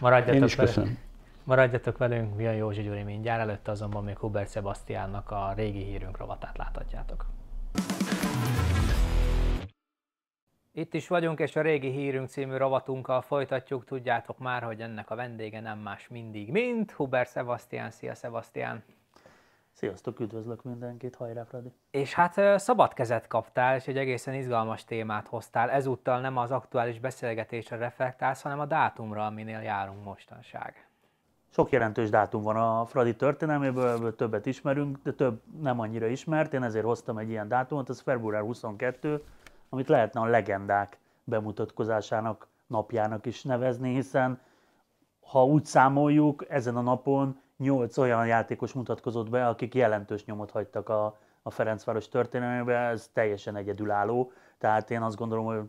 Maradjatok 0.00 0.34
Én 0.34 0.44
is 0.44 0.54
velünk. 0.54 0.74
köszönöm. 0.74 0.98
Maradjatok 1.44 1.98
velünk, 1.98 2.36
Vian 2.36 2.54
Józsi 2.54 2.82
Gyuri 2.82 3.02
mindjárt, 3.02 3.40
előtte 3.40 3.70
azonban 3.70 4.04
még 4.04 4.16
Hubert 4.16 4.50
Sebastiánnak 4.50 5.30
a 5.30 5.52
régi 5.56 5.84
hírünk 5.84 6.16
rovatát 6.18 6.56
láthatjátok. 6.56 7.26
Itt 10.72 10.94
is 10.94 11.08
vagyunk, 11.08 11.38
és 11.38 11.56
a 11.56 11.60
régi 11.60 11.90
hírünk 11.90 12.28
című 12.28 12.56
rovatunkkal 12.56 13.20
folytatjuk. 13.20 13.84
Tudjátok 13.84 14.38
már, 14.38 14.62
hogy 14.62 14.80
ennek 14.80 15.10
a 15.10 15.14
vendége 15.14 15.60
nem 15.60 15.78
más 15.78 16.08
mindig, 16.08 16.50
mint 16.50 16.90
Hubert 16.90 17.30
Sebastian. 17.30 17.90
Szia, 17.90 18.14
Sebastian! 18.14 18.82
Sziasztok, 19.72 20.20
üdvözlök 20.20 20.62
mindenkit, 20.62 21.14
hajrá 21.14 21.44
Fradi! 21.44 21.72
És 21.90 22.14
hát 22.14 22.60
szabad 22.60 22.92
kezet 22.92 23.26
kaptál, 23.26 23.76
és 23.76 23.86
egy 23.86 23.96
egészen 23.96 24.34
izgalmas 24.34 24.84
témát 24.84 25.28
hoztál. 25.28 25.70
Ezúttal 25.70 26.20
nem 26.20 26.36
az 26.36 26.50
aktuális 26.50 26.98
beszélgetésre 26.98 27.76
reflektálsz, 27.76 28.42
hanem 28.42 28.60
a 28.60 28.66
dátumra, 28.66 29.26
aminél 29.26 29.60
járunk 29.60 30.04
mostanság. 30.04 30.88
Sok 31.48 31.70
jelentős 31.70 32.10
dátum 32.10 32.42
van 32.42 32.56
a 32.56 32.86
Fradi 32.86 33.16
történelméből, 33.16 34.14
többet 34.16 34.46
ismerünk, 34.46 34.98
de 35.02 35.12
több 35.12 35.42
nem 35.60 35.80
annyira 35.80 36.06
ismert. 36.06 36.54
Én 36.54 36.62
ezért 36.62 36.84
hoztam 36.84 37.18
egy 37.18 37.28
ilyen 37.28 37.48
dátumot, 37.48 37.88
ez 37.88 38.00
február 38.00 38.42
22, 38.42 39.22
amit 39.70 39.88
lehetne 39.88 40.20
a 40.20 40.24
legendák 40.24 40.98
bemutatkozásának 41.24 42.48
napjának 42.66 43.26
is 43.26 43.42
nevezni, 43.42 43.94
hiszen 43.94 44.40
ha 45.20 45.44
úgy 45.44 45.64
számoljuk, 45.64 46.44
ezen 46.48 46.76
a 46.76 46.80
napon 46.80 47.40
nyolc 47.56 47.96
olyan 47.96 48.26
játékos 48.26 48.72
mutatkozott 48.72 49.30
be, 49.30 49.48
akik 49.48 49.74
jelentős 49.74 50.24
nyomot 50.24 50.50
hagytak 50.50 50.88
a, 50.88 51.18
a 51.42 51.50
Ferencváros 51.50 52.08
történelmébe, 52.08 52.76
ez 52.78 53.10
teljesen 53.12 53.56
egyedülálló, 53.56 54.32
tehát 54.58 54.90
én 54.90 55.02
azt 55.02 55.16
gondolom, 55.16 55.44
hogy 55.44 55.60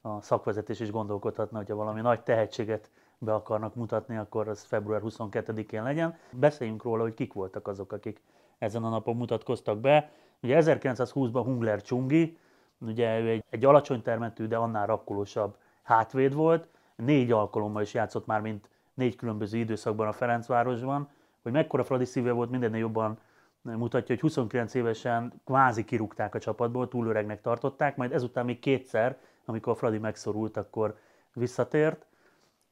a 0.00 0.20
szakvezetés 0.20 0.80
is 0.80 0.90
gondolkodhatna, 0.90 1.56
hogyha 1.56 1.74
valami 1.74 2.00
nagy 2.00 2.22
tehetséget 2.22 2.90
be 3.18 3.34
akarnak 3.34 3.74
mutatni, 3.74 4.16
akkor 4.16 4.48
az 4.48 4.62
február 4.62 5.00
22-én 5.04 5.82
legyen. 5.82 6.16
Beszéljünk 6.32 6.82
róla, 6.82 7.02
hogy 7.02 7.14
kik 7.14 7.32
voltak 7.32 7.68
azok, 7.68 7.92
akik 7.92 8.22
ezen 8.58 8.84
a 8.84 8.88
napon 8.88 9.16
mutatkoztak 9.16 9.78
be. 9.78 10.10
Ugye 10.42 10.62
1920-ban 10.62 11.42
Hungler 11.44 11.82
Csungi, 11.82 12.38
Ugye 12.78 13.20
ő 13.20 13.28
egy, 13.28 13.44
egy 13.50 13.64
alacsony 13.64 14.02
termetű, 14.02 14.46
de 14.46 14.56
annál 14.56 14.86
rakkolósabb 14.86 15.56
hátvéd 15.82 16.34
volt. 16.34 16.68
Négy 16.96 17.32
alkalommal 17.32 17.82
is 17.82 17.94
játszott 17.94 18.26
már, 18.26 18.40
mint 18.40 18.68
négy 18.94 19.16
különböző 19.16 19.58
időszakban 19.58 20.06
a 20.06 20.12
Ferencvárosban. 20.12 21.08
Hogy 21.42 21.52
mekkora 21.52 21.84
Fradi 21.84 22.04
szíve 22.04 22.32
volt, 22.32 22.50
mindennél 22.50 22.80
jobban 22.80 23.18
mutatja, 23.62 24.14
hogy 24.14 24.20
29 24.20 24.74
évesen 24.74 25.32
kvázi 25.44 25.84
kirúgták 25.84 26.34
a 26.34 26.38
csapatból, 26.38 26.88
túlöregnek 26.88 27.40
tartották, 27.40 27.96
majd 27.96 28.12
ezután 28.12 28.44
még 28.44 28.58
kétszer, 28.58 29.18
amikor 29.44 29.72
a 29.72 29.76
Fradi 29.76 29.98
megszorult, 29.98 30.56
akkor 30.56 30.98
visszatért. 31.32 32.06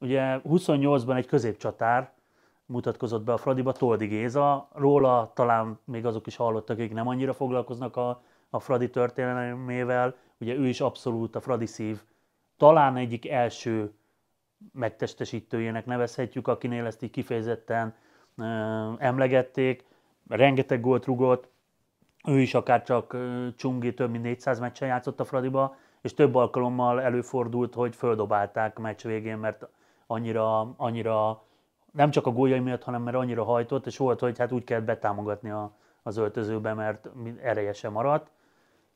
Ugye 0.01 0.41
28-ban 0.49 1.17
egy 1.17 1.27
középcsatár 1.27 2.13
mutatkozott 2.67 3.23
be 3.23 3.33
a 3.33 3.37
Fradiba, 3.37 3.73
Toldi 3.73 4.07
Géza, 4.07 4.69
róla 4.73 5.31
talán 5.35 5.79
még 5.85 6.07
azok 6.07 6.27
is 6.27 6.37
hallottak, 6.37 6.79
akik 6.79 6.93
nem 6.93 7.09
annyira 7.09 7.33
foglalkoznak 7.33 7.97
a 7.97 8.23
a 8.55 8.61
Fradi 8.61 8.91
történelmével, 8.91 10.17
ugye 10.39 10.55
ő 10.55 10.67
is 10.67 10.81
abszolút 10.81 11.37
a 11.37 11.41
Fradi 11.41 11.67
szív 11.67 12.01
talán 12.57 12.97
egyik 12.97 13.29
első 13.29 13.93
megtestesítőjének 14.73 15.87
nevezhetjük, 15.87 16.49
akinél 16.49 16.87
ezt 16.87 17.03
így 17.03 17.11
kifejezetten 17.11 17.95
ö, 18.37 18.45
emlegették, 18.99 19.85
rengeteg 20.29 20.81
gólt 20.81 21.05
rugott, 21.05 21.49
ő 22.27 22.41
is 22.41 22.55
akár 22.55 22.83
csak 22.83 23.17
Csungi 23.57 23.95
több 23.95 24.11
mint 24.11 24.23
400 24.23 24.61
meccsen 24.61 24.89
játszott 24.89 25.21
a 25.21 25.25
Fradiba, 25.25 25.77
és 26.01 26.15
több 26.15 26.35
alkalommal 26.35 27.01
előfordult, 27.01 27.75
hogy 27.75 27.97
földobálták 27.97 28.79
meccs 28.79 29.03
végén, 29.03 29.39
mert 29.39 29.67
annyira, 30.07 30.75
annyira 30.77 31.43
nem 31.93 32.11
csak 32.11 32.27
a 32.27 32.33
gólyai 32.33 32.61
miatt, 32.61 32.83
hanem 32.83 33.03
mert 33.03 33.17
annyira 33.17 33.45
hajtott, 33.45 33.87
és 33.87 33.97
volt, 33.97 34.21
hogy 34.21 34.39
hát 34.39 34.53
úgy 34.53 34.65
kellett 34.65 34.85
betámogatni 34.85 35.51
a, 35.51 35.73
az 36.03 36.17
öltözőbe, 36.17 36.75
mert 36.75 37.09
ereje 37.43 37.91
maradt. 37.91 38.31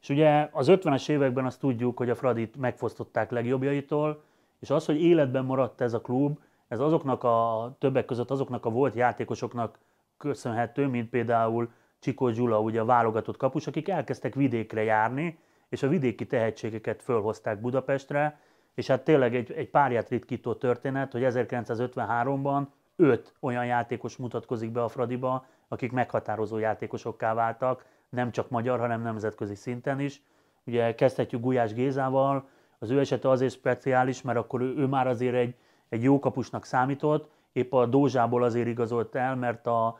És 0.00 0.08
ugye 0.08 0.48
az 0.52 0.66
50-es 0.70 1.08
években 1.08 1.44
azt 1.44 1.60
tudjuk, 1.60 1.96
hogy 1.96 2.10
a 2.10 2.14
Fradit 2.14 2.56
megfosztották 2.56 3.30
legjobbjaitól, 3.30 4.22
és 4.60 4.70
az, 4.70 4.84
hogy 4.84 5.02
életben 5.02 5.44
maradt 5.44 5.80
ez 5.80 5.94
a 5.94 6.00
klub, 6.00 6.38
ez 6.68 6.80
azoknak 6.80 7.24
a 7.24 7.76
többek 7.78 8.04
között 8.04 8.30
azoknak 8.30 8.66
a 8.66 8.70
volt 8.70 8.94
játékosoknak 8.94 9.78
köszönhető, 10.16 10.86
mint 10.86 11.10
például 11.10 11.70
Csikó 11.98 12.30
Gyula, 12.30 12.60
ugye 12.60 12.80
a 12.80 12.84
válogatott 12.84 13.36
kapus, 13.36 13.66
akik 13.66 13.88
elkezdtek 13.88 14.34
vidékre 14.34 14.82
járni, 14.82 15.38
és 15.68 15.82
a 15.82 15.88
vidéki 15.88 16.26
tehetségeket 16.26 17.02
fölhozták 17.02 17.60
Budapestre, 17.60 18.40
és 18.74 18.86
hát 18.86 19.04
tényleg 19.04 19.34
egy, 19.34 19.52
egy 19.52 19.68
párját 19.68 20.08
ritkító 20.08 20.54
történet, 20.54 21.12
hogy 21.12 21.22
1953-ban 21.24 22.62
öt 22.96 23.34
olyan 23.40 23.66
játékos 23.66 24.16
mutatkozik 24.16 24.70
be 24.70 24.82
a 24.82 24.88
Fradiba, 24.88 25.46
akik 25.68 25.92
meghatározó 25.92 26.58
játékosokká 26.58 27.34
váltak, 27.34 27.84
nem 28.10 28.30
csak 28.30 28.50
magyar, 28.50 28.78
hanem 28.78 29.02
nemzetközi 29.02 29.54
szinten 29.54 30.00
is. 30.00 30.22
Ugye 30.64 30.94
kezdhetjük 30.94 31.40
Gulyás 31.40 31.72
Gézával, 31.72 32.48
az 32.78 32.90
ő 32.90 32.98
esete 32.98 33.30
azért 33.30 33.52
speciális, 33.52 34.22
mert 34.22 34.38
akkor 34.38 34.60
ő, 34.60 34.86
már 34.86 35.06
azért 35.06 35.34
egy, 35.34 35.54
egy 35.88 36.02
jó 36.02 36.18
kapusnak 36.18 36.64
számított, 36.64 37.30
épp 37.52 37.72
a 37.72 37.86
Dózsából 37.86 38.42
azért 38.42 38.66
igazolt 38.66 39.14
el, 39.14 39.36
mert 39.36 39.66
a, 39.66 39.98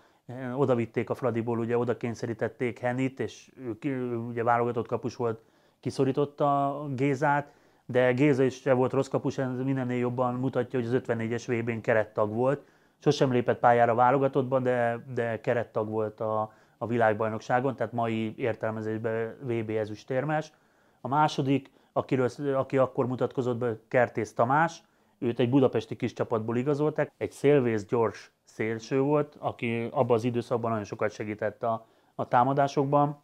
oda 0.56 0.74
vitték 0.74 1.10
a 1.10 1.14
Fradiból, 1.14 1.58
ugye 1.58 1.78
oda 1.78 1.96
kényszerítették 1.96 2.78
Henit, 2.78 3.20
és 3.20 3.52
ő, 3.56 3.78
ő 3.80 4.16
ugye 4.16 4.42
válogatott 4.42 4.86
kapus 4.86 5.16
volt, 5.16 5.40
kiszorította 5.80 6.84
Gézát, 6.94 7.52
de 7.86 8.12
Géza 8.12 8.42
is 8.42 8.54
se 8.54 8.72
volt 8.72 8.92
rossz 8.92 9.08
kapus, 9.08 9.38
ez 9.38 9.60
mindennél 9.64 9.98
jobban 9.98 10.34
mutatja, 10.34 10.78
hogy 10.80 10.88
az 10.88 11.02
54-es 11.06 11.44
VB-n 11.46 11.80
kerettag 11.80 12.32
volt, 12.32 12.66
sosem 12.98 13.32
lépett 13.32 13.58
pályára 13.58 13.94
válogatottba, 13.94 14.58
de, 14.58 15.04
de 15.14 15.40
kerettag 15.40 15.88
volt 15.88 16.20
a, 16.20 16.52
a 16.78 16.86
világbajnokságon, 16.86 17.76
tehát 17.76 17.92
mai 17.92 18.34
értelmezésben 18.36 19.36
VB 19.40 19.70
ezüstérmes. 19.70 20.52
A 21.00 21.08
második, 21.08 21.70
akiről, 21.92 22.28
aki 22.54 22.78
akkor 22.78 23.06
mutatkozott 23.06 23.56
be, 23.56 23.76
Kertész 23.88 24.34
Tamás, 24.34 24.82
őt 25.18 25.38
egy 25.38 25.50
budapesti 25.50 25.96
kis 25.96 26.12
csapatból 26.12 26.56
igazolták, 26.56 27.12
egy 27.16 27.30
szélvész 27.30 27.84
gyors 27.84 28.32
szélső 28.44 29.00
volt, 29.00 29.36
aki 29.38 29.88
abban 29.90 30.16
az 30.16 30.24
időszakban 30.24 30.70
nagyon 30.70 30.84
sokat 30.84 31.10
segített 31.10 31.62
a, 31.62 31.86
a 32.14 32.28
támadásokban. 32.28 33.22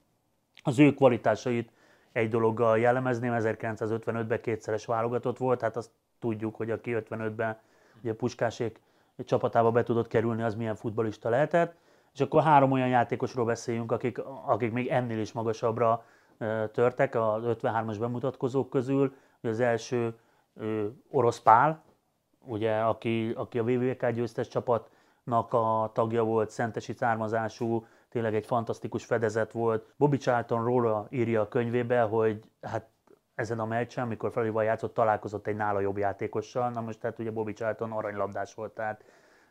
Az 0.62 0.78
ő 0.78 0.94
kvalitásait 0.94 1.72
egy 2.12 2.28
dologgal 2.28 2.78
jellemezném, 2.78 3.32
1955-ben 3.36 4.40
kétszeres 4.40 4.86
válogatott 4.86 5.38
volt, 5.38 5.60
hát 5.60 5.76
azt 5.76 5.90
tudjuk, 6.18 6.54
hogy 6.54 6.70
aki 6.70 6.96
55-ben 6.96 7.58
ugye 8.02 8.14
Puskásék 8.14 8.80
csapatába 9.24 9.70
be 9.70 9.82
tudott 9.82 10.06
kerülni, 10.06 10.42
az 10.42 10.54
milyen 10.54 10.74
futbalista 10.74 11.28
lehetett. 11.28 11.76
És 12.14 12.20
akkor 12.20 12.42
három 12.42 12.72
olyan 12.72 12.88
játékosról 12.88 13.44
beszéljünk, 13.44 13.92
akik, 13.92 14.18
akik 14.46 14.72
még 14.72 14.88
ennél 14.88 15.18
is 15.18 15.32
magasabbra 15.32 16.04
törtek 16.72 17.14
az 17.14 17.42
53-as 17.46 17.96
bemutatkozók 17.98 18.70
közül. 18.70 19.14
Az 19.40 19.60
első 19.60 20.14
Orosz 21.10 21.40
Pál, 21.40 21.82
ugye, 22.40 22.76
aki, 22.76 23.32
aki 23.36 23.58
a 23.58 23.64
VVK 23.64 24.10
győztes 24.10 24.48
csapatnak 24.48 25.52
a 25.52 25.90
tagja 25.94 26.24
volt, 26.24 26.50
szentesi 26.50 26.92
származású, 26.92 27.86
tényleg 28.08 28.34
egy 28.34 28.46
fantasztikus 28.46 29.04
fedezet 29.04 29.52
volt. 29.52 29.86
Bobby 29.96 30.16
Charlton 30.16 30.64
róla 30.64 31.06
írja 31.10 31.40
a 31.40 31.48
könyvébe, 31.48 32.00
hogy 32.00 32.40
hát 32.62 32.88
ezen 33.34 33.58
a 33.58 33.64
meccsen, 33.64 34.04
amikor 34.04 34.30
Fradival 34.30 34.64
játszott, 34.64 34.94
találkozott 34.94 35.46
egy 35.46 35.56
nála 35.56 35.80
jobb 35.80 35.98
játékossal. 35.98 36.70
Na 36.70 36.80
most 36.80 37.00
tehát 37.00 37.18
ugye 37.18 37.30
Bobby 37.30 37.52
Charlton 37.52 37.92
aranylabdás 37.92 38.54
volt, 38.54 38.72
tehát, 38.72 39.04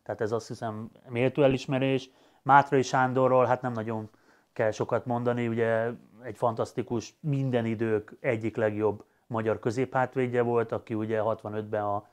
tehát 0.03 0.22
ez 0.22 0.32
azt 0.32 0.47
hiszem 0.47 0.91
méltó 1.07 1.43
elismerés. 1.43 2.09
Mátrai 2.44 2.82
Sándorról 2.82 3.46
hát 3.46 3.62
nem 3.62 3.72
nagyon 3.72 4.10
kell 4.54 4.72
sokat 4.72 5.06
mondani, 5.06 5.48
ugye 5.48 5.89
egy 6.24 6.38
fantasztikus, 6.38 7.14
minden 7.20 7.66
idők 7.66 8.18
egyik 8.20 8.56
legjobb 8.56 9.06
magyar 9.28 9.60
középhátvédje 9.60 10.41
volt, 10.41 10.72
aki 10.72 10.94
ugye 10.94 11.20
65-ben 11.24 11.84
a 11.84 12.08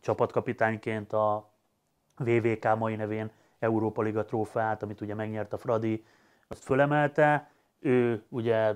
csapatkapitányként 0.00 1.12
a 1.12 1.50
VVK 2.16 2.76
mai 2.78 2.96
nevén 2.96 3.30
Európa 3.58 4.02
Liga 4.02 4.24
trófeát, 4.24 4.82
amit 4.82 5.00
ugye 5.00 5.14
megnyert 5.14 5.52
a 5.52 5.58
Fradi, 5.58 6.04
azt 6.48 6.64
fölemelte. 6.64 7.50
Ő 7.80 8.24
ugye 8.28 8.74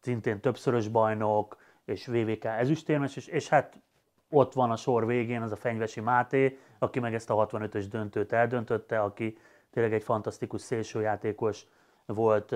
szintén 0.00 0.40
többszörös 0.40 0.88
bajnok, 0.88 1.56
és 1.84 2.06
VVK 2.06 2.44
ezüstérmes, 2.44 3.16
és, 3.16 3.26
és 3.26 3.48
hát 3.48 3.80
ott 4.28 4.52
van 4.52 4.70
a 4.70 4.76
sor 4.76 5.06
végén 5.06 5.42
az 5.42 5.52
a 5.52 5.56
Fenyvesi 5.56 6.00
Máté, 6.00 6.58
aki 6.78 7.00
meg 7.00 7.14
ezt 7.14 7.30
a 7.30 7.46
65-ös 7.46 7.86
döntőt 7.90 8.32
eldöntötte, 8.32 9.00
aki 9.00 9.38
tényleg 9.76 9.94
egy 9.94 10.02
fantasztikus 10.02 10.60
szélsőjátékos 10.60 11.66
volt, 12.06 12.46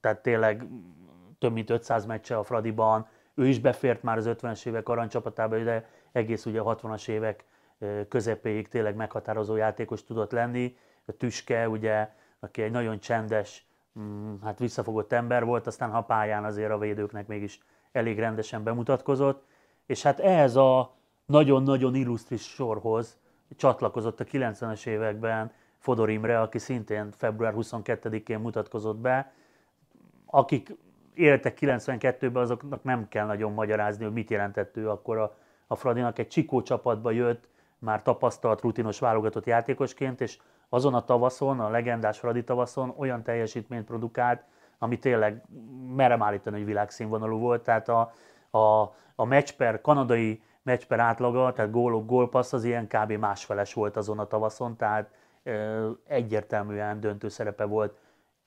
tehát 0.00 0.22
tényleg 0.22 0.66
több 1.38 1.52
mint 1.52 1.70
500 1.70 2.06
meccse 2.06 2.38
a 2.38 2.42
Fradiban, 2.42 3.06
ő 3.34 3.46
is 3.46 3.58
befért 3.58 4.02
már 4.02 4.16
az 4.16 4.28
50-es 4.28 4.66
évek 4.66 4.88
aranycsapatába, 4.88 5.58
de 5.58 5.88
egész 6.12 6.46
ugye 6.46 6.60
a 6.60 6.76
60-as 6.76 7.08
évek 7.08 7.44
közepéig 8.08 8.68
tényleg 8.68 8.94
meghatározó 8.94 9.56
játékos 9.56 10.04
tudott 10.04 10.30
lenni. 10.30 10.76
A 11.04 11.12
Tüske, 11.12 11.68
ugye, 11.68 12.08
aki 12.38 12.62
egy 12.62 12.70
nagyon 12.70 12.98
csendes, 12.98 13.66
mm, 13.98 14.34
hát 14.42 14.58
visszafogott 14.58 15.12
ember 15.12 15.44
volt, 15.44 15.66
aztán 15.66 15.90
ha 15.90 16.02
pályán 16.02 16.44
azért 16.44 16.70
a 16.70 16.78
védőknek 16.78 17.26
mégis 17.26 17.60
elég 17.92 18.18
rendesen 18.18 18.62
bemutatkozott, 18.62 19.46
és 19.86 20.02
hát 20.02 20.20
ehhez 20.20 20.56
a 20.56 20.94
nagyon-nagyon 21.26 21.94
illusztris 21.94 22.42
sorhoz 22.42 23.18
csatlakozott 23.56 24.20
a 24.20 24.24
90-es 24.24 24.86
években 24.86 25.52
Fodor 25.80 26.10
Imre, 26.10 26.40
aki 26.40 26.58
szintén 26.58 27.10
február 27.16 27.54
22-én 27.56 28.38
mutatkozott 28.38 28.96
be. 28.96 29.32
Akik 30.26 30.76
éltek 31.14 31.58
92-ben, 31.60 32.42
azoknak 32.42 32.82
nem 32.82 33.08
kell 33.08 33.26
nagyon 33.26 33.52
magyarázni, 33.52 34.04
hogy 34.04 34.12
mit 34.12 34.30
jelentett 34.30 34.76
ő 34.76 34.90
akkor 34.90 35.18
a, 35.18 35.36
a 35.66 35.74
Fradinak. 35.74 36.18
Egy 36.18 36.28
Csikó 36.28 36.62
csapatba 36.62 37.10
jött, 37.10 37.48
már 37.78 38.02
tapasztalt, 38.02 38.60
rutinos 38.60 38.98
válogatott 38.98 39.46
játékosként, 39.46 40.20
és 40.20 40.38
azon 40.68 40.94
a 40.94 41.04
tavaszon, 41.04 41.60
a 41.60 41.68
legendás 41.68 42.18
Fradi 42.18 42.44
tavaszon 42.44 42.94
olyan 42.96 43.22
teljesítményt 43.22 43.84
produkált, 43.84 44.44
ami 44.78 44.98
tényleg 44.98 45.42
merem 45.94 46.22
állítani, 46.22 46.56
hogy 46.56 46.66
világszínvonalú 46.66 47.38
volt. 47.38 47.62
Tehát 47.62 47.88
a, 47.88 48.12
a, 48.50 48.82
a 49.14 49.24
match 49.24 49.56
per, 49.56 49.80
kanadai 49.80 50.42
match 50.62 50.86
per 50.86 51.00
átlaga, 51.00 51.52
tehát 51.52 51.70
gólok, 51.70 52.06
gólpassz 52.06 52.52
az 52.52 52.64
ilyen 52.64 52.86
kb. 52.86 53.12
másfeles 53.12 53.74
volt 53.74 53.96
azon 53.96 54.18
a 54.18 54.26
tavaszon, 54.26 54.76
tehát 54.76 55.10
egyértelműen 56.06 57.00
döntő 57.00 57.28
szerepe 57.28 57.64
volt 57.64 57.98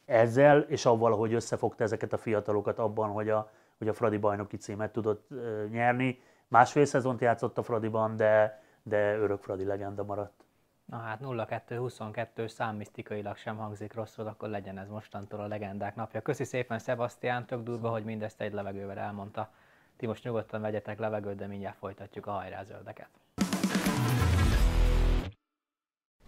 ezzel, 0.06 0.60
és 0.60 0.86
avval, 0.86 1.18
hogy 1.18 1.34
összefogta 1.34 1.84
ezeket 1.84 2.14
a 2.14 2.18
fiatalokat 2.18 2.80
abban, 2.80 3.10
hogy 3.10 3.30
a, 3.30 3.52
hogy 3.78 3.88
a 3.88 3.94
Fradi 3.94 4.18
bajnoki 4.18 4.58
címet 4.58 4.92
tudott 4.92 5.28
nyerni. 5.70 6.22
Másfél 6.48 6.86
szezont 6.86 7.22
játszott 7.22 7.58
a 7.58 7.64
Fradiban, 7.64 8.16
de, 8.16 8.62
de 8.84 9.18
örök 9.18 9.42
Fradi 9.42 9.66
legenda 9.66 10.04
maradt. 10.04 10.44
Na 10.86 10.98
hát 10.98 11.20
0-2-22 11.24 12.48
számmisztikailag 12.48 13.38
sem 13.38 13.58
hangzik 13.58 13.94
rosszul, 13.94 14.28
akkor 14.28 14.50
legyen 14.50 14.78
ez 14.78 14.90
mostantól 14.90 15.40
a 15.40 15.48
legendák 15.48 15.96
napja. 15.96 16.22
Köszi 16.22 16.44
szépen 16.44 16.80
Sebastian, 16.80 17.46
tök 17.46 17.64
durva, 17.64 17.90
hogy 17.90 18.04
mindezt 18.04 18.42
egy 18.42 18.54
levegővel 18.54 18.98
elmondta. 18.98 19.50
Ti 19.98 20.06
most 20.06 20.24
nyugodtan 20.24 20.62
vegyetek 20.62 21.00
levegőt, 21.00 21.36
de 21.36 21.48
mindjárt 21.48 21.78
folytatjuk 21.78 22.28
a 22.28 22.32
hajrázöldeket. 22.32 23.10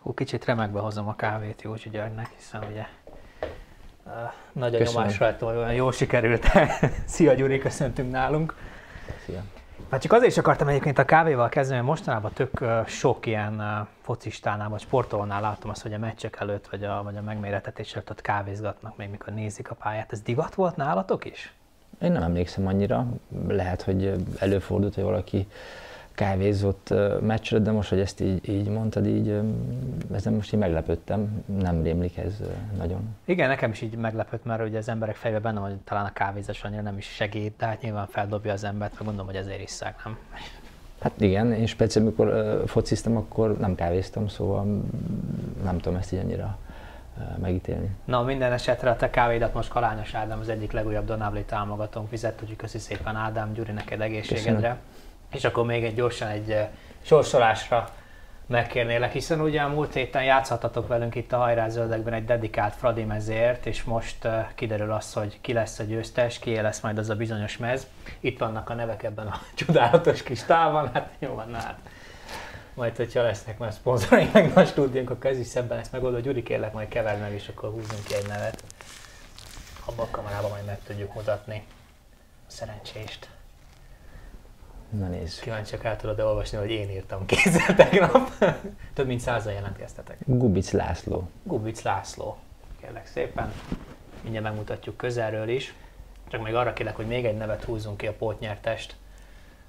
Hú, 0.06 0.14
kicsit 0.14 0.45
remegbe 0.45 0.80
hozom 0.80 1.08
a 1.08 1.16
kávét 1.16 1.62
Józsi 1.62 1.89
Györgynek, 1.89 2.30
hiszen 2.38 2.64
ugye 2.72 2.86
uh, 4.06 4.12
nagy 4.51 4.76
a 4.76 4.84
nyomás 4.84 5.20
rajta, 5.20 5.45
olyan 5.45 5.74
jól 5.74 5.91
sikerült. 5.91 6.45
Szia 7.06 7.34
Gyuri, 7.34 7.58
köszöntünk 7.58 8.12
nálunk. 8.12 8.56
Szia. 9.26 9.43
Hát 9.89 10.01
csak 10.01 10.12
azért 10.12 10.32
is 10.32 10.38
akartam 10.38 10.68
egyébként 10.68 10.97
a 10.97 11.06
kávéval 11.06 11.49
kezdeni, 11.49 11.76
mert 11.76 11.89
mostanában 11.89 12.32
tök 12.34 12.62
uh, 12.62 12.86
sok 12.88 13.26
ilyen 13.26 13.53
uh, 13.53 13.88
focistánál 14.01 14.70
vagy 14.70 14.82
sportolónál 14.82 15.41
látom 15.41 15.70
azt, 15.70 15.82
hogy 15.82 15.93
a 15.93 15.97
meccsek 15.97 16.38
előtt 16.39 16.68
vagy 16.68 16.84
a, 16.84 17.03
vagy 17.03 17.18
a 17.18 17.22
megméretetés 17.22 17.93
előtt 17.93 18.10
ott 18.10 18.22
kávézgatnak 18.22 18.97
még 18.97 19.10
mikor 19.10 19.34
nézik 19.34 19.72
a 19.72 19.76
pályát. 19.76 20.12
Ez 20.12 20.22
divat 20.22 20.56
volt 20.56 20.76
nálatok 20.76 21.26
is? 21.26 21.53
Én 22.01 22.12
nem 22.12 22.24
emlékszem 22.24 22.68
annyira. 22.68 23.08
Lehet, 23.47 23.82
hogy 23.82 24.14
előfordult, 24.39 24.95
hogy 24.95 25.03
valaki 25.03 25.47
kávézott 26.16 26.93
meccsre, 27.22 27.59
de 27.59 27.72
most, 27.72 27.89
hogy 27.89 27.99
ezt 27.99 28.22
így, 28.22 28.49
így 28.49 28.68
mondtad, 28.68 29.07
így 29.07 29.39
ezen 30.13 30.34
most 30.34 30.53
így 30.53 30.59
meglepődtem, 30.59 31.43
nem 31.59 31.84
rémlik 31.84 32.18
ez 32.18 32.41
nagyon. 32.78 33.16
Igen, 33.26 33.47
nekem 33.47 33.72
is 33.72 33.82
így 33.82 33.95
meglepett, 33.95 34.45
mert 34.45 34.63
ugye 34.63 34.78
az 34.78 34.89
emberek 34.89 35.16
fejében 35.16 35.41
benne 35.41 35.59
van, 35.59 35.70
hogy 35.70 35.80
talán 35.80 36.05
a 36.05 36.13
kávézás 36.13 36.63
annyira 36.63 36.82
nem 36.82 36.97
is 36.97 37.05
segít, 37.05 37.53
de 37.57 37.66
hát 37.66 37.82
nyilván 37.82 38.07
feldobja 38.07 38.53
az 38.53 38.63
embert, 38.63 38.93
meg 38.93 39.03
gondolom, 39.03 39.26
hogy 39.26 39.36
ezért 39.36 39.61
isszák, 39.61 40.03
nem? 40.03 40.18
Hát 40.99 41.22
igen, 41.22 41.53
én 41.53 41.66
speciál, 41.66 42.03
amikor 42.03 42.28
uh, 42.28 42.68
fociztam, 42.68 43.18
akkor 43.18 43.57
nem 43.57 43.76
kávéztam, 43.76 44.28
szóval 44.28 44.84
nem 45.63 45.78
tudom 45.78 45.99
ezt 45.99 46.13
így 46.13 46.20
annyira 46.20 46.57
uh, 47.18 47.38
megítélni. 47.38 47.89
Na, 48.05 48.24
minden 48.24 48.51
esetre 48.51 48.89
a 48.89 48.95
te 48.95 49.09
kávédat 49.09 49.53
most 49.53 49.70
Kalányos 49.70 50.13
Ádám 50.13 50.39
az 50.39 50.49
egyik 50.49 50.72
legújabb 50.72 51.05
Donabli 51.05 51.43
támogatónk 51.43 52.09
fizet, 52.09 52.41
úgyhogy 52.41 52.57
köszi 52.57 52.78
szépen 52.78 53.16
Ádám, 53.16 53.53
Gyuri, 53.53 53.72
neked 53.72 54.01
egészségedre. 54.01 54.53
Köszönöm. 54.53 54.78
És 55.36 55.43
akkor 55.43 55.65
még 55.65 55.83
egy 55.83 55.95
gyorsan 55.95 56.27
egy 56.27 56.51
eh, 56.51 56.69
sorsolásra 57.01 57.89
megkérnélek, 58.47 59.11
hiszen 59.11 59.41
ugye 59.41 59.61
a 59.61 59.67
múlt 59.67 59.93
héten 59.93 60.23
játszhatatok 60.23 60.88
velünk 60.88 61.15
itt 61.15 61.31
a 61.31 61.38
Hajrá 61.38 61.67
egy 62.05 62.25
dedikált 62.25 62.75
Fradi 62.75 63.03
mezért, 63.03 63.65
és 63.65 63.83
most 63.83 64.25
uh, 64.25 64.45
kiderül 64.55 64.91
az, 64.91 65.13
hogy 65.13 65.38
ki 65.41 65.53
lesz 65.53 65.79
a 65.79 65.83
győztes, 65.83 66.39
ki 66.39 66.61
lesz 66.61 66.79
majd 66.79 66.97
az 66.97 67.09
a 67.09 67.15
bizonyos 67.15 67.57
mez. 67.57 67.88
Itt 68.19 68.39
vannak 68.39 68.69
a 68.69 68.73
nevek 68.73 69.03
ebben 69.03 69.27
a 69.27 69.39
csodálatos 69.65 70.23
kis 70.23 70.43
távon, 70.43 70.89
hát 70.93 71.09
jó 71.19 71.33
van, 71.33 71.53
hát 71.53 71.79
majd, 72.75 72.95
hogyha 72.95 73.21
lesznek 73.21 73.57
már 73.57 73.73
szponzoraink, 73.73 74.33
meg 74.33 74.53
nagy 74.53 74.67
stúdiónk, 74.67 75.09
akkor 75.09 75.29
ez 75.29 75.39
is 75.39 75.47
szebben 75.47 75.77
ezt 75.77 75.91
megoldó. 75.91 76.19
Gyuri, 76.19 76.43
kérlek, 76.43 76.73
majd 76.73 76.88
keverd 76.88 77.19
meg, 77.19 77.33
és 77.33 77.47
akkor 77.47 77.69
húzunk 77.69 78.03
ki 78.03 78.15
egy 78.15 78.27
nevet. 78.27 78.63
Abba 79.86 80.03
a 80.03 80.07
kamerában 80.11 80.49
majd 80.49 80.65
meg 80.65 80.79
tudjuk 80.83 81.13
mutatni. 81.13 81.63
Szerencsést! 82.47 83.34
Na 84.89 85.07
nézzük. 85.07 85.43
Kíváncsiak 85.43 85.83
el 85.83 85.95
tudod 85.95 86.19
olvasni, 86.19 86.57
hogy 86.57 86.69
én 86.69 86.89
írtam 86.89 87.25
kézzel 87.25 87.75
tegnap. 87.89 88.29
Több 88.93 89.07
mint 89.07 89.19
százal 89.19 89.53
jelentkeztetek. 89.53 90.17
Gubic 90.25 90.71
László. 90.71 91.29
Gubic 91.43 91.81
László. 91.81 92.38
Kérlek 92.81 93.07
szépen. 93.07 93.53
Mindjárt 94.21 94.45
megmutatjuk 94.45 94.97
közelről 94.97 95.49
is. 95.49 95.73
Csak 96.27 96.43
még 96.43 96.55
arra 96.55 96.73
kérlek, 96.73 96.95
hogy 96.95 97.07
még 97.07 97.25
egy 97.25 97.38
nevet 97.38 97.63
húzzunk 97.63 97.97
ki 97.97 98.07
a 98.07 98.13
pótnyertest. 98.13 98.95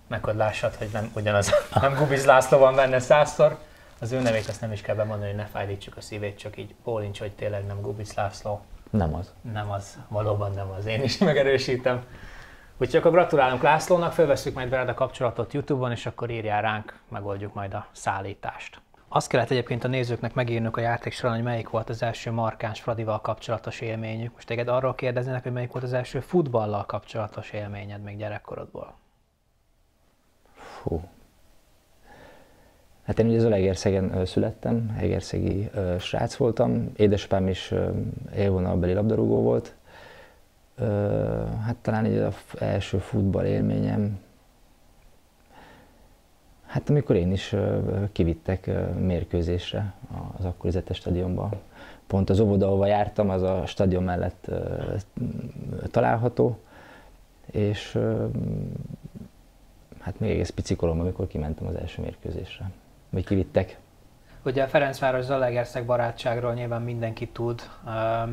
Meg 0.06 0.24
hogy 0.24 0.34
lássad, 0.34 0.74
hogy 0.74 0.88
nem 0.92 1.10
ugyanaz, 1.14 1.50
nem 1.80 1.94
Gubic 1.94 2.24
László 2.24 2.58
van 2.58 2.74
benne 2.74 2.98
százszor. 2.98 3.58
Az 3.98 4.12
ő 4.12 4.20
nevét 4.20 4.48
azt 4.48 4.60
nem 4.60 4.72
is 4.72 4.80
kell 4.80 4.94
bemondani, 4.94 5.28
hogy 5.30 5.38
ne 5.38 5.46
fájdítsuk 5.46 5.96
a 5.96 6.00
szívét, 6.00 6.38
csak 6.38 6.56
így 6.58 6.74
pólincs, 6.84 7.18
hogy 7.18 7.32
tényleg 7.32 7.66
nem 7.66 7.80
Gubic 7.80 8.14
László. 8.14 8.60
Nem 8.90 9.14
az. 9.14 9.32
Nem 9.52 9.70
az, 9.70 9.98
valóban 10.08 10.52
nem 10.52 10.70
az. 10.78 10.86
Én 10.86 11.02
is 11.02 11.18
megerősítem. 11.28 12.04
Úgyhogy 12.78 13.00
akkor 13.00 13.10
gratulálunk 13.10 13.62
Lászlónak, 13.62 14.12
felveszünk 14.12 14.56
majd 14.56 14.68
veled 14.68 14.88
a 14.88 14.94
kapcsolatot 14.94 15.52
Youtube-on, 15.52 15.90
és 15.90 16.06
akkor 16.06 16.30
írjál 16.30 16.62
ránk, 16.62 16.98
megoldjuk 17.08 17.54
majd 17.54 17.74
a 17.74 17.86
szállítást. 17.92 18.80
Azt 19.08 19.28
kellett 19.28 19.50
egyébként 19.50 19.84
a 19.84 19.88
nézőknek 19.88 20.34
megírnunk 20.34 20.76
a 20.76 20.80
játék 20.80 21.12
során, 21.12 21.34
hogy 21.34 21.44
melyik 21.44 21.68
volt 21.68 21.88
az 21.88 22.02
első 22.02 22.30
markáns 22.30 22.80
Fradival 22.80 23.20
kapcsolatos 23.20 23.80
élményük. 23.80 24.32
Most 24.34 24.46
téged 24.46 24.68
arról 24.68 24.94
kérdeznének, 24.94 25.42
hogy 25.42 25.52
melyik 25.52 25.72
volt 25.72 25.84
az 25.84 25.92
első 25.92 26.20
futballal 26.20 26.84
kapcsolatos 26.84 27.50
élményed 27.50 28.02
még 28.02 28.16
gyerekkorodból. 28.16 28.94
Fú. 30.54 31.02
Hát 33.04 33.18
én 33.18 33.26
ugye 33.26 33.38
Zalaegerszegen 33.38 34.26
születtem, 34.26 34.96
egerszegi 34.98 35.70
srác 35.98 36.36
voltam, 36.36 36.92
édesapám 36.96 37.48
is 37.48 37.74
élvonalbeli 38.34 38.92
labdarúgó 38.92 39.42
volt. 39.42 39.74
Hát 41.64 41.76
talán 41.82 42.04
egy 42.04 42.16
az 42.16 42.34
első 42.58 42.98
futball 42.98 43.44
élményem, 43.44 44.18
Hát 46.66 46.90
amikor 46.90 47.16
én 47.16 47.32
is 47.32 47.54
kivittek 48.12 48.70
mérkőzésre 48.98 49.92
az 50.38 50.44
akkori 50.44 50.70
Zete 50.70 50.94
stadionba. 50.94 51.50
Pont 52.06 52.30
az 52.30 52.40
óvoda, 52.40 52.66
ahova 52.66 52.86
jártam, 52.86 53.30
az 53.30 53.42
a 53.42 53.66
stadion 53.66 54.02
mellett 54.02 54.50
található, 55.90 56.58
és 57.50 57.98
hát 59.98 60.20
még 60.20 60.30
egész 60.30 60.50
pici 60.50 60.76
korom, 60.76 61.00
amikor 61.00 61.26
kimentem 61.26 61.66
az 61.66 61.74
első 61.74 62.02
mérkőzésre, 62.02 62.70
vagy 63.10 63.24
kivittek. 63.24 63.78
Ugye 64.46 64.66
Ferencváros 64.66 65.24
Zalaegerszeg 65.24 65.84
barátságról 65.84 66.52
nyilván 66.52 66.82
mindenki 66.82 67.28
tud. 67.28 67.60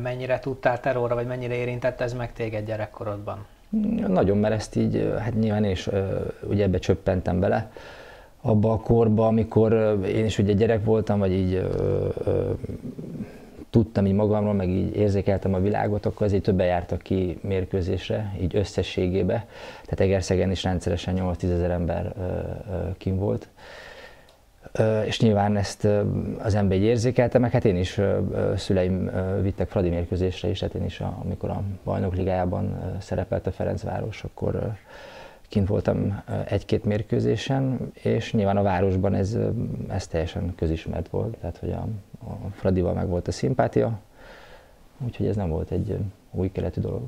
Mennyire 0.02 0.38
tudtál 0.38 0.80
terrorra, 0.80 1.14
vagy 1.14 1.26
mennyire 1.26 1.54
érintett 1.54 2.00
ez 2.00 2.12
meg 2.12 2.32
téged 2.32 2.66
gyerekkorodban? 2.66 3.46
Nagyon, 4.06 4.38
mert 4.38 4.54
ezt 4.54 4.76
így, 4.76 5.12
hát 5.18 5.34
nyilván 5.34 5.64
én 5.64 5.70
is 5.70 5.88
ugye 6.42 6.64
ebbe 6.64 6.78
csöppentem 6.78 7.40
bele 7.40 7.70
abba 8.40 8.72
a 8.72 8.76
korba, 8.76 9.26
amikor 9.26 9.98
én 10.06 10.24
is 10.24 10.38
ugye 10.38 10.52
gyerek 10.52 10.84
voltam, 10.84 11.18
vagy 11.18 11.32
így 11.32 11.66
tudtam 13.70 14.06
így 14.06 14.14
magamról, 14.14 14.54
meg 14.54 14.68
így 14.68 14.96
érzékeltem 14.96 15.54
a 15.54 15.60
világot, 15.60 16.06
akkor 16.06 16.26
azért 16.26 16.42
többen 16.42 16.66
jártak 16.66 17.02
ki 17.02 17.38
mérkőzésre, 17.40 18.34
így 18.40 18.56
összességébe. 18.56 19.46
Tehát 19.82 20.00
Egerszegen 20.00 20.50
is 20.50 20.62
rendszeresen 20.62 21.14
8-10 21.18 21.42
ezer 21.42 21.70
ember 21.70 22.12
ö, 22.18 22.22
kim 22.98 23.16
volt. 23.16 23.48
És 25.06 25.20
nyilván 25.20 25.56
ezt 25.56 25.88
az 26.38 26.54
ember 26.54 26.78
érzékelte, 26.78 27.38
meg 27.38 27.50
hát 27.50 27.64
én 27.64 27.76
is 27.76 28.00
szüleim 28.56 29.10
vittek 29.42 29.68
Fradi 29.68 29.88
mérkőzésre 29.88 30.48
is, 30.48 30.58
tehát 30.58 30.74
én 30.74 30.84
is, 30.84 31.00
amikor 31.00 31.50
a 31.50 31.62
bajnok 31.84 32.14
ligájában 32.14 32.96
szerepelt 33.00 33.46
a 33.46 33.52
Ferencváros, 33.52 34.24
akkor 34.24 34.76
kint 35.48 35.68
voltam 35.68 36.22
egy-két 36.44 36.84
mérkőzésen, 36.84 37.90
és 37.92 38.32
nyilván 38.32 38.56
a 38.56 38.62
városban 38.62 39.14
ez, 39.14 39.38
ez 39.88 40.06
teljesen 40.06 40.54
közismert 40.54 41.08
volt, 41.08 41.36
tehát 41.36 41.56
hogy 41.56 41.70
a, 41.70 41.86
a 42.24 42.48
Fradival 42.52 42.94
meg 42.94 43.08
volt 43.08 43.28
a 43.28 43.32
szimpátia, 43.32 44.00
úgyhogy 45.04 45.26
ez 45.26 45.36
nem 45.36 45.48
volt 45.48 45.70
egy 45.70 45.98
új 46.30 46.50
keletű 46.52 46.80
dolog. 46.80 47.02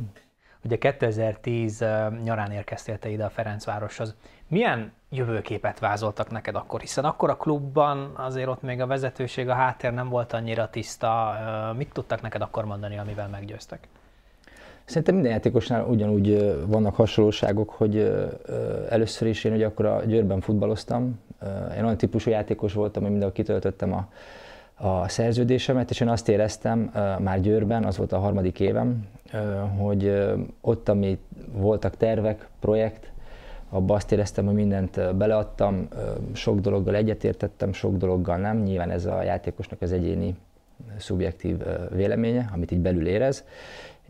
Ugye 0.65 0.79
2010 0.79 1.85
nyarán 2.25 2.51
érkeztél 2.51 2.99
te 2.99 3.09
ide 3.09 3.25
a 3.25 3.31
Ferencvároshoz. 3.31 4.15
Milyen 4.49 4.93
jövőképet 5.11 5.79
vázoltak 5.79 6.31
neked 6.31 6.55
akkor? 6.55 6.81
Hiszen 6.81 7.05
akkor 7.05 7.31
a 7.31 7.37
klubban 7.37 8.13
azért 8.17 8.49
ott 8.49 8.63
még 8.63 8.81
a 8.81 8.87
vezetőség, 8.87 9.49
a 9.49 9.55
háttér 9.55 9.93
nem 9.93 10.09
volt 10.09 10.33
annyira 10.33 10.71
tiszta. 10.71 11.35
Mit 11.77 11.93
tudtak 11.93 12.23
neked 12.23 12.41
akkor 12.41 12.65
mondani, 12.65 12.99
amivel 12.99 13.29
meggyőztek? 13.29 13.89
Szerintem 14.85 15.15
minden 15.15 15.33
játékosnál 15.33 15.85
ugyanúgy 15.85 16.57
vannak 16.67 16.95
hasonlóságok, 16.95 17.71
hogy 17.71 18.27
először 18.89 19.29
is 19.29 19.45
én 19.45 19.53
ugye 19.53 19.67
akkor 19.67 19.85
a 19.85 20.05
Győrben 20.05 20.41
futballoztam. 20.41 21.21
Én 21.77 21.85
olyan 21.85 21.97
típusú 21.97 22.31
játékos 22.31 22.73
voltam, 22.73 23.03
hogy 23.03 23.11
mindenhol 23.11 23.37
kitöltöttem 23.37 23.93
a, 23.93 24.09
a 24.87 25.09
szerződésemet, 25.09 25.91
és 25.91 26.01
én 26.01 26.09
azt 26.09 26.29
éreztem 26.29 26.91
már 27.19 27.41
Győrben, 27.41 27.85
az 27.85 27.97
volt 27.97 28.13
a 28.13 28.19
harmadik 28.19 28.61
évem, 28.61 29.09
hogy 29.79 30.25
ott, 30.61 30.89
ami 30.89 31.19
voltak 31.53 31.97
tervek, 31.97 32.49
projekt, 32.61 33.11
abba 33.71 33.95
azt 33.95 34.13
éreztem, 34.13 34.45
hogy 34.45 34.55
mindent 34.55 35.17
beleadtam, 35.17 35.89
sok 36.33 36.61
dologgal 36.61 36.95
egyetértettem, 36.95 37.73
sok 37.73 37.97
dologgal 37.97 38.37
nem. 38.37 38.63
Nyilván 38.63 38.91
ez 38.91 39.07
a 39.07 39.23
játékosnak 39.23 39.83
az 39.83 39.93
egyéni 39.93 40.37
szubjektív 40.97 41.57
véleménye, 41.91 42.51
amit 42.53 42.71
így 42.71 42.81
belül 42.81 43.07
érez 43.07 43.45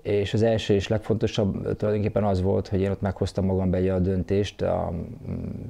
és 0.02 0.34
az 0.34 0.42
első 0.42 0.74
és 0.74 0.88
legfontosabb 0.88 1.76
tulajdonképpen 1.76 2.24
az 2.24 2.42
volt, 2.42 2.68
hogy 2.68 2.80
én 2.80 2.90
ott 2.90 3.00
meghoztam 3.00 3.44
magam 3.44 3.70
be 3.70 3.94
a 3.94 3.98
döntést 3.98 4.62
a 4.62 4.92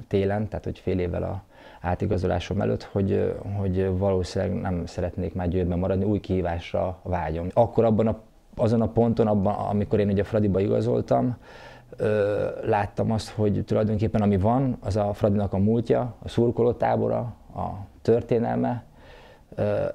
télen, 0.07 0.47
tehát 0.47 0.65
hogy 0.65 0.79
fél 0.79 0.99
évvel 0.99 1.23
a 1.23 1.43
átigazolásom 1.81 2.61
előtt, 2.61 2.83
hogy, 2.83 3.33
hogy 3.57 3.97
valószínűleg 3.97 4.61
nem 4.61 4.85
szeretnék 4.85 5.33
már 5.33 5.47
győrben 5.47 5.79
maradni, 5.79 6.03
új 6.03 6.19
kihívásra 6.19 6.99
vágyom. 7.03 7.47
Akkor 7.53 7.85
abban 7.85 8.07
a, 8.07 8.19
azon 8.55 8.81
a 8.81 8.87
ponton, 8.87 9.27
abban, 9.27 9.53
amikor 9.53 9.99
én 9.99 10.09
ugye 10.09 10.23
Fradiba 10.23 10.59
igazoltam, 10.59 11.37
ö, 11.97 12.47
láttam 12.65 13.11
azt, 13.11 13.29
hogy 13.29 13.63
tulajdonképpen 13.65 14.21
ami 14.21 14.37
van, 14.37 14.77
az 14.79 14.95
a 14.95 15.13
Fradinak 15.13 15.53
a 15.53 15.57
múltja, 15.57 16.15
a 16.23 16.29
szurkolótábora, 16.29 17.19
a 17.55 17.69
történelme, 18.01 18.83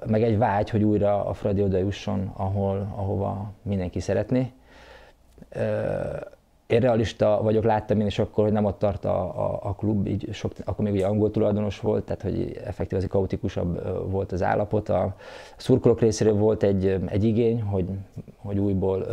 meg 0.05 0.23
egy 0.23 0.37
vágy, 0.37 0.69
hogy 0.69 0.83
újra 0.83 1.25
a 1.25 1.33
Fradi 1.33 1.63
oda 1.63 1.77
jusson, 1.77 2.31
ahol, 2.33 2.93
ahova 2.95 3.51
mindenki 3.61 3.99
szeretné. 3.99 4.51
Én 6.73 6.79
realista 6.79 7.39
vagyok, 7.41 7.63
láttam 7.63 7.99
én 7.99 8.05
is 8.05 8.19
akkor, 8.19 8.43
hogy 8.43 8.53
nem 8.53 8.65
ott 8.65 8.79
tart 8.79 9.05
a, 9.05 9.19
a, 9.21 9.59
a 9.63 9.75
klub, 9.75 10.07
így 10.07 10.27
sok, 10.31 10.51
akkor 10.65 10.85
még 10.85 10.93
ugye 10.93 11.05
angol 11.05 11.31
tulajdonos 11.31 11.79
volt, 11.79 12.03
tehát 12.03 12.21
hogy 12.21 12.61
effektív 12.65 12.97
az 12.97 13.05
kaotikusabb 13.09 13.81
volt 14.11 14.31
az 14.31 14.43
állapot. 14.43 14.89
A 14.89 15.15
szurkolók 15.57 15.99
részéről 15.99 16.33
volt 16.33 16.63
egy, 16.63 16.99
egy 17.05 17.23
igény, 17.23 17.61
hogy, 17.61 17.85
hogy 18.35 18.57
újból 18.57 19.05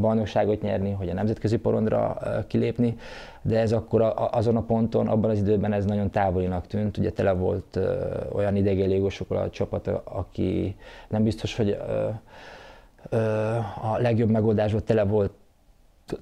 bajnokságot 0.00 0.62
nyerni, 0.62 0.90
hogy 0.90 1.08
a 1.08 1.14
nemzetközi 1.14 1.56
porondra 1.56 2.18
kilépni, 2.46 2.96
de 3.42 3.58
ez 3.58 3.72
akkor 3.72 4.02
a, 4.02 4.30
azon 4.32 4.56
a 4.56 4.62
ponton, 4.62 5.08
abban 5.08 5.30
az 5.30 5.38
időben 5.38 5.72
ez 5.72 5.84
nagyon 5.84 6.10
távolinak 6.10 6.66
tűnt. 6.66 6.96
Ugye 6.96 7.10
tele 7.10 7.32
volt 7.32 7.78
olyan 8.32 8.56
idegenlégosokkal 8.56 9.36
a 9.36 9.50
csapat, 9.50 9.86
aki 10.04 10.76
nem 11.08 11.22
biztos, 11.22 11.56
hogy 11.56 11.76
a 13.82 13.98
legjobb 13.98 14.30
megoldásban 14.30 14.82
tele 14.84 15.04
volt 15.04 15.30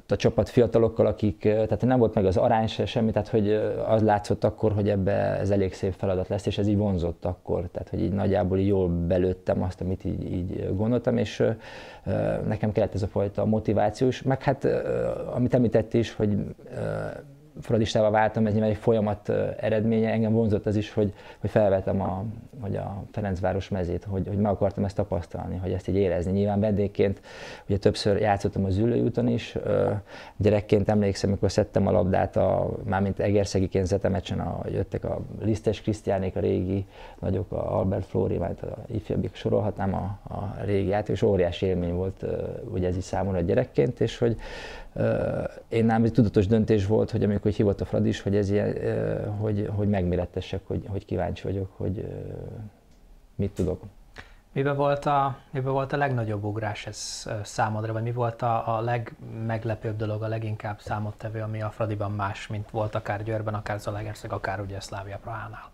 a 0.08 0.16
csapat 0.16 0.48
fiatalokkal, 0.48 1.06
akik, 1.06 1.38
tehát 1.40 1.84
nem 1.84 1.98
volt 1.98 2.14
meg 2.14 2.24
az 2.24 2.36
arány 2.36 2.66
se 2.66 2.86
semmi, 2.86 3.10
tehát 3.10 3.28
hogy 3.28 3.52
az 3.86 4.02
látszott 4.02 4.44
akkor, 4.44 4.72
hogy 4.72 4.88
ebbe 4.88 5.12
ez 5.12 5.50
elég 5.50 5.74
szép 5.74 5.92
feladat 5.92 6.28
lesz, 6.28 6.46
és 6.46 6.58
ez 6.58 6.66
így 6.66 6.76
vonzott 6.76 7.24
akkor, 7.24 7.68
tehát 7.72 7.88
hogy 7.88 8.02
így 8.02 8.12
nagyjából 8.12 8.60
jól 8.60 8.88
belőttem 8.88 9.62
azt, 9.62 9.80
amit 9.80 10.04
így, 10.04 10.32
így 10.32 10.74
gondoltam, 10.76 11.16
és 11.16 11.44
nekem 12.46 12.72
kellett 12.72 12.94
ez 12.94 13.02
a 13.02 13.06
fajta 13.06 13.44
motiváció 13.44 14.06
is, 14.06 14.22
meg 14.22 14.42
hát 14.42 14.64
amit 15.34 15.54
említett 15.54 15.94
is, 15.94 16.14
hogy 16.14 16.36
fradistával 17.60 18.10
váltam, 18.10 18.46
ez 18.46 18.52
nyilván 18.52 18.70
egy 18.70 18.76
folyamat 18.76 19.28
eredménye. 19.60 20.10
Engem 20.10 20.32
vonzott 20.32 20.66
az 20.66 20.76
is, 20.76 20.92
hogy, 20.92 21.12
hogy 21.40 21.50
felvetem 21.50 22.00
a, 22.00 22.24
hogy 22.60 22.76
a 22.76 23.02
Ferencváros 23.10 23.68
mezét, 23.68 24.04
hogy, 24.04 24.28
hogy 24.28 24.36
meg 24.36 24.52
akartam 24.52 24.84
ezt 24.84 24.96
tapasztalni, 24.96 25.56
hogy 25.56 25.72
ezt 25.72 25.88
így 25.88 25.94
érezni. 25.94 26.32
Nyilván 26.32 26.60
vendégként, 26.60 27.20
ugye 27.68 27.78
többször 27.78 28.20
játszottam 28.20 28.64
az 28.64 28.76
ülőjúton 28.76 29.28
is, 29.28 29.56
gyerekként 30.36 30.88
emlékszem, 30.88 31.30
amikor 31.30 31.50
szedtem 31.50 31.86
a 31.86 31.90
labdát, 31.90 32.36
a, 32.36 32.70
mármint 32.84 33.20
Egerszegiként 33.20 33.86
zetemecsen, 33.86 34.40
a, 34.40 34.60
jöttek 34.70 35.04
a 35.04 35.20
Lisztes 35.40 35.80
Krisztiánék, 35.80 36.36
a 36.36 36.40
régi 36.40 36.86
nagyok, 37.20 37.52
a 37.52 37.78
Albert 37.78 38.06
Flóri, 38.06 38.36
majd 38.36 38.58
a 38.62 38.92
ifjabbik 38.92 39.34
sorolhatnám 39.34 39.94
a, 39.94 40.34
a 40.34 40.56
régi 40.64 40.88
játék, 40.88 41.14
és 41.14 41.22
óriási 41.22 41.66
élmény 41.66 41.94
volt 41.94 42.24
ugye 42.72 42.88
ez 42.88 42.96
is 42.96 43.04
számomra 43.04 43.40
gyerekként, 43.40 44.00
és 44.00 44.18
hogy 44.18 44.36
én 45.68 45.84
nálam 45.84 46.04
egy 46.04 46.12
tudatos 46.12 46.46
döntés 46.46 46.86
volt, 46.86 47.10
hogy 47.10 47.22
amikor 47.22 47.50
hívott 47.50 47.80
a 47.80 47.84
Fradi 47.84 48.08
is, 48.08 48.20
hogy, 48.20 48.36
ez 48.36 48.50
ilyen, 48.50 48.74
hogy, 49.38 49.70
hogy 49.76 49.88
megmérettessek, 49.88 50.60
hogy, 50.66 50.84
hogy 50.88 51.04
kíváncsi 51.04 51.42
vagyok, 51.42 51.70
hogy 51.76 52.08
mit 53.34 53.50
tudok. 53.50 53.82
Miben 54.52 54.76
volt, 54.76 55.06
a, 55.06 55.36
miben 55.50 55.72
volt 55.72 55.92
a 55.92 55.96
legnagyobb 55.96 56.44
ugrás 56.44 56.86
ez 56.86 57.28
számodra, 57.42 57.92
vagy 57.92 58.02
mi 58.02 58.12
volt 58.12 58.42
a, 58.42 58.76
a 58.76 58.80
legmeglepőbb 58.80 59.96
dolog, 59.96 60.22
a 60.22 60.28
leginkább 60.28 60.80
számottevő, 60.80 61.40
ami 61.40 61.62
a 61.62 61.70
Fradiban 61.70 62.12
más, 62.12 62.46
mint 62.46 62.70
volt 62.70 62.94
akár 62.94 63.22
Győrben, 63.22 63.54
akár 63.54 63.78
Zalaegerszeg, 63.80 64.32
akár 64.32 64.60
ugye 64.60 64.80
Szlávia 64.80 65.18
Prahánál? 65.22 65.70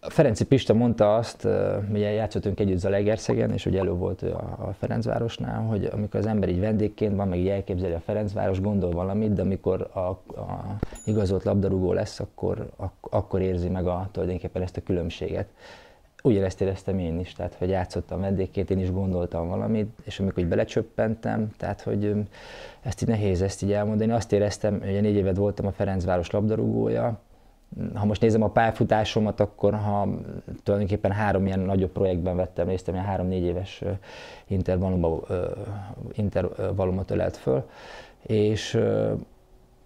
Ferenci 0.00 0.44
Pista 0.44 0.74
mondta 0.74 1.14
azt, 1.14 1.48
ugye 1.90 2.10
játszottunk 2.10 2.60
együtt 2.60 2.78
Zalegerszegen, 2.78 3.52
és 3.52 3.66
ugye 3.66 3.78
elő 3.78 3.90
volt 3.90 4.22
a 4.22 4.74
Ferencvárosnál, 4.78 5.62
hogy 5.62 5.84
amikor 5.92 6.20
az 6.20 6.26
ember 6.26 6.48
így 6.48 6.60
vendégként 6.60 7.16
van, 7.16 7.28
meg 7.28 7.38
így 7.38 7.48
elképzeli 7.48 7.92
a 7.92 8.00
Ferencváros, 8.00 8.60
gondol 8.60 8.90
valamit, 8.90 9.32
de 9.32 9.42
amikor 9.42 9.90
a, 9.92 9.98
a 9.98 10.76
igazolt 11.04 11.44
labdarúgó 11.44 11.92
lesz, 11.92 12.20
akkor, 12.20 12.70
ak, 12.76 12.92
akkor 13.00 13.40
érzi 13.40 13.68
meg 13.68 13.86
a, 13.86 14.08
tulajdonképpen 14.12 14.62
ezt 14.62 14.76
a 14.76 14.82
különbséget. 14.82 15.46
Ugyanezt 16.22 16.60
éreztem 16.60 16.98
én 16.98 17.18
is, 17.18 17.32
tehát 17.32 17.54
hogy 17.54 17.68
játszottam 17.68 18.20
vendégként, 18.20 18.70
én 18.70 18.78
is 18.78 18.92
gondoltam 18.92 19.48
valamit, 19.48 19.98
és 20.04 20.20
amikor 20.20 20.42
így 20.42 20.48
belecsöppentem, 20.48 21.50
tehát 21.56 21.80
hogy 21.80 22.14
ezt 22.82 23.02
így 23.02 23.08
nehéz 23.08 23.42
ezt 23.42 23.62
így 23.62 23.72
elmondani. 23.72 24.12
Azt 24.12 24.32
éreztem, 24.32 24.80
hogy 24.80 25.00
négy 25.00 25.14
évet 25.14 25.36
voltam 25.36 25.66
a 25.66 25.72
Ferencváros 25.72 26.30
labdarúgója, 26.30 27.18
ha 27.94 28.04
most 28.04 28.20
nézem 28.20 28.42
a 28.42 28.48
pályafutásomat, 28.48 29.40
akkor 29.40 29.74
ha 29.74 30.08
tulajdonképpen 30.62 31.12
három 31.12 31.46
ilyen 31.46 31.60
nagyobb 31.60 31.90
projektben 31.90 32.36
vettem 32.36 32.68
részt, 32.68 32.88
ilyen 32.88 33.04
három-négy 33.04 33.42
éves 33.42 33.82
intervallumot 36.14 37.10
ölelt 37.10 37.36
föl, 37.36 37.64
és 38.22 38.80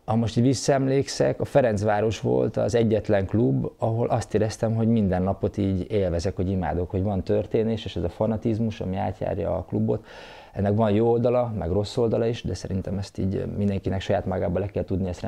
ha 0.04 0.16
most 0.16 0.36
így 0.36 0.44
visszaemlékszek, 0.44 1.40
a 1.40 1.44
Ferencváros 1.44 2.20
volt 2.20 2.56
az 2.56 2.74
egyetlen 2.74 3.26
klub, 3.26 3.70
ahol 3.78 4.06
azt 4.06 4.34
éreztem, 4.34 4.74
hogy 4.74 4.88
minden 4.88 5.22
napot 5.22 5.56
így 5.56 5.90
élvezek, 5.90 6.36
hogy 6.36 6.50
imádok, 6.50 6.90
hogy 6.90 7.02
van 7.02 7.22
történés, 7.22 7.84
és 7.84 7.96
ez 7.96 8.02
a 8.02 8.08
fanatizmus, 8.08 8.80
ami 8.80 8.96
átjárja 8.96 9.56
a 9.56 9.64
klubot, 9.68 10.06
ennek 10.52 10.74
van 10.74 10.90
jó 10.90 11.10
oldala, 11.10 11.52
meg 11.58 11.70
rossz 11.70 11.96
oldala 11.96 12.26
is, 12.26 12.42
de 12.42 12.54
szerintem 12.54 12.98
ezt 12.98 13.18
így 13.18 13.44
mindenkinek 13.56 14.00
saját 14.00 14.26
magába 14.26 14.58
le 14.58 14.66
kell 14.66 14.84
tudni 14.84 15.08
ezt 15.08 15.26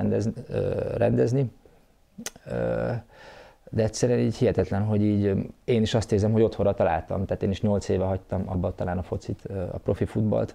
rendezni. 0.96 1.50
De 3.72 3.82
egyszerűen 3.82 4.18
így 4.18 4.36
hihetetlen, 4.36 4.84
hogy 4.84 5.02
így 5.02 5.32
én 5.64 5.82
is 5.82 5.94
azt 5.94 6.12
érzem, 6.12 6.32
hogy 6.32 6.42
otthonra 6.42 6.74
találtam. 6.74 7.24
Tehát 7.24 7.42
én 7.42 7.50
is 7.50 7.60
8 7.60 7.88
éve 7.88 8.04
hagytam 8.04 8.42
abba 8.46 8.74
talán 8.74 8.98
a 8.98 9.02
focit, 9.02 9.44
a 9.72 9.78
profi 9.78 10.04
futballt, 10.04 10.54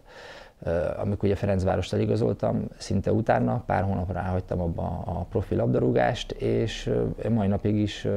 amikor 0.97 1.23
ugye 1.29 1.35
Ferencvárostal 1.35 1.99
igazoltam, 1.99 2.67
szinte 2.77 3.11
utána, 3.11 3.63
pár 3.65 3.83
hónapra 3.83 4.19
hagytam 4.19 4.61
abba 4.61 5.03
a 5.05 5.25
profi 5.29 5.55
labdarúgást, 5.55 6.31
és 6.31 6.91
mai 7.29 7.47
napig 7.47 7.75
is 7.75 8.07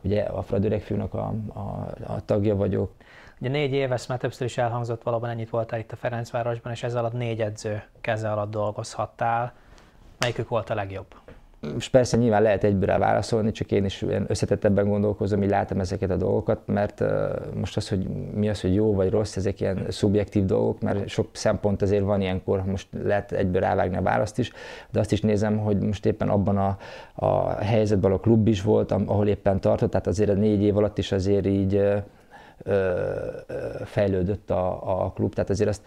ugye 0.00 0.22
a 0.22 0.42
Frad 0.42 0.64
öregfiúnak 0.64 1.14
a, 1.14 1.34
a, 1.54 1.60
a 2.06 2.24
tagja 2.24 2.56
vagyok. 2.56 2.92
Ugye 3.40 3.50
négy 3.50 3.72
éves, 3.72 4.06
már 4.06 4.18
többször 4.18 4.46
is 4.46 4.58
elhangzott, 4.58 5.02
valóban 5.02 5.30
ennyit 5.30 5.50
voltál 5.50 5.78
itt 5.78 5.92
a 5.92 5.96
Ferencvárosban, 5.96 6.72
és 6.72 6.82
ez 6.82 6.94
alatt 6.94 7.12
négy 7.12 7.40
edző 7.40 7.82
keze 8.00 8.30
alatt 8.30 8.50
dolgozhattál. 8.50 9.52
Melyikük 10.18 10.48
volt 10.48 10.70
a 10.70 10.74
legjobb? 10.74 11.14
És 11.76 11.88
persze 11.88 12.16
nyilván 12.16 12.42
lehet 12.42 12.64
egyből 12.64 12.98
válaszolni, 12.98 13.52
csak 13.52 13.72
én 13.72 13.84
is 13.84 14.04
összetettebben 14.26 14.88
gondolkozom, 14.88 15.42
így 15.42 15.48
látom 15.48 15.80
ezeket 15.80 16.10
a 16.10 16.16
dolgokat, 16.16 16.60
mert 16.66 17.04
most 17.54 17.76
az, 17.76 17.88
hogy 17.88 18.06
mi 18.34 18.48
az, 18.48 18.60
hogy 18.60 18.74
jó 18.74 18.94
vagy 18.94 19.10
rossz, 19.10 19.36
ezek 19.36 19.60
ilyen 19.60 19.86
szubjektív 19.88 20.44
dolgok, 20.44 20.80
mert 20.80 21.08
sok 21.08 21.28
szempont 21.32 21.82
azért 21.82 22.04
van 22.04 22.20
ilyenkor, 22.20 22.64
most 22.64 22.88
lehet 23.04 23.32
egyből 23.32 23.60
rávágni 23.60 23.96
a 23.96 24.02
választ 24.02 24.38
is, 24.38 24.52
de 24.90 25.00
azt 25.00 25.12
is 25.12 25.20
nézem, 25.20 25.58
hogy 25.58 25.78
most 25.78 26.06
éppen 26.06 26.28
abban 26.28 26.56
a, 26.56 26.76
a 27.14 27.50
helyzetben 27.50 28.12
a 28.12 28.20
klub 28.20 28.48
is 28.48 28.62
volt, 28.62 28.92
ahol 28.92 29.26
éppen 29.26 29.60
tartott, 29.60 29.90
tehát 29.90 30.06
azért 30.06 30.30
a 30.30 30.34
négy 30.34 30.62
év 30.62 30.76
alatt 30.76 30.98
is 30.98 31.12
azért 31.12 31.46
így 31.46 31.82
fejlődött 33.84 34.50
a, 34.50 35.02
a 35.04 35.10
klub, 35.10 35.34
tehát 35.34 35.50
azért 35.50 35.68
azt 35.68 35.82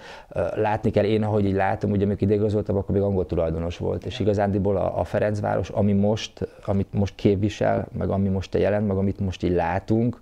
látni 0.55 0.91
kell, 0.91 1.03
én 1.03 1.23
ahogy 1.23 1.45
így 1.45 1.53
látom, 1.53 1.91
ugye 1.91 2.05
amikor 2.05 2.21
ide 2.21 2.33
igazoltam, 2.33 2.77
akkor 2.77 2.95
még 2.95 3.03
angol 3.03 3.25
tulajdonos 3.25 3.77
volt, 3.77 4.05
és 4.05 4.19
igazándiból 4.19 4.77
a, 4.77 4.99
a 4.99 5.03
Ferencváros, 5.03 5.69
ami 5.69 5.93
most, 5.93 6.47
amit 6.65 6.93
most 6.93 7.15
képvisel, 7.15 7.87
meg 7.97 8.09
ami 8.09 8.29
most 8.29 8.55
jelent, 8.55 8.87
meg 8.87 8.97
amit 8.97 9.19
most 9.19 9.43
így 9.43 9.53
látunk, 9.53 10.21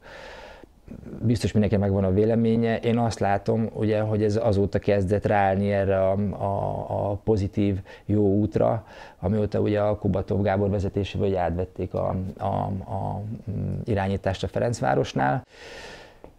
biztos 1.22 1.52
mindenki 1.52 1.78
megvan 1.78 2.04
a 2.04 2.12
véleménye. 2.12 2.80
Én 2.80 2.98
azt 2.98 3.20
látom, 3.20 3.70
ugye, 3.74 4.00
hogy 4.00 4.24
ez 4.24 4.36
azóta 4.36 4.80
kezdett 4.80 5.26
ráállni 5.26 5.72
erre 5.72 6.00
a, 6.00 6.18
a, 6.32 7.10
a 7.10 7.16
pozitív, 7.24 7.80
jó 8.06 8.36
útra, 8.36 8.86
amióta 9.20 9.60
ugye 9.60 9.80
a 9.82 9.98
Kubatov 9.98 10.42
Gábor 10.42 10.70
vezetéséből 10.70 11.28
hogy 11.28 11.36
átvették 11.36 11.94
a, 11.94 12.16
a, 12.38 12.46
a 12.92 13.22
mm, 13.52 13.80
irányítást 13.86 14.44
a 14.44 14.48
Ferencvárosnál. 14.48 15.46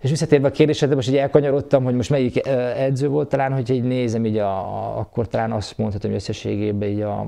És 0.02 0.10
visszatérve 0.10 0.48
a 0.48 0.50
kérdésre, 0.50 0.86
de 0.86 0.94
most 0.94 1.08
így 1.08 1.16
elkanyarodtam, 1.16 1.84
hogy 1.84 1.94
most 1.94 2.10
melyik 2.10 2.46
edző 2.76 3.08
volt 3.08 3.28
talán, 3.28 3.52
hogyha 3.52 3.74
így 3.74 3.82
nézem, 3.82 4.24
így 4.24 4.36
a, 4.36 4.58
a, 4.58 4.98
akkor 4.98 5.28
talán 5.28 5.52
azt 5.52 5.78
mondhatom, 5.78 6.10
hogy 6.10 6.20
összességében 6.20 6.88
így 6.88 7.00
a, 7.00 7.26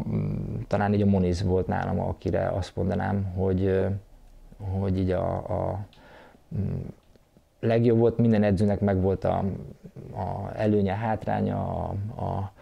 talán 0.66 0.94
így 0.94 1.02
a 1.02 1.06
Moniz 1.06 1.42
volt 1.42 1.66
nálam, 1.66 2.00
akire 2.00 2.48
azt 2.48 2.76
mondanám, 2.76 3.24
hogy, 3.36 3.84
hogy 4.80 4.98
így 4.98 5.10
a, 5.10 5.36
a 5.36 5.78
legjobb 7.60 7.98
volt, 7.98 8.18
minden 8.18 8.42
edzőnek 8.42 8.80
meg 8.80 9.00
volt 9.00 9.24
a, 9.24 9.44
a 10.12 10.52
előnye, 10.56 10.94
hátránya, 10.94 11.56
a, 11.56 11.94
a, 12.22 12.52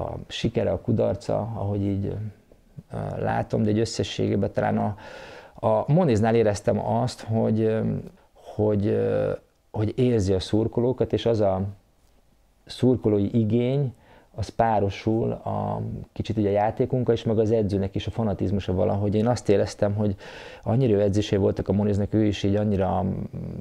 a 0.00 0.18
sikere, 0.26 0.70
a 0.70 0.80
kudarca, 0.80 1.38
ahogy 1.54 1.82
így 1.82 2.16
látom, 3.16 3.62
de 3.62 3.68
egy 3.68 3.78
összességében 3.78 4.52
talán 4.52 4.78
a, 4.78 4.96
a 5.66 5.92
Moniznál 5.92 6.34
éreztem 6.34 6.86
azt, 6.86 7.20
hogy, 7.20 7.76
hogy 8.54 8.98
hogy 9.72 9.92
érzi 9.96 10.32
a 10.32 10.40
szurkolókat, 10.40 11.12
és 11.12 11.26
az 11.26 11.40
a 11.40 11.62
szurkolói 12.64 13.38
igény, 13.38 13.92
az 14.34 14.48
párosul 14.48 15.30
a 15.30 15.80
kicsit 16.12 16.36
ugye 16.36 16.48
a 16.48 16.52
játékunkkal 16.52 17.14
is, 17.14 17.22
meg 17.22 17.38
az 17.38 17.50
edzőnek 17.50 17.94
is 17.94 18.06
a 18.06 18.10
fanatizmusa 18.10 18.74
valahogy. 18.74 19.14
Én 19.14 19.26
azt 19.26 19.48
éreztem, 19.48 19.94
hogy 19.94 20.16
annyira 20.62 21.00
edzésé 21.00 21.36
voltak 21.36 21.68
a 21.68 21.72
Moniznek, 21.72 22.14
ő 22.14 22.24
is 22.24 22.42
így 22.42 22.54
annyira, 22.56 23.04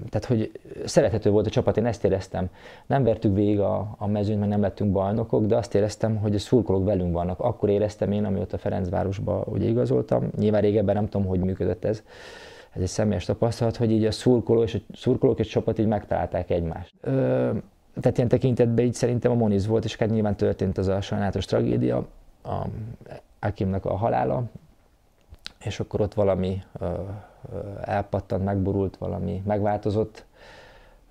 tehát 0.10 0.26
hogy 0.28 0.52
szerethető 0.86 1.30
volt 1.30 1.46
a 1.46 1.50
csapat, 1.50 1.78
én 1.78 1.86
ezt 1.86 2.04
éreztem. 2.04 2.50
Nem 2.86 3.04
vertük 3.04 3.36
végig 3.36 3.60
a, 3.60 3.96
a 3.98 4.08
mezőnyt, 4.08 4.40
meg 4.40 4.50
nem 4.50 4.62
lettünk 4.62 4.92
bajnokok, 4.92 5.46
de 5.46 5.56
azt 5.56 5.76
éreztem, 5.76 6.18
hogy 6.18 6.36
a 6.36 6.40
szurkolók 6.40 6.86
velünk 6.86 7.14
vannak. 7.14 7.40
Akkor 7.40 7.70
éreztem 7.70 8.12
én, 8.12 8.26
amióta 8.26 8.58
Ferencvárosba 8.58 9.44
ugye 9.46 9.68
igazoltam. 9.68 10.30
Nyilván 10.38 10.62
régebben 10.62 10.96
nem 10.96 11.10
tudom, 11.10 11.28
hogy 11.28 11.40
működött 11.40 11.86
ez 11.86 12.04
ez 12.74 12.82
egy 12.82 12.88
személyes 12.88 13.26
tapasztalat, 13.26 13.78
hogy 13.78 13.92
így 13.92 14.06
a 14.06 14.12
szurkoló 14.12 14.64
és 14.64 14.74
a 14.74 14.80
szurkolók 14.94 15.40
a 15.40 15.44
csapat 15.44 15.80
így 15.80 15.88
megtalálták 15.88 16.50
egymást. 16.50 16.94
Ö, 17.02 17.52
tehát 18.02 18.18
ilyen 18.18 18.30
tekintetben 18.30 18.86
így 18.86 18.94
szerintem 18.94 19.32
a 19.32 19.36
Moniz 19.36 19.68
volt, 19.68 19.86
és 19.86 19.96
hát 19.96 20.10
nyilván 20.10 20.36
történt 20.36 20.78
az 20.78 20.88
a 20.88 21.02
sajnálatos 21.02 21.46
tragédia, 21.46 22.08
a 22.44 22.66
Akimnak 23.40 23.86
a 23.86 23.96
halála, 23.96 24.44
és 25.60 25.80
akkor 25.80 26.02
ott 26.02 26.14
valami 26.14 26.64
ö, 26.80 26.94
elpattant, 27.82 28.44
megborult, 28.44 28.98
valami 28.98 29.42
megváltozott, 29.46 30.26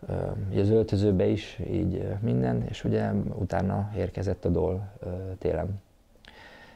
ö, 0.09 0.61
az 0.61 0.71
öltözőbe 0.71 1.27
is, 1.27 1.61
így 1.71 2.07
minden, 2.21 2.65
és 2.69 2.85
ugye 2.85 3.11
utána 3.35 3.91
érkezett 3.97 4.45
a 4.45 4.49
dol 4.49 4.89
télen. 5.39 5.81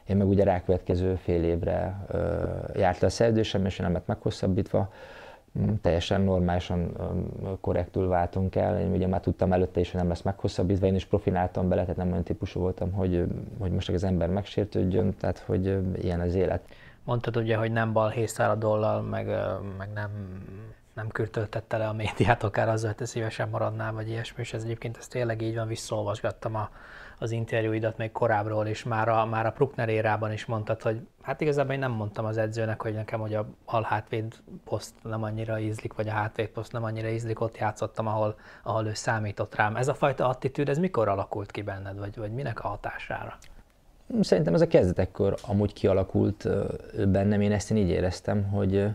Én 0.07 0.17
meg 0.17 0.27
ugye 0.27 0.43
rákövetkező 0.43 1.15
fél 1.15 1.43
évre 1.43 2.05
járt 2.75 2.99
le 2.99 3.07
a 3.07 3.09
szerződésem, 3.09 3.65
és 3.65 3.77
nem 3.77 3.93
lett 3.93 4.07
meghosszabbítva, 4.07 4.91
mm, 5.59 5.73
teljesen 5.81 6.21
normálisan, 6.21 6.97
korrektül 7.61 8.07
váltunk 8.07 8.55
el. 8.55 8.79
Én 8.79 8.91
ugye 8.91 9.07
már 9.07 9.19
tudtam 9.19 9.53
előtte 9.53 9.79
is, 9.79 9.91
hogy 9.91 9.99
nem 9.99 10.09
lesz 10.09 10.21
meghosszabbítva, 10.21 10.85
én 10.85 10.95
is 10.95 11.05
profiláltam 11.05 11.69
bele, 11.69 11.81
tehát 11.81 11.97
nem 11.97 12.11
olyan 12.11 12.23
típusú 12.23 12.59
voltam, 12.59 12.91
hogy, 12.91 13.25
hogy 13.59 13.71
most 13.71 13.89
az 13.89 14.03
ember 14.03 14.29
megsértődjön, 14.29 15.15
tehát 15.17 15.37
hogy 15.37 15.65
ilyen 16.03 16.19
az 16.19 16.35
élet. 16.35 16.61
Mondtad 17.03 17.37
ugye, 17.37 17.55
hogy 17.55 17.71
nem 17.71 17.93
balhészáradollal, 17.93 19.01
meg, 19.01 19.25
meg 19.77 19.89
nem 19.93 20.09
nem 20.95 21.07
kürtöltette 21.07 21.77
le 21.77 21.87
a 21.87 21.93
médiát, 21.93 22.43
akár 22.43 22.69
azzal, 22.69 22.87
hogy 22.87 22.97
te 22.97 23.05
szívesen 23.05 23.49
maradnál, 23.49 23.93
vagy 23.93 24.09
ilyesmi, 24.09 24.41
és 24.41 24.53
ez 24.53 24.63
egyébként 24.63 24.97
ez 24.97 25.07
tényleg 25.07 25.41
így 25.41 25.55
van, 25.55 25.67
visszaolvasgattam 25.67 26.55
a, 26.55 26.69
az 27.19 27.31
interjúidat 27.31 27.97
még 27.97 28.11
korábbról, 28.11 28.67
és 28.67 28.83
már 28.83 29.07
a, 29.07 29.25
már 29.25 29.45
a 29.45 29.51
Bruckner 29.51 29.89
érában 29.89 30.31
is 30.31 30.45
mondtad, 30.45 30.81
hogy 30.81 30.99
hát 31.21 31.41
igazából 31.41 31.73
én 31.73 31.79
nem 31.79 31.91
mondtam 31.91 32.25
az 32.25 32.37
edzőnek, 32.37 32.81
hogy 32.81 32.93
nekem 32.93 33.19
hogy 33.19 33.33
a 33.33 33.47
alhátvéd 33.65 34.33
poszt 34.63 34.93
nem 35.03 35.23
annyira 35.23 35.59
ízlik, 35.59 35.93
vagy 35.93 36.07
a 36.07 36.11
hátvéd 36.11 36.47
poszt 36.47 36.71
nem 36.71 36.83
annyira 36.83 37.07
ízlik, 37.07 37.39
ott 37.39 37.57
játszottam, 37.57 38.07
ahol, 38.07 38.35
ahol 38.63 38.85
ő 38.85 38.93
számított 38.93 39.55
rám. 39.55 39.75
Ez 39.75 39.87
a 39.87 39.93
fajta 39.93 40.27
attitűd, 40.27 40.69
ez 40.69 40.77
mikor 40.77 41.07
alakult 41.07 41.51
ki 41.51 41.61
benned, 41.61 41.99
vagy, 41.99 42.15
vagy 42.17 42.31
minek 42.31 42.63
a 42.63 42.67
hatására? 42.67 43.37
Szerintem 44.21 44.53
ez 44.53 44.61
a 44.61 44.67
kezdetekkor 44.67 45.35
amúgy 45.47 45.73
kialakult 45.73 46.47
bennem, 47.07 47.41
én 47.41 47.51
ezt 47.51 47.71
én 47.71 47.77
így 47.77 47.89
éreztem, 47.89 48.43
hogy, 48.43 48.87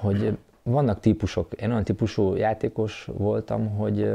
hogy 0.00 0.38
vannak 0.62 1.00
típusok. 1.00 1.52
Én 1.52 1.70
olyan 1.70 1.84
típusú 1.84 2.34
játékos 2.34 3.08
voltam, 3.12 3.76
hogy 3.76 4.14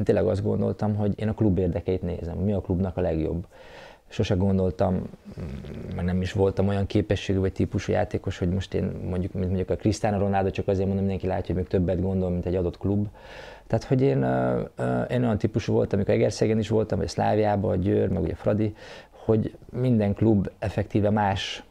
én 0.00 0.06
tényleg 0.06 0.26
azt 0.26 0.42
gondoltam, 0.42 0.94
hogy 0.94 1.12
én 1.16 1.28
a 1.28 1.34
klub 1.34 1.58
érdekeit 1.58 2.02
nézem, 2.02 2.36
mi 2.36 2.52
a 2.52 2.60
klubnak 2.60 2.96
a 2.96 3.00
legjobb. 3.00 3.46
Sose 4.08 4.34
gondoltam, 4.34 5.02
meg 5.94 6.04
nem 6.04 6.22
is 6.22 6.32
voltam 6.32 6.68
olyan 6.68 6.86
képességű 6.86 7.38
vagy 7.38 7.52
típusú 7.52 7.92
játékos, 7.92 8.38
hogy 8.38 8.48
most 8.48 8.74
én 8.74 8.84
mondjuk, 9.08 9.32
mint 9.32 9.46
mondjuk 9.46 9.70
a 9.70 9.76
Cristiano 9.76 10.18
Ronaldo, 10.18 10.50
csak 10.50 10.68
azért 10.68 10.86
mondom, 10.86 11.04
mindenki 11.04 11.26
látja, 11.26 11.46
hogy 11.46 11.62
még 11.62 11.66
többet 11.66 12.00
gondol, 12.00 12.30
mint 12.30 12.46
egy 12.46 12.54
adott 12.54 12.78
klub. 12.78 13.08
Tehát, 13.66 13.84
hogy 13.84 14.00
én, 14.00 14.16
én 15.10 15.22
olyan 15.22 15.38
típusú 15.38 15.72
voltam, 15.72 15.98
amikor 15.98 16.14
Egerszegen 16.14 16.58
is 16.58 16.68
voltam, 16.68 16.98
vagy 16.98 17.08
Szláviában, 17.08 17.70
a 17.70 17.76
Győr, 17.76 18.08
meg 18.08 18.22
ugye 18.22 18.34
Fradi, 18.34 18.74
hogy 19.10 19.54
minden 19.72 20.14
klub 20.14 20.50
effektíve 20.58 21.10
más 21.10 21.64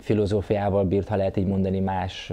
filozófiával 0.00 0.84
bírt, 0.84 1.08
ha 1.08 1.16
lehet 1.16 1.36
így 1.36 1.46
mondani, 1.46 1.80
más, 1.80 2.32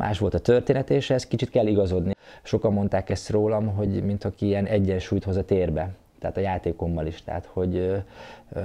más 0.00 0.18
volt 0.18 0.34
a 0.34 0.38
történet, 0.38 0.90
és 0.90 1.10
ezt 1.10 1.28
kicsit 1.28 1.50
kell 1.50 1.66
igazodni. 1.66 2.14
Sokan 2.42 2.72
mondták 2.72 3.10
ezt 3.10 3.30
rólam, 3.30 3.66
hogy 3.66 4.04
mint 4.04 4.24
aki 4.24 4.46
ilyen 4.46 4.66
egyensúlyt 4.66 5.24
hoz 5.24 5.36
a 5.36 5.44
térbe, 5.44 5.90
tehát 6.18 6.36
a 6.36 6.40
játékommal 6.40 7.06
is, 7.06 7.22
tehát 7.22 7.46
hogy 7.52 8.02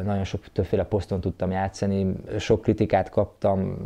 nagyon 0.03 0.23
sok 0.23 0.47
többféle 0.53 0.83
poszton 0.83 1.21
tudtam 1.21 1.51
játszani, 1.51 2.13
sok 2.39 2.61
kritikát 2.61 3.09
kaptam, 3.09 3.77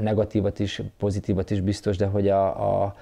negatívat 0.00 0.58
is, 0.58 0.82
pozitívat 0.98 1.50
is 1.50 1.60
biztos, 1.60 1.96
de 1.96 2.06
hogy 2.06 2.28
a, 2.28 2.82
a 2.82 2.94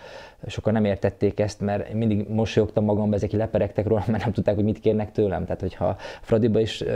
sokan 0.46 0.72
nem 0.72 0.84
értették 0.84 1.40
ezt, 1.40 1.60
mert 1.60 1.88
én 1.88 1.96
mindig 1.96 2.28
mosolyogtam 2.28 2.84
magamban, 2.84 3.14
ezek 3.14 3.32
leperegtek 3.32 3.86
róla, 3.86 4.04
mert 4.06 4.22
nem 4.22 4.32
tudták, 4.32 4.54
hogy 4.54 4.64
mit 4.64 4.80
kérnek 4.80 5.12
tőlem. 5.12 5.44
Tehát, 5.44 5.60
hogyha 5.60 5.96
Fradiba 6.20 6.60
is 6.60 6.80
uh, 6.80 6.88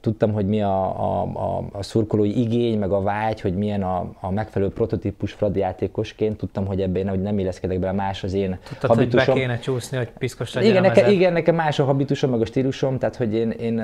tudtam, 0.00 0.32
hogy 0.32 0.46
mi 0.46 0.62
a, 0.62 1.00
a, 1.00 1.22
a, 1.22 1.64
a 1.72 1.82
szurkolói 1.82 2.40
igény, 2.40 2.78
meg 2.78 2.90
a 2.90 3.00
vágy, 3.00 3.40
hogy 3.40 3.54
milyen 3.56 3.82
a, 3.82 4.10
a 4.20 4.30
megfelelő 4.30 4.70
prototípus 4.70 5.32
Fradi 5.32 5.58
játékosként, 5.58 6.36
tudtam, 6.36 6.66
hogy 6.66 6.80
ebben 6.80 7.08
hogy 7.08 7.22
nem 7.22 7.38
illeszkedek 7.38 7.78
bele 7.78 7.92
más 7.92 8.24
az 8.24 8.32
én 8.32 8.58
Tudtad, 8.68 8.90
habitusom. 8.90 9.24
hogy 9.24 9.34
be 9.34 9.40
kéne 9.40 9.58
csúszni, 9.58 9.96
hogy 9.96 10.08
piszkos 10.18 10.54
legyen 10.54 10.70
igen, 10.70 10.82
nekem, 10.82 11.10
igen, 11.10 11.32
nekem 11.32 11.54
más 11.54 11.78
a 11.78 11.84
habitusom, 11.84 12.30
meg 12.30 12.40
a 12.40 12.44
stílusom, 12.44 12.98
tehát 12.98 13.16
hogy 13.16 13.34
én, 13.34 13.50
én 13.50 13.82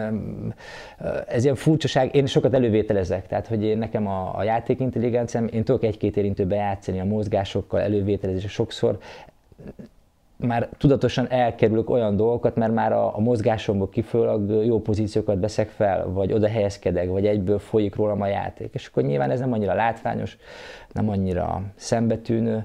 ez 1.26 1.44
ilyen 1.44 1.54
furcsaság, 1.54 2.14
én 2.14 2.26
sokat 2.26 2.54
elővételezek, 2.54 3.26
tehát 3.26 3.46
hogy 3.46 3.64
én 3.64 3.78
nekem 3.78 4.06
a, 4.06 4.36
a 4.36 4.42
játékintelligenciám, 4.42 5.48
én 5.52 5.64
tudok 5.64 5.84
egy-két 5.84 6.16
érintőbe 6.16 6.54
játszani 6.54 7.00
a 7.00 7.04
mozgásokkal, 7.04 7.80
elővételezés, 7.80 8.52
sokszor 8.52 8.98
már 10.36 10.68
tudatosan 10.78 11.30
elkerülök 11.30 11.90
olyan 11.90 12.16
dolgokat, 12.16 12.56
mert 12.56 12.72
már 12.72 12.92
a, 12.92 13.16
a 13.16 13.20
mozgásomból 13.20 13.88
kifolyólag 13.88 14.64
jó 14.64 14.80
pozíciókat 14.80 15.40
veszek 15.40 15.68
fel, 15.68 16.08
vagy 16.08 16.32
oda 16.32 16.48
helyezkedek, 16.48 17.08
vagy 17.08 17.26
egyből 17.26 17.58
folyik 17.58 17.94
rólam 17.94 18.20
a 18.20 18.26
játék. 18.26 18.74
És 18.74 18.86
akkor 18.86 19.02
nyilván 19.02 19.30
ez 19.30 19.40
nem 19.40 19.52
annyira 19.52 19.74
látványos, 19.74 20.36
nem 20.92 21.08
annyira 21.08 21.62
szembetűnő, 21.74 22.64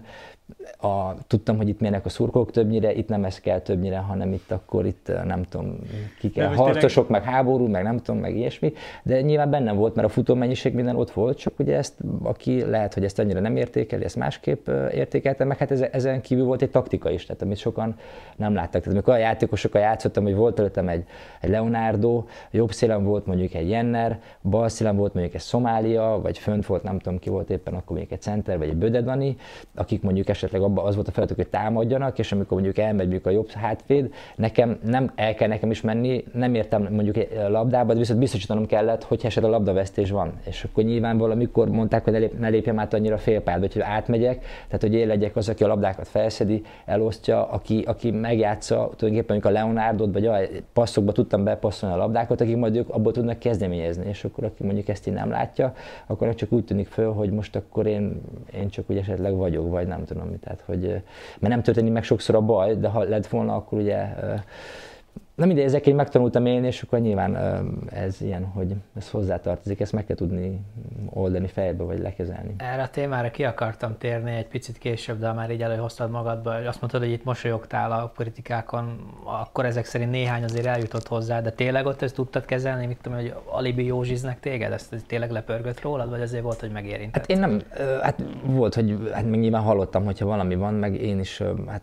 a, 0.78 1.14
tudtam, 1.28 1.58
hogy 1.58 1.68
itt 1.68 1.80
milyenek 1.80 2.06
a 2.06 2.10
szurkolók 2.10 2.52
többnyire, 2.52 2.94
itt 2.94 3.08
nem 3.08 3.24
ez 3.24 3.40
kell 3.40 3.60
többnyire, 3.60 3.98
hanem 3.98 4.34
itt 4.34 4.52
akkor 4.52 4.86
itt 4.86 5.12
nem 5.26 5.44
tudom, 5.44 5.80
ki 6.20 6.30
kell, 6.30 6.54
harcosok, 6.54 7.08
tényleg... 7.08 7.26
meg 7.26 7.34
háború, 7.34 7.68
meg 7.68 7.84
nem 7.84 7.98
tudom, 7.98 8.22
meg 8.22 8.36
ilyesmi, 8.36 8.74
de 9.04 9.22
nyilván 9.22 9.50
bennem 9.50 9.76
volt, 9.76 9.96
mert 9.96 10.08
a 10.08 10.12
futómennyiség 10.12 10.74
minden 10.74 10.96
ott 10.96 11.12
volt, 11.12 11.38
csak 11.38 11.60
ugye 11.60 11.78
ezt, 11.78 11.94
aki 12.24 12.66
lehet, 12.66 12.94
hogy 12.94 13.04
ezt 13.04 13.20
annyira 13.20 13.40
nem 13.40 13.56
értékeli, 13.56 14.04
ezt 14.04 14.16
másképp 14.16 14.68
értékelte, 14.94 15.44
meg 15.44 15.58
hát 15.58 15.72
ezen 15.72 16.22
kívül 16.22 16.46
volt 16.46 16.62
egy 16.62 16.72
taktika 16.72 17.10
is, 17.10 17.26
tehát 17.26 17.42
amit 17.42 17.58
sokan 17.58 17.96
nem 18.36 18.54
láttak. 18.54 18.82
Tehát 18.82 18.88
amikor 18.88 19.14
a 19.14 19.18
játékosokkal 19.18 19.82
játszottam, 19.82 20.24
hogy 20.24 20.36
volt 20.36 20.60
előttem 20.60 20.88
egy, 20.88 21.06
egy 21.42 21.50
Leonardo, 21.50 22.24
jobb 22.52 22.72
szélen 22.72 23.04
volt 23.04 23.26
mondjuk 23.26 23.54
egy 23.54 23.70
Jenner, 23.70 24.20
bal 24.42 24.70
szélen 24.70 24.96
volt 24.96 25.14
mondjuk 25.14 25.36
egy 25.36 25.42
Szomália, 25.42 26.20
vagy 26.22 26.38
fönt 26.38 26.66
volt, 26.66 26.84
nem 26.84 27.00
tudom 27.00 27.20
ki 27.20 27.30
volt 27.30 27.50
éppen, 27.50 27.74
akkor 27.74 27.98
mondjuk 27.98 28.12
egy 28.12 28.22
Center, 28.22 28.58
vagy 28.58 28.70
egy 28.70 28.76
Bödedani, 28.76 29.36
akik 29.76 30.02
mondjuk 30.02 30.30
esetleg 30.38 30.62
abban 30.62 30.86
az 30.86 30.96
volt 30.96 31.08
a 31.08 31.12
feladatuk, 31.12 31.44
hogy 31.44 31.52
támadjanak, 31.52 32.20
és 32.20 32.32
amikor 32.32 32.54
mondjuk 32.54 32.78
elmegy 32.78 33.08
mondjuk 33.08 33.26
a 33.26 33.30
jobb 33.30 33.50
hátvéd, 33.50 34.14
nekem 34.36 34.80
nem 34.84 35.12
el 35.16 35.34
kell 35.34 35.48
nekem 35.48 35.72
is 35.72 35.82
menni, 35.82 36.24
nem 36.34 36.56
értem 36.56 36.88
mondjuk 36.92 37.18
egy 37.18 37.30
labdába, 37.50 37.94
de 37.94 38.00
viszont 38.00 38.20
biztosítanom 38.20 38.66
kellett, 38.66 39.04
hogy 39.04 39.22
esetleg 39.24 39.52
a 39.52 39.56
labdavesztés 39.56 40.10
van. 40.10 40.34
És 40.46 40.64
akkor 40.64 40.84
nyilván 40.84 41.18
valamikor 41.18 41.70
mondták, 41.70 42.04
hogy 42.04 42.14
ne, 42.14 42.20
lép, 42.20 42.40
ne 42.40 42.48
lépjem 42.48 42.80
át 42.80 42.94
annyira 42.94 43.18
félpályába, 43.18 43.68
hogy 43.74 43.82
átmegyek, 43.82 44.46
tehát 44.66 44.82
hogy 44.82 44.94
én 44.94 45.08
legyek 45.08 45.36
az, 45.36 45.50
aki 45.50 45.64
a 45.64 45.68
labdákat 45.68 46.08
felszedi, 46.08 46.62
elosztja, 46.86 47.50
aki, 47.50 47.84
aki 47.88 48.12
megjátsza 48.12 48.76
tulajdonképpen 48.76 49.36
mondjuk 49.36 49.46
a 49.46 49.50
Leonardot, 49.50 50.14
vagy 50.14 50.26
a 50.26 50.38
passzokba 50.74 51.12
tudtam 51.12 51.44
bepasszolni 51.44 51.96
a 51.96 51.98
labdákat, 51.98 52.42
akik 52.42 52.58
majd 52.58 52.76
ők 52.76 52.90
abból 52.90 53.12
tudnak 53.12 53.40
kezdeményezni, 53.40 54.08
és 54.08 54.24
akkor 54.24 54.44
aki 54.44 54.64
mondjuk 54.64 54.88
ezt 54.88 55.08
így 55.08 55.14
nem 55.14 55.30
látja, 55.30 55.74
akkor 56.08 56.36
csak 56.36 56.52
úgy 56.52 56.66
tűnik 56.66 56.88
föl, 56.88 57.14
hogy 57.14 57.32
most 57.32 57.56
akkor 57.56 57.86
én, 57.88 58.22
én 58.54 58.70
csak 58.70 58.90
úgy 58.90 58.98
esetleg 58.98 59.36
vagyok, 59.36 59.70
vagy 59.70 59.88
nem 59.88 60.06
tudom 60.06 60.27
mit. 60.30 60.40
Tehát, 60.40 60.64
hogy, 60.66 60.82
mert 61.40 61.54
nem 61.54 61.62
történik 61.62 61.94
meg 61.94 62.04
sokszor 62.04 62.36
a 62.36 62.42
baj, 62.42 62.76
de 62.76 62.88
ha 62.88 63.04
lett 63.04 63.28
volna, 63.28 63.56
akkor 63.56 63.80
ugye 63.80 64.06
nem 65.38 65.48
mindegy, 65.48 65.66
ezeket 65.66 65.94
megtanultam 65.94 66.46
én, 66.46 66.64
és 66.64 66.82
akkor 66.82 67.00
nyilván 67.00 67.38
ez 67.90 68.22
ilyen, 68.22 68.46
hogy 68.46 68.76
ez 68.98 69.10
hozzátartozik, 69.10 69.80
ezt 69.80 69.92
meg 69.92 70.06
kell 70.06 70.16
tudni 70.16 70.62
oldani 71.10 71.48
fejbe, 71.48 71.84
vagy 71.84 72.00
lekezelni. 72.00 72.56
Erre 72.58 72.82
a 72.82 72.90
témára 72.90 73.32
ki 73.32 73.44
akartam 73.44 73.96
térni 73.98 74.32
egy 74.32 74.48
picit 74.48 74.78
később, 74.78 75.20
de 75.20 75.32
már 75.32 75.52
így 75.52 75.62
előhoztad 75.62 76.12
magadba, 76.12 76.56
hogy 76.56 76.66
azt 76.66 76.80
mondtad, 76.80 77.02
hogy 77.02 77.12
itt 77.12 77.24
mosolyogtál 77.24 77.92
a 77.92 78.12
kritikákon, 78.16 79.00
akkor 79.24 79.66
ezek 79.66 79.86
szerint 79.86 80.12
néhány 80.12 80.44
azért 80.44 80.66
eljutott 80.66 81.08
hozzá, 81.08 81.42
de 81.42 81.52
tényleg 81.52 81.86
ott 81.86 82.02
ezt 82.02 82.16
tudtad 82.16 82.46
kezelni, 82.46 82.86
mit 82.86 82.98
tudom, 83.02 83.18
hogy 83.18 83.34
alibi 83.46 83.86
józsiznek 83.86 84.40
téged, 84.40 84.72
ezt 84.72 84.96
tényleg 85.08 85.32
lepörgött 85.32 85.82
rólad, 85.82 86.10
vagy 86.10 86.22
azért 86.22 86.44
volt, 86.44 86.60
hogy 86.60 86.72
megérintett? 86.72 87.22
Hát 87.22 87.30
én 87.30 87.40
nem, 87.40 87.62
hát 88.02 88.24
volt, 88.44 88.76
hogy 88.76 89.10
hát 89.14 89.26
meg 89.30 89.40
nyilván 89.40 89.62
hallottam, 89.62 90.06
hogyha 90.06 90.26
valami 90.26 90.56
van, 90.56 90.74
meg 90.74 91.02
én 91.02 91.20
is, 91.20 91.42
hát 91.68 91.82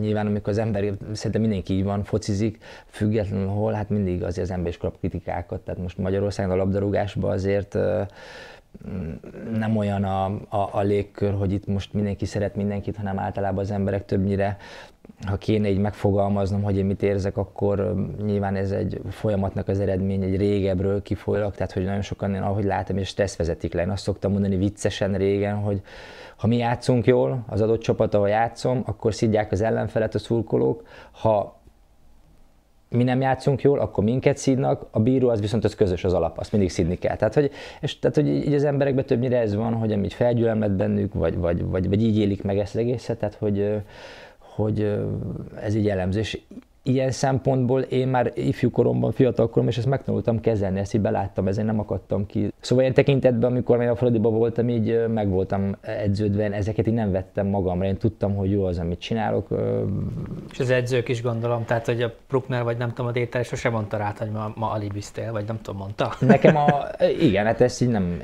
nyilván 0.00 0.26
amikor 0.26 0.48
az 0.48 0.58
ember, 0.58 0.84
szerintem 1.12 1.40
mindenki 1.40 1.74
így 1.74 1.84
van, 1.84 2.04
focizik, 2.04 2.58
függetlenül 2.96 3.46
hol, 3.46 3.72
hát 3.72 3.88
mindig 3.88 4.22
azért 4.22 4.46
az 4.46 4.54
ember 4.54 4.68
is 4.68 4.76
kap 4.76 4.98
kritikákat. 4.98 5.60
Tehát 5.60 5.80
most 5.80 5.98
Magyarországon 5.98 6.52
a 6.52 6.56
labdarúgásban 6.56 7.30
azért 7.30 7.78
nem 9.58 9.76
olyan 9.76 10.04
a, 10.04 10.24
a, 10.48 10.68
a 10.72 10.80
légkör, 10.80 11.34
hogy 11.34 11.52
itt 11.52 11.66
most 11.66 11.92
mindenki 11.92 12.24
szeret 12.24 12.56
mindenkit, 12.56 12.96
hanem 12.96 13.18
általában 13.18 13.58
az 13.58 13.70
emberek 13.70 14.04
többnyire, 14.04 14.56
ha 15.26 15.36
kéne 15.36 15.68
így 15.68 15.78
megfogalmaznom, 15.78 16.62
hogy 16.62 16.76
én 16.76 16.84
mit 16.84 17.02
érzek, 17.02 17.36
akkor 17.36 17.94
nyilván 18.24 18.56
ez 18.56 18.70
egy 18.70 19.00
folyamatnak 19.10 19.68
az 19.68 19.80
eredmény, 19.80 20.22
egy 20.22 20.36
régebről 20.36 21.02
kifolyólag, 21.02 21.54
tehát 21.54 21.72
hogy 21.72 21.84
nagyon 21.84 22.02
sokan, 22.02 22.34
én 22.34 22.42
ahogy 22.42 22.64
látom, 22.64 22.96
és 22.96 23.08
stressz 23.08 23.36
vezetik 23.36 23.74
le. 23.74 23.82
Én 23.82 23.90
azt 23.90 24.02
szoktam 24.02 24.32
mondani 24.32 24.56
viccesen 24.56 25.12
régen, 25.12 25.54
hogy 25.54 25.82
ha 26.36 26.46
mi 26.46 26.56
játszunk 26.56 27.06
jól, 27.06 27.44
az 27.48 27.60
adott 27.60 27.80
csapat, 27.80 28.14
ahol 28.14 28.28
játszom, 28.28 28.82
akkor 28.86 29.14
szidják 29.14 29.52
az 29.52 29.60
ellenfelet 29.60 30.14
a 30.14 30.18
szurkolók, 30.18 30.82
ha 31.10 31.55
mi 32.96 33.04
nem 33.04 33.20
játszunk 33.20 33.62
jól, 33.62 33.78
akkor 33.78 34.04
minket 34.04 34.36
szídnak, 34.36 34.86
a 34.90 35.00
bíró 35.00 35.28
az 35.28 35.40
viszont 35.40 35.64
az 35.64 35.74
közös 35.74 36.04
az 36.04 36.12
alap, 36.12 36.38
azt 36.38 36.52
mindig 36.52 36.70
szídni 36.70 36.98
kell. 36.98 37.16
Tehát, 37.16 37.34
hogy, 37.34 37.50
és, 37.80 37.98
tehát, 37.98 38.16
hogy 38.16 38.28
így 38.28 38.54
az 38.54 38.64
emberekben 38.64 39.04
többnyire 39.04 39.38
ez 39.38 39.54
van, 39.54 39.74
hogy 39.74 39.92
amit 39.92 40.12
felgyülemled 40.12 40.72
bennük, 40.72 41.14
vagy, 41.14 41.36
vagy, 41.36 41.64
vagy, 41.64 41.88
vagy 41.88 42.02
így 42.02 42.18
élik 42.18 42.42
meg 42.42 42.58
ezt 42.58 42.74
az 42.74 42.80
egészet, 42.80 43.18
tehát 43.18 43.34
hogy, 43.34 43.74
hogy 44.38 44.98
ez 45.62 45.74
így 45.74 45.84
jellemző. 45.84 46.22
Ilyen 46.88 47.10
szempontból 47.10 47.80
én 47.80 48.08
már 48.08 48.32
ifjú 48.34 48.70
koromban, 48.70 49.12
fiatal 49.12 49.46
koromban, 49.46 49.72
és 49.72 49.78
ezt 49.78 49.86
megtanultam 49.86 50.40
kezelni, 50.40 50.78
ezt 50.78 50.94
így 50.94 51.00
beláttam, 51.00 51.48
ezért 51.48 51.66
nem 51.66 51.78
akadtam 51.78 52.26
ki. 52.26 52.52
Szóval 52.60 52.82
ilyen 52.82 52.96
tekintetben, 52.96 53.50
amikor 53.50 53.82
én 53.82 53.88
a 53.88 53.96
Fradiba 53.96 54.28
voltam, 54.28 54.68
így 54.68 55.04
meg 55.08 55.28
voltam 55.28 55.76
edződve, 55.80 56.50
ezeket 56.52 56.86
így 56.86 56.94
nem 56.94 57.10
vettem 57.10 57.46
magamra, 57.46 57.86
én 57.86 57.96
tudtam, 57.96 58.34
hogy 58.34 58.50
jó 58.50 58.64
az, 58.64 58.78
amit 58.78 58.98
csinálok. 58.98 59.48
És 60.52 60.60
az 60.60 60.70
edzők 60.70 61.08
is 61.08 61.22
gondolom, 61.22 61.64
tehát 61.64 61.86
hogy 61.86 62.02
a 62.02 62.12
Bruckner, 62.28 62.62
vagy 62.62 62.76
nem 62.76 62.88
tudom, 62.88 63.06
a 63.06 63.10
Déter 63.12 63.44
sosem 63.44 63.72
mondta 63.72 63.96
rá, 63.96 64.12
hogy 64.18 64.30
ma, 64.30 64.52
ma 64.54 64.70
alibiztél, 64.70 65.32
vagy 65.32 65.44
nem 65.46 65.60
tudom, 65.62 65.80
mondta? 65.80 66.14
Nekem 66.20 66.56
a, 66.56 66.66
igen, 67.28 67.44
hát 67.44 67.60
ezt 67.60 67.82
így 67.82 67.88
nem 67.88 68.22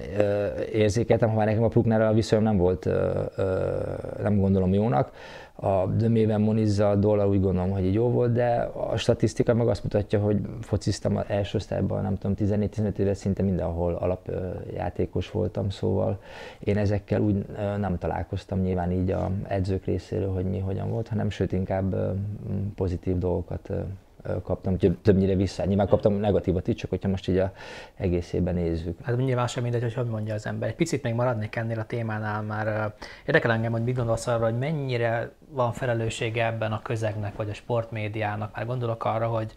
érzékeltem, 0.72 1.28
ha 1.28 1.36
már 1.36 1.46
nekem 1.46 1.62
a 1.62 1.68
Brucknerrel 1.68 2.08
a 2.08 2.12
viszonyom 2.12 2.44
nem 2.44 2.56
volt, 2.56 2.88
nem 4.22 4.38
gondolom 4.38 4.74
jónak 4.74 5.10
a 5.54 5.86
Dömében 5.86 6.40
Monizza 6.40 6.90
a 6.90 6.96
dollar 6.96 7.26
úgy 7.26 7.40
gondolom, 7.40 7.70
hogy 7.70 7.84
így 7.84 7.94
jó 7.94 8.10
volt, 8.10 8.32
de 8.32 8.70
a 8.90 8.96
statisztika 8.96 9.54
meg 9.54 9.68
azt 9.68 9.82
mutatja, 9.82 10.20
hogy 10.20 10.40
fociztam 10.60 11.16
az 11.16 11.24
első 11.26 11.58
osztályban, 11.58 12.02
nem 12.02 12.18
tudom, 12.18 12.36
14-15 12.38 12.96
éve 12.98 13.14
szinte 13.14 13.42
mindenhol 13.42 13.94
alapjátékos 13.94 15.30
voltam, 15.30 15.70
szóval 15.70 16.20
én 16.58 16.76
ezekkel 16.76 17.20
úgy 17.20 17.46
nem 17.78 17.98
találkoztam 17.98 18.60
nyilván 18.60 18.92
így 18.92 19.10
a 19.10 19.30
edzők 19.48 19.84
részéről, 19.84 20.32
hogy 20.32 20.44
mi 20.44 20.58
hogyan 20.58 20.90
volt, 20.90 21.08
hanem 21.08 21.30
sőt 21.30 21.52
inkább 21.52 22.16
pozitív 22.74 23.18
dolgokat 23.18 23.70
kaptam 24.42 24.76
többnyire 24.76 25.34
vissza. 25.34 25.64
Nyilván 25.64 25.88
kaptam 25.88 26.12
negatívat 26.12 26.68
is, 26.68 26.74
csak 26.74 26.90
hogyha 26.90 27.08
most 27.08 27.28
így 27.28 27.38
a 27.38 27.52
egészében 27.94 28.54
nézzük. 28.54 28.98
Hát 29.02 29.16
nyilván 29.16 29.46
sem 29.46 29.62
mindegy, 29.62 29.82
hogy 29.82 29.94
hogy 29.94 30.06
mondja 30.06 30.34
az 30.34 30.46
ember. 30.46 30.68
Egy 30.68 30.74
picit 30.74 31.02
még 31.02 31.14
maradnék 31.14 31.56
ennél 31.56 31.78
a 31.78 31.84
témánál, 31.84 32.42
már 32.42 32.94
érdekel 33.26 33.52
engem, 33.52 33.72
hogy 33.72 33.84
mit 33.84 33.96
gondolsz 33.96 34.26
arra, 34.26 34.44
hogy 34.44 34.58
mennyire 34.58 35.32
van 35.48 35.72
felelőssége 35.72 36.46
ebben 36.46 36.72
a 36.72 36.82
közegnek, 36.82 37.36
vagy 37.36 37.48
a 37.48 37.54
sportmédiának. 37.54 38.54
Már 38.54 38.66
gondolok 38.66 39.04
arra, 39.04 39.28
hogy 39.28 39.54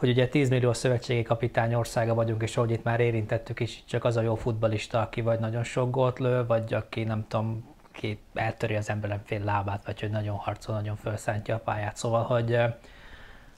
hogy 0.00 0.08
ugye 0.08 0.28
10 0.28 0.48
millió 0.48 0.72
szövetségi 0.72 1.22
kapitány 1.22 1.74
országa 1.74 2.14
vagyunk, 2.14 2.42
és 2.42 2.56
ahogy 2.56 2.70
itt 2.70 2.82
már 2.82 3.00
érintettük 3.00 3.60
is, 3.60 3.84
csak 3.86 4.04
az 4.04 4.16
a 4.16 4.20
jó 4.20 4.34
futbalista, 4.34 5.00
aki 5.00 5.20
vagy 5.20 5.38
nagyon 5.38 5.62
sok 5.62 5.90
gólt 5.90 6.18
lő, 6.18 6.46
vagy 6.46 6.74
aki 6.74 7.04
nem 7.04 7.24
tudom, 7.28 7.74
ki 7.92 8.18
eltöri 8.34 8.74
az 8.74 8.92
fél 9.24 9.44
lábát, 9.44 9.84
vagy 9.84 10.00
hogy 10.00 10.10
nagyon 10.10 10.36
harcol, 10.36 10.74
nagyon 10.74 10.96
felszántja 10.96 11.54
a 11.54 11.58
pályát. 11.58 11.96
Szóval, 11.96 12.22
hogy 12.22 12.58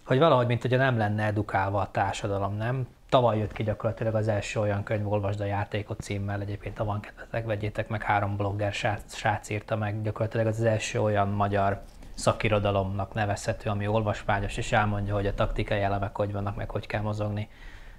hogy 0.05 0.19
valahogy, 0.19 0.47
mint 0.47 0.63
hogyha 0.63 0.77
nem 0.77 0.99
lenne 0.99 1.25
edukálva 1.25 1.81
a 1.81 1.91
társadalom, 1.91 2.57
nem? 2.57 2.87
Tavaly 3.09 3.39
jött 3.39 3.53
ki 3.53 3.63
gyakorlatilag 3.63 4.15
az 4.15 4.29
első 4.29 4.61
olyan 4.61 4.83
könyv, 4.83 5.13
Olvasd 5.13 5.41
a 5.41 5.45
játékot 5.45 6.01
címmel, 6.01 6.41
egyébként 6.41 6.79
ha 6.79 6.85
van 6.85 7.01
kedvetek, 7.01 7.47
vegyétek 7.47 7.89
meg, 7.89 8.03
három 8.03 8.37
blogger 8.37 8.73
srác, 8.73 9.15
srác 9.15 9.49
írta 9.49 9.77
meg, 9.77 10.03
gyakorlatilag 10.03 10.47
az 10.47 10.63
első 10.63 11.01
olyan 11.01 11.29
magyar 11.29 11.83
szakirodalomnak 12.15 13.15
nevezhető, 13.15 13.71
ami 13.71 13.87
olvasmányos, 13.87 14.57
és 14.57 14.73
elmondja, 14.73 15.15
hogy 15.15 15.27
a 15.27 15.35
taktikai 15.35 15.81
elemek 15.81 16.17
hogy 16.17 16.33
vannak, 16.33 16.57
meg 16.57 16.71
hogy 16.71 16.87
kell 16.87 17.01
mozogni. 17.01 17.49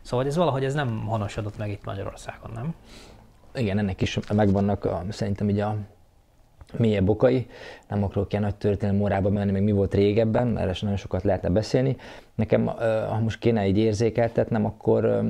Szóval 0.02 0.26
ez 0.26 0.36
valahogy 0.36 0.64
ez 0.64 0.74
nem 0.74 1.06
honosodott 1.06 1.58
meg 1.58 1.70
itt 1.70 1.86
Magyarországon, 1.86 2.52
nem? 2.54 2.76
Igen, 3.54 3.78
ennek 3.78 4.02
is 4.02 4.20
megvannak 4.34 4.86
a, 4.86 5.04
szerintem 5.10 5.50
így 5.50 5.60
a 5.60 5.76
mélyebb 6.78 7.10
okai, 7.10 7.48
nem 7.90 8.04
akarok 8.04 8.32
ilyen 8.32 8.44
nagy 8.44 8.56
történelmi 8.56 9.00
morába 9.00 9.30
menni, 9.30 9.52
meg 9.52 9.64
mi 9.64 9.72
volt 9.72 9.94
régebben, 9.94 10.48
mert 10.48 10.82
nagyon 10.82 10.98
sokat 10.98 11.24
lehetne 11.24 11.50
beszélni. 11.50 11.96
Nekem, 12.36 12.66
ha 13.10 13.20
most 13.20 13.40
kéne 13.40 13.62
egy 13.62 13.78
érzékeltetnem, 13.78 14.66
akkor 14.66 15.24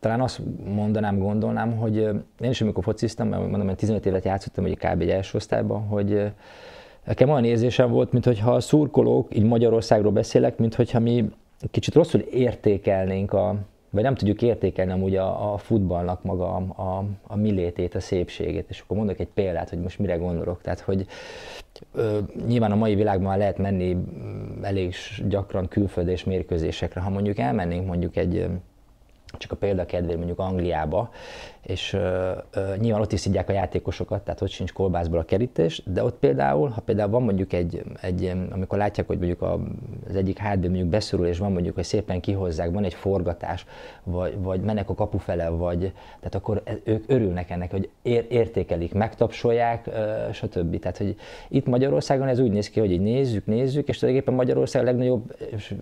talán 0.00 0.20
azt 0.20 0.40
mondanám, 0.74 1.18
gondolnám, 1.18 1.76
hogy 1.76 1.96
én 2.40 2.50
is 2.50 2.60
amikor 2.60 2.84
fociztam, 2.84 3.28
mert 3.28 3.42
mondom, 3.42 3.66
hogy 3.66 3.76
15 3.76 4.06
évet 4.06 4.24
játszottam, 4.24 4.64
hogy 4.64 4.76
kb. 4.76 5.00
egy 5.00 5.10
első 5.10 5.36
osztályban, 5.36 5.86
hogy 5.86 6.32
nekem 7.04 7.28
olyan 7.28 7.44
érzésem 7.44 7.90
volt, 7.90 8.12
mintha 8.12 8.54
a 8.54 8.60
szurkolók, 8.60 9.36
így 9.36 9.44
Magyarországról 9.44 10.12
beszélek, 10.12 10.58
mintha 10.58 10.98
mi 11.00 11.30
kicsit 11.70 11.94
rosszul 11.94 12.20
értékelnénk 12.20 13.32
a, 13.32 13.56
vagy 13.94 14.02
nem 14.02 14.14
tudjuk 14.14 14.42
értékelni 14.42 14.92
amúgy 14.92 15.16
a, 15.16 15.52
a 15.52 15.56
futballnak 15.56 16.22
maga 16.22 16.54
a, 16.54 16.82
a, 16.82 17.04
a 17.22 17.36
a 17.94 18.00
szépségét. 18.00 18.66
És 18.68 18.80
akkor 18.80 18.96
mondok 18.96 19.18
egy 19.18 19.28
példát, 19.34 19.68
hogy 19.68 19.78
most 19.80 19.98
mire 19.98 20.16
gondolok. 20.16 20.60
Tehát, 20.62 20.80
hogy 20.80 21.06
ö, 21.92 22.18
nyilván 22.46 22.72
a 22.72 22.76
mai 22.76 22.94
világban 22.94 23.38
lehet 23.38 23.58
menni 23.58 23.96
elég 24.62 24.94
gyakran 25.28 25.68
külföldre 25.68 26.12
és 26.12 26.24
mérkőzésekre. 26.24 27.00
Ha 27.00 27.10
mondjuk 27.10 27.38
elmennénk 27.38 27.86
mondjuk 27.86 28.16
egy 28.16 28.46
csak 29.38 29.52
a 29.52 29.56
példa 29.56 29.86
kedvéért 29.86 30.16
mondjuk 30.16 30.38
Angliába, 30.38 31.10
és 31.64 31.92
uh, 31.92 32.00
uh, 32.56 32.76
nyilván 32.76 33.00
ott 33.00 33.12
is 33.12 33.20
szidják 33.20 33.48
a 33.48 33.52
játékosokat, 33.52 34.22
tehát 34.22 34.40
ott 34.40 34.48
sincs 34.48 34.72
kolbászból 34.72 35.18
a 35.18 35.24
kerítés, 35.24 35.82
de 35.86 36.04
ott 36.04 36.18
például, 36.18 36.68
ha 36.68 36.80
például 36.80 37.10
van 37.10 37.22
mondjuk 37.22 37.52
egy, 37.52 37.82
egy 38.00 38.32
amikor 38.50 38.78
látják, 38.78 39.06
hogy 39.06 39.18
mondjuk 39.18 39.42
a, 39.42 39.60
az 40.08 40.16
egyik 40.16 40.38
hátból 40.38 40.68
mondjuk 40.68 40.88
beszorul, 40.88 41.26
és 41.26 41.38
van 41.38 41.52
mondjuk, 41.52 41.74
hogy 41.74 41.84
szépen 41.84 42.20
kihozzák, 42.20 42.70
van 42.70 42.84
egy 42.84 42.94
forgatás, 42.94 43.66
vagy, 44.02 44.38
vagy 44.38 44.60
mennek 44.60 44.90
a 44.90 44.94
kapu 44.94 45.18
fele, 45.18 45.48
vagy, 45.48 45.92
tehát 46.16 46.34
akkor 46.34 46.62
ők 46.84 47.04
örülnek 47.06 47.50
ennek, 47.50 47.70
hogy 47.70 47.88
ér, 48.02 48.26
értékelik, 48.28 48.94
megtapsolják, 48.94 49.86
uh, 49.86 50.32
stb. 50.32 50.78
Tehát, 50.78 50.98
hogy 50.98 51.16
itt 51.48 51.66
Magyarországon 51.66 52.28
ez 52.28 52.38
úgy 52.38 52.50
néz 52.50 52.70
ki, 52.70 52.80
hogy 52.80 52.92
így 52.92 53.00
nézzük, 53.00 53.46
nézzük, 53.46 53.88
és 53.88 53.98
tulajdonképpen 53.98 54.38
Magyarország 54.38 54.82
a 54.82 54.84
legnagyobb, 54.84 55.36
és 55.50 55.74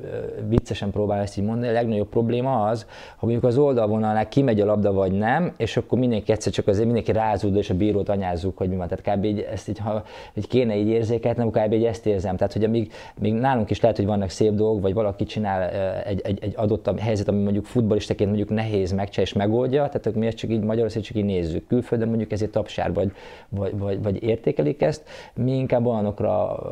viccesen 0.49 0.91
próbál 0.91 1.21
ezt 1.21 1.39
így 1.39 1.45
mondani, 1.45 1.69
a 1.69 1.73
legnagyobb 1.73 2.09
probléma 2.09 2.65
az, 2.65 2.87
hogy 3.17 3.29
mondjuk 3.29 3.45
az 3.45 3.59
oldalvonalnál 3.59 4.29
kimegy 4.29 4.61
a 4.61 4.65
labda, 4.65 4.93
vagy 4.93 5.13
nem, 5.13 5.53
és 5.57 5.72
és 5.73 5.79
akkor 5.79 5.99
mindenki 5.99 6.33
egyszer 6.33 6.53
csak 6.53 6.67
azért 6.67 6.85
mindenki 6.85 7.13
rázúd, 7.13 7.57
és 7.57 7.71
a 7.71 7.75
bírót 7.75 8.09
anyázzuk, 8.09 8.59
hogy 8.59 8.69
mi 8.69 8.77
van. 8.77 8.89
Tehát 8.89 9.19
kb. 9.19 9.25
Így, 9.25 9.41
ezt 9.41 9.69
így, 9.69 9.79
ha 9.79 10.05
így 10.35 10.49
kéne 10.49 10.77
így 10.77 10.89
érzékelni, 10.89 11.41
akkor 11.41 11.63
kb. 11.63 11.73
így 11.73 11.85
ezt 11.85 12.07
érzem. 12.07 12.37
Tehát, 12.37 12.53
hogy 12.53 12.65
amíg, 12.65 12.93
még 13.21 13.33
nálunk 13.33 13.71
is 13.71 13.81
lehet, 13.81 13.97
hogy 13.97 14.07
vannak 14.07 14.29
szép 14.29 14.53
dolgok, 14.53 14.83
vagy 14.83 14.95
valaki 14.95 15.25
csinál 15.25 15.69
egy, 16.05 16.21
egy, 16.21 16.39
egy 16.43 16.53
adott 16.57 17.01
helyzet, 17.01 17.29
ami 17.29 17.43
mondjuk 17.43 17.65
futballistaként 17.65 18.29
mondjuk 18.29 18.51
nehéz 18.51 18.93
megcsinálni 18.93 19.21
és 19.23 19.33
megoldja, 19.33 19.89
tehát 19.89 20.19
mi 20.19 20.27
ezt 20.27 20.37
csak 20.37 20.51
így 20.51 20.61
Magyarországon 20.61 21.07
csak 21.07 21.17
így 21.17 21.25
nézzük. 21.25 21.67
Külföldön 21.67 22.09
mondjuk 22.09 22.33
ezért 22.33 22.51
tapsár, 22.51 22.93
vagy, 22.93 23.13
vagy, 23.49 23.79
vagy, 23.79 24.03
vagy 24.03 24.23
értékelik 24.23 24.83
ezt, 24.83 25.09
mi 25.35 25.53
inkább 25.53 25.87
olyanokra 25.87 26.31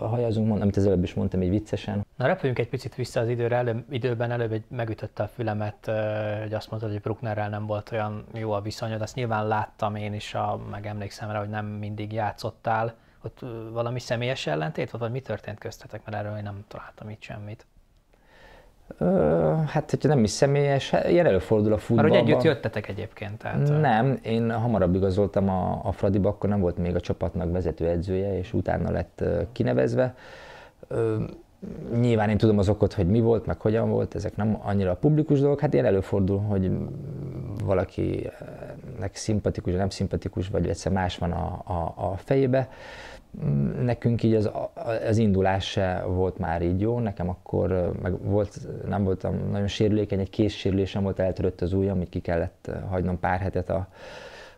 hajazunk, 0.08 0.60
amit 0.60 0.76
az 0.76 0.86
előbb 0.86 1.02
is 1.02 1.14
mondtam, 1.14 1.42
így 1.42 1.50
viccesen. 1.50 2.06
Na 2.16 2.26
repüljünk 2.26 2.58
egy 2.58 2.68
picit 2.68 2.94
vissza 2.94 3.20
az 3.20 3.28
időre, 3.28 3.56
előbb, 3.56 3.84
időben 3.90 4.30
előbb 4.30 4.52
egy 4.52 4.62
megütötte 4.68 5.22
a 5.22 5.26
fülemet, 5.26 5.90
hogy 6.42 6.54
azt 6.54 6.70
mondtad, 6.70 6.90
hogy 6.92 7.00
Brucknerrel 7.00 7.48
nem 7.48 7.66
volt 7.66 7.92
olyan 7.92 8.24
jó 8.34 8.50
a 8.50 8.60
viszony, 8.60 8.89
viszonyod, 8.90 9.02
azt 9.02 9.14
nyilván 9.14 9.48
láttam 9.48 9.94
én 9.94 10.14
is, 10.14 10.34
a, 10.34 10.60
meg 10.70 10.86
emlékszem 10.86 11.30
rá, 11.30 11.38
hogy 11.38 11.48
nem 11.48 11.66
mindig 11.66 12.12
játszottál. 12.12 12.94
Ott 13.24 13.38
valami 13.72 13.98
személyes 13.98 14.46
ellentét 14.46 14.90
volt, 14.90 15.02
vagy 15.02 15.12
mi 15.12 15.20
történt 15.20 15.58
köztetek, 15.58 16.04
mert 16.04 16.16
erről 16.16 16.36
én 16.36 16.42
nem 16.42 16.64
találtam 16.68 17.08
itt 17.08 17.22
semmit. 17.22 17.66
Ö, 18.98 19.54
hát, 19.66 19.90
hogyha 19.90 20.08
nem 20.08 20.24
is 20.24 20.30
személyes, 20.30 20.90
hát 20.90 21.08
ilyen 21.08 21.26
előfordul 21.26 21.72
a 21.72 21.78
futballban. 21.78 22.10
Mert 22.10 22.24
hogy 22.24 22.32
együtt 22.32 22.44
jöttetek 22.44 22.88
egyébként? 22.88 23.38
Tehát... 23.38 23.80
Nem, 23.80 24.18
én 24.22 24.52
hamarabb 24.52 24.94
igazoltam 24.94 25.48
a, 25.48 25.80
a 25.84 25.92
Fradiba, 25.92 26.28
akkor 26.28 26.48
nem 26.48 26.60
volt 26.60 26.76
még 26.76 26.94
a 26.94 27.00
csapatnak 27.00 27.52
vezető 27.52 27.88
edzője, 27.88 28.38
és 28.38 28.52
utána 28.52 28.90
lett 28.90 29.24
kinevezve. 29.52 30.14
Ö, 30.88 31.24
Nyilván 32.00 32.28
én 32.28 32.38
tudom 32.38 32.58
az 32.58 32.68
okot, 32.68 32.92
hogy 32.92 33.06
mi 33.06 33.20
volt, 33.20 33.46
meg 33.46 33.60
hogyan 33.60 33.90
volt, 33.90 34.14
ezek 34.14 34.36
nem 34.36 34.58
annyira 34.62 34.96
publikus 34.96 35.40
dolgok. 35.40 35.60
Hát 35.60 35.72
ilyen 35.72 35.84
előfordul, 35.84 36.38
hogy 36.38 36.70
valakinek 37.64 39.10
szimpatikus, 39.12 39.72
nem 39.72 39.88
szimpatikus, 39.88 40.48
vagy 40.48 40.68
egyszer 40.68 40.92
más 40.92 41.18
van 41.18 41.32
a, 41.32 41.62
a, 41.64 41.94
a 41.96 42.16
fejébe. 42.16 42.68
Nekünk 43.82 44.22
így 44.22 44.34
az, 44.34 44.50
az 45.08 45.16
indulás 45.16 45.70
se 45.70 46.04
volt 46.06 46.38
már 46.38 46.62
így 46.62 46.80
jó, 46.80 46.98
nekem 46.98 47.28
akkor 47.28 47.92
meg 48.02 48.22
volt, 48.22 48.58
nem 48.88 49.04
voltam 49.04 49.50
nagyon 49.50 49.66
sérülékeny, 49.66 50.20
egy 50.20 50.30
készsérülésem 50.30 51.02
volt, 51.02 51.18
eltörött 51.18 51.60
az 51.60 51.72
ujjam, 51.72 51.96
amit 51.96 52.08
ki 52.08 52.20
kellett 52.20 52.70
hagynom 52.88 53.18
pár 53.18 53.40
hetet 53.40 53.70
a, 53.70 53.88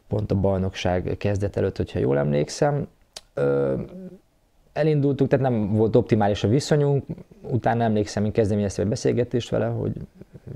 pont 0.08 0.30
a 0.30 0.34
bajnokság 0.34 1.14
kezdet 1.18 1.56
előtt, 1.56 1.76
hogyha 1.76 1.98
jól 1.98 2.18
emlékszem 2.18 2.86
elindultunk, 4.72 5.30
tehát 5.30 5.50
nem 5.50 5.74
volt 5.74 5.96
optimális 5.96 6.44
a 6.44 6.48
viszonyunk, 6.48 7.04
utána 7.50 7.84
emlékszem, 7.84 8.24
én 8.24 8.32
kezdeményeztem 8.32 8.84
egy 8.84 8.90
beszélgetést 8.90 9.50
vele, 9.50 9.66
hogy 9.66 9.92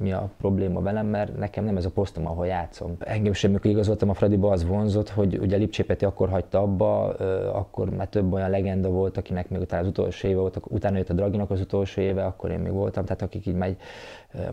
mi 0.00 0.12
a 0.12 0.30
probléma 0.38 0.80
velem, 0.80 1.06
mert 1.06 1.38
nekem 1.38 1.64
nem 1.64 1.76
ez 1.76 1.84
a 1.84 1.90
posztom, 1.90 2.26
ahol 2.26 2.46
játszom. 2.46 2.96
Engem 2.98 3.32
sem, 3.32 3.50
mikor 3.50 3.70
igazoltam 3.70 4.08
a 4.08 4.14
Fradiba, 4.14 4.50
az 4.50 4.66
vonzott, 4.66 5.08
hogy 5.08 5.38
ugye 5.38 5.56
Lipcsépeti 5.56 6.04
akkor 6.04 6.28
hagyta 6.28 6.60
abba, 6.60 7.08
akkor 7.52 7.90
már 7.90 8.08
több 8.08 8.32
olyan 8.32 8.50
legenda 8.50 8.88
volt, 8.88 9.16
akinek 9.16 9.48
még 9.48 9.60
utána 9.60 9.82
az 9.82 9.88
utolsó 9.88 10.28
éve 10.28 10.40
volt, 10.40 10.60
utána 10.68 10.96
jött 10.96 11.10
a 11.10 11.14
Draginak 11.14 11.50
az 11.50 11.60
utolsó 11.60 12.00
éve, 12.00 12.24
akkor 12.24 12.50
én 12.50 12.58
még 12.58 12.72
voltam, 12.72 13.04
tehát 13.04 13.22
akik 13.22 13.46
így 13.46 13.54
megy, 13.54 13.76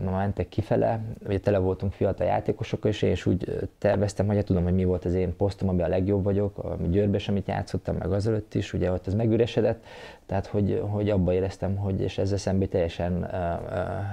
ma 0.00 0.10
mentek 0.10 0.48
kifele, 0.48 1.00
ugye 1.26 1.40
tele 1.40 1.58
voltunk 1.58 1.92
fiatal 1.92 2.26
játékosokkal, 2.26 2.90
és 2.90 3.02
én 3.02 3.10
is 3.10 3.26
úgy 3.26 3.68
terveztem, 3.78 4.26
hogy 4.26 4.36
hát 4.36 4.44
tudom, 4.44 4.62
hogy 4.62 4.74
mi 4.74 4.84
volt 4.84 5.04
az 5.04 5.14
én 5.14 5.36
posztom, 5.36 5.68
amiben 5.68 5.86
a 5.86 5.88
legjobb 5.88 6.24
vagyok, 6.24 6.58
a 6.58 6.76
Győrbe 6.90 7.20
amit 7.26 7.46
játszottam, 7.46 7.96
meg 7.96 8.12
azelőtt 8.12 8.54
is, 8.54 8.72
ugye 8.72 8.92
ott 8.92 9.06
az 9.06 9.14
megüresedett, 9.14 9.84
tehát 10.26 10.46
hogy, 10.46 10.82
hogy 10.90 11.10
abba 11.10 11.32
éreztem, 11.32 11.76
hogy 11.76 12.00
és 12.00 12.18
ezzel 12.18 12.38
szemben 12.38 12.68
teljesen 12.68 13.12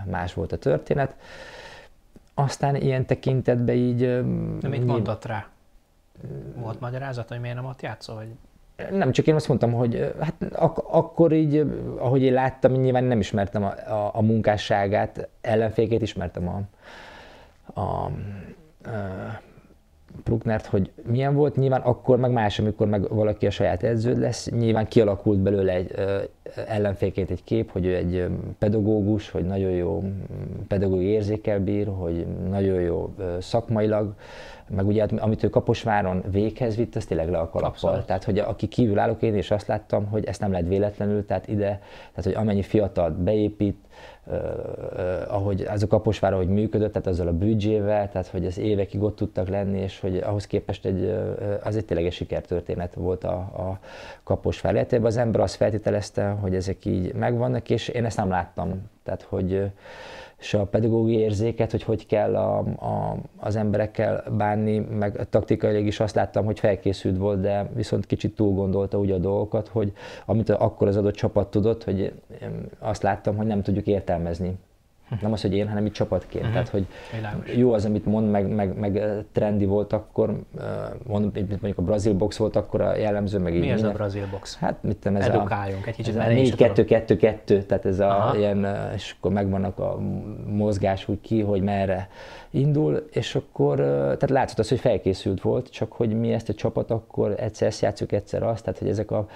más 0.09 0.33
volt 0.33 0.51
a 0.51 0.57
történet. 0.57 1.15
Aztán 2.33 2.75
ilyen 2.75 3.05
tekintetben 3.05 3.75
így... 3.75 3.99
De 4.59 4.67
mit 4.67 4.85
mondott 4.85 5.25
rá? 5.25 5.47
Volt 6.55 6.79
magyarázat, 6.79 7.27
hogy 7.27 7.39
miért 7.39 7.55
nem 7.55 7.65
ott 7.65 7.81
játszol? 7.81 8.15
Vagy? 8.15 8.27
Nem, 8.91 9.11
csak 9.11 9.27
én 9.27 9.35
azt 9.35 9.47
mondtam, 9.47 9.71
hogy 9.71 10.13
hát 10.19 10.33
ak- 10.53 10.85
akkor 10.89 11.31
így, 11.31 11.65
ahogy 11.97 12.21
én 12.21 12.33
láttam, 12.33 12.71
nyilván 12.71 13.03
nem 13.03 13.19
ismertem 13.19 13.63
a, 13.63 13.91
a, 13.91 14.11
a 14.13 14.21
munkásságát, 14.21 15.29
ellenfékét 15.41 16.01
ismertem 16.01 16.47
a, 16.47 16.61
a, 17.79 17.81
a 17.81 18.11
Brucknert, 20.23 20.65
hogy 20.65 20.91
milyen 21.03 21.35
volt, 21.35 21.55
nyilván 21.55 21.81
akkor 21.81 22.17
meg 22.17 22.31
más, 22.31 22.59
amikor 22.59 22.87
meg 22.87 23.09
valaki 23.09 23.45
a 23.45 23.49
saját 23.49 23.83
edződ 23.83 24.19
lesz, 24.19 24.49
nyilván 24.49 24.87
kialakult 24.87 25.39
belőle 25.39 25.73
egy 25.73 25.91
ö, 25.95 26.17
ellenféként 26.67 27.29
egy 27.29 27.43
kép, 27.43 27.71
hogy 27.71 27.85
ő 27.85 27.95
egy 27.95 28.27
pedagógus, 28.59 29.29
hogy 29.29 29.45
nagyon 29.45 29.71
jó 29.71 30.03
pedagógiai 30.67 31.11
érzékel 31.11 31.59
bír, 31.59 31.87
hogy 31.87 32.25
nagyon 32.49 32.81
jó 32.81 33.13
ö, 33.17 33.37
szakmailag, 33.39 34.13
meg 34.75 34.87
ugye 34.87 35.03
amit 35.03 35.43
ő 35.43 35.49
Kaposváron 35.49 36.23
véghez 36.31 36.75
vitt, 36.75 36.95
az 36.95 37.05
tényleg 37.05 37.29
le 37.29 37.37
a 37.37 37.49
kalappal. 37.49 37.69
Abszolút. 37.69 38.05
Tehát, 38.05 38.23
hogy 38.23 38.39
aki 38.39 38.67
kívül 38.67 38.99
állok 38.99 39.21
én, 39.21 39.35
és 39.35 39.51
azt 39.51 39.67
láttam, 39.67 40.05
hogy 40.05 40.25
ezt 40.25 40.39
nem 40.39 40.51
lehet 40.51 40.67
véletlenül, 40.67 41.25
tehát 41.25 41.47
ide, 41.47 41.81
tehát, 42.09 42.23
hogy 42.23 42.33
amennyi 42.33 42.61
fiatal 42.61 43.09
beépít, 43.09 43.77
Uh, 44.25 44.35
uh, 44.35 45.35
ahogy 45.35 45.61
az 45.61 45.83
a 45.83 45.87
Kaposvár, 45.87 46.33
ahogy 46.33 46.47
működött, 46.47 46.91
tehát 46.91 47.07
azzal 47.07 47.27
a 47.27 47.33
büdzsével, 47.33 48.09
tehát 48.09 48.27
hogy 48.27 48.45
az 48.45 48.57
évekig 48.57 49.01
ott 49.01 49.15
tudtak 49.15 49.47
lenni, 49.47 49.79
és 49.79 49.99
hogy 49.99 50.17
ahhoz 50.17 50.47
képest 50.47 50.85
egy, 50.85 51.03
uh, 51.03 51.59
az 51.63 51.75
egy 51.75 51.85
tényleg 51.85 52.05
egy 52.05 52.13
sikertörténet 52.13 52.93
volt 52.93 53.23
a, 53.23 53.33
a 53.35 53.79
Kaposvár 54.23 54.73
életében. 54.73 55.05
Az 55.05 55.17
ember 55.17 55.41
azt 55.41 55.55
feltételezte, 55.55 56.29
hogy 56.29 56.55
ezek 56.55 56.85
így 56.85 57.13
megvannak, 57.13 57.69
és 57.69 57.87
én 57.87 58.05
ezt 58.05 58.17
nem 58.17 58.29
láttam. 58.29 58.89
Tehát, 59.03 59.21
hogy 59.21 59.71
és 60.41 60.53
a 60.53 60.65
pedagógiai 60.65 61.21
érzéket, 61.21 61.71
hogy 61.71 61.83
hogy 61.83 62.05
kell 62.05 62.35
a, 62.35 62.57
a, 62.59 63.17
az 63.37 63.55
emberekkel 63.55 64.23
bánni, 64.37 64.79
meg 64.79 65.29
taktikailag 65.29 65.85
is 65.85 65.99
azt 65.99 66.15
láttam, 66.15 66.45
hogy 66.45 66.59
felkészült 66.59 67.17
volt, 67.17 67.41
de 67.41 67.69
viszont 67.75 68.05
kicsit 68.05 68.35
túl 68.35 68.53
gondolta 68.53 68.99
úgy 68.99 69.11
a 69.11 69.17
dolgokat, 69.17 69.67
hogy 69.67 69.93
amit 70.25 70.49
akkor 70.49 70.87
az 70.87 70.97
adott 70.97 71.15
csapat 71.15 71.51
tudott, 71.51 71.83
hogy 71.83 72.13
azt 72.79 73.03
láttam, 73.03 73.35
hogy 73.35 73.47
nem 73.47 73.61
tudjuk 73.61 73.87
értelmezni 73.87 74.57
nem 75.21 75.31
az, 75.31 75.41
hogy 75.41 75.55
én, 75.55 75.67
hanem 75.67 75.85
itt 75.85 75.93
csapatként. 75.93 76.45
Uh-huh. 76.45 76.51
Tehát, 76.51 76.69
hogy 76.69 76.85
Világos. 77.15 77.55
jó 77.55 77.73
az, 77.73 77.85
amit 77.85 78.05
mond, 78.05 78.29
meg, 78.31 78.47
meg, 78.47 78.77
meg 78.77 79.03
trendi 79.31 79.65
volt 79.65 79.93
akkor, 79.93 80.39
mond, 81.07 81.33
mondjuk 81.33 81.77
a 81.77 81.81
brazil 81.81 82.13
box 82.13 82.37
volt 82.37 82.55
akkor 82.55 82.81
a 82.81 82.95
jellemző, 82.95 83.39
meg 83.39 83.51
Mi 83.51 83.57
így. 83.57 83.63
Mi 83.65 83.69
ez 83.69 83.83
a 83.83 83.91
brazil 83.91 84.27
box? 84.31 84.57
Hát 84.57 84.83
mit 84.83 84.97
tudom, 84.97 85.17
ez 85.17 85.27
Edukáljunk 85.27 85.85
a, 85.85 85.87
egy 85.87 85.95
kicsit. 85.95 86.15
Ez 86.15 86.25
a 86.25 86.55
4-2-2-2, 86.55 87.65
tehát 87.65 87.85
ez 87.85 87.99
a 87.99 88.09
Aha. 88.09 88.37
ilyen, 88.37 88.67
és 88.95 89.15
akkor 89.17 89.31
megvannak 89.31 89.79
a 89.79 89.99
mozgás, 90.45 91.05
hogy 91.05 91.21
ki, 91.21 91.41
hogy 91.41 91.61
merre 91.61 92.09
indul, 92.49 93.07
és 93.11 93.35
akkor, 93.35 93.75
tehát 93.77 94.29
látszott 94.29 94.59
az, 94.59 94.69
hogy 94.69 94.79
felkészült 94.79 95.41
volt, 95.41 95.69
csak 95.69 95.91
hogy 95.91 96.19
mi 96.19 96.33
ezt 96.33 96.49
a 96.49 96.53
csapat 96.53 96.91
akkor 96.91 97.35
egyszer 97.37 97.67
ezt 97.67 97.81
játszunk, 97.81 98.11
egyszer 98.11 98.43
azt, 98.43 98.63
tehát 98.63 98.79
hogy 98.79 98.89
ezek 98.89 99.11
a 99.11 99.27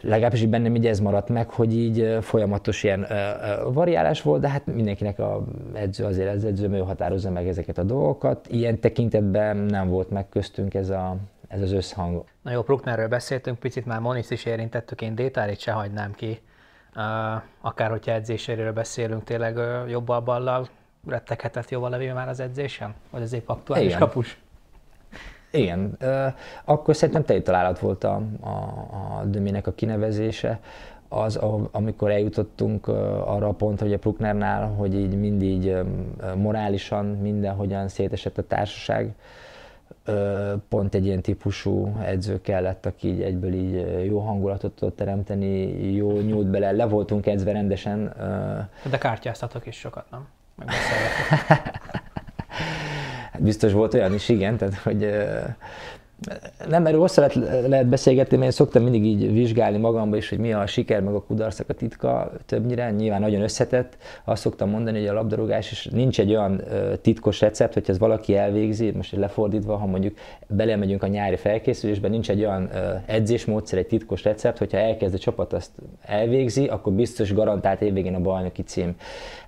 legalábbis 0.00 0.42
így 0.42 0.48
bennem 0.48 0.74
így 0.74 0.86
ez 0.86 1.00
maradt 1.00 1.28
meg, 1.28 1.50
hogy 1.50 1.74
így 1.74 2.18
folyamatos 2.20 2.82
ilyen 2.82 3.06
variálás 3.72 4.22
volt, 4.22 4.40
de 4.40 4.48
hát 4.48 4.66
mindenkinek 4.66 5.18
a 5.18 5.44
edző 5.74 6.04
azért 6.04 6.34
az 6.34 6.44
edző 6.44 6.68
ő 6.68 6.78
határozza 6.78 7.30
meg 7.30 7.48
ezeket 7.48 7.78
a 7.78 7.82
dolgokat. 7.82 8.46
Ilyen 8.50 8.80
tekintetben 8.80 9.56
nem 9.56 9.88
volt 9.88 10.10
meg 10.10 10.28
köztünk 10.28 10.74
ez, 10.74 10.90
a, 10.90 11.16
ez 11.48 11.62
az 11.62 11.72
összhang. 11.72 12.24
Na 12.42 12.50
jó, 12.50 12.60
Brucknerről 12.60 13.08
beszéltünk, 13.08 13.58
picit 13.58 13.86
már 13.86 14.00
Monis 14.00 14.30
is 14.30 14.44
érintettük, 14.44 15.00
én 15.02 15.14
Détárit 15.14 15.58
se 15.60 15.72
hagynám 15.72 16.12
ki. 16.12 16.40
akár 17.60 17.90
hogyha 17.90 18.12
edzéséről 18.12 18.72
beszélünk, 18.72 19.24
tényleg 19.24 19.58
jobbal 19.88 20.20
ballal 20.20 20.68
retteghetett 21.06 21.70
jóval 21.70 21.90
levő 21.90 22.12
már 22.12 22.28
az 22.28 22.40
edzésen? 22.40 22.94
Vagy 23.10 23.22
az 23.22 23.32
épp 23.32 23.48
aktuális 23.48 23.86
Igen. 23.86 23.98
kapus? 23.98 24.38
Igen, 25.50 25.98
akkor 26.64 26.96
szerintem 26.96 27.24
teli 27.24 27.42
találat 27.42 27.78
volt 27.78 28.04
a, 28.04 28.22
a, 28.40 28.48
a 28.48 29.24
Dömének 29.24 29.66
a 29.66 29.72
kinevezése, 29.72 30.60
az, 31.08 31.38
amikor 31.70 32.10
eljutottunk 32.10 32.88
arra 33.26 33.48
a 33.48 33.52
pontra, 33.52 33.84
hogy 33.86 33.94
a 33.94 33.98
Pruknernál, 33.98 34.66
hogy 34.66 34.94
így 34.94 35.18
mindig 35.18 35.72
morálisan 36.36 37.04
mindenhogyan 37.04 37.88
szétesett 37.88 38.38
a 38.38 38.46
társaság, 38.46 39.14
pont 40.68 40.94
egy 40.94 41.06
ilyen 41.06 41.22
típusú 41.22 41.96
edző 42.02 42.40
kellett, 42.40 42.86
aki 42.86 43.08
így 43.08 43.22
egyből 43.22 43.52
így 43.52 44.04
jó 44.06 44.18
hangulatot 44.18 44.72
tudott 44.72 44.96
teremteni, 44.96 45.84
jó 45.94 46.20
nyújt 46.20 46.46
bele, 46.46 46.70
le 46.70 46.86
voltunk 46.86 47.26
edzve 47.26 47.52
rendesen. 47.52 48.12
De 48.90 48.98
kártyáztatok 48.98 49.66
is 49.66 49.76
sokat, 49.76 50.04
nem? 50.10 50.28
Hát 53.38 53.46
biztos 53.46 53.72
volt 53.72 53.94
olyan 53.94 54.14
is, 54.14 54.28
igen, 54.28 54.56
tehát 54.56 54.74
hogy 54.74 55.10
nem, 56.68 56.86
erről 56.86 57.00
hosszá 57.00 57.26
lehet, 57.26 57.68
lehet 57.68 57.86
beszélgetni, 57.86 58.36
mert 58.36 58.50
én 58.50 58.56
szoktam 58.56 58.82
mindig 58.82 59.04
így 59.04 59.32
vizsgálni 59.32 59.78
magamba 59.78 60.16
is, 60.16 60.28
hogy 60.28 60.38
mi 60.38 60.52
a 60.52 60.66
siker, 60.66 61.00
meg 61.00 61.14
a 61.14 61.22
kudarcnak 61.22 61.68
a 61.68 61.72
titka 61.72 62.32
többnyire. 62.46 62.90
Nyilván 62.90 63.20
nagyon 63.20 63.42
összetett. 63.42 63.96
Azt 64.24 64.42
szoktam 64.42 64.70
mondani, 64.70 64.98
hogy 64.98 65.08
a 65.08 65.12
labdarúgás 65.12 65.70
is 65.70 65.86
nincs 65.86 66.20
egy 66.20 66.30
olyan 66.30 66.62
titkos 67.00 67.40
recept, 67.40 67.74
hogy 67.74 67.84
ez 67.86 67.98
valaki 67.98 68.36
elvégzi, 68.36 68.90
most 68.90 69.16
lefordítva, 69.16 69.76
ha 69.76 69.86
mondjuk 69.86 70.16
belemegyünk 70.46 71.02
a 71.02 71.06
nyári 71.06 71.36
felkészülésbe, 71.36 72.08
nincs 72.08 72.30
egy 72.30 72.40
olyan 72.40 72.70
edzésmódszer, 73.06 73.78
egy 73.78 73.86
titkos 73.86 74.24
recept, 74.24 74.58
hogyha 74.58 74.78
elkezd 74.78 75.14
a 75.14 75.18
csapat 75.18 75.52
azt 75.52 75.70
elvégzi, 76.02 76.66
akkor 76.66 76.92
biztos 76.92 77.34
garantált 77.34 77.80
évvégén 77.80 78.14
a 78.14 78.20
bajnoki 78.20 78.62
cím. 78.62 78.96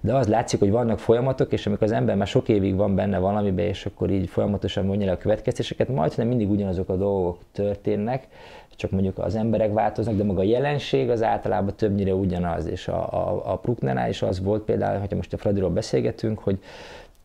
De 0.01 0.14
az 0.14 0.29
látszik, 0.29 0.59
hogy 0.59 0.71
vannak 0.71 0.99
folyamatok, 0.99 1.53
és 1.53 1.66
amikor 1.66 1.87
az 1.87 1.93
ember 1.93 2.16
már 2.16 2.27
sok 2.27 2.49
évig 2.49 2.77
van 2.77 2.95
benne 2.95 3.18
valamiben, 3.18 3.66
és 3.66 3.87
akkor 3.87 4.11
így 4.11 4.29
folyamatosan 4.29 4.87
vonja 4.87 5.07
le 5.07 5.12
a 5.12 5.16
következtéseket, 5.16 5.89
majd 5.89 6.12
nem 6.16 6.29
mindig 6.29 6.49
ugyanazok 6.61 6.89
a 6.89 6.97
dolgok 6.97 7.39
történnek, 7.53 8.29
csak 8.77 8.91
mondjuk 8.91 9.19
az 9.19 9.35
emberek 9.35 9.73
változnak, 9.73 10.17
de 10.17 10.25
maga 10.25 10.41
a 10.41 10.45
jelenség 10.45 11.11
az 11.11 11.23
általában 11.23 11.75
többnyire 11.77 12.15
ugyanaz, 12.15 12.67
és 12.67 12.89
a, 12.89 13.13
a, 13.13 13.53
a 13.53 13.57
Pruknenál 13.57 14.09
is 14.09 14.23
az 14.23 14.43
volt 14.43 14.63
például, 14.63 14.99
hogyha 14.99 15.17
most 15.17 15.33
a 15.33 15.37
Fradiról 15.37 15.71
beszélgetünk, 15.71 16.39
hogy 16.39 16.59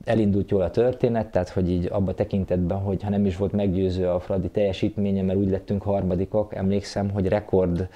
elindult 0.06 0.52
jól 0.52 0.62
a 0.62 0.72
történet, 0.72 1.28
tehát 1.28 1.50
hogy 1.50 1.70
így 1.70 1.88
abba 1.92 2.14
tekintetben, 2.14 2.78
hogy 2.78 3.04
ha 3.04 3.10
nem 3.10 3.26
is 3.26 3.38
volt 3.38 3.52
meggyőző 3.52 4.08
a 4.08 4.20
Fradi 4.20 4.50
teljesítménye, 4.50 5.22
mert 5.22 5.40
úgy 5.40 5.50
lettünk 5.50 5.82
harmadikok, 5.82 6.56
emlékszem, 6.56 7.10
hogy 7.10 7.28
rekord 7.28 7.88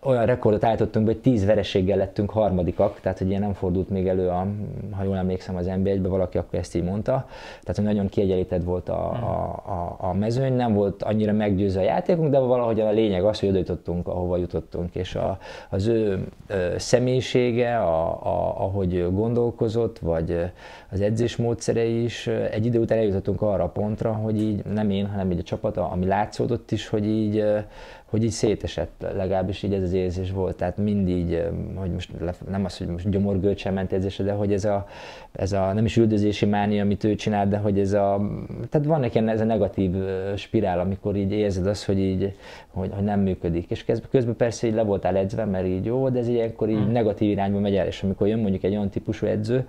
olyan 0.00 0.26
rekordot 0.26 0.64
állítottunk 0.64 1.06
be, 1.06 1.12
hogy 1.12 1.20
tíz 1.20 1.44
vereséggel 1.44 1.96
lettünk 1.96 2.30
harmadikak, 2.30 3.00
tehát 3.00 3.18
hogy 3.18 3.28
ilyen 3.28 3.40
nem 3.40 3.52
fordult 3.52 3.88
még 3.88 4.08
elő, 4.08 4.28
a, 4.28 4.46
ha 4.90 5.02
jól 5.02 5.16
emlékszem 5.16 5.56
az 5.56 5.66
NBA-be, 5.66 6.08
valaki 6.08 6.38
akkor 6.38 6.58
ezt 6.58 6.74
így 6.74 6.82
mondta. 6.82 7.26
Tehát, 7.60 7.76
hogy 7.76 7.84
nagyon 7.84 8.08
kiegyenlített 8.08 8.62
volt 8.62 8.88
a, 8.88 9.10
a, 9.10 9.62
a, 9.72 9.96
a 10.08 10.12
mezőny, 10.12 10.52
nem 10.52 10.74
volt 10.74 11.02
annyira 11.02 11.32
meggyőző 11.32 11.78
a 11.78 11.82
játékunk, 11.82 12.30
de 12.30 12.38
valahogy 12.38 12.80
a 12.80 12.90
lényeg 12.90 13.24
az, 13.24 13.40
hogy 13.40 13.48
oda 13.48 13.58
jutottunk, 13.58 14.08
ahova 14.08 14.36
jutottunk, 14.36 14.94
és 14.94 15.14
a, 15.14 15.38
az 15.70 15.86
ő 15.86 16.26
személyisége, 16.76 17.78
a, 17.78 18.08
a, 18.08 18.64
ahogy 18.64 19.12
gondolkozott, 19.12 19.98
vagy 19.98 20.50
az 20.90 21.00
edzés 21.00 21.36
módszerei 21.36 22.02
is, 22.02 22.26
egy 22.26 22.66
idő 22.66 22.78
után 22.78 22.98
eljutottunk 22.98 23.42
arra 23.42 23.64
a 23.64 23.68
pontra, 23.68 24.12
hogy 24.12 24.42
így 24.42 24.64
nem 24.64 24.90
én, 24.90 25.06
hanem 25.06 25.30
így 25.30 25.38
a 25.38 25.42
csapata, 25.42 25.88
ami 25.90 26.06
látszódott 26.06 26.70
is, 26.70 26.88
hogy 26.88 27.06
így 27.06 27.44
hogy 28.10 28.24
így 28.24 28.30
szétesett, 28.30 29.06
legalábbis 29.16 29.62
így 29.62 29.72
ez 29.72 29.82
az 29.82 29.92
érzés 29.92 30.30
volt. 30.30 30.56
Tehát 30.56 30.76
mindig, 30.76 31.38
hogy 31.74 31.90
most 31.90 32.10
nem 32.50 32.64
az, 32.64 32.78
hogy 32.78 32.86
most 32.86 33.10
gyomorgölcsel 33.10 33.72
ment 33.72 33.92
edzésre, 33.92 34.24
de 34.24 34.32
hogy 34.32 34.52
ez 34.52 34.64
a, 34.64 34.86
ez 35.32 35.52
a 35.52 35.72
nem 35.72 35.84
is 35.84 35.96
üldözési 35.96 36.46
mánia, 36.46 36.82
amit 36.82 37.04
ő 37.04 37.14
csinál, 37.14 37.48
de 37.48 37.56
hogy 37.56 37.78
ez 37.78 37.92
a, 37.92 38.20
tehát 38.68 38.86
van 38.86 39.02
egy 39.02 39.16
ez 39.16 39.40
a 39.40 39.44
negatív 39.44 39.94
spirál, 40.36 40.80
amikor 40.80 41.16
így 41.16 41.32
érzed 41.32 41.66
azt, 41.66 41.84
hogy 41.84 41.98
így, 41.98 42.36
hogy, 42.68 42.90
hogy 42.94 43.04
nem 43.04 43.20
működik. 43.20 43.70
És 43.70 43.84
közben, 43.84 44.08
közben 44.10 44.36
persze 44.36 44.66
így 44.66 44.74
le 44.74 44.82
voltál 44.82 45.16
edzve, 45.16 45.44
mert 45.44 45.66
így 45.66 45.84
jó, 45.84 46.08
de 46.08 46.18
ez 46.18 46.28
ilyenkor 46.28 46.68
így 46.68 46.76
hmm. 46.76 46.92
negatív 46.92 47.30
irányba 47.30 47.58
megy 47.58 47.76
el, 47.76 47.86
és 47.86 48.02
amikor 48.02 48.26
jön 48.26 48.38
mondjuk 48.38 48.62
egy 48.62 48.72
olyan 48.72 48.90
típusú 48.90 49.26
edző, 49.26 49.66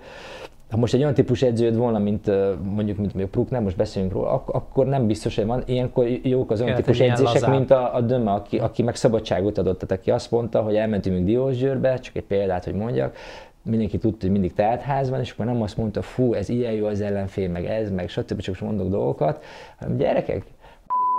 ha 0.70 0.76
most 0.76 0.94
egy 0.94 1.00
olyan 1.00 1.14
típus 1.14 1.42
edződ 1.42 1.76
volna, 1.76 1.98
mint 1.98 2.30
mondjuk, 2.62 2.98
mint 2.98 3.30
Pruk, 3.30 3.50
nem 3.50 3.62
most 3.62 3.76
beszélünk 3.76 4.12
róla, 4.12 4.30
ak- 4.32 4.54
akkor 4.54 4.86
nem 4.86 5.06
biztos, 5.06 5.36
hogy 5.36 5.46
van. 5.46 5.62
Ilyenkor 5.66 6.06
jók 6.22 6.50
az 6.50 6.60
olyan 6.60 6.74
típus 6.74 7.00
edzések, 7.00 7.50
mint 7.50 7.70
a, 7.70 7.94
a 7.94 8.00
Döme, 8.00 8.30
aki, 8.30 8.58
aki 8.58 8.82
meg 8.82 8.94
szabadságot 8.94 9.58
adott. 9.58 9.78
Tehát 9.78 10.00
aki 10.00 10.10
azt 10.10 10.30
mondta, 10.30 10.62
hogy 10.62 10.76
elmentünk 10.76 11.24
Diósgyőrbe, 11.24 11.98
csak 11.98 12.16
egy 12.16 12.24
példát, 12.24 12.64
hogy 12.64 12.74
mondjak, 12.74 13.16
mindenki 13.62 13.98
tudta, 13.98 14.18
hogy 14.20 14.30
mindig 14.30 14.54
teltház 14.54 15.10
van, 15.10 15.20
és 15.20 15.30
akkor 15.30 15.46
nem 15.46 15.62
azt 15.62 15.76
mondta, 15.76 16.02
fú, 16.02 16.34
ez 16.34 16.48
ilyen 16.48 16.72
jó 16.72 16.86
az 16.86 17.00
ellenfél, 17.00 17.48
meg 17.48 17.64
ez, 17.64 17.90
meg 17.90 18.08
stb. 18.08 18.40
csak 18.40 18.46
most 18.46 18.60
mondok 18.60 18.88
dolgokat, 18.88 19.44
hanem 19.78 19.96
gyerekek, 19.96 20.42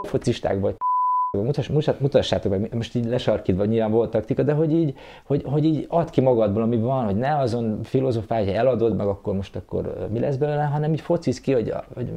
focisták 0.04 0.60
vagy, 0.60 0.76
Mutass, 1.38 1.68
mutass, 1.68 1.98
mutassátok 2.00 2.52
meg, 2.52 2.74
most 2.74 2.96
így 2.96 3.06
lesarkítva 3.06 3.66
nyilván 3.66 3.92
volt 3.92 4.12
taktika, 4.12 4.44
de 4.44 4.54
hogy 4.54 4.74
így, 4.74 4.96
hogy, 5.24 5.44
hogy 5.46 5.66
így 5.66 5.86
add 5.90 6.12
ki 6.12 6.22
magadból, 6.22 6.62
ami 6.62 6.78
van, 6.78 7.06
hogy 7.06 7.16
ne 7.16 7.38
azon 7.38 7.80
filozofálj, 7.84 8.46
hogy 8.46 8.54
eladod, 8.54 8.96
meg 8.96 9.08
akkor 9.08 9.36
most 9.36 9.56
akkor 9.56 10.08
mi 10.12 10.20
lesz 10.20 10.36
belőle, 10.36 10.64
hanem 10.64 10.94
így 10.94 11.02
focisz 11.02 11.42
ki, 11.42 11.54
hogy, 11.54 11.74
hogy 11.94 12.12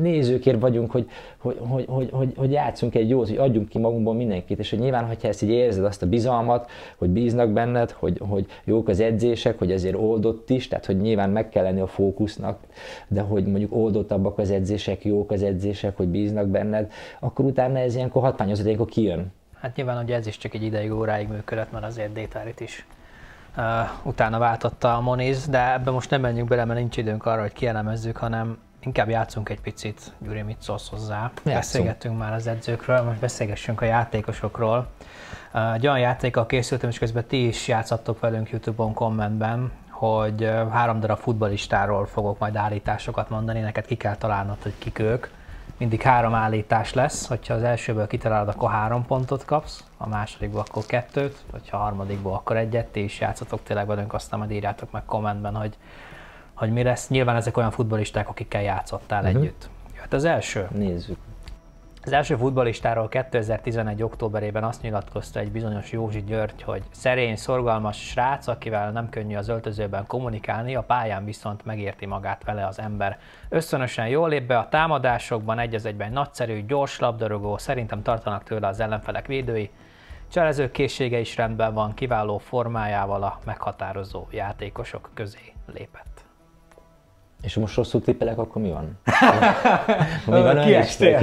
nézőkért 0.00 0.60
vagyunk, 0.60 0.90
hogy, 0.90 1.08
hogy, 1.38 1.56
hogy, 1.60 1.84
hogy, 1.88 2.10
hogy, 2.12 2.32
hogy 2.36 2.52
játszunk 2.52 2.94
egy 2.94 3.08
jót, 3.08 3.28
hogy 3.28 3.36
adjunk 3.36 3.68
ki 3.68 3.78
magunkból 3.78 4.14
mindenkit, 4.14 4.58
és 4.58 4.70
hogy 4.70 4.78
nyilván, 4.78 5.06
hogyha 5.06 5.28
ezt 5.28 5.42
így 5.42 5.50
érzed, 5.50 5.84
azt 5.84 6.02
a 6.02 6.06
bizalmat, 6.06 6.70
hogy 6.96 7.08
bíznak 7.08 7.50
benned, 7.50 7.90
hogy, 7.90 8.20
hogy 8.28 8.46
jók 8.64 8.88
az 8.88 9.00
edzések, 9.00 9.58
hogy 9.58 9.72
ezért 9.72 9.96
oldott 9.96 10.50
is, 10.50 10.68
tehát 10.68 10.86
hogy 10.86 11.00
nyilván 11.00 11.30
meg 11.30 11.48
kell 11.48 11.62
lenni 11.62 11.80
a 11.80 11.86
fókusznak, 11.86 12.58
de 13.08 13.20
hogy 13.20 13.46
mondjuk 13.46 13.74
oldottabbak 13.74 14.38
az 14.38 14.50
edzések, 14.50 15.04
jók 15.04 15.30
az 15.30 15.42
edzések, 15.42 15.96
hogy 15.96 16.08
bíznak 16.08 16.46
benned, 16.46 16.90
akkor 17.20 17.44
utána 17.44 17.78
ez 17.78 17.94
ilyenkor 17.94 18.22
hatmány 18.48 18.66
az 18.66 18.74
akkor 18.74 18.88
kijön. 18.88 19.32
Hát 19.60 19.76
nyilván 19.76 19.96
hogy 19.96 20.12
ez 20.12 20.26
is 20.26 20.38
csak 20.38 20.54
egy 20.54 20.62
ideig 20.62 20.92
óráig 20.92 21.28
működött, 21.28 21.72
mert 21.72 21.84
azért 21.84 22.12
Détárit 22.12 22.60
is 22.60 22.86
uh, 23.56 23.64
utána 24.02 24.38
váltotta 24.38 24.96
a 24.96 25.00
Moniz, 25.00 25.48
de 25.48 25.72
ebbe 25.72 25.90
most 25.90 26.10
nem 26.10 26.20
menjünk 26.20 26.48
bele, 26.48 26.64
mert 26.64 26.78
nincs 26.78 26.96
időnk 26.96 27.26
arra, 27.26 27.40
hogy 27.40 27.52
kielemezzük, 27.52 28.16
hanem 28.16 28.58
inkább 28.80 29.08
játszunk 29.08 29.48
egy 29.48 29.60
picit. 29.60 30.12
Gyuri, 30.18 30.42
mit 30.42 30.62
szólsz 30.62 30.88
hozzá? 30.88 31.20
Játszunk. 31.20 31.54
Beszélgettünk 31.54 32.18
már 32.18 32.32
az 32.32 32.46
edzőkről, 32.46 33.02
most 33.02 33.20
beszélgessünk 33.20 33.80
a 33.80 33.84
játékosokról. 33.84 34.86
Uh, 35.54 35.74
egy 35.74 35.86
olyan 35.86 35.98
játékkal 35.98 36.46
készültem, 36.46 36.88
és 36.88 36.98
közben 36.98 37.24
ti 37.24 37.46
is 37.46 37.68
játszottok 37.68 38.20
velünk 38.20 38.50
YouTube-on 38.50 38.94
kommentben, 38.94 39.72
hogy 39.90 40.50
három 40.70 41.00
darab 41.00 41.18
futbalistáról 41.18 42.06
fogok 42.06 42.38
majd 42.38 42.56
állításokat 42.56 43.30
mondani, 43.30 43.60
neked 43.60 43.86
ki 43.86 43.96
kell 43.96 44.16
találnod, 44.16 44.62
hogy 44.62 44.74
kik 44.78 44.98
ők 44.98 45.26
mindig 45.78 46.02
három 46.02 46.34
állítás 46.34 46.94
lesz, 46.94 47.26
hogyha 47.26 47.54
az 47.54 47.62
elsőből 47.62 48.06
kitalálod, 48.06 48.48
akkor 48.48 48.70
három 48.70 49.06
pontot 49.06 49.44
kapsz, 49.44 49.84
a 49.96 50.08
másodikból 50.08 50.60
akkor 50.68 50.86
kettőt, 50.86 51.44
hogyha 51.50 51.76
a 51.76 51.80
harmadikból 51.80 52.32
akkor 52.32 52.56
egyet, 52.56 52.86
ti 52.86 53.02
is 53.02 53.20
játszatok 53.20 53.62
tényleg 53.62 53.86
velünk, 53.86 54.14
aztán 54.14 54.38
majd 54.38 54.50
írjátok 54.50 54.90
meg 54.90 55.04
kommentben, 55.04 55.54
hogy, 55.54 55.76
hogy 56.54 56.72
mi 56.72 56.82
lesz. 56.82 57.08
Nyilván 57.08 57.36
ezek 57.36 57.56
olyan 57.56 57.70
futbolisták, 57.70 58.28
akikkel 58.28 58.62
játszottál 58.62 59.24
uh-huh. 59.24 59.40
együtt. 59.40 59.68
Jöhet 59.94 60.12
az 60.12 60.24
első. 60.24 60.68
Nézzük. 60.70 61.18
Az 62.08 62.14
első 62.14 62.36
futbalistáról 62.36 63.08
2011. 63.08 64.02
októberében 64.02 64.64
azt 64.64 64.82
nyilatkozta 64.82 65.40
egy 65.40 65.52
bizonyos 65.52 65.92
Józsi 65.92 66.22
György, 66.22 66.62
hogy 66.62 66.82
szerény, 66.90 67.36
szorgalmas 67.36 68.08
srác, 68.08 68.46
akivel 68.46 68.90
nem 68.90 69.08
könnyű 69.08 69.36
az 69.36 69.48
öltözőben 69.48 70.06
kommunikálni, 70.06 70.74
a 70.74 70.82
pályán 70.82 71.24
viszont 71.24 71.64
megérti 71.64 72.06
magát 72.06 72.44
vele 72.44 72.66
az 72.66 72.78
ember. 72.78 73.18
Összönösen 73.48 74.08
jól 74.08 74.28
lép 74.28 74.46
be 74.46 74.58
a 74.58 74.68
támadásokban, 74.68 75.58
egy 75.58 75.74
az 75.74 75.84
egyben 75.84 76.12
nagyszerű, 76.12 76.64
gyors 76.66 76.98
labdarúgó, 76.98 77.58
szerintem 77.58 78.02
tartanak 78.02 78.44
tőle 78.44 78.66
az 78.66 78.80
ellenfelek 78.80 79.26
védői. 79.26 79.70
Cselező 80.30 80.70
készsége 80.70 81.18
is 81.18 81.36
rendben 81.36 81.74
van, 81.74 81.94
kiváló 81.94 82.38
formájával 82.38 83.22
a 83.22 83.38
meghatározó 83.44 84.26
játékosok 84.30 85.10
közé 85.14 85.52
lépett. 85.72 86.07
És 87.42 87.54
most 87.54 87.76
rosszul 87.76 88.00
tippelek, 88.00 88.38
akkor 88.38 88.62
mi 88.62 88.70
van? 88.70 88.98
mi 90.36 90.42
van 90.42 90.60
Kiestél. 90.64 91.20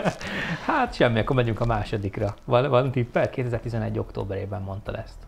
hát 0.66 0.94
semmi, 0.94 1.18
akkor 1.18 1.36
megyünk 1.36 1.60
a 1.60 1.64
másodikra. 1.64 2.34
Van, 2.44 2.70
van 2.70 2.90
tippel? 2.90 3.30
2011. 3.30 3.98
októberében 3.98 4.62
mondta 4.62 4.92
ezt. 4.92 5.26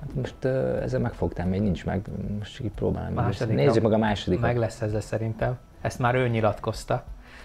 Hát 0.00 0.14
most 0.14 0.44
uh, 0.44 0.82
ezzel 0.82 1.00
megfogtál, 1.00 1.46
még 1.46 1.60
nincs 1.60 1.84
meg, 1.84 2.06
most 2.38 2.60
így 2.60 2.70
próbálom. 2.70 3.30
Nézzük 3.48 3.82
meg 3.82 3.92
a 3.92 3.98
másodikat. 3.98 4.46
Meg 4.46 4.56
lesz 4.56 4.80
ezzel 4.80 5.00
szerintem. 5.00 5.58
Ezt 5.80 5.98
már 5.98 6.14
ő 6.14 6.28
nyilatkozta. 6.28 7.04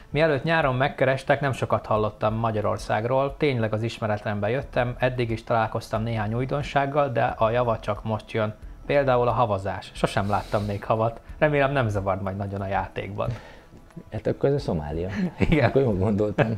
Mielőtt 0.09 0.43
nyáron 0.43 0.75
megkerestek, 0.75 1.41
nem 1.41 1.51
sokat 1.51 1.85
hallottam 1.85 2.33
Magyarországról, 2.33 3.35
tényleg 3.37 3.73
az 3.73 3.83
ismeretlenbe 3.83 4.49
jöttem, 4.49 4.95
eddig 4.97 5.29
is 5.29 5.43
találkoztam 5.43 6.03
néhány 6.03 6.33
újdonsággal, 6.33 7.09
de 7.09 7.23
a 7.23 7.49
java 7.49 7.79
csak 7.79 8.03
most 8.03 8.31
jön. 8.31 8.55
Például 8.85 9.27
a 9.27 9.31
havazás. 9.31 9.91
Sosem 9.93 10.29
láttam 10.29 10.63
még 10.63 10.83
havat. 10.83 11.21
Remélem 11.37 11.71
nem 11.71 11.87
zavard 11.87 12.21
majd 12.21 12.37
nagyon 12.37 12.61
a 12.61 12.67
játékban. 12.67 13.29
Hát 14.11 14.27
akkor 14.27 14.49
ez 14.49 14.55
a 14.55 14.59
Szomália. 14.59 15.09
Igen. 15.37 15.69
Akkor 15.69 15.81
jól 15.81 15.95
gondoltam. 15.95 16.57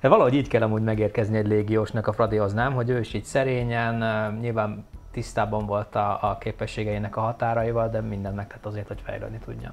De 0.00 0.08
valahogy 0.08 0.34
így 0.34 0.48
kell 0.48 0.62
amúgy 0.62 0.82
megérkezni 0.82 1.36
egy 1.36 1.46
légiósnak 1.46 2.06
a 2.06 2.12
Fradihoz, 2.12 2.52
nem? 2.52 2.74
Hogy 2.74 2.90
ő 2.90 2.98
is 2.98 3.14
így 3.14 3.24
szerényen, 3.24 3.94
nyilván 4.40 4.86
tisztában 5.10 5.66
volt 5.66 5.94
a, 5.94 6.18
a 6.30 6.38
képességeinek 6.38 7.16
a 7.16 7.20
határaival, 7.20 7.88
de 7.88 8.00
mindent 8.00 8.36
megtett 8.36 8.66
azért, 8.66 8.88
hogy 8.88 9.00
fejlődni 9.04 9.38
tudjon. 9.44 9.72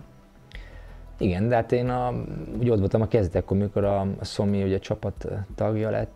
Igen, 1.19 1.47
de 1.47 1.55
hát 1.55 1.71
én 1.71 1.89
a, 1.89 2.13
úgy 2.59 2.69
ott 2.69 2.79
voltam 2.79 3.01
a 3.01 3.07
kezdetekor, 3.07 3.57
amikor 3.57 3.83
a, 3.83 4.01
a 4.01 4.25
Szomi 4.25 4.63
ugye 4.63 4.79
csapat 4.79 5.27
tagja 5.55 5.89
lett, 5.89 6.11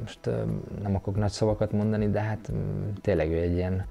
most 0.00 0.30
nem 0.82 0.94
akarok 0.94 1.18
nagy 1.18 1.30
szavakat 1.30 1.72
mondani, 1.72 2.10
de 2.10 2.20
hát 2.20 2.52
tényleg 3.00 3.30
ő 3.30 3.40
egy 3.40 3.54
ilyen, 3.54 3.84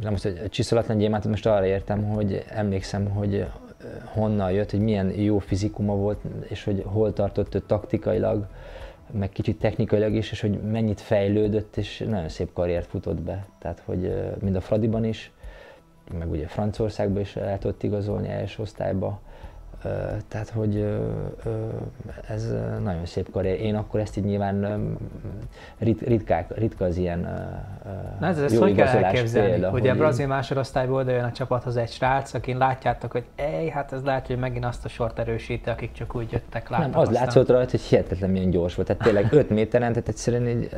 nem 0.00 0.10
most, 0.10 0.22
hogy 0.22 0.48
csiszolatlan 0.48 0.98
gyémánt, 0.98 1.26
most 1.26 1.46
arra 1.46 1.66
értem, 1.66 2.04
hogy 2.04 2.44
emlékszem, 2.48 3.08
hogy 3.10 3.46
honnan 4.04 4.52
jött, 4.52 4.70
hogy 4.70 4.80
milyen 4.80 5.10
jó 5.20 5.38
fizikuma 5.38 5.94
volt, 5.94 6.20
és 6.48 6.64
hogy 6.64 6.82
hol 6.86 7.12
tartott 7.12 7.54
ő 7.54 7.60
taktikailag, 7.60 8.46
meg 9.10 9.28
kicsit 9.28 9.58
technikailag 9.58 10.14
is, 10.14 10.30
és 10.30 10.40
hogy 10.40 10.60
mennyit 10.62 11.00
fejlődött, 11.00 11.76
és 11.76 12.04
nagyon 12.08 12.28
szép 12.28 12.52
karriert 12.52 12.86
futott 12.86 13.20
be. 13.20 13.46
Tehát, 13.58 13.82
hogy 13.84 14.14
mind 14.40 14.56
a 14.56 14.60
Fradiban 14.60 15.04
is, 15.04 15.32
meg 16.18 16.30
ugye 16.30 16.46
Franciaországban 16.46 17.20
is 17.20 17.36
el 17.36 17.58
tudott 17.58 17.82
igazolni 17.82 18.28
első 18.28 18.62
osztályba, 18.62 19.20
tehát, 20.28 20.48
hogy 20.54 20.98
ez 22.28 22.54
nagyon 22.82 23.06
szép 23.06 23.30
karrier. 23.30 23.60
Én 23.60 23.74
akkor 23.74 24.00
ezt 24.00 24.16
így 24.16 24.24
nyilván 24.24 24.86
rit, 25.78 26.00
ritkák, 26.00 26.58
ritka 26.58 26.84
az 26.84 26.96
ilyen 26.96 27.20
Na 28.20 28.26
ez, 28.26 28.38
ezt 28.38 28.56
hogy 28.56 28.74
kell 28.74 28.86
elképzelni? 28.86 29.50
Példa, 29.50 29.70
Ugye 29.70 29.90
hogy 29.90 29.98
brazil 29.98 30.26
másodosztályból 30.26 30.96
oda 30.96 31.10
jön 31.10 31.24
a 31.24 31.32
csapathoz 31.32 31.76
egy 31.76 31.90
srác, 31.90 32.34
akin 32.34 32.56
látjátok, 32.56 33.12
hogy 33.12 33.24
ej, 33.36 33.68
hát 33.68 33.92
ez 33.92 34.02
lehet, 34.02 34.26
hogy 34.26 34.38
megint 34.38 34.64
azt 34.64 34.84
a 34.84 34.88
sort 34.88 35.18
erősíti, 35.18 35.70
akik 35.70 35.92
csak 35.92 36.14
úgy 36.14 36.32
jöttek 36.32 36.68
látni. 36.68 36.86
Nem, 36.86 36.98
az 36.98 37.08
aztán... 37.08 37.24
látszott 37.24 37.48
rajta, 37.48 37.70
hogy 37.70 37.80
hihetetlen 37.80 38.30
milyen 38.30 38.50
gyors 38.50 38.74
volt. 38.74 38.88
Tehát 38.88 39.02
tényleg 39.02 39.32
5 39.32 39.50
méteren, 39.50 39.92
tehát 39.92 40.08
egyszerűen 40.08 40.48
így, 40.48 40.70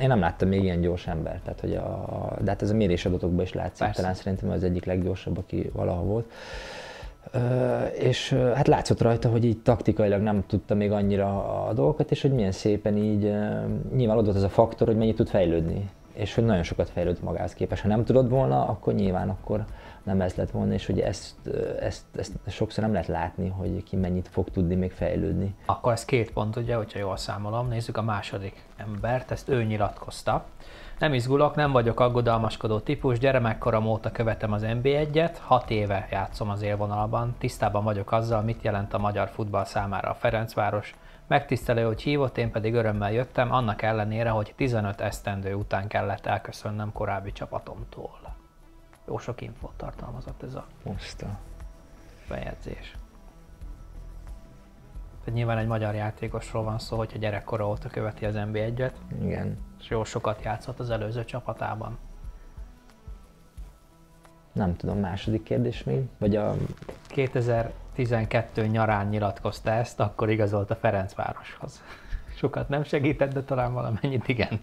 én 0.00 0.08
nem 0.08 0.20
láttam 0.20 0.48
még 0.48 0.62
ilyen 0.62 0.80
gyors 0.80 1.06
ember. 1.06 1.40
Tehát, 1.44 1.60
hogy 1.60 1.74
a, 1.74 2.36
de 2.40 2.50
hát 2.50 2.62
ez 2.62 2.70
a 2.70 2.74
mérésadatokban 2.74 3.44
is 3.44 3.52
látszik. 3.52 3.84
Persze. 3.84 4.00
Talán 4.00 4.14
szerintem 4.14 4.50
az 4.50 4.64
egyik 4.64 4.84
leggyorsabb, 4.84 5.38
aki 5.38 5.70
valaha 5.72 6.02
volt 6.02 6.30
és 7.98 8.32
hát 8.32 8.66
látszott 8.66 9.00
rajta, 9.00 9.28
hogy 9.28 9.44
így 9.44 9.62
taktikailag 9.62 10.20
nem 10.20 10.44
tudta 10.46 10.74
még 10.74 10.92
annyira 10.92 11.58
a 11.66 11.72
dolgokat, 11.72 12.10
és 12.10 12.22
hogy 12.22 12.32
milyen 12.32 12.52
szépen 12.52 12.96
így, 12.96 13.22
nyilván 13.94 14.16
ott 14.16 14.24
volt 14.24 14.36
az 14.36 14.42
a 14.42 14.48
faktor, 14.48 14.86
hogy 14.86 14.96
mennyit 14.96 15.16
tud 15.16 15.28
fejlődni, 15.28 15.90
és 16.12 16.34
hogy 16.34 16.44
nagyon 16.44 16.62
sokat 16.62 16.88
fejlődött 16.90 17.22
magához 17.22 17.54
képest. 17.54 17.82
Ha 17.82 17.88
nem 17.88 18.04
tudod 18.04 18.28
volna, 18.28 18.66
akkor 18.68 18.94
nyilván 18.94 19.28
akkor 19.28 19.64
nem 20.02 20.20
ez 20.20 20.34
lett 20.34 20.50
volna, 20.50 20.72
és 20.72 20.86
hogy 20.86 21.00
ezt, 21.00 21.34
ezt, 21.80 22.04
ezt 22.16 22.32
sokszor 22.46 22.84
nem 22.84 22.92
lehet 22.92 23.08
látni, 23.08 23.48
hogy 23.48 23.82
ki 23.82 23.96
mennyit 23.96 24.28
fog 24.28 24.50
tudni 24.50 24.74
még 24.74 24.92
fejlődni. 24.92 25.54
Akkor 25.66 25.92
ez 25.92 26.04
két 26.04 26.32
pont, 26.32 26.56
ugye, 26.56 26.74
hogyha 26.74 26.98
jól 26.98 27.16
számolom. 27.16 27.68
Nézzük 27.68 27.96
a 27.96 28.02
második 28.02 28.64
embert, 28.76 29.30
ezt 29.30 29.48
ő 29.48 29.62
nyilatkozta. 29.62 30.44
Nem 31.02 31.14
izgulok, 31.14 31.54
nem 31.54 31.72
vagyok 31.72 32.00
aggodalmaskodó 32.00 32.78
típus, 32.80 33.18
gyermekkorom 33.18 33.86
óta 33.86 34.10
követem 34.10 34.52
az 34.52 34.62
NB1-et, 34.64 35.36
hat 35.40 35.70
éve 35.70 36.08
játszom 36.10 36.50
az 36.50 36.62
élvonalban, 36.62 37.34
tisztában 37.38 37.84
vagyok 37.84 38.12
azzal, 38.12 38.42
mit 38.42 38.62
jelent 38.62 38.94
a 38.94 38.98
magyar 38.98 39.28
futball 39.28 39.64
számára 39.64 40.10
a 40.10 40.14
Ferencváros, 40.14 40.94
Megtisztelő, 41.26 41.84
hogy 41.84 42.02
hívott, 42.02 42.38
én 42.38 42.50
pedig 42.50 42.74
örömmel 42.74 43.12
jöttem, 43.12 43.52
annak 43.52 43.82
ellenére, 43.82 44.30
hogy 44.30 44.52
15 44.56 45.00
esztendő 45.00 45.54
után 45.54 45.88
kellett 45.88 46.26
elköszönnöm 46.26 46.92
korábbi 46.92 47.32
csapatomtól. 47.32 48.34
Jó 49.06 49.18
sok 49.18 49.40
infót 49.40 49.74
tartalmazott 49.76 50.42
ez 50.42 50.54
a 50.54 50.66
Most 50.82 51.22
a... 51.22 51.38
bejegyzés. 52.28 52.96
Tehát 55.18 55.34
nyilván 55.34 55.58
egy 55.58 55.66
magyar 55.66 55.94
játékosról 55.94 56.62
van 56.62 56.78
szó, 56.78 56.96
hogyha 56.96 57.18
gyerekkora 57.18 57.68
óta 57.68 57.88
követi 57.88 58.24
az 58.24 58.34
NB1-et. 58.36 58.92
Igen. 59.22 59.70
És 59.82 59.88
jó 59.88 60.04
sokat 60.04 60.42
játszott 60.42 60.78
az 60.80 60.90
előző 60.90 61.24
csapatában. 61.24 61.98
Nem 64.52 64.76
tudom, 64.76 64.98
második 64.98 65.42
kérdés 65.42 65.84
még? 65.84 66.04
Vagy 66.18 66.36
a... 66.36 66.54
2012 67.06 68.66
nyarán 68.66 69.06
nyilatkozta 69.08 69.70
ezt, 69.70 70.00
akkor 70.00 70.30
igazolt 70.30 70.70
a 70.70 70.76
Ferencvároshoz. 70.76 71.82
Sokat 72.38 72.68
nem 72.68 72.84
segített, 72.84 73.32
de 73.32 73.42
talán 73.42 73.72
valamennyit 73.72 74.28
igen. 74.28 74.60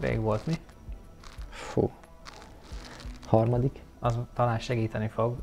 Rég 0.00 0.20
volt 0.20 0.46
mi? 0.46 0.54
Fú. 1.50 1.90
Harmadik? 3.26 3.85
Az 4.06 4.18
talán 4.34 4.58
segíteni 4.58 5.08
fog. 5.08 5.36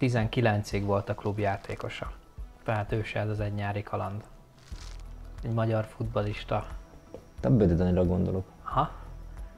19-ig 0.00 0.82
volt 0.84 1.08
a 1.08 1.14
klub 1.14 1.38
játékosa. 1.38 2.12
Tehát 2.64 2.92
ő 2.92 3.02
se 3.02 3.20
ez 3.20 3.28
az 3.28 3.40
egy 3.40 3.52
nyári 3.52 3.82
kaland. 3.82 4.22
Egy 5.42 5.52
magyar 5.52 5.84
futbalista. 5.84 6.66
Te 7.40 7.48
Böde 7.48 7.74
Danira 7.74 8.04
gondolok. 8.04 8.44
Ha? 8.62 8.90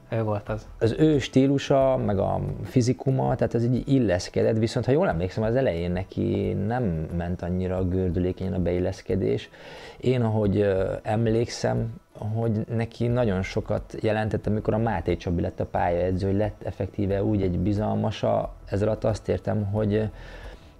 Ő 0.09 0.23
volt 0.23 0.49
az. 0.49 0.67
Az 0.79 0.95
ő 0.97 1.19
stílusa, 1.19 1.97
meg 1.97 2.19
a 2.19 2.39
fizikuma, 2.63 3.35
tehát 3.35 3.53
ez 3.53 3.63
így 3.63 3.87
illeszkedett, 3.87 4.57
viszont 4.57 4.85
ha 4.85 4.91
jól 4.91 5.07
emlékszem, 5.07 5.43
az 5.43 5.55
elején 5.55 5.91
neki 5.91 6.53
nem 6.53 6.83
ment 7.17 7.41
annyira 7.41 7.83
gördülékenyen 7.83 8.53
a 8.53 8.59
beilleszkedés. 8.59 9.49
Én, 9.97 10.21
ahogy 10.21 10.61
emlékszem, 11.03 11.93
hogy 12.19 12.65
neki 12.75 13.07
nagyon 13.07 13.41
sokat 13.41 13.95
jelentett, 14.01 14.47
amikor 14.47 14.73
a 14.73 14.77
Máté 14.77 15.15
Csabi 15.15 15.41
lett 15.41 15.59
a 15.59 15.65
pályaedző, 15.65 16.27
hogy 16.27 16.37
lett 16.37 16.61
effektíve 16.63 17.23
úgy 17.23 17.41
egy 17.41 17.59
bizalmasa, 17.59 18.53
ez 18.65 18.81
alatt. 18.81 19.03
Azt 19.03 19.29
értem, 19.29 19.65
hogy 19.65 20.09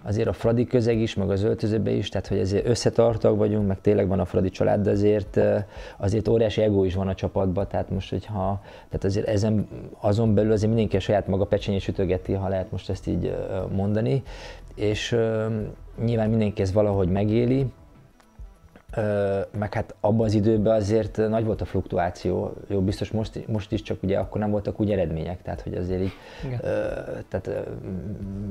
azért 0.04 0.28
a 0.28 0.34
Fradi 0.34 0.66
közeg 0.66 1.00
is, 1.00 1.16
meg 1.16 1.30
az 1.30 1.44
öltözőbe 1.44 1.92
is, 1.92 2.10
tehát 2.10 2.28
hogy 2.28 2.38
ezért 2.38 2.68
összetartak 2.68 3.38
vagyunk, 3.38 3.68
meg 3.68 3.82
tényleg 3.82 4.08
van 4.08 4.20
a 4.20 4.26
Fradi 4.26 4.50
család, 4.50 4.82
de 4.82 4.92
azért, 4.92 5.40
azért 5.98 6.28
óriási 6.28 6.62
ego 6.62 6.84
is 6.84 6.96
van 6.96 7.08
a 7.08 7.16
csapatban, 7.16 7.68
tehát 7.68 7.90
most, 7.90 8.10
hogyha, 8.10 8.62
tehát 8.90 9.04
azért 9.04 9.28
ezen, 9.28 9.68
azon 10.00 10.34
belül 10.34 10.52
azért 10.52 10.68
mindenki 10.68 10.96
a 10.96 11.00
saját 11.00 11.28
maga 11.28 11.46
pecsenyét 11.46 11.82
sütögeti, 11.82 12.34
ha 12.34 12.48
lehet 12.48 12.72
most 12.72 12.90
ezt 12.90 13.08
így 13.08 13.36
mondani, 13.76 14.24
és 14.76 15.18
nyilván 16.04 16.30
mindenki 16.30 16.62
ezt 16.62 16.74
valahogy 16.74 17.10
megéli, 17.10 17.72
meg 19.52 19.74
hát 19.74 19.96
abban 20.00 20.26
az 20.26 20.34
időben 20.34 20.76
azért 20.76 21.18
nagy 21.18 21.46
volt 21.46 21.62
a 21.62 21.66
fluktuáció, 21.66 22.54
jó, 22.68 22.82
biztos 22.82 23.12
most, 23.12 23.48
most 23.48 23.72
is, 23.72 23.82
csak 23.82 24.04
ugye 24.04 24.18
akkor 24.18 24.42
nem 24.42 24.52
voltak 24.52 24.80
úgy 24.80 24.92
eredmények, 24.92 25.42
tehát 25.42 25.62
hogy 25.62 25.74
azért 25.74 26.02
így, 26.02 26.12
Igen. 26.46 26.60
tehát 27.28 27.68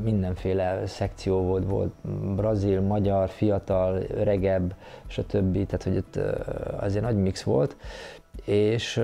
mindenféle 0.03 0.87
szekció 0.87 1.43
volt, 1.43 1.65
volt 1.65 1.93
brazil, 2.35 2.81
magyar, 2.81 3.29
fiatal, 3.29 4.03
öregebb, 4.15 4.75
stb. 5.07 5.67
Tehát, 5.67 5.83
hogy 5.83 5.97
ott 5.97 6.19
azért 6.81 7.05
nagy 7.05 7.17
mix 7.17 7.43
volt, 7.43 7.77
és 8.45 9.01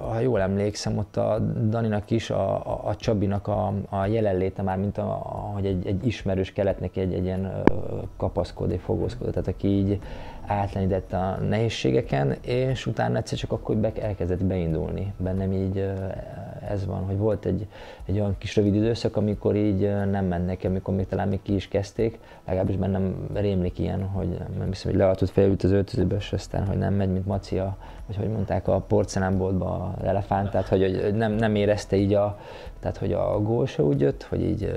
ha 0.00 0.20
jól 0.20 0.40
emlékszem, 0.40 0.98
ott 0.98 1.16
a 1.16 1.38
Daninak 1.68 2.10
is, 2.10 2.30
a, 2.30 2.66
a, 2.66 2.88
a 2.88 2.96
Csabinak 2.96 3.48
a, 3.48 3.72
a 3.88 4.06
jelenléte 4.06 4.62
már, 4.62 4.78
mint 4.78 4.98
a, 4.98 5.10
a, 5.10 5.50
hogy 5.54 5.66
egy, 5.66 5.86
egy 5.86 6.06
ismerős 6.06 6.52
kellett 6.52 6.80
neki 6.80 7.00
egy, 7.00 7.14
egy 7.14 7.24
ilyen 7.24 7.62
kapaszkodó, 8.16 8.76
fogózkodó, 8.76 9.30
tehát 9.30 9.48
aki 9.48 9.68
így 9.68 9.98
átlenített 10.46 11.12
a 11.12 11.38
nehézségeken, 11.48 12.36
és 12.40 12.86
utána 12.86 13.16
egyszer 13.16 13.38
csak 13.38 13.52
akkor 13.52 13.76
be, 13.76 13.92
elkezdett 14.00 14.44
beindulni. 14.44 15.12
Bennem 15.16 15.52
így 15.52 15.90
ez 16.68 16.86
van, 16.86 17.04
hogy 17.04 17.16
volt 17.16 17.44
egy, 17.44 17.66
egy 18.04 18.18
olyan 18.18 18.34
kis 18.38 18.56
rövid 18.56 18.74
időszak, 18.74 19.16
amikor 19.16 19.56
így 19.56 19.80
nem 20.10 20.24
ment 20.24 20.46
nekem, 20.46 20.70
amikor 20.70 20.94
még 20.94 21.06
talán 21.06 21.28
még 21.28 21.42
ki 21.42 21.54
is 21.54 21.68
kezdték, 21.68 22.18
legalábbis 22.44 22.76
bennem 22.76 23.28
rémlik 23.34 23.78
ilyen, 23.78 24.02
hogy 24.02 24.28
nem 24.58 24.68
hiszem, 24.68 24.90
hogy 24.90 25.00
leadott 25.00 25.30
felült 25.30 25.62
az 25.62 25.70
öltözőbe, 25.70 26.16
és 26.16 26.32
aztán, 26.32 26.66
hogy 26.66 26.78
nem 26.78 26.94
megy, 26.94 27.12
mint 27.12 27.26
Maci 27.26 27.58
a, 27.58 27.76
vagy 28.06 28.16
hogy 28.16 28.28
mondták, 28.28 28.68
a 28.68 28.80
porcelánboltba 28.80 29.94
az 29.98 30.04
elefánt, 30.04 30.50
tehát 30.50 30.68
hogy, 30.68 31.00
hogy 31.02 31.14
nem, 31.14 31.32
nem 31.32 31.54
érezte 31.54 31.96
így 31.96 32.14
a, 32.14 32.38
tehát 32.80 32.96
hogy 32.96 33.12
a 33.12 33.40
gól 33.42 33.66
se 33.66 33.82
úgy 33.82 34.00
jött, 34.00 34.22
hogy 34.22 34.42
így 34.42 34.72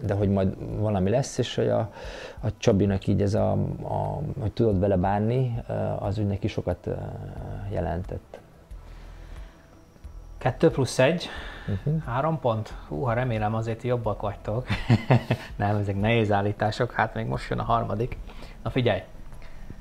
de 0.00 0.14
hogy 0.14 0.28
majd 0.28 0.78
valami 0.80 1.10
lesz, 1.10 1.38
és 1.38 1.54
hogy 1.54 1.68
a, 1.68 1.78
a 2.40 2.56
Csabinak 2.56 3.06
így 3.06 3.22
ez 3.22 3.34
a, 3.34 3.52
a, 3.82 4.20
hogy 4.40 4.52
tudod 4.52 4.78
vele 4.78 4.96
bánni, 4.96 5.62
az 5.98 6.18
úgy 6.18 6.26
neki 6.26 6.48
sokat 6.48 6.88
jelentett. 7.70 8.38
Kettő 10.38 10.70
plusz 10.70 10.98
egy, 10.98 11.28
uh-huh. 11.68 12.02
három 12.02 12.40
pont. 12.40 12.74
Húha, 12.88 13.12
remélem 13.12 13.54
azért 13.54 13.82
jobbak 13.82 14.20
vagytok. 14.20 14.66
Nem, 15.56 15.76
ezek 15.76 16.00
nehéz 16.00 16.32
állítások, 16.32 16.92
hát 16.92 17.14
még 17.14 17.26
most 17.26 17.50
jön 17.50 17.58
a 17.58 17.62
harmadik. 17.62 18.18
Na 18.62 18.70
figyelj, 18.70 19.02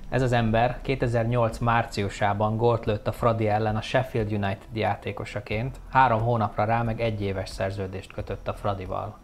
ez 0.09 0.21
az 0.21 0.31
ember 0.31 0.79
2008 0.81 1.57
márciusában 1.57 2.57
gólt 2.57 2.85
lőtt 2.85 3.07
a 3.07 3.11
Fradi 3.11 3.47
ellen 3.47 3.75
a 3.75 3.81
Sheffield 3.81 4.31
United 4.31 4.67
játékosaként, 4.73 5.79
három 5.89 6.21
hónapra 6.21 6.65
rá 6.65 6.81
meg 6.81 7.01
egy 7.01 7.21
éves 7.21 7.49
szerződést 7.49 8.13
kötött 8.13 8.47
a 8.47 8.53
Fradival. 8.53 9.17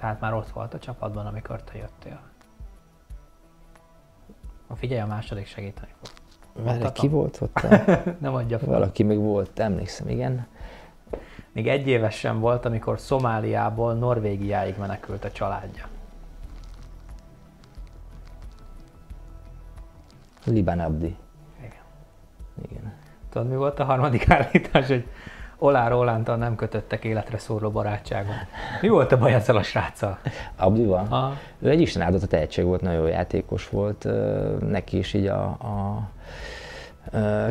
Tehát 0.00 0.20
már 0.20 0.34
ott 0.34 0.48
volt 0.48 0.74
a 0.74 0.78
csapatban, 0.78 1.26
amikor 1.26 1.62
te 1.62 1.78
jöttél. 1.78 2.20
Ha 4.68 4.74
figyelj, 4.74 5.00
a 5.00 5.06
második 5.06 5.46
segíteni 5.46 5.90
fog. 6.02 6.14
Várj, 6.64 6.84
ki 6.92 7.08
volt 7.08 7.40
ott? 7.40 7.66
Nem 8.20 8.34
adja 8.34 8.58
fel. 8.58 8.68
Valaki 8.68 9.02
még 9.02 9.18
volt, 9.18 9.58
emlékszem, 9.58 10.08
igen. 10.08 10.46
Még 11.52 11.68
egy 11.68 11.86
éves 11.86 12.18
sem 12.18 12.40
volt, 12.40 12.64
amikor 12.64 13.00
Szomáliából 13.00 13.94
Norvégiáig 13.94 14.78
menekült 14.78 15.24
a 15.24 15.30
családja. 15.30 15.88
Liban 20.44 20.78
Abdi. 20.78 21.16
Igen. 21.58 21.82
Igen. 22.70 22.92
Tudod, 23.30 23.48
mi 23.48 23.56
volt 23.56 23.78
a 23.78 23.84
harmadik 23.84 24.30
állítás, 24.30 24.86
hogy 24.86 25.08
Olá 25.62 25.88
Rolántal 25.88 26.36
nem 26.36 26.56
kötöttek 26.56 27.04
életre 27.04 27.38
szóló 27.38 27.70
barátságot. 27.70 28.34
Mi 28.80 28.88
volt 28.88 29.12
a 29.12 29.18
baj 29.18 29.34
ezzel 29.34 29.56
a 29.56 29.62
sráccal? 29.62 30.18
Abdival? 30.56 31.06
Aha. 31.08 31.36
Ő 31.58 31.68
egy 31.68 31.80
Isten 31.80 32.02
áldott 32.02 32.22
a 32.22 32.26
tehetség 32.26 32.64
volt, 32.64 32.80
nagyon 32.80 33.00
jó 33.00 33.06
játékos 33.06 33.68
volt. 33.68 34.08
Neki 34.68 34.98
is 34.98 35.14
így 35.14 35.26
a, 35.26 35.42
a 35.42 36.08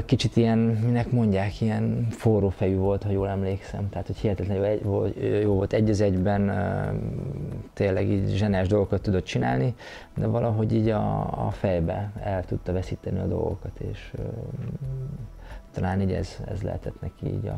kicsit 0.06 0.36
ilyen, 0.36 0.58
minek 0.58 1.12
mondják, 1.12 1.62
ilyen 1.62 2.08
forró 2.10 2.50
fejű 2.50 2.76
volt, 2.76 3.04
ha 3.04 3.10
jól 3.10 3.28
emlékszem. 3.28 3.90
Tehát, 3.90 4.08
hogy 4.08 4.18
hihetetlenül 4.18 4.66
jó, 4.66 4.90
volt- 4.90 5.16
jó 5.42 5.54
volt 5.54 5.74
egy 5.74 5.90
az 5.90 6.02
egyben, 6.02 6.52
tényleg 7.74 8.10
így 8.10 8.28
zsenes 8.28 8.68
dolgokat 8.68 9.02
tudott 9.02 9.26
csinálni, 9.26 9.76
de 10.16 10.28
valahogy 10.28 10.74
így 10.74 10.90
a, 10.90 11.22
a 11.46 11.50
fejbe 11.52 12.12
el 12.24 12.46
tudta 12.46 12.74
veszíteni 12.74 13.20
a 13.20 13.26
dolgokat, 13.28 13.80
és 13.92 14.14
talán 15.72 16.02
így 16.02 16.12
ez, 16.12 16.38
ez 16.52 16.62
lehetett 16.62 17.02
neki 17.02 17.26
így 17.26 17.48
a, 17.48 17.58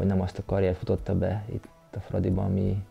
hogy 0.00 0.08
nem 0.08 0.20
azt 0.20 0.38
a 0.38 0.42
karriert 0.46 0.76
futotta 0.76 1.14
be 1.14 1.44
itt 1.52 1.68
a 1.96 2.00
Fradiban, 2.00 2.44
ami 2.44 2.84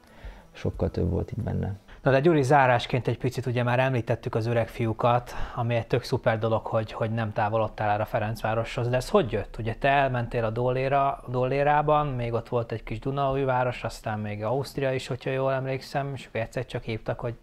sokkal 0.51 0.89
több 0.89 1.09
volt 1.09 1.31
itt 1.31 1.43
benne. 1.43 1.75
Na 2.01 2.11
de 2.11 2.19
Gyuri, 2.19 2.43
zárásként 2.43 3.07
egy 3.07 3.17
picit 3.17 3.45
ugye 3.45 3.63
már 3.63 3.79
említettük 3.79 4.35
az 4.35 4.45
öreg 4.45 4.67
fiúkat, 4.67 5.31
ami 5.55 5.75
egy 5.75 5.87
tök 5.87 6.03
szuper 6.03 6.39
dolog, 6.39 6.65
hogy, 6.65 6.91
hogy 6.91 7.11
nem 7.11 7.33
távolodtál 7.33 7.89
el 7.89 8.01
a 8.01 8.05
Ferencvároshoz, 8.05 8.89
de 8.89 8.95
ez 8.95 9.09
hogy 9.09 9.31
jött? 9.31 9.57
Ugye 9.59 9.75
te 9.75 9.87
elmentél 9.87 10.43
a 10.43 10.49
Dolléra, 10.49 11.23
Dollérában, 11.27 12.07
még 12.07 12.33
ott 12.33 12.49
volt 12.49 12.71
egy 12.71 12.83
kis 12.83 12.99
Dunaújváros, 12.99 13.83
aztán 13.83 14.19
még 14.19 14.43
Ausztria 14.43 14.93
is, 14.93 15.07
hogyha 15.07 15.29
jól 15.29 15.53
emlékszem, 15.53 16.13
és 16.15 16.25
akkor 16.25 16.41
egyszer 16.41 16.65
csak 16.65 16.83
hívtak, 16.83 17.19
hogy 17.19 17.33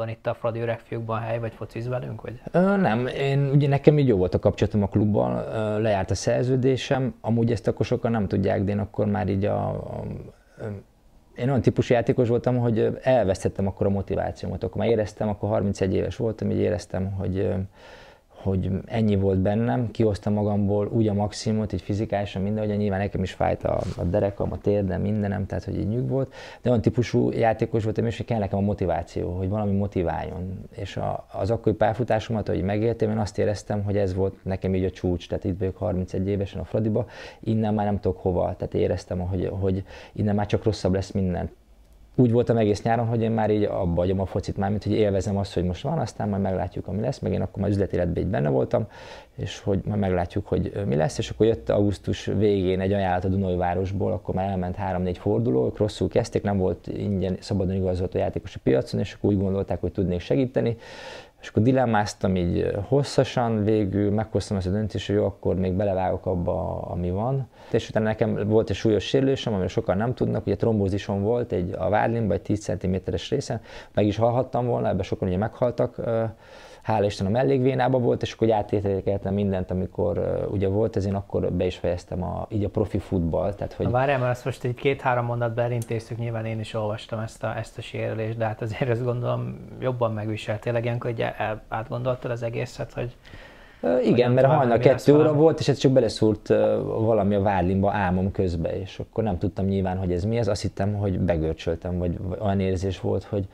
van 0.00 0.08
itt 0.08 0.26
a 0.26 0.34
Fradi 0.34 0.60
öreg 0.60 0.78
fiúkban 0.78 1.20
hely, 1.20 1.38
vagy 1.38 1.52
fociz 1.52 1.88
velünk, 1.88 2.22
vagy? 2.22 2.40
Ö, 2.52 2.76
nem, 2.76 3.06
én, 3.06 3.50
ugye 3.54 3.68
nekem 3.68 3.98
így 3.98 4.08
jó 4.08 4.16
volt 4.16 4.34
a 4.34 4.38
kapcsolatom 4.38 4.82
a 4.82 4.86
klubban, 4.86 5.32
lejárt 5.80 6.10
a 6.10 6.14
szerződésem, 6.14 7.14
amúgy 7.20 7.50
ezt 7.50 7.68
akkor 7.68 7.86
sokan 7.86 8.10
nem 8.10 8.26
tudják, 8.26 8.64
de 8.64 8.70
én 8.70 8.78
akkor 8.78 9.06
már 9.06 9.28
így 9.28 9.44
a, 9.44 9.68
a, 9.68 10.04
én 11.36 11.48
olyan 11.48 11.60
típusú 11.60 11.94
játékos 11.94 12.28
voltam, 12.28 12.58
hogy 12.58 12.98
elvesztettem 13.02 13.66
akkor 13.66 13.86
a 13.86 13.90
motivációmat. 13.90 14.64
Akkor 14.64 14.76
már 14.76 14.90
éreztem, 14.90 15.28
akkor 15.28 15.48
31 15.48 15.94
éves 15.94 16.16
voltam, 16.16 16.50
így 16.50 16.58
éreztem, 16.58 17.12
hogy, 17.12 17.54
hogy 18.42 18.70
ennyi 18.86 19.16
volt 19.16 19.38
bennem, 19.38 19.90
kihoztam 19.90 20.32
magamból 20.32 20.88
úgy 20.92 21.08
a 21.08 21.14
maximumot, 21.14 21.72
így 21.72 21.82
fizikálisan 21.82 22.42
minden, 22.42 22.66
hogy 22.66 22.76
nyilván 22.76 22.98
nekem 22.98 23.22
is 23.22 23.32
fájt 23.32 23.64
a, 23.64 23.80
a 23.96 24.02
derekam, 24.02 24.52
a 24.52 24.58
térdem, 24.58 25.00
mindenem, 25.00 25.46
tehát 25.46 25.64
hogy 25.64 25.78
így 25.78 25.88
nyug 25.88 26.08
volt, 26.08 26.32
de 26.62 26.68
olyan 26.68 26.82
típusú 26.82 27.30
játékos 27.30 27.84
voltam, 27.84 28.06
és 28.06 28.16
hogy 28.16 28.26
kell 28.26 28.38
nekem 28.38 28.58
a 28.58 28.62
motiváció, 28.62 29.30
hogy 29.30 29.48
valami 29.48 29.76
motiváljon. 29.76 30.60
És 30.76 30.96
a, 30.96 31.26
az 31.32 31.50
akkori 31.50 31.76
pályafutásomat, 31.76 32.48
hogy 32.48 32.62
megéltem, 32.62 33.10
én 33.10 33.18
azt 33.18 33.38
éreztem, 33.38 33.82
hogy 33.82 33.96
ez 33.96 34.14
volt 34.14 34.34
nekem 34.42 34.74
így 34.74 34.84
a 34.84 34.90
csúcs, 34.90 35.28
tehát 35.28 35.44
itt 35.44 35.58
vagyok 35.58 35.76
31 35.76 36.28
évesen 36.28 36.60
a 36.60 36.64
Fradiba, 36.64 37.06
innen 37.40 37.74
már 37.74 37.86
nem 37.86 38.00
tudok 38.00 38.18
hova, 38.18 38.54
tehát 38.56 38.74
éreztem, 38.74 39.18
hogy, 39.18 39.50
hogy 39.60 39.84
innen 40.12 40.34
már 40.34 40.46
csak 40.46 40.64
rosszabb 40.64 40.94
lesz 40.94 41.10
minden 41.10 41.50
úgy 42.14 42.32
voltam 42.32 42.56
egész 42.56 42.82
nyáron, 42.82 43.06
hogy 43.06 43.22
én 43.22 43.30
már 43.30 43.50
így 43.50 43.64
abba 43.64 44.00
hagyom 44.00 44.20
a 44.20 44.26
focit 44.26 44.56
már, 44.56 44.70
mint 44.70 44.82
hogy 44.82 44.92
élvezem 44.92 45.36
azt, 45.36 45.54
hogy 45.54 45.64
most 45.64 45.82
van, 45.82 45.98
aztán 45.98 46.28
majd 46.28 46.42
meglátjuk, 46.42 46.86
ami 46.86 47.00
lesz, 47.00 47.18
meg 47.18 47.32
én 47.32 47.40
akkor 47.40 47.62
már 47.62 47.70
üzletéletben 47.70 48.22
így 48.22 48.28
benne 48.28 48.48
voltam, 48.48 48.86
és 49.36 49.60
hogy 49.60 49.80
majd 49.84 50.00
meglátjuk, 50.00 50.46
hogy 50.46 50.72
mi 50.86 50.94
lesz, 50.94 51.18
és 51.18 51.30
akkor 51.30 51.46
jött 51.46 51.68
augusztus 51.68 52.24
végén 52.24 52.80
egy 52.80 52.92
ajánlat 52.92 53.24
a 53.24 53.28
Dunajvárosból, 53.28 54.12
akkor 54.12 54.34
már 54.34 54.48
elment 54.48 54.76
három-négy 54.76 55.18
forduló, 55.18 55.66
ők 55.66 55.76
rosszul 55.76 56.08
kezdték, 56.08 56.42
nem 56.42 56.58
volt 56.58 56.86
ingyen 56.86 57.36
szabadon 57.40 57.74
igazolt 57.74 58.14
a 58.14 58.18
játékos 58.18 58.54
a 58.54 58.60
piacon, 58.62 59.00
és 59.00 59.12
akkor 59.12 59.30
úgy 59.30 59.38
gondolták, 59.38 59.80
hogy 59.80 59.92
tudnék 59.92 60.20
segíteni, 60.20 60.76
és 61.40 61.48
akkor 61.48 61.62
dilemmáztam 61.62 62.36
így 62.36 62.70
hosszasan, 62.88 63.64
végül 63.64 64.10
meghoztam 64.10 64.56
ezt 64.56 64.66
a 64.66 64.70
döntést, 64.70 65.06
hogy 65.06 65.16
jó, 65.16 65.24
akkor 65.24 65.54
még 65.54 65.72
belevágok 65.72 66.26
abba, 66.26 66.80
ami 66.80 67.10
van. 67.10 67.48
És 67.70 67.88
utána 67.88 68.04
nekem 68.04 68.48
volt 68.48 68.70
egy 68.70 68.76
súlyos 68.76 69.04
sérülésem, 69.04 69.52
amiről 69.52 69.68
sokan 69.68 69.96
nem 69.96 70.14
tudnak, 70.14 70.46
ugye 70.46 70.56
trombózisom 70.56 71.22
volt 71.22 71.52
egy, 71.52 71.74
a 71.78 71.88
vádlimban, 71.88 72.36
egy 72.36 72.42
10 72.42 72.60
cm-es 72.60 73.30
részen, 73.30 73.60
meg 73.94 74.06
is 74.06 74.16
halhattam 74.16 74.66
volna, 74.66 74.88
ebben 74.88 75.02
sokan 75.02 75.28
ugye 75.28 75.36
meghaltak. 75.36 76.00
Hála 76.90 77.06
Isten 77.06 77.26
a 77.26 77.30
mellékvénában 77.30 78.02
volt, 78.02 78.22
és 78.22 78.32
akkor 78.32 78.46
úgy 78.46 78.52
átértékeltem 78.52 79.34
mindent, 79.34 79.70
amikor 79.70 80.18
uh, 80.18 80.52
ugye 80.52 80.68
volt 80.68 80.96
ez, 80.96 81.06
én 81.06 81.14
akkor 81.14 81.52
be 81.52 81.64
is 81.64 81.76
fejeztem 81.76 82.22
a, 82.22 82.46
így 82.48 82.64
a 82.64 82.68
profi 82.68 82.98
futball. 82.98 83.54
Tehát, 83.54 83.72
hogy... 83.72 83.90
Várjál, 83.90 84.18
mert 84.18 84.30
ezt 84.30 84.44
most 84.44 84.64
egy 84.64 84.74
két-három 84.74 85.24
mondatban 85.24 85.64
elintéztük, 85.64 86.18
nyilván 86.18 86.44
én 86.44 86.60
is 86.60 86.74
olvastam 86.74 87.18
ezt 87.18 87.42
a, 87.44 87.56
ezt 87.56 87.78
a 87.78 87.80
sérülést, 87.80 88.36
de 88.36 88.44
hát 88.44 88.62
azért 88.62 88.90
ezt 88.90 89.04
gondolom 89.04 89.58
jobban 89.80 90.12
megviselt. 90.12 90.60
Tényleg 90.60 90.84
ilyenkor 90.84 91.10
hogy 91.10 91.20
el- 91.20 91.62
átgondoltad 91.68 92.30
az 92.30 92.42
egészet, 92.42 92.92
hogy 92.92 93.16
Igen, 94.04 94.32
mert 94.32 94.46
hajnal 94.46 94.78
kettő 94.78 95.14
óra 95.16 95.32
volt, 95.32 95.60
és 95.60 95.68
ez 95.68 95.78
csak 95.78 95.92
beleszúrt 95.92 96.48
valami 96.84 97.34
a 97.34 97.40
vádlimba 97.40 97.92
álmom 97.92 98.32
közbe, 98.32 98.80
és 98.80 98.98
akkor 98.98 99.24
nem 99.24 99.38
tudtam 99.38 99.64
nyilván, 99.64 99.98
hogy 99.98 100.12
ez 100.12 100.24
mi 100.24 100.36
ez. 100.36 100.48
Azt 100.48 100.62
hittem, 100.62 100.94
hogy 100.94 101.18
begörcsöltem, 101.18 101.98
vagy 101.98 102.18
olyan 102.38 102.60
érzés 102.60 103.00
volt, 103.00 103.24
hogy, 103.24 103.48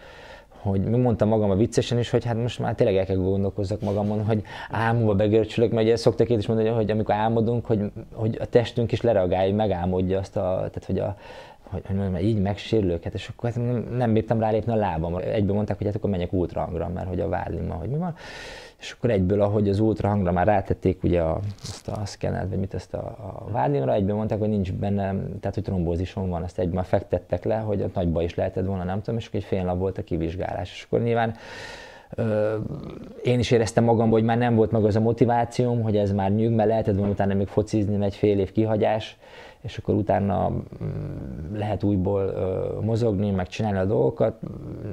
hogy 0.66 0.80
mi 0.80 0.96
mondtam 0.96 1.28
magam 1.28 1.50
a 1.50 1.56
viccesen 1.56 1.98
is, 1.98 2.10
hogy 2.10 2.24
hát 2.24 2.36
most 2.36 2.58
már 2.58 2.74
tényleg 2.74 2.96
el 2.96 3.04
kell 3.04 3.16
gondolkozzak 3.16 3.80
magamon, 3.80 4.24
hogy 4.24 4.42
álmomba 4.70 5.14
begörcsölök, 5.14 5.72
mert 5.72 5.86
ugye 5.86 5.96
szoktak 5.96 6.28
itt 6.28 6.38
is 6.38 6.46
mondani, 6.46 6.68
hogy 6.68 6.90
amikor 6.90 7.14
álmodunk, 7.14 7.66
hogy, 7.66 7.80
hogy 8.12 8.36
a 8.40 8.46
testünk 8.46 8.92
is 8.92 9.00
lereagálja, 9.00 9.54
megálmodja 9.54 10.18
azt 10.18 10.36
a, 10.36 10.54
tehát 10.56 10.84
hogy 10.86 10.98
a, 10.98 11.16
hogy, 11.70 11.82
hogy 11.86 11.96
mondjam, 11.96 12.24
így 12.24 12.40
megsérülök, 12.40 13.02
hát 13.02 13.14
és 13.14 13.28
akkor 13.28 13.50
hát 13.50 13.64
nem, 13.64 13.86
nem 13.96 14.12
bírtam 14.12 14.40
rálépni 14.40 14.72
a 14.72 14.76
lábam. 14.76 15.16
Egyben 15.16 15.54
mondták, 15.54 15.76
hogy 15.76 15.86
hát 15.86 15.96
akkor 15.96 16.10
menjek 16.10 16.32
ultrahangra, 16.32 16.88
mert 16.88 17.08
hogy 17.08 17.20
a 17.20 17.28
vállimma, 17.28 17.74
hogy 17.74 17.88
mi 17.88 17.96
van. 17.96 18.14
És 18.78 18.92
akkor 18.92 19.10
egyből, 19.10 19.40
ahogy 19.40 19.68
az 19.68 19.80
ultrahangra 19.80 20.32
már 20.32 20.46
rátették 20.46 21.02
ugye 21.02 21.20
a, 21.20 21.40
azt 21.62 21.88
a 21.88 22.00
szkennert, 22.04 22.48
vagy 22.48 22.58
mit 22.58 22.74
ezt 22.74 22.94
a, 22.94 23.16
a 23.44 23.50
vállimra, 23.50 23.92
egyben 23.92 24.16
mondták, 24.16 24.38
hogy 24.38 24.48
nincs 24.48 24.72
benne, 24.72 25.08
tehát 25.40 25.54
hogy 25.54 25.62
trombózisom 25.62 26.28
van, 26.28 26.42
azt 26.42 26.58
egyben 26.58 26.84
fektettek 26.84 27.44
le, 27.44 27.56
hogy 27.56 27.82
ott 27.82 27.94
nagy 27.94 28.12
baj 28.12 28.24
is 28.24 28.34
lehetett 28.34 28.66
volna, 28.66 28.84
nem 28.84 29.00
tudom, 29.02 29.18
és 29.18 29.26
akkor 29.26 29.40
egy 29.40 29.46
fél 29.46 29.64
nap 29.64 29.78
volt 29.78 29.98
a 29.98 30.02
kivizsgálás. 30.02 30.72
És 30.72 30.82
akkor 30.82 31.00
nyilván 31.00 31.34
én 33.22 33.38
is 33.38 33.50
éreztem 33.50 33.84
magamban, 33.84 34.18
hogy 34.18 34.24
már 34.28 34.38
nem 34.38 34.54
volt 34.54 34.70
meg 34.70 34.84
az 34.84 34.96
a 34.96 35.00
motivációm, 35.00 35.82
hogy 35.82 35.96
ez 35.96 36.12
már 36.12 36.30
nyug, 36.32 36.52
mert 36.52 36.68
lehetett 36.68 36.96
volna 36.96 37.12
utána 37.12 37.34
még 37.34 37.46
focizni, 37.46 38.04
egy 38.04 38.14
fél 38.14 38.38
év 38.38 38.52
kihagyás, 38.52 39.16
és 39.66 39.78
akkor 39.78 39.94
utána 39.94 40.48
mm, 40.48 41.56
lehet 41.56 41.82
újból 41.82 42.34
mozogni, 42.82 43.30
meg 43.30 43.46
csinálni 43.46 43.78
a 43.78 43.84
dolgokat. 43.84 44.34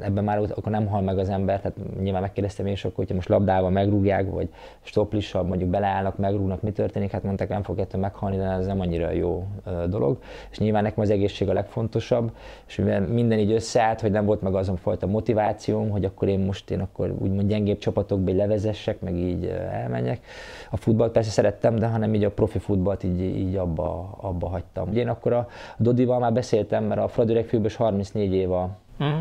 Ebben 0.02 0.24
már 0.24 0.38
akkor 0.38 0.72
nem 0.72 0.88
hal 0.88 1.02
meg 1.02 1.18
az 1.18 1.30
ember, 1.30 1.62
tehát 1.62 1.78
nyilván 2.02 2.22
megkérdeztem 2.22 2.66
én 2.66 2.72
is, 2.72 2.86
akkor, 2.86 2.98
hogyha 2.98 3.16
most 3.16 3.30
labdával 3.30 3.70
megrúgják, 3.70 4.32
vagy 4.32 4.50
stoplissal 4.82 5.44
mondjuk 5.44 5.70
beleállnak, 5.70 6.18
megrúgnak, 6.18 6.62
mi 6.62 6.72
történik, 6.72 7.12
hát 7.12 7.24
mondták, 7.24 7.50
nem 7.50 7.64
fog 7.64 7.80
ettől 7.80 8.02
meghalni, 8.02 8.38
de 8.38 8.44
ez 8.44 8.66
nem 8.66 8.80
annyira 8.80 9.12
jó 9.12 9.48
dolog. 9.90 10.18
És 10.52 10.60
nyilván 10.60 10.84
nekem 10.84 11.04
az 11.04 11.10
egészség 11.10 11.50
a 11.50 11.54
legfontosabb, 11.54 12.32
és 12.68 12.76
mivel 12.76 13.02
minden 13.02 13.40
így 13.40 13.52
összeállt, 13.52 14.02
hogy 14.02 14.12
nem 14.12 14.26
volt 14.26 14.42
meg 14.42 14.56
azon 14.56 14.76
fajta 14.76 15.08
motivációm, 15.08 15.90
hogy 15.90 16.06
akkor 16.06 16.28
én 16.28 16.40
most 16.40 16.72
én 16.72 16.80
akkor 16.80 17.16
úgymond 17.20 17.48
gyengébb 17.48 17.78
csapatokba 17.78 18.30
így 18.30 18.38
levezessek, 18.38 19.02
meg 19.02 19.16
így 19.16 19.46
elmenjek. 19.72 20.26
A 20.72 20.78
futballt 20.78 21.12
persze 21.12 21.30
szerettem, 21.30 21.76
de 21.76 21.88
hanem 21.88 22.14
így 22.14 22.24
a 22.24 22.32
profi 22.32 22.60
futballt 22.60 23.04
így, 23.04 23.22
így 23.22 23.56
abba, 23.56 24.18
abba 24.22 24.48
hagytam. 24.48 24.63
Ugye 24.76 25.02
én 25.02 25.08
akkor 25.08 25.34
a 25.34 25.48
Dodival 25.78 26.20
már 26.20 26.34
beszéltem, 26.34 26.84
mert 26.84 27.02
a 27.02 27.08
Fradi 27.08 27.32
Öregfőbös 27.32 27.76
34 27.76 28.34
év 28.34 28.52
a, 28.52 28.70
uh-huh. 29.00 29.18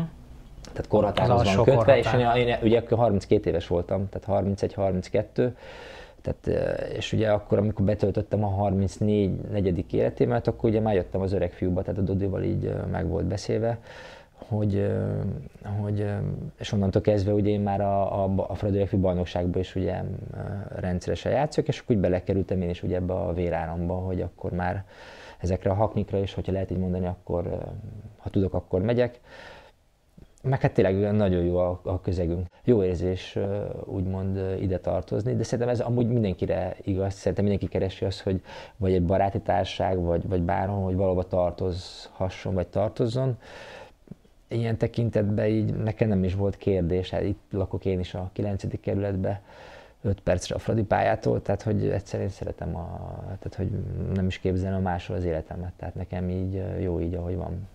tehát 0.61 0.87
korhatárhoz 0.87 1.55
van 1.55 1.63
kötve, 1.63 1.97
és 1.97 2.13
én, 2.13 2.47
én 2.47 2.57
ugye 2.63 2.79
akkor 2.79 2.97
32 2.97 3.49
éves 3.49 3.67
voltam, 3.67 4.09
tehát 4.09 4.45
31-32, 4.45 5.51
tehát, 6.23 6.47
eh, 6.47 6.95
és 6.95 7.13
ugye 7.13 7.31
akkor, 7.31 7.57
amikor 7.57 7.85
betöltöttem 7.85 8.43
a 8.43 8.47
34 8.47 9.41
negyedik 9.51 9.93
életémet, 9.93 10.47
akkor 10.47 10.69
ugye 10.69 10.79
már 10.79 10.95
jöttem 10.95 11.21
az 11.21 11.33
öreg 11.33 11.51
fiúba, 11.51 11.81
tehát 11.81 11.99
a 11.99 12.03
Dodival 12.03 12.43
így 12.43 12.65
eh, 12.65 12.75
meg 12.91 13.07
volt 13.07 13.25
beszélve, 13.25 13.77
hogy, 14.47 14.75
eh, 14.75 15.71
hogy 15.81 16.05
és 16.59 16.71
onnantól 16.71 17.01
kezdve 17.01 17.33
ugye 17.33 17.49
én 17.49 17.61
már 17.61 17.81
a, 17.81 18.23
a, 18.23 18.33
a 18.47 18.55
Fradi 18.55 18.75
Öregfiú 18.75 18.99
bajnokságban 18.99 19.61
is 19.61 19.75
ugye 19.75 20.01
rendszeresen 20.75 21.31
játszok, 21.31 21.67
és 21.67 21.79
akkor 21.79 21.95
úgy 21.95 22.01
belekerültem 22.01 22.61
én 22.61 22.69
is 22.69 22.83
ugye 22.83 22.95
ebbe 22.95 23.13
a 23.13 23.33
véráramba, 23.33 23.93
hogy 23.93 24.21
akkor 24.21 24.51
már 24.51 24.83
ezekre 25.43 25.69
a 25.69 25.73
haknikra 25.73 26.17
is, 26.17 26.33
hogyha 26.33 26.51
lehet 26.51 26.71
így 26.71 26.77
mondani, 26.77 27.05
akkor 27.05 27.63
ha 28.17 28.29
tudok, 28.29 28.53
akkor 28.53 28.81
megyek. 28.81 29.19
Meg 30.43 30.61
hát 30.61 30.73
tényleg 30.73 31.15
nagyon 31.15 31.43
jó 31.43 31.57
a, 31.57 31.79
a 31.83 32.01
közegünk. 32.01 32.47
Jó 32.63 32.83
érzés 32.83 33.37
úgymond 33.85 34.57
ide 34.61 34.79
tartozni, 34.79 35.35
de 35.35 35.43
szerintem 35.43 35.69
ez 35.69 35.79
amúgy 35.79 36.07
mindenkire 36.07 36.75
igaz. 36.81 37.13
Szerintem 37.13 37.43
mindenki 37.43 37.67
keresi 37.67 38.05
azt, 38.05 38.21
hogy 38.21 38.41
vagy 38.77 38.93
egy 38.93 39.05
baráti 39.05 39.39
társaság, 39.39 39.99
vagy, 40.01 40.27
vagy 40.27 40.41
bárhol, 40.41 40.83
hogy 40.83 40.95
valahova 40.95 41.23
tartozhasson, 41.23 42.53
vagy 42.53 42.67
tartozzon. 42.67 43.37
Ilyen 44.47 44.77
tekintetben 44.77 45.45
így 45.45 45.73
nekem 45.75 46.07
nem 46.07 46.23
is 46.23 46.35
volt 46.35 46.57
kérdés, 46.57 47.09
hát 47.09 47.23
itt 47.23 47.41
lakok 47.49 47.85
én 47.85 47.99
is 47.99 48.13
a 48.13 48.29
9. 48.33 48.79
kerületben, 48.81 49.39
5 50.03 50.21
percre 50.21 50.55
a 50.55 50.59
Fradi 50.59 50.83
pályától, 50.83 51.41
tehát 51.41 51.61
hogy 51.61 51.87
egyszerűen 51.87 52.29
szeretem, 52.29 52.75
a, 52.75 53.15
tehát 53.25 53.55
hogy 53.55 53.69
nem 54.13 54.27
is 54.27 54.39
képzelem 54.39 54.81
máshol 54.81 55.17
az 55.17 55.23
életemet, 55.23 55.73
tehát 55.77 55.95
nekem 55.95 56.29
így 56.29 56.63
jó 56.79 56.99
így, 56.99 57.13
ahogy 57.13 57.35
van. 57.35 57.67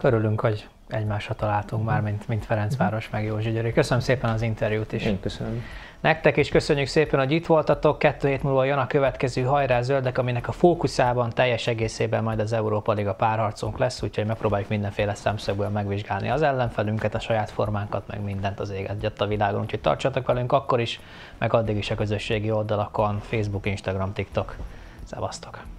Örülünk, 0.00 0.40
hogy 0.40 0.68
egymásra 0.88 1.34
találtunk 1.34 1.84
már, 1.84 2.00
mint, 2.00 2.28
mint 2.28 2.44
Ferencváros 2.44 3.10
meg 3.10 3.24
Józsi 3.24 3.50
Győri. 3.50 3.72
Köszönöm 3.72 4.02
szépen 4.02 4.30
az 4.30 4.42
interjút 4.42 4.92
is. 4.92 5.04
Én 5.04 5.20
köszönöm. 5.20 5.64
Nektek 6.00 6.36
is 6.36 6.48
köszönjük 6.48 6.86
szépen, 6.86 7.20
hogy 7.20 7.30
itt 7.32 7.46
voltatok. 7.46 7.98
Kettő 7.98 8.28
hét 8.28 8.42
múlva 8.42 8.64
jön 8.64 8.78
a 8.78 8.86
következő 8.86 9.42
Hajrá 9.42 9.80
Zöldek, 9.80 10.18
aminek 10.18 10.48
a 10.48 10.52
fókuszában 10.52 11.30
teljes 11.30 11.66
egészében 11.66 12.22
majd 12.22 12.40
az 12.40 12.52
Európa 12.52 12.92
Liga 12.92 13.14
párharcunk 13.14 13.78
lesz, 13.78 14.02
úgyhogy 14.02 14.26
megpróbáljuk 14.26 14.68
mindenféle 14.68 15.14
szemszögből 15.14 15.68
megvizsgálni 15.68 16.30
az 16.30 16.42
ellenfelünket, 16.42 17.14
a 17.14 17.20
saját 17.20 17.50
formánkat, 17.50 18.06
meg 18.06 18.22
mindent 18.22 18.60
az 18.60 18.70
éget 18.70 19.20
a 19.20 19.26
világon. 19.26 19.60
Úgyhogy 19.60 19.80
tartsatok 19.80 20.26
velünk 20.26 20.52
akkor 20.52 20.80
is, 20.80 21.00
meg 21.38 21.54
addig 21.54 21.76
is 21.76 21.90
a 21.90 21.94
közösségi 21.94 22.50
oldalakon, 22.50 23.20
Facebook, 23.20 23.66
Instagram, 23.66 24.12
TikTok. 24.12 24.56
Szevasztok! 25.04 25.75